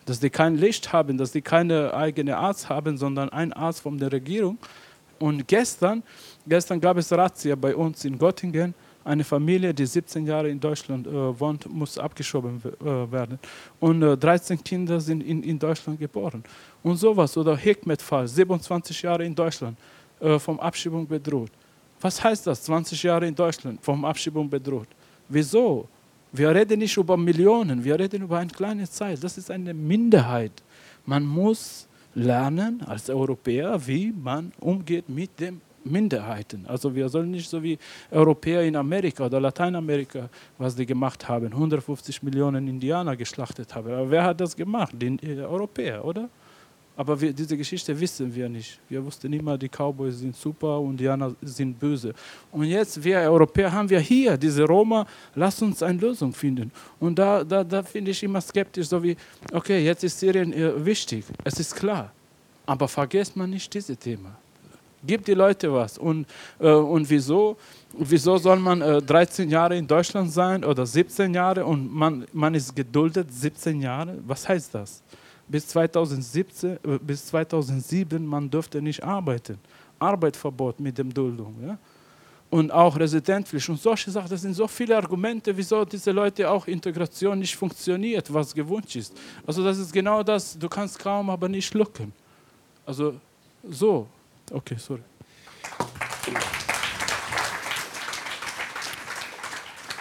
dass 0.05 0.19
die 0.19 0.29
kein 0.29 0.55
Licht 0.55 0.93
haben, 0.93 1.17
dass 1.17 1.31
die 1.31 1.41
keine 1.41 1.93
eigene 1.93 2.37
Arzt 2.37 2.69
haben, 2.69 2.97
sondern 2.97 3.29
ein 3.29 3.51
Arzt 3.53 3.81
von 3.81 3.97
der 3.97 4.11
Regierung. 4.11 4.57
Und 5.19 5.47
gestern, 5.47 6.03
gestern 6.45 6.79
gab 6.79 6.97
es 6.97 7.11
Razzia 7.11 7.55
bei 7.55 7.75
uns 7.75 8.05
in 8.05 8.17
Göttingen, 8.17 8.73
eine 9.03 9.23
Familie, 9.23 9.71
die 9.73 9.85
17 9.85 10.25
Jahre 10.25 10.49
in 10.49 10.59
Deutschland 10.59 11.05
äh, 11.05 11.39
wohnt, 11.39 11.71
muss 11.71 11.97
abgeschoben 11.97 12.61
äh, 12.63 13.11
werden. 13.11 13.37
Und 13.79 14.01
äh, 14.01 14.17
13 14.17 14.63
Kinder 14.63 14.99
sind 14.99 15.21
in, 15.21 15.43
in 15.43 15.59
Deutschland 15.59 15.99
geboren. 15.99 16.43
Und 16.81 16.97
sowas. 16.97 17.37
Oder 17.37 17.55
Hikmet-Fall, 17.55 18.27
27 18.27 19.03
Jahre 19.03 19.23
in 19.23 19.35
Deutschland, 19.35 19.77
äh, 20.19 20.39
vom 20.39 20.59
Abschiebung 20.59 21.07
bedroht. 21.07 21.51
Was 22.01 22.23
heißt 22.23 22.47
das, 22.47 22.63
20 22.63 23.03
Jahre 23.03 23.27
in 23.27 23.35
Deutschland, 23.35 23.79
vom 23.83 24.03
Abschiebung 24.03 24.49
bedroht? 24.49 24.87
Wieso? 25.29 25.87
Wir 26.37 26.53
reden 26.53 26.79
nicht 26.79 26.97
über 26.97 27.15
Millionen, 27.15 27.81
wir 27.81 27.97
reden 27.97 28.23
über 28.23 28.39
eine 28.39 28.49
kleine 28.51 28.89
Zeit. 28.89 29.23
Das 29.23 29.37
ist 29.37 29.49
eine 29.49 29.73
Minderheit. 29.73 30.51
Man 31.05 31.25
muss 31.25 31.87
lernen 32.13 32.81
als 32.85 33.09
Europäer, 33.09 33.79
wie 33.87 34.11
man 34.11 34.51
umgeht 34.59 35.07
mit 35.07 35.39
dem 35.39 35.61
Minderheiten. 35.85 36.65
Also 36.67 36.93
wir 36.93 37.07
sollen 37.07 37.31
nicht 37.31 37.49
so 37.49 37.63
wie 37.63 37.77
Europäer 38.11 38.63
in 38.63 38.75
Amerika 38.75 39.25
oder 39.27 39.39
Lateinamerika, 39.39 40.29
was 40.57 40.75
die 40.75 40.85
gemacht 40.85 41.25
haben, 41.29 41.47
150 41.47 42.21
Millionen 42.23 42.67
Indianer 42.67 43.15
geschlachtet 43.15 43.73
haben. 43.73 43.93
Aber 43.93 44.09
wer 44.09 44.23
hat 44.23 44.41
das 44.41 44.55
gemacht? 44.55 44.93
Die 44.99 45.17
Europäer, 45.39 46.03
oder? 46.03 46.29
Aber 46.97 47.19
wir, 47.19 47.33
diese 47.33 47.57
Geschichte 47.57 47.99
wissen 47.99 48.33
wir 48.33 48.47
nicht. 48.47 48.79
Wir 48.87 49.03
wussten 49.03 49.31
immer, 49.33 49.57
die 49.57 49.67
Cowboys 49.67 50.19
sind 50.19 50.35
super 50.35 50.79
und 50.79 50.91
Indianer 50.91 51.35
sind 51.41 51.77
böse. 51.77 52.13
Und 52.51 52.63
jetzt, 52.63 53.03
wir 53.03 53.19
Europäer, 53.19 53.71
haben 53.71 53.89
wir 53.89 53.99
hier 53.99 54.37
diese 54.37 54.63
Roma, 54.63 55.05
lass 55.33 55.61
uns 55.61 55.83
eine 55.83 55.99
Lösung 55.99 56.31
finden. 56.31 56.71
Und 56.99 57.19
da, 57.19 57.43
da, 57.43 57.63
da 57.63 57.83
finde 57.83 58.11
ich 58.11 58.23
immer 58.23 58.39
skeptisch, 58.39 58.87
so 58.87 59.03
wie, 59.03 59.17
okay, 59.51 59.83
jetzt 59.83 60.03
ist 60.05 60.17
Syrien 60.19 60.53
äh, 60.53 60.85
wichtig, 60.85 61.25
es 61.43 61.59
ist 61.59 61.75
klar. 61.75 62.11
Aber 62.65 62.87
vergesst 62.87 63.35
man 63.35 63.49
nicht 63.49 63.73
dieses 63.73 63.97
Thema. 63.99 64.37
Gib 65.05 65.23
die 65.25 65.33
Leute 65.33 65.71
was. 65.71 65.97
Und, 65.97 66.25
äh, 66.59 66.69
und 66.71 67.09
wieso, 67.09 67.57
wieso 67.97 68.37
soll 68.37 68.57
man 68.57 68.81
äh, 68.81 69.01
13 69.01 69.49
Jahre 69.49 69.77
in 69.77 69.85
Deutschland 69.85 70.31
sein 70.31 70.63
oder 70.63 70.85
17 70.85 71.33
Jahre 71.33 71.65
und 71.65 71.93
man, 71.93 72.25
man 72.31 72.55
ist 72.55 72.73
geduldet 72.73 73.27
17 73.31 73.81
Jahre? 73.81 74.17
Was 74.25 74.47
heißt 74.47 74.73
das? 74.73 75.03
Bis, 75.47 75.67
2017, 75.67 76.71
äh, 76.71 76.77
bis 76.99 77.27
2007 77.27 78.25
man 78.25 78.49
dürfte 78.49 78.81
nicht 78.81 79.03
arbeiten. 79.03 79.59
Arbeitsverbot 79.99 80.79
mit 80.79 80.97
dem 80.97 81.13
Duldung. 81.13 81.55
Ja? 81.65 81.77
Und 82.49 82.71
auch 82.71 82.97
Residenzpflicht 82.97 83.69
und 83.69 83.79
solche 83.79 84.11
Sachen. 84.11 84.29
Das 84.29 84.41
sind 84.41 84.53
so 84.53 84.67
viele 84.67 84.95
Argumente, 84.95 85.55
wieso 85.55 85.83
diese 85.85 86.11
Leute 86.11 86.49
auch 86.49 86.67
Integration 86.67 87.39
nicht 87.39 87.55
funktioniert, 87.55 88.31
was 88.33 88.53
gewünscht 88.53 88.95
ist. 88.95 89.13
Also 89.45 89.63
das 89.63 89.77
ist 89.77 89.91
genau 89.91 90.23
das, 90.23 90.57
du 90.57 90.69
kannst 90.69 90.97
kaum, 90.99 91.29
aber 91.29 91.49
nicht 91.49 91.67
schlucken. 91.67 92.13
Also 92.85 93.15
so. 93.69 94.07
Okay, 94.51 94.75
sorry. 94.77 95.01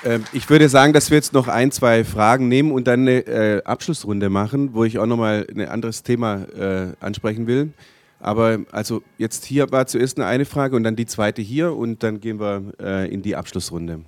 Ähm, 0.04 0.24
ich 0.32 0.48
würde 0.50 0.68
sagen, 0.68 0.92
dass 0.92 1.10
wir 1.10 1.16
jetzt 1.16 1.32
noch 1.32 1.48
ein, 1.48 1.70
zwei 1.72 2.04
Fragen 2.04 2.48
nehmen 2.48 2.72
und 2.72 2.86
dann 2.86 3.00
eine 3.00 3.26
äh, 3.26 3.62
Abschlussrunde 3.64 4.28
machen, 4.28 4.74
wo 4.74 4.84
ich 4.84 4.98
auch 4.98 5.06
nochmal 5.06 5.46
ein 5.50 5.68
anderes 5.68 6.02
Thema 6.02 6.44
äh, 6.58 6.92
ansprechen 7.00 7.46
will. 7.46 7.72
Aber 8.20 8.60
also 8.70 9.02
jetzt 9.18 9.44
hier 9.44 9.70
war 9.72 9.86
zuerst 9.86 10.18
eine 10.18 10.44
Frage 10.44 10.76
und 10.76 10.84
dann 10.84 10.96
die 10.96 11.06
zweite 11.06 11.42
hier 11.42 11.74
und 11.74 12.02
dann 12.02 12.20
gehen 12.20 12.40
wir 12.40 12.72
äh, 12.80 13.12
in 13.12 13.22
die 13.22 13.36
Abschlussrunde. 13.36 14.00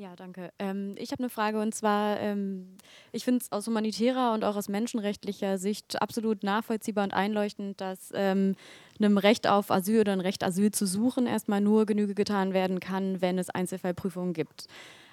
Ja, 0.00 0.16
danke. 0.16 0.50
Ähm, 0.58 0.94
ich 0.96 1.12
habe 1.12 1.22
eine 1.22 1.28
Frage 1.28 1.60
und 1.60 1.74
zwar, 1.74 2.18
ähm, 2.20 2.68
ich 3.12 3.22
finde 3.22 3.40
es 3.42 3.52
aus 3.52 3.66
humanitärer 3.66 4.32
und 4.32 4.44
auch 4.44 4.56
aus 4.56 4.70
menschenrechtlicher 4.70 5.58
Sicht 5.58 6.00
absolut 6.00 6.42
nachvollziehbar 6.42 7.04
und 7.04 7.12
einleuchtend, 7.12 7.82
dass 7.82 8.10
ähm, 8.14 8.56
einem 8.98 9.18
Recht 9.18 9.46
auf 9.46 9.70
Asyl 9.70 10.00
oder 10.00 10.12
ein 10.12 10.20
Recht 10.20 10.42
Asyl 10.42 10.70
zu 10.70 10.86
suchen 10.86 11.26
erstmal 11.26 11.60
nur 11.60 11.84
Genüge 11.84 12.14
getan 12.14 12.54
werden 12.54 12.80
kann, 12.80 13.20
wenn 13.20 13.38
es 13.38 13.50
Einzelfallprüfungen 13.50 14.32
gibt. 14.32 14.68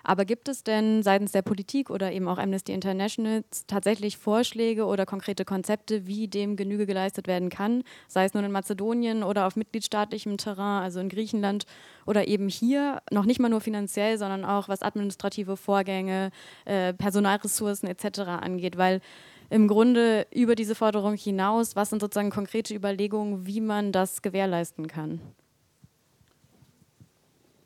Aber 0.08 0.24
gibt 0.24 0.48
es 0.48 0.64
denn 0.64 1.04
seitens 1.04 1.34
der 1.34 1.42
Politik 1.42 1.90
oder 1.90 2.14
eben 2.14 2.30
auch 2.30 2.38
Amnesty 2.38 2.72
International 2.72 3.44
tatsächlich 3.68 4.16
Vorschläge 4.16 4.86
oder 4.86 5.06
konkrete 5.06 5.44
Konzepte, 5.44 6.08
wie 6.08 6.30
dem 6.30 6.56
Genüge 6.56 6.86
geleistet 6.86 7.28
werden 7.28 7.50
kann, 7.50 7.84
sei 8.08 8.24
es 8.24 8.34
nun 8.34 8.46
in 8.46 8.54
Mazedonien 8.54 9.22
oder 9.22 9.46
auf 9.46 9.58
mitgliedstaatlichem 9.58 10.38
Terrain, 10.38 10.82
also 10.82 11.02
in 11.02 11.10
Griechenland 11.10 11.66
oder 12.06 12.26
eben 12.30 12.48
hier, 12.48 13.02
noch 13.12 13.26
nicht 13.26 13.42
mal 13.42 13.50
nur 13.50 13.60
finanziell, 13.60 14.18
sondern 14.18 14.46
auch 14.46 14.70
was 14.70 14.82
administrative 14.82 15.58
Vorgänge, 15.58 16.32
äh, 16.64 16.94
Personalressourcen 16.94 17.90
etc. 17.90 18.20
angeht, 18.20 18.78
weil 18.78 19.02
im 19.50 19.68
Grunde 19.68 20.26
über 20.34 20.56
diese 20.56 20.76
Forderung 20.76 21.16
hinaus, 21.16 21.76
was 21.76 21.90
sind 21.90 22.00
sozusagen 22.00 22.30
konkrete 22.30 22.74
Überlegungen, 22.74 23.46
wie 23.46 23.60
man 23.60 23.92
das 23.92 24.22
gewährleisten 24.22 24.88
kann? 24.88 25.20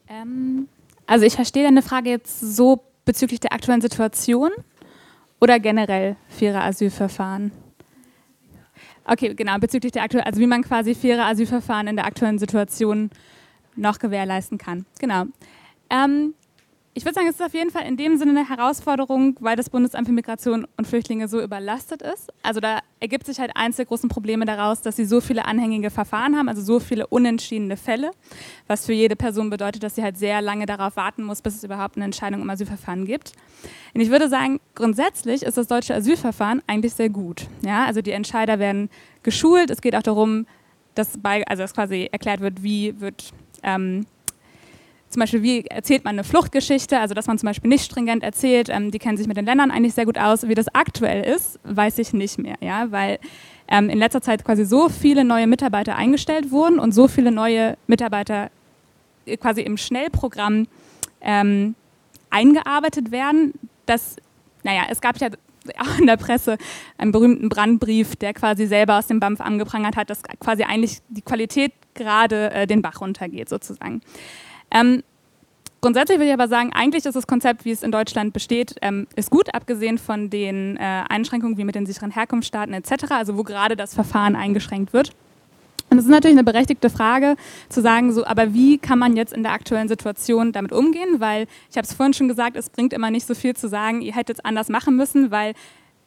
Ähm, 0.07 0.67
also 1.11 1.25
ich 1.25 1.35
verstehe 1.35 1.65
deine 1.65 1.81
Frage 1.81 2.09
jetzt 2.09 2.39
so 2.39 2.85
bezüglich 3.03 3.41
der 3.41 3.51
aktuellen 3.51 3.81
Situation 3.81 4.49
oder 5.41 5.59
generell 5.59 6.15
faire 6.29 6.63
Asylverfahren? 6.63 7.51
Okay, 9.03 9.33
genau, 9.35 9.57
bezüglich 9.57 9.91
der 9.91 10.03
aktuellen, 10.03 10.25
also 10.25 10.39
wie 10.39 10.47
man 10.47 10.63
quasi 10.63 10.95
faire 10.95 11.25
Asylverfahren 11.25 11.87
in 11.87 11.97
der 11.97 12.05
aktuellen 12.05 12.39
Situation 12.39 13.09
noch 13.75 13.99
gewährleisten 13.99 14.57
kann. 14.57 14.85
Genau. 14.99 15.25
Ähm, 15.89 16.33
ich 16.93 17.05
würde 17.05 17.15
sagen, 17.15 17.27
es 17.27 17.35
ist 17.35 17.41
auf 17.41 17.53
jeden 17.53 17.69
Fall 17.69 17.87
in 17.87 17.95
dem 17.95 18.17
Sinne 18.17 18.31
eine 18.31 18.49
Herausforderung, 18.49 19.37
weil 19.39 19.55
das 19.55 19.69
Bundesamt 19.69 20.07
für 20.07 20.13
Migration 20.13 20.67
und 20.75 20.87
Flüchtlinge 20.87 21.29
so 21.29 21.41
überlastet 21.41 22.01
ist. 22.01 22.33
Also 22.43 22.59
da 22.59 22.79
ergibt 22.99 23.25
sich 23.25 23.39
halt 23.39 23.51
eins 23.55 23.77
der 23.77 23.85
großen 23.85 24.09
Probleme 24.09 24.43
daraus, 24.45 24.81
dass 24.81 24.97
sie 24.97 25.05
so 25.05 25.21
viele 25.21 25.45
anhängige 25.45 25.89
Verfahren 25.89 26.37
haben, 26.37 26.49
also 26.49 26.61
so 26.61 26.81
viele 26.81 27.07
unentschiedene 27.07 27.77
Fälle, 27.77 28.11
was 28.67 28.85
für 28.85 28.93
jede 28.93 29.15
Person 29.15 29.49
bedeutet, 29.49 29.83
dass 29.83 29.95
sie 29.95 30.03
halt 30.03 30.17
sehr 30.17 30.41
lange 30.41 30.65
darauf 30.65 30.97
warten 30.97 31.23
muss, 31.23 31.41
bis 31.41 31.55
es 31.55 31.63
überhaupt 31.63 31.95
eine 31.95 32.05
Entscheidung 32.05 32.41
im 32.41 32.49
Asylverfahren 32.49 33.05
gibt. 33.05 33.33
Und 33.93 34.01
ich 34.01 34.09
würde 34.09 34.27
sagen, 34.27 34.59
grundsätzlich 34.75 35.43
ist 35.43 35.57
das 35.57 35.67
deutsche 35.67 35.95
Asylverfahren 35.95 36.61
eigentlich 36.67 36.93
sehr 36.93 37.09
gut. 37.09 37.47
Ja, 37.65 37.85
also 37.85 38.01
die 38.01 38.11
Entscheider 38.11 38.59
werden 38.59 38.89
geschult. 39.23 39.69
Es 39.69 39.79
geht 39.79 39.95
auch 39.95 40.03
darum, 40.03 40.45
dass, 40.95 41.17
bei, 41.17 41.47
also 41.47 41.63
dass 41.63 41.73
quasi 41.73 42.09
erklärt 42.11 42.41
wird, 42.41 42.63
wie 42.63 42.99
wird 42.99 43.31
ähm, 43.63 44.05
zum 45.11 45.19
Beispiel, 45.19 45.43
wie 45.43 45.65
erzählt 45.65 46.03
man 46.03 46.15
eine 46.15 46.23
Fluchtgeschichte, 46.23 46.99
also 46.99 47.13
dass 47.13 47.27
man 47.27 47.37
zum 47.37 47.47
Beispiel 47.47 47.69
nicht 47.69 47.85
stringent 47.85 48.23
erzählt, 48.23 48.69
ähm, 48.69 48.91
die 48.91 48.99
kennen 48.99 49.17
sich 49.17 49.27
mit 49.27 49.37
den 49.37 49.45
Ländern 49.45 49.71
eigentlich 49.71 49.93
sehr 49.93 50.05
gut 50.05 50.17
aus. 50.17 50.47
Wie 50.47 50.55
das 50.55 50.73
aktuell 50.73 51.23
ist, 51.23 51.59
weiß 51.63 51.99
ich 51.99 52.13
nicht 52.13 52.37
mehr, 52.37 52.55
ja, 52.61 52.91
weil 52.91 53.19
ähm, 53.67 53.89
in 53.89 53.97
letzter 53.97 54.21
Zeit 54.21 54.43
quasi 54.43 54.65
so 54.65 54.89
viele 54.89 55.23
neue 55.23 55.47
Mitarbeiter 55.47 55.95
eingestellt 55.95 56.51
wurden 56.51 56.79
und 56.79 56.93
so 56.93 57.07
viele 57.07 57.31
neue 57.31 57.77
Mitarbeiter 57.87 58.49
äh, 59.25 59.37
quasi 59.37 59.61
im 59.61 59.77
Schnellprogramm 59.77 60.67
ähm, 61.21 61.75
eingearbeitet 62.29 63.11
werden, 63.11 63.53
dass, 63.85 64.15
naja, 64.63 64.83
es 64.89 65.01
gab 65.01 65.17
ja 65.19 65.29
auch 65.77 65.99
in 65.99 66.07
der 66.07 66.17
Presse 66.17 66.57
einen 66.97 67.11
berühmten 67.11 67.49
Brandbrief, 67.49 68.15
der 68.15 68.33
quasi 68.33 68.65
selber 68.65 68.97
aus 68.97 69.07
dem 69.07 69.19
BAMF 69.19 69.41
angeprangert 69.41 69.95
hat, 69.95 70.09
dass 70.09 70.23
quasi 70.39 70.63
eigentlich 70.63 70.99
die 71.09 71.21
Qualität 71.21 71.73
gerade 71.93 72.51
äh, 72.51 72.67
den 72.67 72.81
Bach 72.81 73.01
runtergeht, 73.01 73.49
sozusagen. 73.49 74.01
Ähm, 74.71 75.03
grundsätzlich 75.81 76.17
würde 76.17 76.29
ich 76.29 76.33
aber 76.33 76.47
sagen, 76.47 76.71
eigentlich 76.73 77.05
ist 77.05 77.15
das 77.15 77.27
Konzept, 77.27 77.65
wie 77.65 77.71
es 77.71 77.83
in 77.83 77.91
Deutschland 77.91 78.33
besteht, 78.33 78.75
ähm, 78.81 79.07
ist 79.15 79.29
gut, 79.29 79.53
abgesehen 79.53 79.97
von 79.97 80.29
den 80.29 80.77
äh, 80.77 81.03
Einschränkungen 81.09 81.57
wie 81.57 81.63
mit 81.63 81.75
den 81.75 81.85
sicheren 81.85 82.11
Herkunftsstaaten 82.11 82.73
etc., 82.73 83.11
also 83.11 83.37
wo 83.37 83.43
gerade 83.43 83.75
das 83.75 83.93
Verfahren 83.93 84.35
eingeschränkt 84.35 84.93
wird. 84.93 85.11
Und 85.91 85.97
es 85.97 86.05
ist 86.05 86.11
natürlich 86.11 86.37
eine 86.37 86.45
berechtigte 86.45 86.89
Frage 86.89 87.35
zu 87.67 87.81
sagen, 87.81 88.13
so, 88.13 88.25
aber 88.25 88.53
wie 88.53 88.77
kann 88.77 88.97
man 88.97 89.17
jetzt 89.17 89.33
in 89.33 89.43
der 89.43 89.51
aktuellen 89.51 89.89
Situation 89.89 90.53
damit 90.53 90.71
umgehen? 90.71 91.19
Weil 91.19 91.47
ich 91.69 91.75
habe 91.75 91.85
es 91.85 91.93
vorhin 91.93 92.13
schon 92.13 92.29
gesagt, 92.29 92.55
es 92.55 92.69
bringt 92.69 92.93
immer 92.93 93.11
nicht 93.11 93.27
so 93.27 93.35
viel 93.35 93.57
zu 93.57 93.67
sagen, 93.67 94.01
ihr 94.01 94.15
hättet 94.15 94.37
es 94.37 94.45
anders 94.45 94.69
machen 94.69 94.95
müssen, 94.95 95.31
weil 95.31 95.53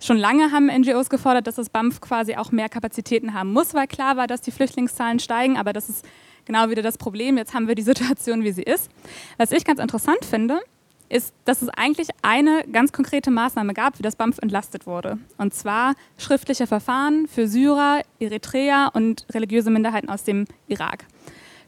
schon 0.00 0.16
lange 0.16 0.52
haben 0.52 0.68
NGOs 0.68 1.10
gefordert, 1.10 1.46
dass 1.46 1.56
das 1.56 1.68
BAMF 1.68 2.00
quasi 2.00 2.34
auch 2.36 2.50
mehr 2.50 2.70
Kapazitäten 2.70 3.34
haben 3.34 3.52
muss, 3.52 3.74
weil 3.74 3.86
klar 3.86 4.16
war, 4.16 4.26
dass 4.26 4.40
die 4.40 4.52
Flüchtlingszahlen 4.52 5.18
steigen, 5.18 5.58
aber 5.58 5.74
das 5.74 5.90
ist 5.90 6.06
genau 6.44 6.70
wieder 6.70 6.82
das 6.82 6.98
Problem. 6.98 7.36
Jetzt 7.36 7.54
haben 7.54 7.68
wir 7.68 7.74
die 7.74 7.82
Situation, 7.92 8.44
wie 8.44 8.52
sie 8.52 8.62
ist. 8.62 8.90
Was 9.38 9.52
ich 9.52 9.64
ganz 9.64 9.80
interessant 9.80 10.24
finde, 10.24 10.60
ist, 11.08 11.34
dass 11.44 11.62
es 11.62 11.68
eigentlich 11.68 12.08
eine 12.22 12.64
ganz 12.72 12.92
konkrete 12.92 13.30
Maßnahme 13.30 13.74
gab, 13.74 13.98
wie 13.98 14.02
das 14.02 14.16
BAMF 14.16 14.38
entlastet 14.38 14.86
wurde. 14.86 15.18
Und 15.38 15.54
zwar 15.54 15.94
schriftliche 16.18 16.66
Verfahren 16.66 17.28
für 17.28 17.46
Syrer, 17.46 18.02
Eritreer 18.18 18.90
und 18.94 19.26
religiöse 19.32 19.70
Minderheiten 19.70 20.08
aus 20.08 20.24
dem 20.24 20.46
Irak. 20.66 21.04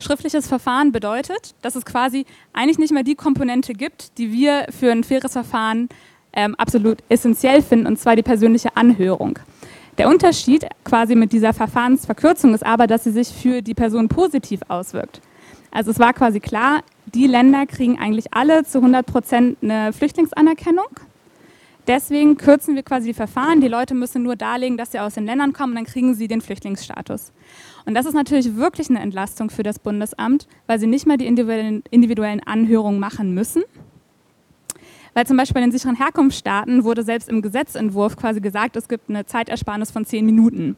Schriftliches 0.00 0.46
Verfahren 0.46 0.92
bedeutet, 0.92 1.54
dass 1.62 1.74
es 1.74 1.84
quasi 1.84 2.26
eigentlich 2.52 2.78
nicht 2.78 2.92
mehr 2.92 3.02
die 3.02 3.14
Komponente 3.14 3.72
gibt, 3.72 4.18
die 4.18 4.32
wir 4.32 4.66
für 4.70 4.92
ein 4.92 5.04
faires 5.04 5.32
Verfahren 5.32 5.88
ähm, 6.32 6.54
absolut 6.56 6.98
essentiell 7.08 7.62
finden, 7.62 7.86
und 7.86 7.98
zwar 7.98 8.14
die 8.14 8.22
persönliche 8.22 8.76
Anhörung. 8.76 9.38
Der 9.98 10.10
Unterschied 10.10 10.66
quasi 10.84 11.14
mit 11.14 11.32
dieser 11.32 11.54
Verfahrensverkürzung 11.54 12.52
ist 12.54 12.66
aber, 12.66 12.86
dass 12.86 13.04
sie 13.04 13.12
sich 13.12 13.28
für 13.28 13.62
die 13.62 13.72
Person 13.72 14.08
positiv 14.08 14.60
auswirkt. 14.68 15.22
Also 15.70 15.90
es 15.90 15.98
war 15.98 16.12
quasi 16.12 16.38
klar, 16.38 16.82
die 17.14 17.26
Länder 17.26 17.66
kriegen 17.66 17.98
eigentlich 17.98 18.34
alle 18.34 18.64
zu 18.64 18.78
100 18.78 19.06
Prozent 19.06 19.58
eine 19.62 19.92
Flüchtlingsanerkennung. 19.94 20.88
Deswegen 21.86 22.36
kürzen 22.36 22.74
wir 22.74 22.82
quasi 22.82 23.08
die 23.08 23.14
Verfahren. 23.14 23.60
Die 23.60 23.68
Leute 23.68 23.94
müssen 23.94 24.22
nur 24.22 24.36
darlegen, 24.36 24.76
dass 24.76 24.92
sie 24.92 24.98
aus 24.98 25.14
den 25.14 25.24
Ländern 25.24 25.52
kommen 25.52 25.72
und 25.72 25.76
dann 25.76 25.84
kriegen 25.86 26.14
sie 26.14 26.28
den 26.28 26.40
Flüchtlingsstatus. 26.40 27.32
Und 27.86 27.94
das 27.94 28.06
ist 28.06 28.14
natürlich 28.14 28.56
wirklich 28.56 28.90
eine 28.90 29.00
Entlastung 29.00 29.50
für 29.50 29.62
das 29.62 29.78
Bundesamt, 29.78 30.48
weil 30.66 30.78
sie 30.80 30.88
nicht 30.88 31.06
mehr 31.06 31.16
die 31.16 31.26
individuellen, 31.26 31.84
individuellen 31.90 32.40
Anhörungen 32.44 32.98
machen 32.98 33.32
müssen. 33.34 33.62
Weil 35.16 35.26
zum 35.26 35.38
Beispiel 35.38 35.54
bei 35.54 35.60
den 35.62 35.72
sicheren 35.72 35.96
Herkunftsstaaten 35.96 36.84
wurde 36.84 37.02
selbst 37.02 37.30
im 37.30 37.40
Gesetzentwurf 37.40 38.18
quasi 38.18 38.42
gesagt, 38.42 38.76
es 38.76 38.86
gibt 38.86 39.08
eine 39.08 39.24
Zeitersparnis 39.24 39.90
von 39.90 40.04
zehn 40.04 40.26
Minuten. 40.26 40.76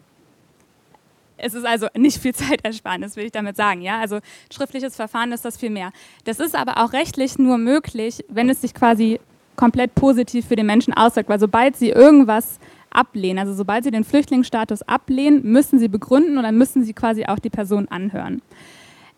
Es 1.38 1.54
ist 1.54 1.66
also 1.66 1.88
nicht 1.96 2.18
viel 2.18 2.32
Zeitersparnis, 2.36 3.16
will 3.16 3.24
ich 3.24 3.32
damit 3.32 3.56
sagen. 3.56 3.82
Ja? 3.82 3.98
Also 3.98 4.20
schriftliches 4.54 4.94
Verfahren 4.94 5.32
ist 5.32 5.44
das 5.44 5.56
viel 5.56 5.70
mehr. 5.70 5.90
Das 6.22 6.38
ist 6.38 6.54
aber 6.54 6.84
auch 6.84 6.92
rechtlich 6.92 7.36
nur 7.36 7.58
möglich, 7.58 8.24
wenn 8.28 8.48
es 8.48 8.60
sich 8.60 8.74
quasi 8.74 9.18
komplett 9.56 9.96
positiv 9.96 10.46
für 10.46 10.54
den 10.54 10.66
Menschen 10.66 10.94
auswirkt. 10.94 11.28
Weil 11.28 11.40
sobald 11.40 11.74
sie 11.74 11.88
irgendwas 11.88 12.60
ablehnen, 12.90 13.40
also 13.40 13.54
sobald 13.54 13.82
sie 13.82 13.90
den 13.90 14.04
Flüchtlingsstatus 14.04 14.82
ablehnen, 14.82 15.42
müssen 15.42 15.80
sie 15.80 15.88
begründen 15.88 16.38
und 16.38 16.44
dann 16.44 16.56
müssen 16.56 16.84
sie 16.84 16.92
quasi 16.92 17.24
auch 17.24 17.40
die 17.40 17.50
Person 17.50 17.88
anhören. 17.88 18.40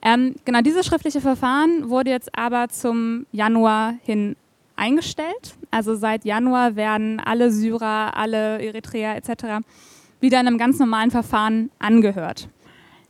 Ähm, 0.00 0.36
genau, 0.46 0.62
dieses 0.62 0.86
schriftliche 0.86 1.20
Verfahren 1.20 1.90
wurde 1.90 2.08
jetzt 2.08 2.38
aber 2.38 2.70
zum 2.70 3.26
Januar 3.32 3.96
hin 4.02 4.34
eingestellt. 4.76 5.54
Also 5.70 5.94
seit 5.94 6.24
Januar 6.24 6.76
werden 6.76 7.20
alle 7.20 7.50
Syrer, 7.50 8.16
alle 8.16 8.60
Eritreer 8.62 9.16
etc 9.16 9.62
wieder 10.20 10.40
in 10.40 10.46
einem 10.46 10.58
ganz 10.58 10.78
normalen 10.78 11.10
Verfahren 11.10 11.70
angehört. 11.78 12.48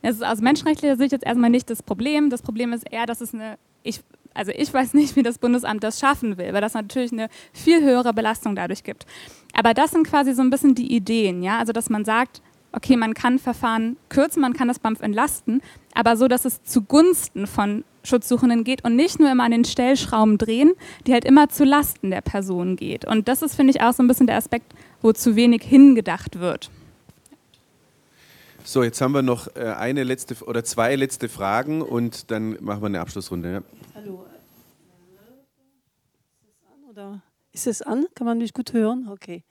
Das 0.01 0.15
ist 0.15 0.23
aus 0.23 0.41
menschenrechtlicher 0.41 0.97
Sicht 0.97 1.11
jetzt 1.11 1.25
erstmal 1.25 1.49
nicht 1.49 1.69
das 1.69 1.83
Problem. 1.83 2.29
Das 2.29 2.41
Problem 2.41 2.73
ist 2.73 2.91
eher, 2.91 3.05
dass 3.05 3.21
es 3.21 3.33
eine, 3.33 3.57
ich, 3.83 3.99
also 4.33 4.51
ich 4.55 4.73
weiß 4.73 4.93
nicht, 4.93 5.15
wie 5.15 5.23
das 5.23 5.37
Bundesamt 5.37 5.83
das 5.83 5.99
schaffen 5.99 6.37
will, 6.37 6.53
weil 6.53 6.61
das 6.61 6.73
natürlich 6.73 7.11
eine 7.11 7.29
viel 7.53 7.83
höhere 7.83 8.13
Belastung 8.13 8.55
dadurch 8.55 8.83
gibt. 8.83 9.05
Aber 9.53 9.73
das 9.73 9.91
sind 9.91 10.07
quasi 10.07 10.33
so 10.33 10.41
ein 10.41 10.49
bisschen 10.49 10.73
die 10.73 10.95
Ideen, 10.95 11.43
ja, 11.43 11.59
also 11.59 11.71
dass 11.73 11.89
man 11.89 12.05
sagt, 12.05 12.41
okay, 12.71 12.95
man 12.97 13.13
kann 13.13 13.39
Verfahren 13.39 13.97
kürzen, 14.09 14.41
man 14.41 14.53
kann 14.53 14.67
das 14.67 14.79
BAMF 14.79 15.01
entlasten, 15.01 15.61
aber 15.93 16.15
so, 16.17 16.27
dass 16.27 16.45
es 16.45 16.63
zugunsten 16.63 17.47
von 17.47 17.83
Schutzsuchenden 18.03 18.63
geht 18.63 18.83
und 18.83 18.95
nicht 18.95 19.19
nur 19.19 19.31
immer 19.31 19.43
an 19.43 19.51
den 19.51 19.65
Stellschrauben 19.65 20.37
drehen, 20.37 20.73
die 21.05 21.13
halt 21.13 21.25
immer 21.25 21.49
zu 21.49 21.63
Lasten 21.63 22.09
der 22.09 22.21
Person 22.21 22.75
geht. 22.75 23.05
Und 23.05 23.27
das 23.27 23.41
ist, 23.41 23.55
finde 23.55 23.71
ich, 23.71 23.81
auch 23.81 23.93
so 23.93 24.01
ein 24.01 24.07
bisschen 24.07 24.27
der 24.27 24.37
Aspekt, 24.37 24.73
wo 25.01 25.11
zu 25.13 25.35
wenig 25.35 25.63
hingedacht 25.63 26.39
wird. 26.39 26.71
So, 28.63 28.83
jetzt 28.83 29.01
haben 29.01 29.13
wir 29.13 29.21
noch 29.21 29.55
äh, 29.55 29.73
eine 29.77 30.03
letzte 30.03 30.35
oder 30.45 30.63
zwei 30.63 30.95
letzte 30.95 31.29
Fragen 31.29 31.81
und 31.81 32.31
dann 32.31 32.57
machen 32.63 32.81
wir 32.81 32.87
eine 32.87 33.01
Abschlussrunde. 33.01 33.51
Ja. 33.51 33.61
Hallo. 33.95 34.25
Oder 36.89 37.21
ist 37.53 37.67
es 37.67 37.81
an? 37.81 38.05
Kann 38.15 38.27
man 38.27 38.37
mich 38.37 38.53
gut 38.53 38.73
hören? 38.73 39.07
Okay. 39.09 39.43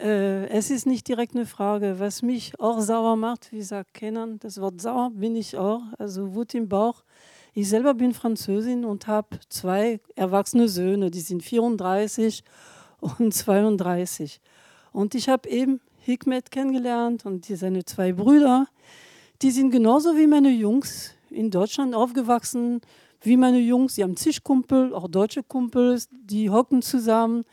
Äh, 0.00 0.46
es 0.48 0.70
ist 0.70 0.86
nicht 0.86 1.06
direkt 1.08 1.34
eine 1.34 1.46
Frage. 1.46 1.96
Was 1.98 2.22
mich 2.22 2.58
auch 2.58 2.80
sauer 2.80 3.16
macht, 3.16 3.52
wie 3.52 3.62
sagt 3.62 3.92
Kenan, 3.94 4.38
das 4.38 4.60
Wort 4.60 4.80
sauer 4.80 5.10
bin 5.10 5.36
ich 5.36 5.56
auch, 5.58 5.82
also 5.98 6.34
Wut 6.34 6.54
im 6.54 6.68
Bauch. 6.68 7.04
Ich 7.52 7.68
selber 7.68 7.94
bin 7.94 8.14
Französin 8.14 8.84
und 8.84 9.06
habe 9.06 9.40
zwei 9.48 10.00
erwachsene 10.14 10.68
Söhne, 10.68 11.10
die 11.10 11.20
sind 11.20 11.42
34 11.42 12.44
und 13.00 13.34
32. 13.34 14.40
Und 14.92 15.14
ich 15.14 15.28
habe 15.28 15.48
eben 15.48 15.80
Hikmet 15.98 16.50
kennengelernt 16.50 17.26
und 17.26 17.48
die, 17.48 17.56
seine 17.56 17.84
zwei 17.84 18.12
Brüder. 18.12 18.66
Die 19.42 19.50
sind 19.50 19.70
genauso 19.70 20.16
wie 20.16 20.26
meine 20.26 20.50
Jungs 20.50 21.12
in 21.28 21.50
Deutschland 21.50 21.94
aufgewachsen, 21.94 22.80
wie 23.20 23.36
meine 23.36 23.58
Jungs. 23.58 23.96
Sie 23.96 24.02
haben 24.02 24.16
zig 24.16 24.42
Kumpel, 24.44 24.94
auch 24.94 25.08
deutsche 25.08 25.42
Kumpels, 25.42 26.08
die 26.10 26.48
hocken 26.48 26.80
zusammen. 26.80 27.44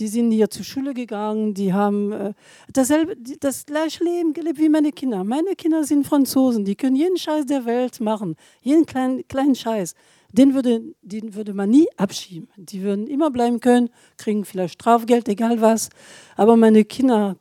Die 0.00 0.08
sind 0.08 0.30
hier 0.30 0.48
zur 0.48 0.64
Schule 0.64 0.94
gegangen, 0.94 1.52
die 1.52 1.74
haben 1.74 2.10
äh, 2.10 2.32
dasselbe, 2.72 3.16
das 3.38 3.66
gleiche 3.66 4.02
Leben 4.02 4.32
gelebt 4.32 4.58
wie 4.58 4.70
meine 4.70 4.92
Kinder. 4.92 5.24
Meine 5.24 5.54
Kinder 5.54 5.84
sind 5.84 6.06
Franzosen, 6.06 6.64
die 6.64 6.74
können 6.74 6.96
jeden 6.96 7.18
Scheiß 7.18 7.44
der 7.44 7.66
Welt 7.66 8.00
machen, 8.00 8.36
jeden 8.62 8.86
kleinen, 8.86 9.28
kleinen 9.28 9.54
Scheiß. 9.54 9.94
Den 10.32 10.54
würde, 10.54 10.82
den 11.02 11.34
würde 11.34 11.52
man 11.52 11.68
nie 11.68 11.86
abschieben. 11.98 12.48
Die 12.56 12.80
würden 12.80 13.08
immer 13.08 13.30
bleiben 13.30 13.60
können, 13.60 13.90
kriegen 14.16 14.46
vielleicht 14.46 14.74
Strafgeld, 14.74 15.28
egal 15.28 15.60
was. 15.60 15.90
Aber 16.34 16.56
meine 16.56 16.84
Kinder 16.86 17.36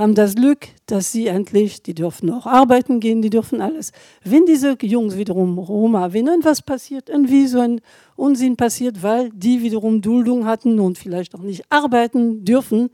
haben 0.00 0.14
das 0.14 0.34
Glück, 0.34 0.68
dass 0.86 1.12
sie 1.12 1.26
endlich, 1.26 1.82
die 1.82 1.94
dürfen 1.94 2.30
auch 2.30 2.46
arbeiten 2.46 3.00
gehen, 3.00 3.20
die 3.20 3.28
dürfen 3.28 3.60
alles. 3.60 3.92
Wenn 4.24 4.46
diese 4.46 4.78
Jungs 4.80 5.18
wiederum 5.18 5.58
Roma, 5.58 6.14
wenn 6.14 6.26
irgendwas 6.26 6.62
passiert, 6.62 7.10
irgendwie 7.10 7.46
so 7.46 7.60
ein 7.60 7.82
Unsinn 8.16 8.56
passiert, 8.56 9.02
weil 9.02 9.28
die 9.34 9.60
wiederum 9.60 10.00
Duldung 10.00 10.46
hatten 10.46 10.80
und 10.80 10.96
vielleicht 10.96 11.34
auch 11.34 11.42
nicht 11.42 11.64
arbeiten 11.68 12.46
dürfen, 12.46 12.88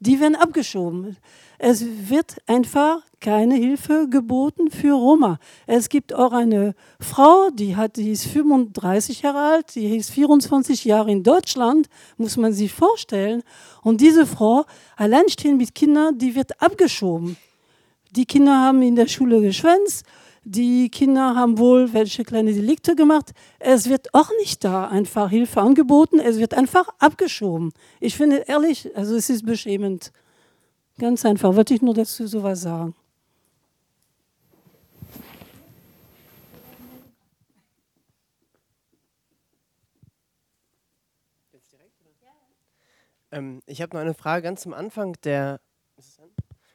die 0.00 0.18
werden 0.18 0.34
abgeschoben. 0.34 1.16
Es 1.58 1.84
wird 2.08 2.38
einfach 2.46 3.02
keine 3.20 3.54
Hilfe 3.54 4.08
geboten 4.08 4.70
für 4.70 4.94
Roma. 4.94 5.38
Es 5.66 5.90
gibt 5.90 6.14
auch 6.14 6.32
eine 6.32 6.74
Frau, 6.98 7.50
die, 7.50 7.76
hat, 7.76 7.96
die 7.96 8.12
ist 8.12 8.26
35 8.26 9.20
Jahre 9.20 9.38
alt, 9.38 9.74
die 9.74 9.94
ist 9.94 10.10
24 10.10 10.86
Jahre 10.86 11.12
in 11.12 11.22
Deutschland, 11.22 11.88
muss 12.16 12.38
man 12.38 12.54
sich 12.54 12.72
vorstellen. 12.72 13.42
Und 13.82 14.00
diese 14.00 14.26
Frau, 14.26 14.64
alleinstehend 14.96 15.58
mit 15.58 15.74
Kindern, 15.74 16.16
die 16.16 16.34
wird 16.34 16.60
abgeschoben. 16.62 17.36
Die 18.12 18.24
Kinder 18.24 18.58
haben 18.58 18.80
in 18.80 18.96
der 18.96 19.06
Schule 19.06 19.42
geschwänzt, 19.42 20.06
die 20.44 20.90
Kinder 20.90 21.34
haben 21.34 21.58
wohl 21.58 21.92
welche 21.92 22.24
kleine 22.24 22.52
Delikte 22.52 22.96
gemacht. 22.96 23.32
Es 23.58 23.88
wird 23.88 24.14
auch 24.14 24.30
nicht 24.38 24.64
da 24.64 24.88
einfach 24.88 25.30
Hilfe 25.30 25.60
angeboten, 25.60 26.18
es 26.18 26.38
wird 26.38 26.54
einfach 26.54 26.88
abgeschoben. 26.98 27.72
Ich 28.00 28.16
finde 28.16 28.44
ehrlich, 28.48 28.96
also 28.96 29.16
es 29.16 29.28
ist 29.30 29.44
beschämend. 29.44 30.12
Ganz 30.98 31.24
einfach, 31.24 31.56
wollte 31.56 31.74
ich 31.74 31.82
nur 31.82 31.94
dazu 31.94 32.26
sowas 32.26 32.62
sagen. 32.62 32.94
Ähm, 43.32 43.62
ich 43.66 43.80
habe 43.80 43.94
noch 43.94 44.00
eine 44.00 44.14
Frage 44.14 44.42
ganz 44.42 44.62
zum 44.62 44.74
Anfang 44.74 45.16
der 45.22 45.60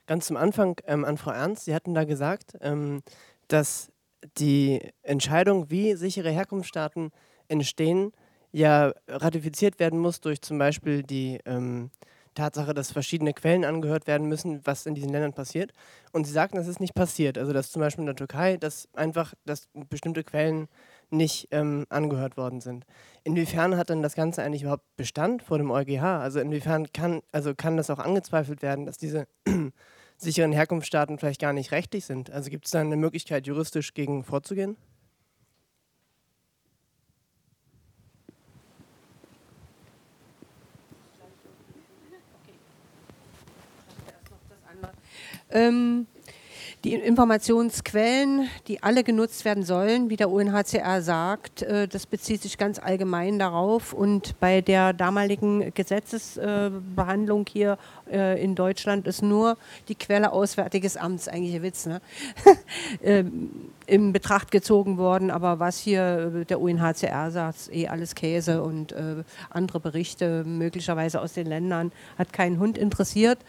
ganz 0.07 0.27
zum 0.27 0.37
Anfang 0.37 0.79
ähm, 0.85 1.03
an 1.03 1.17
Frau 1.17 1.31
Ernst. 1.31 1.65
Sie 1.65 1.73
hatten 1.73 1.93
da 1.93 2.03
gesagt, 2.03 2.55
ähm, 2.61 3.01
dass 3.47 3.91
die 4.37 4.79
Entscheidung, 5.03 5.69
wie 5.69 5.95
sichere 5.95 6.31
Herkunftsstaaten 6.31 7.11
entstehen, 7.47 8.11
ja 8.51 8.93
ratifiziert 9.07 9.79
werden 9.79 9.99
muss 9.99 10.21
durch 10.21 10.41
zum 10.41 10.57
Beispiel 10.57 11.03
die 11.03 11.39
ähm, 11.45 11.91
Tatsache, 12.35 12.73
dass 12.73 12.91
verschiedene 12.91 13.33
Quellen 13.33 13.65
angehört 13.65 14.07
werden 14.07 14.27
müssen, 14.27 14.61
was 14.65 14.85
in 14.85 14.93
diesen 14.93 15.09
Ländern 15.09 15.33
passiert. 15.33 15.71
Und 16.11 16.25
Sie 16.25 16.33
sagten, 16.33 16.57
das 16.57 16.67
ist 16.67 16.79
nicht 16.79 16.93
passiert. 16.93 17.37
Also 17.37 17.53
dass 17.53 17.71
zum 17.71 17.81
Beispiel 17.81 18.03
in 18.03 18.07
der 18.07 18.15
Türkei, 18.15 18.57
dass 18.57 18.87
einfach, 18.93 19.33
dass 19.45 19.69
bestimmte 19.89 20.23
Quellen 20.23 20.67
nicht 21.09 21.47
ähm, 21.51 21.85
angehört 21.89 22.37
worden 22.37 22.61
sind. 22.61 22.85
Inwiefern 23.23 23.77
hat 23.77 23.89
denn 23.89 24.01
das 24.01 24.15
Ganze 24.15 24.43
eigentlich 24.43 24.63
überhaupt 24.63 24.85
Bestand 24.97 25.43
vor 25.43 25.57
dem 25.57 25.71
EuGH? 25.71 26.03
Also 26.03 26.39
inwiefern 26.39 26.91
kann, 26.93 27.21
also 27.31 27.55
kann 27.55 27.77
das 27.77 27.89
auch 27.89 27.99
angezweifelt 27.99 28.61
werden, 28.61 28.85
dass 28.85 28.97
diese 28.97 29.27
sicheren 30.17 30.51
Herkunftsstaaten 30.51 31.17
vielleicht 31.17 31.41
gar 31.41 31.53
nicht 31.53 31.71
rechtlich 31.71 32.05
sind? 32.05 32.29
Also 32.31 32.49
gibt 32.49 32.65
es 32.65 32.71
da 32.71 32.81
eine 32.81 32.95
Möglichkeit, 32.95 33.47
juristisch 33.47 33.93
gegen 33.93 34.23
vorzugehen? 34.23 34.77
Ähm, 45.51 46.07
die 46.85 46.93
Informationsquellen, 46.93 48.47
die 48.67 48.83
alle 48.83 49.03
genutzt 49.03 49.43
werden 49.43 49.63
sollen, 49.63 50.11
wie 50.11 50.17
der 50.17 50.29
UNHCR 50.29 51.01
sagt, 51.01 51.63
äh, 51.63 51.87
das 51.87 52.05
bezieht 52.05 52.43
sich 52.43 52.59
ganz 52.59 52.77
allgemein 52.77 53.39
darauf. 53.39 53.91
Und 53.91 54.39
bei 54.39 54.61
der 54.61 54.93
damaligen 54.93 55.73
Gesetzesbehandlung 55.73 57.47
hier 57.51 57.79
äh, 58.11 58.41
in 58.41 58.53
Deutschland 58.53 59.07
ist 59.07 59.23
nur 59.23 59.57
die 59.87 59.95
Quelle 59.95 60.31
Auswärtiges 60.31 60.95
Amts, 60.95 61.27
eigentlich 61.27 61.55
ein 61.55 61.63
Witz, 61.63 61.87
ne? 61.87 62.01
Ähm, 63.03 63.71
in 63.87 64.13
Betracht 64.13 64.51
gezogen 64.51 64.97
worden. 64.97 65.31
Aber 65.31 65.59
was 65.59 65.79
hier 65.79 66.31
äh, 66.41 66.45
der 66.45 66.61
UNHCR 66.61 67.31
sagt, 67.31 67.57
ist 67.57 67.73
eh 67.73 67.87
alles 67.87 68.15
Käse 68.15 68.61
und 68.61 68.93
andere 69.49 69.79
Berichte, 69.79 70.43
möglicherweise 70.43 71.21
aus 71.21 71.33
den 71.33 71.47
Ländern, 71.47 71.91
hat 72.17 72.31
keinen 72.31 72.59
Hund 72.59 72.77
interessiert, 72.77 73.39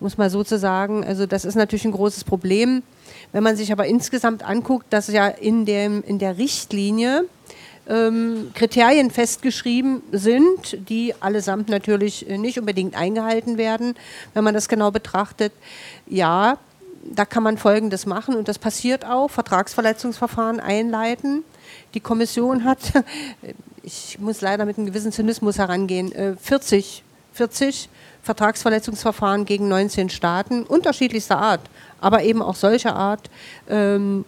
muss 0.00 0.18
man 0.18 0.30
so 0.30 0.44
zu 0.44 0.58
sagen. 0.58 1.04
Also 1.04 1.26
das 1.26 1.44
ist 1.44 1.54
natürlich 1.54 1.84
ein 1.84 1.92
großes 1.92 2.24
Problem. 2.24 2.82
Wenn 3.32 3.42
man 3.42 3.56
sich 3.56 3.72
aber 3.72 3.86
insgesamt 3.86 4.42
anguckt, 4.42 4.86
dass 4.90 5.08
ja 5.08 5.26
in, 5.28 5.64
dem, 5.64 6.02
in 6.02 6.18
der 6.18 6.38
Richtlinie 6.38 7.24
ähm, 7.88 8.50
Kriterien 8.54 9.10
festgeschrieben 9.10 10.02
sind, 10.12 10.88
die 10.88 11.14
allesamt 11.20 11.68
natürlich 11.68 12.26
nicht 12.28 12.58
unbedingt 12.58 12.96
eingehalten 12.96 13.58
werden, 13.58 13.94
wenn 14.34 14.44
man 14.44 14.54
das 14.54 14.68
genau 14.68 14.90
betrachtet. 14.90 15.52
Ja, 16.06 16.58
da 17.04 17.24
kann 17.24 17.42
man 17.42 17.56
Folgendes 17.56 18.06
machen 18.06 18.34
und 18.34 18.48
das 18.48 18.58
passiert 18.58 19.04
auch, 19.04 19.30
Vertragsverletzungsverfahren 19.30 20.58
einleiten. 20.58 21.44
Die 21.94 22.00
Kommission 22.00 22.64
hat, 22.64 22.78
ich 23.82 24.18
muss 24.18 24.40
leider 24.40 24.64
mit 24.64 24.76
einem 24.76 24.86
gewissen 24.86 25.12
Zynismus 25.12 25.58
herangehen, 25.58 26.12
40, 26.40 26.98
äh, 26.98 27.36
40 27.36 27.88
Vertragsverletzungsverfahren 28.26 29.44
gegen 29.44 29.68
19 29.68 30.10
Staaten 30.10 30.64
unterschiedlichster 30.64 31.38
Art, 31.38 31.60
aber 32.00 32.24
eben 32.24 32.42
auch 32.42 32.56
solcher 32.56 32.94
Art 32.94 33.30
ähm, 33.70 34.24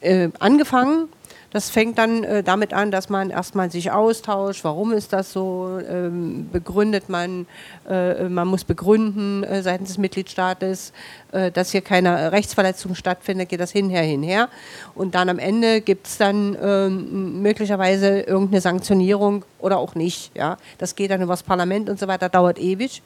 äh, 0.00 0.28
angefangen 0.38 1.08
das 1.50 1.70
fängt 1.70 1.98
dann 1.98 2.24
äh, 2.24 2.42
damit 2.42 2.72
an, 2.72 2.90
dass 2.90 3.08
man 3.08 3.30
erstmal 3.30 3.70
sich 3.70 3.90
austauscht, 3.90 4.64
warum 4.64 4.92
ist 4.92 5.12
das 5.12 5.32
so, 5.32 5.78
ähm, 5.88 6.48
begründet 6.50 7.08
man, 7.08 7.46
äh, 7.88 8.28
man 8.28 8.48
muss 8.48 8.64
begründen 8.64 9.44
äh, 9.44 9.62
seitens 9.62 9.88
des 9.88 9.98
Mitgliedstaates, 9.98 10.92
äh, 11.32 11.50
dass 11.50 11.70
hier 11.70 11.80
keine 11.80 12.32
Rechtsverletzung 12.32 12.94
stattfindet, 12.94 13.48
geht 13.48 13.60
das 13.60 13.72
hinher, 13.72 14.02
hinher. 14.02 14.48
Und 14.94 15.14
dann 15.14 15.28
am 15.28 15.38
Ende 15.38 15.80
gibt 15.80 16.06
es 16.06 16.18
dann 16.18 16.56
ähm, 16.60 17.42
möglicherweise 17.42 18.20
irgendeine 18.20 18.60
Sanktionierung 18.60 19.44
oder 19.58 19.78
auch 19.78 19.94
nicht. 19.94 20.36
Ja? 20.36 20.56
Das 20.78 20.94
geht 20.94 21.10
dann 21.10 21.22
übers 21.22 21.42
Parlament 21.42 21.88
und 21.88 21.98
so 21.98 22.08
weiter, 22.08 22.28
dauert 22.28 22.58
ewig. 22.58 23.02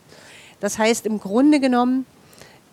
Das 0.61 0.79
heißt, 0.79 1.07
im 1.07 1.21
Grunde 1.21 1.61
genommen 1.61 2.07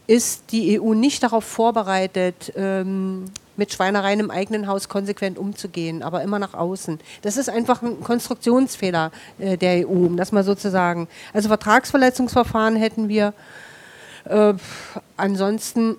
ist 0.08 0.52
die 0.52 0.80
EU 0.80 0.94
nicht 0.94 1.22
darauf 1.24 1.44
vorbereitet, 1.44 2.54
ähm, 2.56 3.26
mit 3.58 3.74
Schweinereien 3.74 4.20
im 4.20 4.32
eigenen 4.32 4.68
Haus 4.68 4.88
konsequent 4.88 5.38
umzugehen, 5.38 6.04
aber 6.04 6.22
immer 6.22 6.40
nach 6.40 6.54
außen. 6.54 7.00
Das 7.22 7.38
ist 7.38 7.50
einfach 7.50 7.82
ein 7.82 8.02
Konstruktionsfehler 8.02 9.12
äh, 9.40 9.58
der 9.58 9.88
EU, 9.88 10.06
um 10.06 10.18
das 10.18 10.32
mal 10.32 10.44
so 10.44 10.56
zu 10.56 10.70
sagen. 10.70 11.08
Also 11.34 11.50
Vertragsverletzungsverfahren 11.50 12.76
hätten 12.76 13.10
wir 13.10 13.34
äh, 14.26 14.54
ansonsten, 15.18 15.96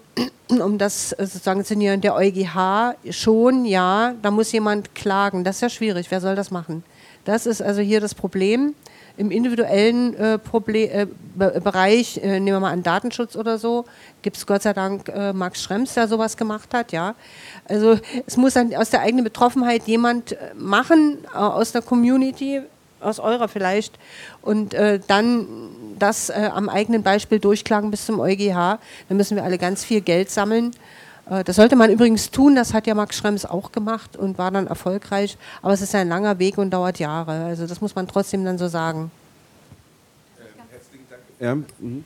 um 0.49 0.79
das 0.79 1.13
äh, 1.13 1.27
zu 1.27 1.39
sanktionieren, 1.39 2.01
der 2.01 2.15
EuGH 2.15 2.95
schon, 3.11 3.65
ja, 3.65 4.15
da 4.23 4.31
muss 4.31 4.53
jemand 4.53 4.95
klagen. 4.95 5.45
Das 5.45 5.57
ist 5.57 5.63
ja 5.63 5.69
schwierig. 5.69 6.11
Wer 6.11 6.21
soll 6.21 6.37
das 6.37 6.51
machen? 6.51 6.85
Das 7.25 7.47
ist 7.47 7.61
also 7.61 7.81
hier 7.81 8.01
das 8.01 8.15
Problem 8.15 8.75
im 9.19 9.33
individuellen 9.33 10.15
äh, 10.15 10.39
Problem, 10.39 10.91
äh, 10.91 11.07
Bereich, 11.61 12.19
äh, 12.19 12.41
nehmen 12.41 12.57
wir 12.57 12.61
mal 12.61 12.73
an 12.73 12.85
Datenschutz 12.85 13.37
oder 13.37 13.59
so, 13.59 13.85
gibt 14.23 14.37
es 14.37 14.47
Gott 14.47 14.63
sei 14.63 14.73
Dank 14.73 15.09
äh, 15.09 15.33
Max 15.33 15.63
Schrems, 15.63 15.95
der 15.95 16.07
sowas 16.07 16.37
gemacht 16.37 16.73
hat, 16.73 16.93
ja. 16.93 17.17
Also 17.69 17.99
es 18.27 18.37
muss 18.37 18.55
dann 18.55 18.75
aus 18.75 18.91
der 18.91 19.01
eigenen 19.01 19.25
Betroffenheit 19.25 19.83
jemand 19.87 20.33
äh, 20.33 20.37
machen, 20.55 21.19
äh, 21.35 21.37
aus 21.37 21.73
der 21.73 21.83
Community, 21.83 22.61
aus 23.01 23.19
eurer 23.19 23.49
vielleicht, 23.49 23.99
und 24.43 24.75
dann 25.07 25.47
das 26.01 26.31
am 26.31 26.69
eigenen 26.69 27.05
Beispiel 27.05 27.39
durchklagen 27.39 27.93
bis 27.93 28.07
zum 28.07 28.19
EuGH. 28.19 28.81
Dann 29.09 29.17
müssen 29.17 29.37
wir 29.37 29.45
alle 29.45 29.57
ganz 29.57 29.85
viel 29.85 30.01
Geld 30.01 30.31
sammeln. 30.31 30.73
Das 31.45 31.57
sollte 31.57 31.77
man 31.77 31.91
übrigens 31.91 32.31
tun, 32.31 32.55
das 32.55 32.73
hat 32.73 32.87
ja 32.87 32.95
Max 32.95 33.17
Schrems 33.17 33.45
auch 33.45 33.71
gemacht 33.71 34.17
und 34.17 34.39
war 34.39 34.51
dann 34.51 34.67
erfolgreich. 34.67 35.37
Aber 35.61 35.75
es 35.75 35.83
ist 35.83 35.95
ein 35.95 36.09
langer 36.09 36.39
Weg 36.39 36.57
und 36.57 36.71
dauert 36.71 36.99
Jahre. 36.99 37.45
Also 37.45 37.67
das 37.67 37.81
muss 37.81 37.95
man 37.95 38.09
trotzdem 38.09 38.45
dann 38.45 38.57
so 38.57 38.69
sagen. 38.69 39.11
Ja. 41.41 41.55
Mhm. 41.55 42.05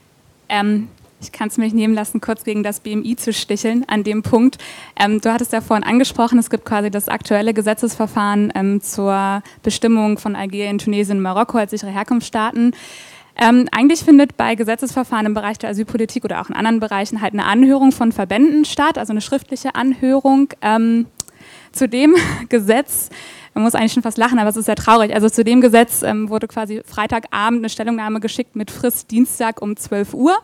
Ähm, 0.49 0.89
ich 1.20 1.31
kann 1.31 1.49
es 1.49 1.57
mir 1.57 1.65
nicht 1.65 1.74
nehmen 1.74 1.94
lassen, 1.94 2.20
kurz 2.20 2.44
gegen 2.44 2.62
das 2.62 2.81
BMI 2.81 3.16
zu 3.16 3.32
sticheln 3.32 3.85
an 3.89 4.03
dem 4.03 4.23
Punkt. 4.23 4.59
Ähm, 4.99 5.20
du 5.20 5.32
hattest 5.32 5.53
ja 5.53 5.61
vorhin 5.61 5.85
angesprochen, 5.85 6.39
es 6.39 6.51
gibt 6.51 6.65
quasi 6.65 6.90
das 6.90 7.09
aktuelle 7.09 7.55
Gesetzesverfahren 7.55 8.53
ähm, 8.55 8.82
zur 8.82 9.43
Bestimmung 9.62 10.19
von 10.19 10.35
Algerien, 10.35 10.78
Tunesien 10.78 11.19
und 11.19 11.23
Marokko 11.23 11.59
als 11.59 11.70
sichere 11.70 11.90
Herkunftsstaaten. 11.90 12.74
Ähm, 13.36 13.68
eigentlich 13.72 14.00
findet 14.00 14.36
bei 14.36 14.54
Gesetzesverfahren 14.54 15.26
im 15.26 15.34
Bereich 15.34 15.59
der 15.59 15.70
Asylpolitik 15.70 16.24
oder 16.24 16.40
auch 16.40 16.50
in 16.50 16.54
anderen 16.54 16.80
Bereichen 16.80 17.22
halt 17.22 17.32
eine 17.32 17.44
Anhörung 17.44 17.92
von 17.92 18.12
Verbänden 18.12 18.64
statt, 18.64 18.98
also 18.98 19.12
eine 19.12 19.20
schriftliche 19.20 19.74
Anhörung. 19.74 20.48
Ähm, 20.60 21.06
zu 21.72 21.88
dem 21.88 22.14
Gesetz, 22.48 23.09
man 23.54 23.64
muss 23.64 23.74
eigentlich 23.74 23.92
schon 23.92 24.02
fast 24.02 24.18
lachen, 24.18 24.38
aber 24.38 24.50
es 24.50 24.56
ist 24.56 24.66
sehr 24.66 24.76
traurig, 24.76 25.14
also 25.14 25.28
zu 25.28 25.44
dem 25.44 25.60
Gesetz 25.60 26.02
ähm, 26.02 26.28
wurde 26.28 26.48
quasi 26.48 26.82
Freitagabend 26.84 27.60
eine 27.60 27.68
Stellungnahme 27.68 28.20
geschickt 28.20 28.56
mit 28.56 28.70
Frist 28.70 29.10
Dienstag 29.10 29.60
um 29.60 29.76
12 29.76 30.14
Uhr. 30.14 30.36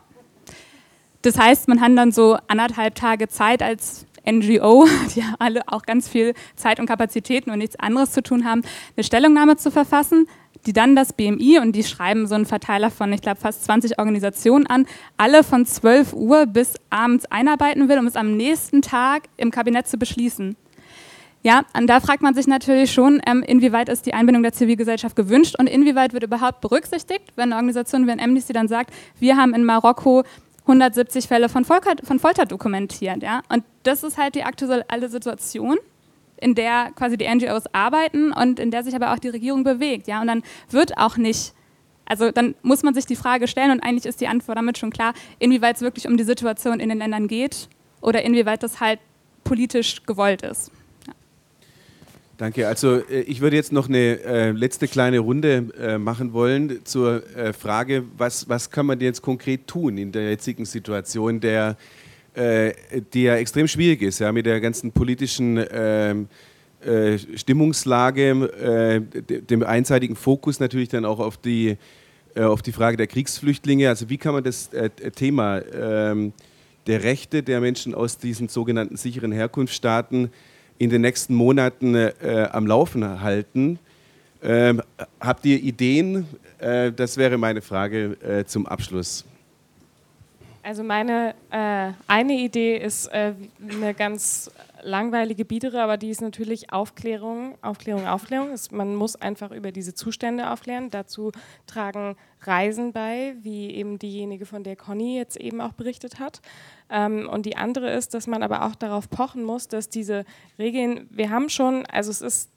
Das 1.23 1.39
heißt, 1.39 1.69
man 1.69 1.81
hat 1.81 1.97
dann 1.97 2.13
so 2.13 2.39
anderthalb 2.49 2.95
Tage 2.95 3.29
Zeit 3.29 3.63
als 3.63 4.07
NGO, 4.31 4.87
die 5.15 5.25
alle 5.39 5.63
auch 5.67 5.83
ganz 5.83 6.09
viel 6.09 6.35
Zeit 6.55 6.81
und 6.81 6.87
Kapazitäten 6.87 7.51
und 7.51 7.59
nichts 7.59 7.77
anderes 7.77 8.13
zu 8.13 8.23
tun 8.23 8.45
haben, 8.45 8.63
eine 8.97 9.05
Stellungnahme 9.05 9.57
zu 9.57 9.71
verfassen 9.71 10.27
die 10.67 10.73
dann 10.73 10.97
das 10.97 11.13
BMI 11.13 11.59
und 11.61 11.73
die 11.73 11.85
schreiben 11.85 12.27
so 12.27 12.35
einen 12.35 12.47
Verteiler 12.47 12.91
von, 12.91 13.13
ich 13.13 13.23
glaube, 13.23 13.41
fast 13.41 13.65
20 13.65 13.99
Organisationen 13.99 14.67
an, 14.67 14.87
alle 15.17 15.45
von 15.45 15.67
12 15.67 16.13
Uhr 16.13 16.47
bis 16.47 16.75
abends 16.91 17.27
einarbeiten 17.27 17.89
will, 17.89 17.99
um 17.99 18.07
es 18.07 18.17
am 18.17 18.37
nächsten 18.37 18.83
Tag 18.83 19.25
im 19.37 19.51
Kabinett 19.51 19.87
zu 19.87 19.99
beschließen. 19.99 20.57
Ja, 21.45 21.63
und 21.77 21.87
da 21.87 22.01
fragt 22.01 22.21
man 22.21 22.35
sich 22.35 22.49
natürlich 22.49 22.93
schon, 22.93 23.23
ähm, 23.27 23.45
inwieweit 23.47 23.89
ist 23.89 24.07
die 24.07 24.13
Einbindung 24.13 24.43
der 24.43 24.53
Zivilgesellschaft 24.53 25.15
gewünscht 25.15 25.55
und 25.59 25.69
inwieweit 25.69 26.13
wird 26.13 26.25
überhaupt 26.25 26.61
berücksichtigt, 26.61 27.23
wenn 27.37 27.53
eine 27.53 27.57
Organisation 27.57 28.07
wie 28.07 28.11
ein 28.11 28.21
Amnesty 28.21 28.53
dann 28.53 28.67
sagt, 28.67 28.93
wir 29.21 29.37
haben 29.37 29.55
in 29.55 29.65
Marokko 29.65 30.25
170 30.63 31.29
Fälle 31.29 31.49
von 31.49 31.65
Folter, 31.65 31.95
von 32.05 32.19
Folter 32.19 32.45
dokumentiert. 32.45 33.23
Ja? 33.23 33.43
Und 33.49 33.65
das 33.85 34.03
ist 34.03 34.19
halt 34.19 34.35
die 34.35 34.43
aktuelle 34.43 35.09
Situation 35.09 35.79
in 36.41 36.55
der 36.55 36.91
quasi 36.95 37.17
die 37.17 37.29
NGOs 37.29 37.65
arbeiten 37.73 38.33
und 38.33 38.59
in 38.59 38.71
der 38.71 38.85
sich 38.85 38.95
aber 38.95 39.13
auch 39.13 39.19
die 39.19 39.29
Regierung 39.29 39.65
bewegt. 39.65 40.09
Ja? 40.09 40.21
Und 40.21 40.29
dann 40.29 40.43
wird 40.71 40.97
auch 40.97 41.17
nicht, 41.17 41.53
also 42.07 42.31
dann 42.31 42.55
muss 42.63 42.83
man 42.83 42.95
sich 42.95 43.07
die 43.07 43.17
Frage 43.17 43.49
stellen 43.49 43.71
und 43.71 43.81
eigentlich 43.81 44.07
ist 44.07 44.21
die 44.21 44.29
Antwort 44.29 44.57
damit 44.57 44.79
schon 44.79 44.91
klar, 44.91 45.15
inwieweit 45.39 45.77
es 45.77 45.83
wirklich 45.83 46.07
um 46.07 46.17
die 46.17 46.25
Situation 46.25 46.81
in 46.81 46.89
den 46.89 46.99
Ländern 46.99 47.29
geht 47.29 47.69
oder 48.01 48.23
inwieweit 48.23 48.63
das 48.63 48.81
halt 48.81 49.01
politisch 49.45 50.03
gewollt 50.05 50.43
ist. 50.43 50.71
Danke. 52.37 52.69
Also 52.69 52.99
äh, 52.99 53.23
ich 53.23 53.41
würde 53.41 53.57
jetzt 53.57 53.73
noch 53.73 53.89
eine 53.89 54.21
äh, 54.21 54.51
letzte 54.53 54.87
kleine 54.87 55.19
Runde 55.19 55.71
äh, 55.77 55.99
machen 55.99 56.33
wollen 56.33 56.85
zur 56.85 57.25
äh, 57.37 57.53
Frage, 57.53 58.05
was, 58.17 58.49
was 58.49 58.71
kann 58.71 58.87
man 58.87 59.01
jetzt 59.01 59.23
konkret 59.23 59.67
tun 59.67 59.99
in 59.99 60.13
der 60.13 60.31
jetzigen 60.31 60.65
Situation, 60.65 61.41
der 61.41 61.71
äh, 61.71 62.08
die 62.39 63.23
ja 63.23 63.37
extrem 63.37 63.67
schwierig 63.67 64.03
ist, 64.03 64.21
ja, 64.21 64.31
mit 64.31 64.47
der 64.47 64.61
ganzen 64.61 64.93
politischen 64.93 65.65
ähm, 65.73 66.29
äh, 66.81 67.19
Stimmungslage, 67.35 69.03
äh, 69.11 69.41
dem 69.41 69.65
einseitigen 69.65 70.15
Fokus 70.15 70.61
natürlich 70.61 70.89
dann 70.89 71.05
auch 71.05 71.19
auf 71.19 71.37
die, 71.37 71.77
äh, 72.37 72.43
auf 72.43 72.63
die 72.63 72.71
Frage 72.71 72.97
der 72.97 73.09
Kriegsflüchtlinge. 73.09 73.89
Also 73.89 74.09
wie 74.09 74.17
kann 74.17 74.35
man 74.35 74.45
das 74.45 74.73
äh, 74.73 74.89
Thema 75.11 75.61
ähm, 75.75 76.33
der 76.87 77.03
Rechte 77.03 77.43
der 77.43 77.61
Menschen 77.61 77.95
aus 77.95 78.19
diesen 78.19 78.49
sogenannten 78.49 78.97
sicheren 78.97 79.33
Herkunftsstaaten 79.33 80.31
in 80.79 80.91
den 80.91 81.03
nächsten 81.03 81.35
Monaten 81.35 81.97
am 82.53 82.67
Laufen 82.67 83.21
halten? 83.21 83.81
Ähm, 84.43 84.81
habt 85.21 85.45
ihr 85.45 85.61
Ideen? 85.61 86.27
Äh, 86.59 86.93
das 86.93 87.17
wäre 87.17 87.39
meine 87.39 87.61
Frage 87.61 88.17
äh, 88.23 88.45
zum 88.45 88.67
Abschluss. 88.67 89.25
Also 90.63 90.83
meine 90.83 91.35
äh, 91.51 91.93
eine 92.07 92.35
Idee 92.35 92.77
ist 92.77 93.07
äh, 93.07 93.35
eine 93.71 93.95
ganz 93.95 94.51
langweilige 94.83 95.45
Biedere, 95.45 95.83
aber 95.83 95.97
die 95.97 96.11
ist 96.11 96.21
natürlich 96.21 96.73
Aufklärung, 96.73 97.57
Aufklärung, 97.63 98.07
Aufklärung. 98.07 98.51
Es, 98.51 98.71
man 98.71 98.95
muss 98.95 99.17
einfach 99.17 99.51
über 99.51 99.73
diese 99.73 99.95
Zustände 99.95 100.51
aufklären. 100.51 100.91
Dazu 100.91 101.33
tragen 101.67 102.17
Reisen 102.43 102.93
bei, 102.93 103.37
wie 103.41 103.71
eben 103.75 103.99
diejenige, 103.99 104.47
von 104.47 104.63
der 104.63 104.77
Conny 104.77 105.17
jetzt 105.17 105.37
eben 105.37 105.61
auch 105.61 105.73
berichtet 105.73 106.19
hat. 106.19 106.41
Ähm, 106.91 107.29
und 107.29 107.47
die 107.47 107.57
andere 107.57 107.91
ist, 107.91 108.15
dass 108.15 108.27
man 108.27 108.43
aber 108.43 108.67
auch 108.67 108.75
darauf 108.75 109.11
pochen 109.11 109.43
muss, 109.43 109.69
dass 109.69 109.89
diese 109.89 110.25
Regeln, 110.59 111.09
wir 111.11 111.31
haben 111.31 111.49
schon, 111.49 111.87
also 111.87 112.11
es 112.11 112.21
ist 112.21 112.51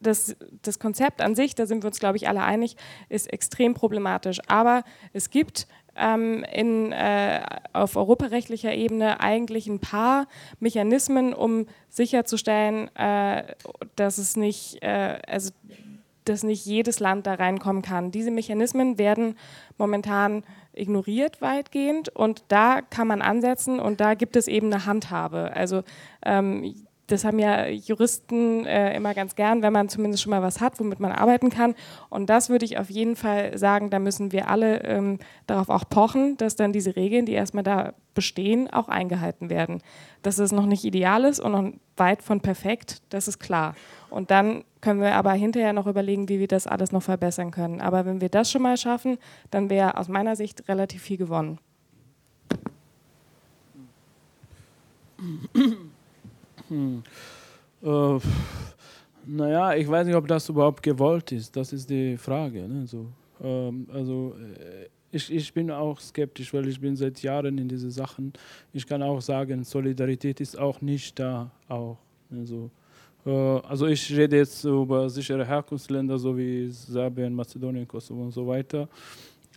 das, 0.00 0.36
das 0.62 0.78
Konzept 0.78 1.20
an 1.20 1.34
sich, 1.34 1.54
da 1.54 1.66
sind 1.66 1.82
wir 1.82 1.88
uns, 1.88 1.98
glaube 1.98 2.16
ich, 2.16 2.28
alle 2.28 2.42
einig, 2.42 2.76
ist 3.08 3.32
extrem 3.32 3.74
problematisch. 3.74 4.40
Aber 4.46 4.84
es 5.12 5.30
gibt 5.30 5.66
ähm, 5.98 6.44
in, 6.52 6.92
äh, 6.92 7.40
auf 7.72 7.96
europarechtlicher 7.96 8.72
Ebene 8.74 9.20
eigentlich 9.20 9.66
ein 9.66 9.80
paar 9.80 10.26
Mechanismen, 10.60 11.34
um 11.34 11.66
sicherzustellen, 11.88 12.94
äh, 12.96 13.54
dass 13.96 14.18
es 14.18 14.36
nicht, 14.36 14.82
äh, 14.82 15.18
also 15.26 15.50
dass 16.24 16.42
nicht 16.42 16.66
jedes 16.66 17.00
Land 17.00 17.26
da 17.26 17.34
reinkommen 17.34 17.82
kann. 17.82 18.10
Diese 18.10 18.30
Mechanismen 18.30 18.98
werden 18.98 19.36
momentan 19.78 20.42
ignoriert 20.72 21.40
weitgehend 21.40 22.08
und 22.08 22.44
da 22.48 22.82
kann 22.82 23.06
man 23.06 23.22
ansetzen 23.22 23.80
und 23.80 24.00
da 24.00 24.14
gibt 24.14 24.36
es 24.36 24.48
eben 24.48 24.72
eine 24.72 24.86
Handhabe. 24.86 25.52
Also 25.54 25.82
ähm, 26.24 26.74
das 27.06 27.24
haben 27.24 27.38
ja 27.38 27.66
Juristen 27.68 28.66
äh, 28.66 28.94
immer 28.96 29.14
ganz 29.14 29.36
gern, 29.36 29.62
wenn 29.62 29.72
man 29.72 29.88
zumindest 29.88 30.22
schon 30.22 30.30
mal 30.30 30.42
was 30.42 30.60
hat, 30.60 30.78
womit 30.80 31.00
man 31.00 31.12
arbeiten 31.12 31.50
kann. 31.50 31.74
Und 32.08 32.28
das 32.28 32.48
würde 32.48 32.64
ich 32.64 32.78
auf 32.78 32.90
jeden 32.90 33.16
Fall 33.16 33.56
sagen, 33.56 33.90
da 33.90 33.98
müssen 33.98 34.32
wir 34.32 34.48
alle 34.48 34.82
ähm, 34.82 35.18
darauf 35.46 35.68
auch 35.68 35.88
pochen, 35.88 36.36
dass 36.36 36.56
dann 36.56 36.72
diese 36.72 36.96
Regeln, 36.96 37.26
die 37.26 37.32
erstmal 37.32 37.62
da 37.62 37.94
bestehen, 38.14 38.68
auch 38.72 38.88
eingehalten 38.88 39.50
werden. 39.50 39.82
Dass 40.22 40.38
es 40.38 40.50
noch 40.50 40.66
nicht 40.66 40.84
ideal 40.84 41.24
ist 41.24 41.38
und 41.38 41.52
noch 41.52 41.72
weit 41.96 42.22
von 42.22 42.40
perfekt, 42.40 43.02
das 43.10 43.28
ist 43.28 43.38
klar. 43.38 43.74
Und 44.10 44.30
dann 44.30 44.64
können 44.80 45.00
wir 45.00 45.14
aber 45.14 45.32
hinterher 45.32 45.72
noch 45.72 45.86
überlegen, 45.86 46.28
wie 46.28 46.40
wir 46.40 46.48
das 46.48 46.66
alles 46.66 46.92
noch 46.92 47.02
verbessern 47.02 47.50
können. 47.50 47.80
Aber 47.80 48.04
wenn 48.04 48.20
wir 48.20 48.28
das 48.28 48.50
schon 48.50 48.62
mal 48.62 48.76
schaffen, 48.76 49.18
dann 49.50 49.70
wäre 49.70 49.96
aus 49.96 50.08
meiner 50.08 50.36
Sicht 50.36 50.68
relativ 50.68 51.02
viel 51.02 51.16
gewonnen. 51.16 51.58
Hm. 56.68 57.02
Äh, 57.82 58.18
naja, 59.26 59.74
ich 59.74 59.88
weiß 59.88 60.06
nicht, 60.06 60.16
ob 60.16 60.26
das 60.28 60.48
überhaupt 60.48 60.82
gewollt 60.82 61.32
ist. 61.32 61.54
Das 61.56 61.72
ist 61.72 61.88
die 61.90 62.16
Frage. 62.16 62.68
Ne? 62.68 62.86
So, 62.86 63.06
ähm, 63.42 63.86
also 63.92 64.34
äh, 64.38 64.88
ich, 65.10 65.32
ich 65.32 65.52
bin 65.52 65.70
auch 65.70 65.98
skeptisch, 66.00 66.52
weil 66.52 66.68
ich 66.68 66.80
bin 66.80 66.96
seit 66.96 67.22
Jahren 67.22 67.58
in 67.58 67.68
diese 67.68 67.90
Sachen. 67.90 68.32
Ich 68.72 68.86
kann 68.86 69.02
auch 69.02 69.20
sagen, 69.20 69.64
Solidarität 69.64 70.40
ist 70.40 70.58
auch 70.58 70.80
nicht 70.80 71.18
da. 71.18 71.50
Auch, 71.68 71.96
also, 72.30 72.70
äh, 73.24 73.30
also 73.30 73.86
ich 73.86 74.14
rede 74.16 74.36
jetzt 74.36 74.64
über 74.64 75.08
sichere 75.08 75.44
Herkunftsländer, 75.44 76.18
so 76.18 76.36
wie 76.36 76.68
Serbien, 76.70 77.34
Mazedonien, 77.34 77.86
Kosovo 77.86 78.24
und 78.24 78.32
so 78.32 78.46
weiter. 78.46 78.88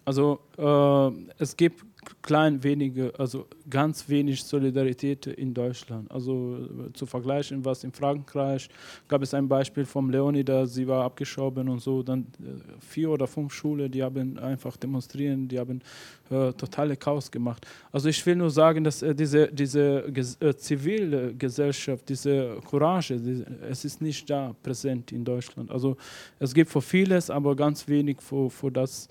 Also 0.05 0.39
äh, 0.57 1.11
es 1.37 1.55
gibt 1.55 1.85
klein 2.21 2.63
wenige, 2.63 3.13
also 3.17 3.47
ganz 3.69 4.07
wenig 4.07 4.43
Solidarität 4.43 5.27
in 5.27 5.53
Deutschland. 5.53 6.09
Also 6.11 6.57
äh, 6.57 6.93
zu 6.93 7.05
vergleichen, 7.05 7.63
was 7.65 7.83
in 7.83 7.91
Frankreich 7.91 8.69
gab 9.07 9.21
es 9.21 9.33
ein 9.33 9.47
Beispiel 9.47 9.85
von 9.85 10.09
Leonidas, 10.09 10.73
sie 10.73 10.87
war 10.87 11.03
abgeschoben 11.03 11.67
und 11.69 11.79
so. 11.79 12.03
Dann 12.03 12.21
äh, 12.39 12.61
vier 12.79 13.09
oder 13.09 13.27
fünf 13.27 13.53
Schulen, 13.53 13.91
die 13.91 14.03
haben 14.03 14.37
einfach 14.39 14.77
demonstrieren, 14.77 15.47
die 15.47 15.59
haben 15.59 15.81
äh, 16.29 16.53
totale 16.53 16.95
Chaos 16.95 17.29
gemacht. 17.29 17.65
Also 17.91 18.09
ich 18.09 18.25
will 18.25 18.35
nur 18.35 18.51
sagen, 18.51 18.83
dass 18.83 19.01
äh, 19.01 19.13
diese, 19.13 19.47
diese 19.47 20.05
äh, 20.39 20.55
zivile 20.55 21.33
Gesellschaft, 21.33 22.07
diese 22.07 22.57
Courage, 22.69 23.17
die, 23.17 23.43
es 23.69 23.83
ist 23.85 24.01
nicht 24.01 24.29
da 24.29 24.55
präsent 24.63 25.11
in 25.11 25.25
Deutschland. 25.25 25.71
Also 25.71 25.97
es 26.39 26.53
gibt 26.53 26.69
für 26.69 26.81
vieles, 26.81 27.29
aber 27.29 27.55
ganz 27.55 27.87
wenig 27.87 28.21
für, 28.21 28.49
für 28.49 28.71
das. 28.71 29.07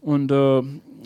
Und 0.00 0.30
äh, 0.30 0.62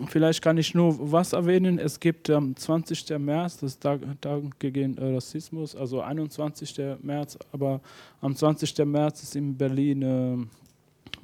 vielleicht 0.08 0.42
kann 0.42 0.58
ich 0.58 0.74
nur 0.74 0.96
was 1.12 1.32
erwähnen. 1.32 1.78
Es 1.78 1.98
gibt 1.98 2.28
am 2.30 2.48
ähm, 2.48 2.56
20. 2.56 3.18
März, 3.18 3.58
das 3.58 3.78
Tag, 3.78 4.00
Tag 4.20 4.42
gegen 4.58 4.96
äh, 4.98 5.14
Rassismus, 5.14 5.74
also 5.74 6.00
21. 6.00 6.80
März, 7.02 7.38
aber 7.52 7.80
am 8.20 8.36
20. 8.36 8.78
März 8.84 9.22
ist 9.22 9.36
in 9.36 9.56
Berlin 9.56 10.02
äh, 10.02 10.36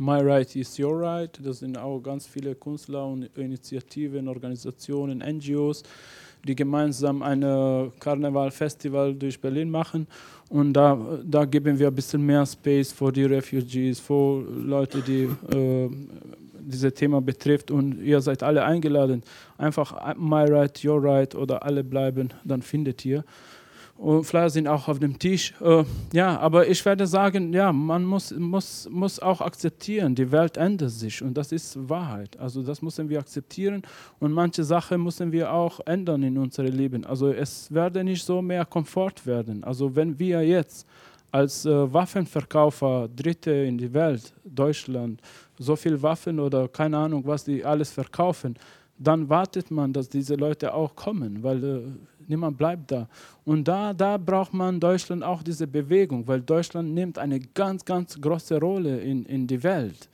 My 0.00 0.20
Right 0.20 0.54
is 0.54 0.78
Your 0.78 1.00
Right. 1.00 1.38
Das 1.42 1.58
sind 1.58 1.76
auch 1.76 2.00
ganz 2.00 2.26
viele 2.26 2.54
Künstler 2.54 3.04
und 3.06 3.24
Initiativen, 3.36 4.28
Organisationen, 4.28 5.18
NGOs, 5.18 5.82
die 6.44 6.54
gemeinsam 6.54 7.22
ein 7.22 7.40
Karnevalfestival 8.00 9.14
durch 9.14 9.40
Berlin 9.40 9.70
machen. 9.70 10.06
Und 10.48 10.72
da, 10.72 10.98
da 11.24 11.44
geben 11.44 11.78
wir 11.78 11.88
ein 11.88 11.94
bisschen 11.94 12.24
mehr 12.24 12.46
Space 12.46 12.92
für 12.92 13.12
die 13.12 13.24
Refugees, 13.24 14.00
für 14.00 14.42
Leute, 14.42 15.02
die 15.02 15.24
äh, 15.54 15.90
dieses 16.68 16.94
Thema 16.94 17.20
betrifft 17.20 17.70
und 17.70 18.00
ihr 18.02 18.20
seid 18.20 18.42
alle 18.42 18.64
eingeladen. 18.64 19.22
Einfach 19.56 20.16
My 20.16 20.44
Right, 20.44 20.84
Your 20.84 21.02
Right 21.02 21.34
oder 21.34 21.62
alle 21.62 21.82
bleiben, 21.84 22.30
dann 22.44 22.62
findet 22.62 23.04
ihr. 23.04 23.24
Und 23.98 24.22
Flyer 24.22 24.48
sind 24.48 24.68
auch 24.68 24.86
auf 24.86 25.00
dem 25.00 25.18
Tisch. 25.18 25.52
Äh, 25.60 25.82
ja, 26.12 26.38
aber 26.38 26.68
ich 26.68 26.84
werde 26.84 27.04
sagen, 27.04 27.52
ja, 27.52 27.72
man 27.72 28.04
muss, 28.04 28.30
muss, 28.30 28.88
muss 28.88 29.18
auch 29.18 29.40
akzeptieren, 29.40 30.14
die 30.14 30.30
Welt 30.30 30.56
ändert 30.56 30.92
sich 30.92 31.20
und 31.20 31.34
das 31.36 31.50
ist 31.50 31.76
Wahrheit. 31.88 32.38
Also 32.38 32.62
das 32.62 32.80
müssen 32.80 33.08
wir 33.08 33.18
akzeptieren 33.18 33.82
und 34.20 34.30
manche 34.30 34.62
Sachen 34.62 35.02
müssen 35.02 35.32
wir 35.32 35.52
auch 35.52 35.80
ändern 35.84 36.22
in 36.22 36.38
unserem 36.38 36.76
Leben. 36.76 37.04
Also 37.04 37.32
es 37.32 37.74
werde 37.74 38.04
nicht 38.04 38.24
so 38.24 38.40
mehr 38.40 38.64
Komfort 38.64 39.26
werden. 39.26 39.64
Also 39.64 39.96
wenn 39.96 40.16
wir 40.16 40.46
jetzt 40.46 40.86
als 41.32 41.66
äh, 41.66 41.92
Waffenverkäufer 41.92 43.08
Dritte 43.08 43.50
in 43.50 43.78
die 43.78 43.92
Welt, 43.92 44.32
Deutschland, 44.44 45.20
so 45.58 45.74
viel 45.74 46.00
Waffen 46.00 46.38
oder 46.38 46.68
keine 46.68 46.98
Ahnung, 46.98 47.24
was 47.26 47.42
die 47.42 47.64
alles 47.64 47.90
verkaufen, 47.90 48.54
dann 48.96 49.28
wartet 49.28 49.72
man, 49.72 49.92
dass 49.92 50.08
diese 50.08 50.36
Leute 50.36 50.72
auch 50.72 50.94
kommen, 50.94 51.42
weil 51.42 51.64
äh, 51.64 51.80
niemand 52.28 52.56
bleibt 52.56 52.90
da. 52.90 53.08
Und 53.44 53.66
da, 53.66 53.92
da 53.92 54.16
braucht 54.16 54.52
man 54.52 54.78
Deutschland 54.78 55.22
auch 55.22 55.42
diese 55.42 55.66
Bewegung, 55.66 56.26
weil 56.26 56.40
Deutschland 56.40 56.92
nimmt 56.94 57.18
eine 57.18 57.40
ganz, 57.40 57.84
ganz 57.84 58.20
große 58.20 58.58
Rolle 58.58 59.00
in, 59.00 59.24
in 59.26 59.46
die 59.46 59.62
Welt. 59.62 60.08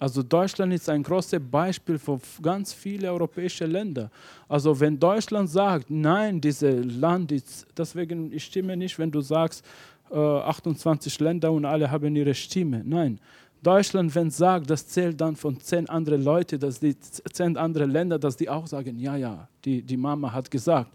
Also 0.00 0.22
Deutschland 0.22 0.72
ist 0.72 0.88
ein 0.88 1.02
großes 1.02 1.40
Beispiel 1.50 1.98
für 1.98 2.20
ganz 2.40 2.72
viele 2.72 3.10
europäische 3.10 3.66
Länder. 3.66 4.10
Also 4.48 4.78
wenn 4.78 4.98
Deutschland 4.98 5.50
sagt, 5.50 5.90
nein, 5.90 6.40
dieses 6.40 6.84
Land 6.84 7.32
ist, 7.32 7.66
deswegen 7.76 8.32
ich 8.32 8.44
stimme 8.44 8.76
nicht, 8.76 8.96
wenn 8.98 9.10
du 9.10 9.20
sagst, 9.20 9.64
28 10.10 11.20
äh, 11.20 11.24
Länder 11.24 11.52
und 11.52 11.64
alle 11.64 11.90
haben 11.90 12.14
ihre 12.16 12.34
Stimme. 12.34 12.82
Nein. 12.84 13.18
Deutschland, 13.62 14.14
wenn 14.14 14.28
es 14.28 14.36
sagt, 14.36 14.70
das 14.70 14.86
zählt 14.86 15.20
dann 15.20 15.34
von 15.34 15.58
zehn 15.60 15.88
anderen 15.88 16.22
Leuten, 16.22 16.60
dass 16.60 16.78
die 16.78 16.96
zehn 16.98 17.56
andere 17.56 17.86
Länder, 17.86 18.18
dass 18.18 18.36
die 18.36 18.48
auch 18.48 18.66
sagen, 18.66 18.98
ja, 18.98 19.16
ja, 19.16 19.48
die, 19.64 19.82
die 19.82 19.96
Mama 19.96 20.32
hat 20.32 20.50
gesagt. 20.50 20.90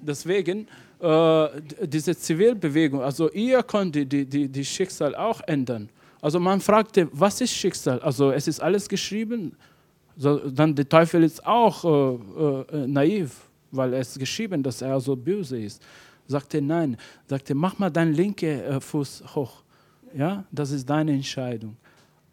Deswegen 0.00 0.66
äh, 0.98 1.48
diese 1.82 2.16
Zivilbewegung, 2.16 3.02
also 3.02 3.30
ihr 3.32 3.62
könnt 3.62 3.94
die, 3.94 4.06
die, 4.06 4.48
die 4.48 4.64
Schicksal 4.64 5.14
auch 5.14 5.40
ändern. 5.46 5.90
Also 6.22 6.40
man 6.40 6.60
fragte, 6.60 7.08
was 7.12 7.40
ist 7.40 7.52
Schicksal? 7.52 8.00
Also 8.00 8.32
es 8.32 8.48
ist 8.48 8.60
alles 8.60 8.88
geschrieben. 8.88 9.54
So, 10.16 10.38
dann 10.50 10.74
der 10.74 10.88
Teufel 10.88 11.22
ist 11.22 11.46
auch 11.46 11.84
äh, 11.84 12.76
äh, 12.76 12.86
naiv, 12.86 13.48
weil 13.70 13.92
es 13.94 14.18
geschrieben, 14.18 14.62
dass 14.62 14.80
er 14.80 14.98
so 15.00 15.14
böse 15.14 15.60
ist. 15.60 15.82
Sagte 16.26 16.62
nein. 16.62 16.96
Sagte, 17.26 17.54
mach 17.54 17.78
mal 17.78 17.90
deinen 17.90 18.14
linken 18.14 18.60
äh, 18.60 18.80
Fuß 18.80 19.24
hoch. 19.34 19.62
Ja, 20.14 20.44
das 20.50 20.70
ist 20.70 20.88
deine 20.88 21.12
Entscheidung. 21.12 21.76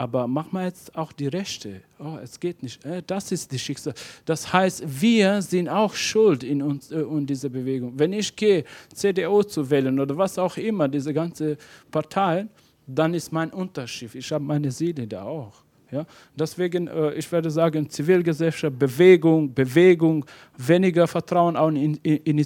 Aber 0.04 0.28
mach 0.28 0.52
mal 0.52 0.66
jetzt 0.66 0.94
auch 0.98 1.14
die 1.14 1.28
rechte. 1.28 1.82
Oh, 1.98 2.18
es 2.22 2.38
geht 2.38 2.62
nicht. 2.62 2.84
Äh, 2.84 3.02
das 3.08 3.32
ist 3.32 3.50
die 3.54 3.58
Schicksal. 3.58 3.94
Das 4.26 4.52
heißt, 4.52 4.84
wir 4.86 5.42
sind 5.42 5.70
auch 5.70 5.94
schuld 5.94 6.44
in 6.44 6.62
uns 6.62 6.92
äh, 6.92 7.00
in 7.00 7.26
dieser 7.26 7.48
Bewegung. 7.48 7.94
Wenn 7.98 8.12
ich 8.12 8.36
gehe, 8.36 8.66
CDU 8.94 9.44
zu 9.44 9.70
wählen 9.70 9.98
oder 9.98 10.18
was 10.18 10.38
auch 10.38 10.58
immer, 10.58 10.90
diese 10.90 11.14
ganze 11.14 11.58
Partei, 11.90 12.48
dann 12.86 13.14
ist 13.14 13.32
mein 13.32 13.50
Unterschied. 13.52 14.14
Ich 14.14 14.30
habe 14.34 14.44
meine 14.44 14.72
Seele 14.72 15.08
da 15.08 15.24
auch. 15.24 15.63
Ja? 15.94 16.06
Deswegen, 16.36 16.88
äh, 16.88 17.14
ich 17.14 17.32
würde 17.32 17.52
sagen, 17.52 17.88
Zivilgesellschaft, 17.88 18.78
Bewegung, 18.80 19.54
Bewegung, 19.54 20.26
weniger 20.58 21.08
Vertrauen 21.08 21.56
an, 21.56 21.76
in, 21.76 21.96
in, 21.98 22.38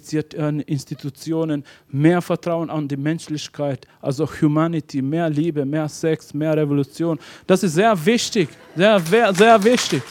Institutionen, 0.62 1.64
mehr 1.90 2.22
Vertrauen 2.22 2.70
an 2.70 2.88
die 2.88 2.98
Menschlichkeit, 2.98 3.88
also 4.02 4.28
Humanity, 4.42 5.02
mehr 5.02 5.30
Liebe, 5.30 5.66
mehr 5.66 5.88
Sex, 5.88 6.34
mehr 6.34 6.58
Revolution. 6.58 7.18
Das 7.46 7.64
ist 7.64 7.76
sehr 7.76 8.06
wichtig, 8.06 8.50
sehr, 8.76 9.00
sehr, 9.00 9.34
sehr 9.34 9.64
wichtig. 9.64 10.04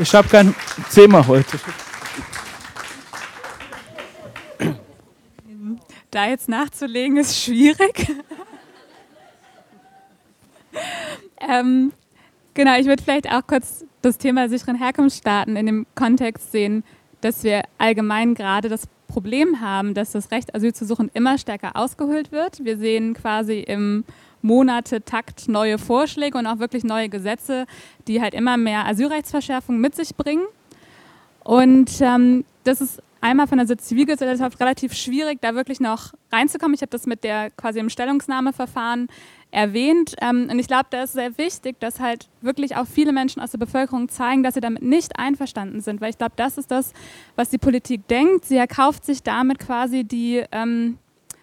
Ich 0.00 0.14
habe 0.14 0.26
kein 0.26 0.54
Thema 0.90 1.26
heute. 1.26 1.58
Da 6.10 6.28
jetzt 6.28 6.48
nachzulegen 6.48 7.18
ist 7.18 7.38
schwierig. 7.38 8.10
Ähm, 11.44 11.92
genau, 12.54 12.78
ich 12.78 12.86
würde 12.86 13.02
vielleicht 13.02 13.30
auch 13.30 13.46
kurz 13.46 13.84
das 14.02 14.18
Thema 14.18 14.48
sicheren 14.48 14.76
Herkunftsstaaten 14.76 15.56
in 15.56 15.66
dem 15.66 15.86
Kontext 15.94 16.52
sehen, 16.52 16.84
dass 17.20 17.44
wir 17.44 17.62
allgemein 17.78 18.34
gerade 18.34 18.68
das 18.68 18.88
Problem 19.08 19.60
haben, 19.60 19.94
dass 19.94 20.12
das 20.12 20.30
Recht, 20.30 20.54
Asyl 20.54 20.74
zu 20.74 20.84
suchen, 20.84 21.10
immer 21.14 21.38
stärker 21.38 21.76
ausgehöhlt 21.76 22.32
wird. 22.32 22.64
Wir 22.64 22.78
sehen 22.78 23.14
quasi 23.14 23.60
im 23.60 24.04
Monate-Takt 24.40 25.48
neue 25.48 25.78
Vorschläge 25.78 26.36
und 26.36 26.46
auch 26.46 26.58
wirklich 26.58 26.82
neue 26.82 27.08
Gesetze, 27.08 27.66
die 28.08 28.20
halt 28.20 28.34
immer 28.34 28.56
mehr 28.56 28.86
Asylrechtsverschärfung 28.86 29.78
mit 29.78 29.94
sich 29.94 30.16
bringen. 30.16 30.44
Und 31.44 32.00
ähm, 32.00 32.44
das 32.64 32.80
ist 32.80 33.02
einmal 33.20 33.46
von 33.46 33.58
der 33.58 33.78
Zivilgesellschaft 33.78 34.60
relativ 34.60 34.94
schwierig, 34.94 35.38
da 35.40 35.54
wirklich 35.54 35.80
noch 35.80 36.12
reinzukommen. 36.32 36.74
Ich 36.74 36.82
habe 36.82 36.90
das 36.90 37.06
mit 37.06 37.22
der 37.22 37.50
quasi 37.50 37.78
im 37.78 37.88
Stellungnahmeverfahren 37.88 39.08
erwähnt. 39.52 40.16
Ähm, 40.20 40.48
und 40.50 40.58
ich 40.58 40.66
glaube, 40.66 40.86
da 40.90 41.04
ist 41.04 41.12
sehr 41.12 41.38
wichtig, 41.38 41.78
dass 41.78 42.00
halt 42.00 42.28
wirklich 42.40 42.74
auch 42.74 42.86
viele 42.86 43.12
Menschen 43.12 43.40
aus 43.40 43.52
der 43.52 43.58
Bevölkerung 43.58 44.08
zeigen, 44.08 44.42
dass 44.42 44.54
sie 44.54 44.60
damit 44.60 44.82
nicht 44.82 45.18
einverstanden 45.18 45.80
sind. 45.80 46.00
Weil 46.00 46.10
ich 46.10 46.18
glaube, 46.18 46.32
das 46.36 46.58
ist 46.58 46.70
das, 46.70 46.92
was 47.36 47.50
die 47.50 47.58
Politik 47.58 48.08
denkt. 48.08 48.46
Sie 48.46 48.56
erkauft 48.56 49.04
sich 49.04 49.22
damit 49.22 49.60
quasi 49.60 50.02
die, 50.04 50.42
ähm, 50.50 50.98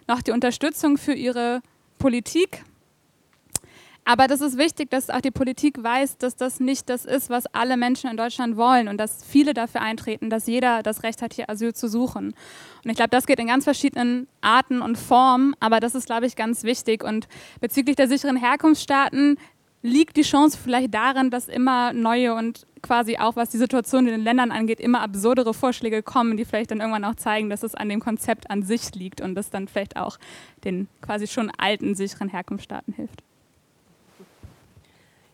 noch 0.08 0.22
die 0.22 0.32
Unterstützung 0.32 0.98
für 0.98 1.14
ihre 1.14 1.62
Politik 2.00 2.64
aber 4.06 4.28
das 4.28 4.42
ist 4.42 4.58
wichtig, 4.58 4.90
dass 4.90 5.10
auch 5.10 5.22
die 5.22 5.32
Politik 5.32 5.84
weiß, 5.84 6.18
dass 6.18 6.36
das 6.36 6.60
nicht 6.60 6.90
das 6.90 7.06
ist, 7.06 7.30
was 7.30 7.46
alle 7.48 7.78
Menschen 7.78 8.10
in 8.10 8.18
Deutschland 8.18 8.58
wollen 8.58 8.88
und 8.88 8.98
dass 8.98 9.24
viele 9.24 9.54
dafür 9.54 9.82
eintreten, 9.82 10.30
dass 10.30 10.48
jeder 10.48 10.82
das 10.84 11.04
Recht 11.04 11.22
hat, 11.22 11.34
hier 11.34 11.50
Asyl 11.50 11.74
zu 11.74 11.88
suchen. 11.88 12.34
Und 12.84 12.90
ich 12.90 12.96
glaube, 12.96 13.12
das 13.12 13.28
geht 13.28 13.40
in 13.40 13.48
ganz 13.48 13.66
verschiedenen 13.66 14.28
Arten 14.42 14.82
und 14.82 14.98
Formen, 14.98 15.56
aber 15.60 15.80
das 15.80 15.96
ist, 15.96 16.08
glaube 16.08 16.26
ich, 16.26 16.36
ganz 16.36 16.64
wichtig. 16.64 17.04
Und 17.04 17.28
bezüglich 17.62 17.96
der 17.96 18.08
sicheren 18.08 18.36
Herkunftsstaaten 18.36 19.38
liegt 19.82 20.18
die 20.18 20.24
Chance 20.24 20.58
vielleicht 20.62 20.94
darin, 20.94 21.30
dass 21.30 21.48
immer 21.48 21.94
neue 21.94 22.34
und 22.34 22.66
quasi 22.82 23.18
auch, 23.18 23.36
was 23.36 23.50
die 23.50 23.58
Situation 23.58 24.08
in 24.08 24.12
den 24.12 24.24
Ländern 24.24 24.52
angeht, 24.52 24.80
immer 24.80 25.02
absurdere 25.02 25.54
Vorschläge 25.54 26.04
kommen, 26.04 26.38
die 26.38 26.46
vielleicht 26.46 26.72
dann 26.72 26.80
irgendwann 26.80 27.06
auch 27.06 27.16
zeigen, 27.16 27.50
dass 27.50 27.64
es 27.64 27.76
an 27.76 27.90
dem 27.90 28.00
Konzept 28.00 28.50
an 28.50 28.64
sich 28.64 28.94
liegt 28.96 29.22
und 29.22 29.36
das 29.36 29.50
dann 29.50 29.68
vielleicht 29.68 29.98
auch 29.98 30.18
den 30.64 30.88
quasi 31.02 31.28
schon 31.28 31.52
alten 31.58 31.96
sicheren 31.96 32.30
Herkunftsstaaten 32.30 32.94
hilft. 32.94 33.24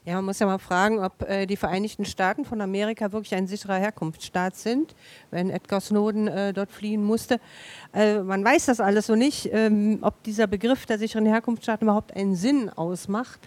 Ja, 0.08 0.14
man 0.18 0.26
muss 0.26 0.38
ja 0.38 0.46
mal 0.46 0.60
fragen, 0.60 1.00
ob 1.00 1.28
äh, 1.28 1.48
die 1.48 1.58
Vereinigten 1.58 2.06
Staaten 2.06 2.46
von 2.46 2.62
Amerika 2.62 3.12
wirklich 3.12 3.34
ein 3.34 3.48
sicherer 3.48 3.78
Herkunftsstaat 3.78 4.56
sind, 4.56 4.94
wenn 5.32 5.50
Edgar 5.50 5.82
Snowden 5.82 6.28
äh, 6.28 6.54
dort 6.54 6.72
fliehen 6.72 7.04
musste. 7.04 7.40
Äh, 7.92 8.20
man 8.20 8.46
weiß 8.46 8.68
das 8.68 8.80
alles 8.80 9.08
so 9.08 9.16
nicht, 9.16 9.50
ähm, 9.52 9.98
ob 10.02 10.22
dieser 10.22 10.46
Begriff 10.46 10.86
der 10.86 11.00
sicheren 11.00 11.26
Herkunftsstaat 11.26 11.82
überhaupt 11.82 12.16
einen 12.16 12.36
Sinn 12.36 12.70
ausmacht. 12.70 13.40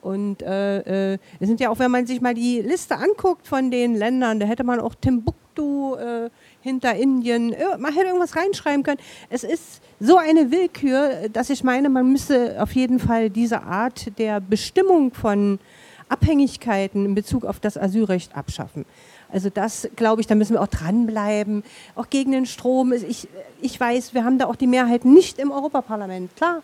Und 0.00 0.40
äh, 0.40 1.12
äh, 1.12 1.18
es 1.40 1.48
sind 1.48 1.60
ja 1.60 1.68
auch, 1.68 1.78
wenn 1.78 1.90
man 1.90 2.06
sich 2.06 2.22
mal 2.22 2.32
die 2.32 2.62
Liste 2.62 2.96
anguckt 2.96 3.46
von 3.46 3.70
den 3.70 3.94
Ländern, 3.94 4.40
da 4.40 4.46
hätte 4.46 4.64
man 4.64 4.80
auch 4.80 4.94
Timbuktu 4.94 5.94
äh, 5.96 6.30
hinter 6.62 6.94
Indien, 6.94 7.54
man 7.78 7.92
hätte 7.92 8.06
irgendwas 8.06 8.34
reinschreiben 8.34 8.82
können. 8.82 9.00
Es 9.28 9.44
ist 9.44 9.82
so 10.00 10.16
eine 10.16 10.50
Willkür, 10.50 11.28
dass 11.30 11.50
ich 11.50 11.64
meine, 11.64 11.90
man 11.90 12.10
müsste 12.10 12.62
auf 12.62 12.72
jeden 12.72 12.98
Fall 12.98 13.28
diese 13.28 13.62
Art 13.64 14.18
der 14.18 14.40
Bestimmung 14.40 15.12
von 15.12 15.58
Abhängigkeiten 16.08 17.04
in 17.04 17.14
Bezug 17.14 17.44
auf 17.44 17.60
das 17.60 17.76
Asylrecht 17.76 18.36
abschaffen. 18.36 18.84
Also 19.30 19.50
das, 19.50 19.88
glaube 19.96 20.20
ich, 20.20 20.26
da 20.26 20.34
müssen 20.34 20.54
wir 20.54 20.62
auch 20.62 20.68
dranbleiben, 20.68 21.62
auch 21.94 22.08
gegen 22.08 22.32
den 22.32 22.46
Strom. 22.46 22.92
Ich, 22.92 23.28
ich 23.60 23.78
weiß, 23.78 24.14
wir 24.14 24.24
haben 24.24 24.38
da 24.38 24.46
auch 24.46 24.56
die 24.56 24.66
Mehrheit 24.66 25.04
nicht 25.04 25.38
im 25.38 25.50
Europaparlament, 25.50 26.34
klar. 26.36 26.62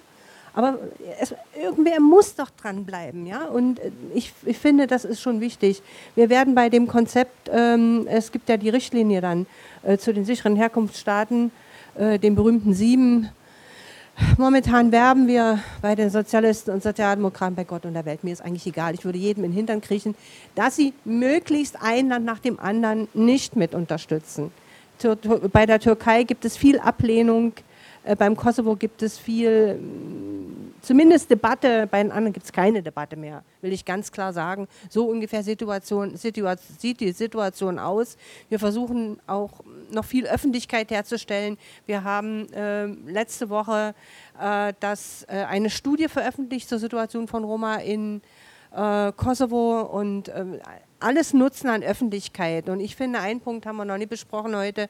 Aber 0.57 0.79
es, 1.21 1.35
irgendwer 1.61 2.01
muss 2.01 2.37
doch 2.37 2.49
dranbleiben, 2.49 3.27
ja. 3.27 3.47
Und 3.47 3.81
ich, 4.15 4.33
ich 4.45 4.57
finde, 4.57 4.87
das 4.87 5.05
ist 5.05 5.21
schon 5.21 5.41
wichtig. 5.41 5.83
Wir 6.15 6.31
werden 6.31 6.55
bei 6.55 6.69
dem 6.69 6.87
Konzept, 6.87 7.51
ähm, 7.53 8.07
es 8.09 8.31
gibt 8.31 8.49
ja 8.49 8.57
die 8.57 8.69
Richtlinie 8.69 9.21
dann 9.21 9.47
äh, 9.83 9.99
zu 9.99 10.15
den 10.15 10.25
sicheren 10.25 10.55
Herkunftsstaaten, 10.55 11.51
äh, 11.97 12.21
den 12.21 12.37
berühmten 12.37 12.73
sieben 12.73 13.31
Momentan 14.39 14.93
werben 14.93 15.27
wir 15.27 15.59
bei 15.82 15.95
den 15.95 16.11
Sozialisten 16.11 16.70
und 16.70 16.82
Sozialdemokraten 16.82 17.55
bei 17.55 17.65
Gott 17.65 17.85
und 17.85 17.95
der 17.95 18.05
Welt. 18.05 18.24
Mir 18.24 18.32
ist 18.32 18.43
eigentlich 18.43 18.66
egal. 18.66 18.95
Ich 18.95 19.05
würde 19.05 19.19
jedem 19.19 19.45
in 19.45 19.51
den 19.51 19.57
Hintern 19.57 19.81
kriechen, 19.81 20.15
dass 20.55 20.77
sie 20.77 20.93
möglichst 21.05 21.77
ein 21.81 22.09
Land 22.09 22.24
nach 22.24 22.39
dem 22.39 22.59
anderen 22.61 23.09
nicht 23.15 23.57
mit 23.57 23.74
unterstützen. 23.74 24.53
Bei 25.53 25.66
der 25.66 25.81
Türkei 25.81 26.23
gibt 26.23 26.45
es 26.45 26.57
viel 26.57 26.78
Ablehnung 26.78 27.53
äh, 28.05 28.16
beim 28.16 28.36
Kosovo 28.36 28.77
gibt 28.77 29.03
es 29.03 29.19
viel, 29.19 29.78
zumindest 30.85 31.31
Debatte, 31.31 31.89
bei 31.90 32.02
den 32.02 32.12
anderen 32.12 32.32
gibt 32.32 32.47
es 32.47 32.52
keine 32.52 32.82
Debatte 32.82 33.16
mehr, 33.16 33.43
will 33.61 33.73
ich 33.73 33.85
ganz 33.85 34.12
klar 34.12 34.32
sagen. 34.32 34.69
So 34.89 35.06
ungefähr 35.06 35.43
Situation, 35.43 36.16
Situation, 36.16 36.78
sieht 36.78 37.01
die 37.01 37.12
Situation 37.12 37.78
aus. 37.78 38.16
Wir 38.48 38.59
versuchen 38.59 39.19
auch 39.27 39.51
noch 39.90 40.05
viel 40.05 40.27
Öffentlichkeit 40.27 40.90
herzustellen. 40.90 41.59
Wir 41.86 42.05
haben 42.05 42.52
äh, 42.52 42.86
letzte 42.86 43.51
Woche 43.51 43.94
äh, 44.40 44.73
das, 44.81 45.24
äh, 45.28 45.44
eine 45.44 45.70
Studie 45.70 46.09
veröffentlicht 46.09 46.69
zur 46.69 46.78
Situation 46.78 47.28
von 47.28 47.44
Roma 47.44 47.77
in 47.77 48.23
äh, 48.74 49.12
Kosovo 49.12 49.82
und 49.82 50.28
ähm, 50.28 50.61
alles 51.01 51.35
Nutzen 51.35 51.69
an 51.69 51.82
Öffentlichkeit. 51.82 52.69
Und 52.69 52.81
ich 52.81 52.97
finde, 52.97 53.20
einen 53.20 53.40
Punkt 53.40 53.66
haben 53.66 53.77
wir 53.77 53.85
noch 53.85 53.98
nie 53.98 54.06
besprochen 54.06 54.56
heute. 54.56 54.89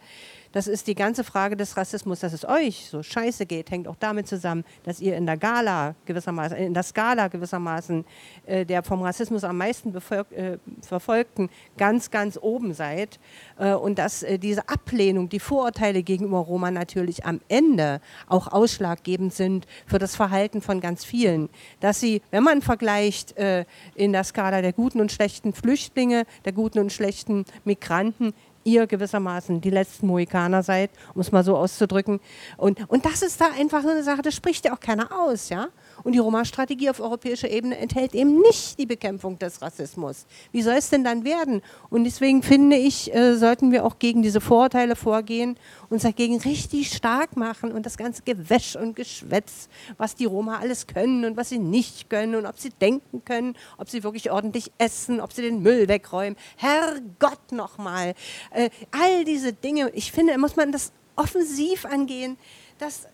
Das 0.54 0.68
ist 0.68 0.86
die 0.86 0.94
ganze 0.94 1.24
Frage 1.24 1.56
des 1.56 1.76
Rassismus, 1.76 2.20
dass 2.20 2.32
es 2.32 2.48
euch 2.48 2.86
so 2.88 3.02
scheiße 3.02 3.44
geht, 3.44 3.72
hängt 3.72 3.88
auch 3.88 3.96
damit 3.98 4.28
zusammen, 4.28 4.64
dass 4.84 5.00
ihr 5.00 5.16
in 5.16 5.26
der 5.26 5.36
Gala 5.36 5.96
gewissermaßen, 6.06 6.56
in 6.56 6.72
der 6.72 6.84
Skala 6.84 7.26
gewissermaßen 7.26 8.04
äh, 8.46 8.64
der 8.64 8.84
vom 8.84 9.02
Rassismus 9.02 9.42
am 9.42 9.58
meisten 9.58 9.92
äh, 9.92 10.58
Verfolgten 10.80 11.50
ganz, 11.76 12.12
ganz 12.12 12.38
oben 12.40 12.72
seid. 12.72 13.18
Äh, 13.58 13.74
und 13.74 13.98
dass 13.98 14.22
äh, 14.22 14.38
diese 14.38 14.68
Ablehnung, 14.68 15.28
die 15.28 15.40
Vorurteile 15.40 16.04
gegenüber 16.04 16.38
Roma 16.38 16.70
natürlich 16.70 17.26
am 17.26 17.40
Ende 17.48 18.00
auch 18.28 18.46
ausschlaggebend 18.46 19.34
sind 19.34 19.66
für 19.86 19.98
das 19.98 20.14
Verhalten 20.14 20.62
von 20.62 20.80
ganz 20.80 21.04
vielen. 21.04 21.48
Dass 21.80 21.98
sie, 21.98 22.22
wenn 22.30 22.44
man 22.44 22.62
vergleicht 22.62 23.36
äh, 23.38 23.64
in 23.96 24.12
der 24.12 24.22
Skala 24.22 24.62
der 24.62 24.72
guten 24.72 25.00
und 25.00 25.10
schlechten 25.10 25.52
Flüchtlinge, 25.52 26.26
der 26.44 26.52
guten 26.52 26.78
und 26.78 26.92
schlechten 26.92 27.44
Migranten, 27.64 28.34
ihr 28.64 28.86
gewissermaßen 28.86 29.60
die 29.60 29.70
letzten 29.70 30.06
Mohikaner 30.06 30.62
seid, 30.62 30.90
um 31.14 31.20
es 31.20 31.32
mal 31.32 31.44
so 31.44 31.56
auszudrücken. 31.56 32.20
Und, 32.56 32.88
und 32.88 33.04
das 33.04 33.22
ist 33.22 33.40
da 33.40 33.46
einfach 33.58 33.82
so 33.82 33.90
eine 33.90 34.02
Sache, 34.02 34.22
das 34.22 34.34
spricht 34.34 34.64
ja 34.64 34.74
auch 34.74 34.80
keiner 34.80 35.10
aus, 35.12 35.48
ja. 35.48 35.68
Und 36.04 36.12
die 36.12 36.18
Roma-Strategie 36.18 36.90
auf 36.90 37.00
europäischer 37.00 37.50
Ebene 37.50 37.78
enthält 37.78 38.14
eben 38.14 38.38
nicht 38.40 38.78
die 38.78 38.84
Bekämpfung 38.84 39.38
des 39.38 39.62
Rassismus. 39.62 40.26
Wie 40.52 40.60
soll 40.60 40.74
es 40.74 40.90
denn 40.90 41.02
dann 41.02 41.24
werden? 41.24 41.62
Und 41.88 42.04
deswegen 42.04 42.42
finde 42.42 42.76
ich, 42.76 43.12
äh, 43.14 43.36
sollten 43.36 43.72
wir 43.72 43.86
auch 43.86 43.98
gegen 43.98 44.20
diese 44.20 44.42
Vorurteile 44.42 44.96
vorgehen, 44.96 45.56
uns 45.88 46.02
dagegen 46.02 46.38
richtig 46.38 46.92
stark 46.92 47.38
machen 47.38 47.72
und 47.72 47.86
das 47.86 47.96
ganze 47.96 48.22
Gewäsch 48.22 48.76
und 48.76 48.94
Geschwätz, 48.94 49.70
was 49.96 50.14
die 50.14 50.26
Roma 50.26 50.58
alles 50.58 50.86
können 50.86 51.24
und 51.24 51.38
was 51.38 51.48
sie 51.48 51.58
nicht 51.58 52.10
können 52.10 52.34
und 52.34 52.44
ob 52.44 52.58
sie 52.60 52.68
denken 52.68 53.24
können, 53.24 53.56
ob 53.78 53.88
sie 53.88 54.04
wirklich 54.04 54.30
ordentlich 54.30 54.72
essen, 54.76 55.22
ob 55.22 55.32
sie 55.32 55.40
den 55.40 55.62
Müll 55.62 55.88
wegräumen. 55.88 56.36
Herrgott 56.56 57.50
nochmal. 57.50 58.14
Äh, 58.50 58.68
all 58.90 59.24
diese 59.24 59.54
Dinge, 59.54 59.90
ich 59.94 60.12
finde, 60.12 60.36
muss 60.36 60.54
man 60.54 60.70
das 60.70 60.92
offensiv 61.16 61.86
angehen, 61.86 62.36
dass 62.78 63.06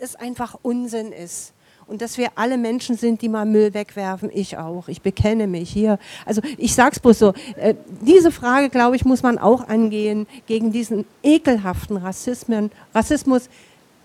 es 0.00 0.16
einfach 0.16 0.58
Unsinn 0.62 1.12
ist 1.12 1.53
und 1.86 2.02
dass 2.02 2.18
wir 2.18 2.28
alle 2.34 2.56
Menschen 2.58 2.96
sind, 2.96 3.22
die 3.22 3.28
mal 3.28 3.46
Müll 3.46 3.74
wegwerfen. 3.74 4.30
Ich 4.32 4.56
auch. 4.56 4.88
Ich 4.88 5.02
bekenne 5.02 5.46
mich 5.46 5.70
hier. 5.70 5.98
Also 6.26 6.40
ich 6.56 6.74
sag's 6.74 7.00
bloß 7.00 7.18
so. 7.18 7.34
Äh, 7.56 7.74
diese 8.00 8.30
Frage, 8.30 8.68
glaube 8.68 8.96
ich, 8.96 9.04
muss 9.04 9.22
man 9.22 9.38
auch 9.38 9.68
angehen 9.68 10.26
gegen 10.46 10.72
diesen 10.72 11.04
ekelhaften 11.22 11.96
Rassismen, 11.96 12.70
Rassismus 12.94 13.48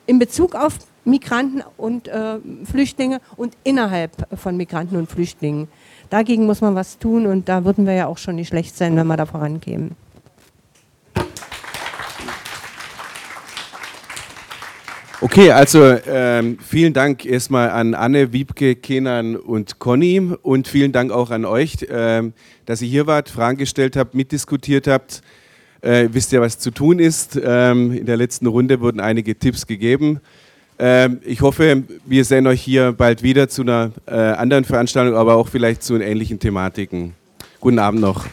in 0.06 0.20
Bezug 0.20 0.56
auf 0.56 0.80
Migranten 1.06 1.64
und 1.78 2.08
äh, 2.08 2.40
Flüchtlinge 2.66 3.22
und 3.36 3.56
innerhalb 3.64 4.12
von 4.38 4.58
Migranten 4.58 4.96
und 4.96 5.10
Flüchtlingen. 5.10 5.68
Dagegen 6.10 6.46
muss 6.46 6.62
man 6.62 6.76
was 6.76 6.98
tun 6.98 7.28
und 7.28 7.48
da 7.48 7.64
würden 7.66 7.86
wir 7.86 7.94
ja 7.94 8.08
auch 8.08 8.18
schon 8.18 8.36
nicht 8.36 8.48
schlecht 8.50 8.76
sein, 8.76 8.96
wenn 8.96 9.08
wir 9.08 9.18
da 9.18 9.26
vorankämen. 9.26 9.96
Okay, 15.22 15.52
also 15.52 15.98
ähm, 16.08 16.58
vielen 16.66 16.94
Dank 16.94 17.26
erstmal 17.26 17.72
an 17.72 17.94
Anne, 17.94 18.32
Wiebke, 18.32 18.76
Kenan 18.76 19.36
und 19.36 19.78
Conny 19.78 20.22
und 20.42 20.70
vielen 20.70 20.94
Dank 20.94 21.12
auch 21.12 21.30
an 21.30 21.44
euch, 21.44 21.86
ähm, 21.90 22.32
dass 22.66 22.82
ihr 22.82 22.88
hier 22.88 23.06
wart, 23.06 23.28
Fragen 23.28 23.58
gestellt 23.58 23.98
habt, 23.98 24.16
mitdiskutiert 24.16 24.88
habt. 24.88 25.22
Äh, 25.82 26.08
wisst 26.14 26.32
ihr, 26.32 26.40
was 26.40 26.58
zu 26.58 26.72
tun 26.72 27.00
ist? 27.00 27.38
Ähm, 27.44 27.92
in 27.92 28.06
der 28.06 28.16
letzten 28.16 28.48
Runde 28.48 28.80
wurden 28.80 29.02
einige 29.02 29.38
Tipps 29.38 29.68
gegeben. 29.68 30.22
Ähm, 30.78 31.20
ich 31.26 31.42
hoffe, 31.42 31.84
wir 32.06 32.24
sehen 32.24 32.48
euch 32.48 32.62
hier 32.62 32.94
bald 32.94 33.22
wieder 33.22 33.50
zu 33.50 33.64
einer 33.64 33.92
äh, 34.06 34.14
anderen 34.14 34.64
Veranstaltung, 34.64 35.18
aber 35.18 35.36
auch 35.36 35.50
vielleicht 35.50 35.84
zu 35.84 35.98
ähnlichen 35.98 36.40
Thematiken. 36.40 37.14
Guten 37.60 37.80
Abend 37.80 38.00
noch. 38.00 38.26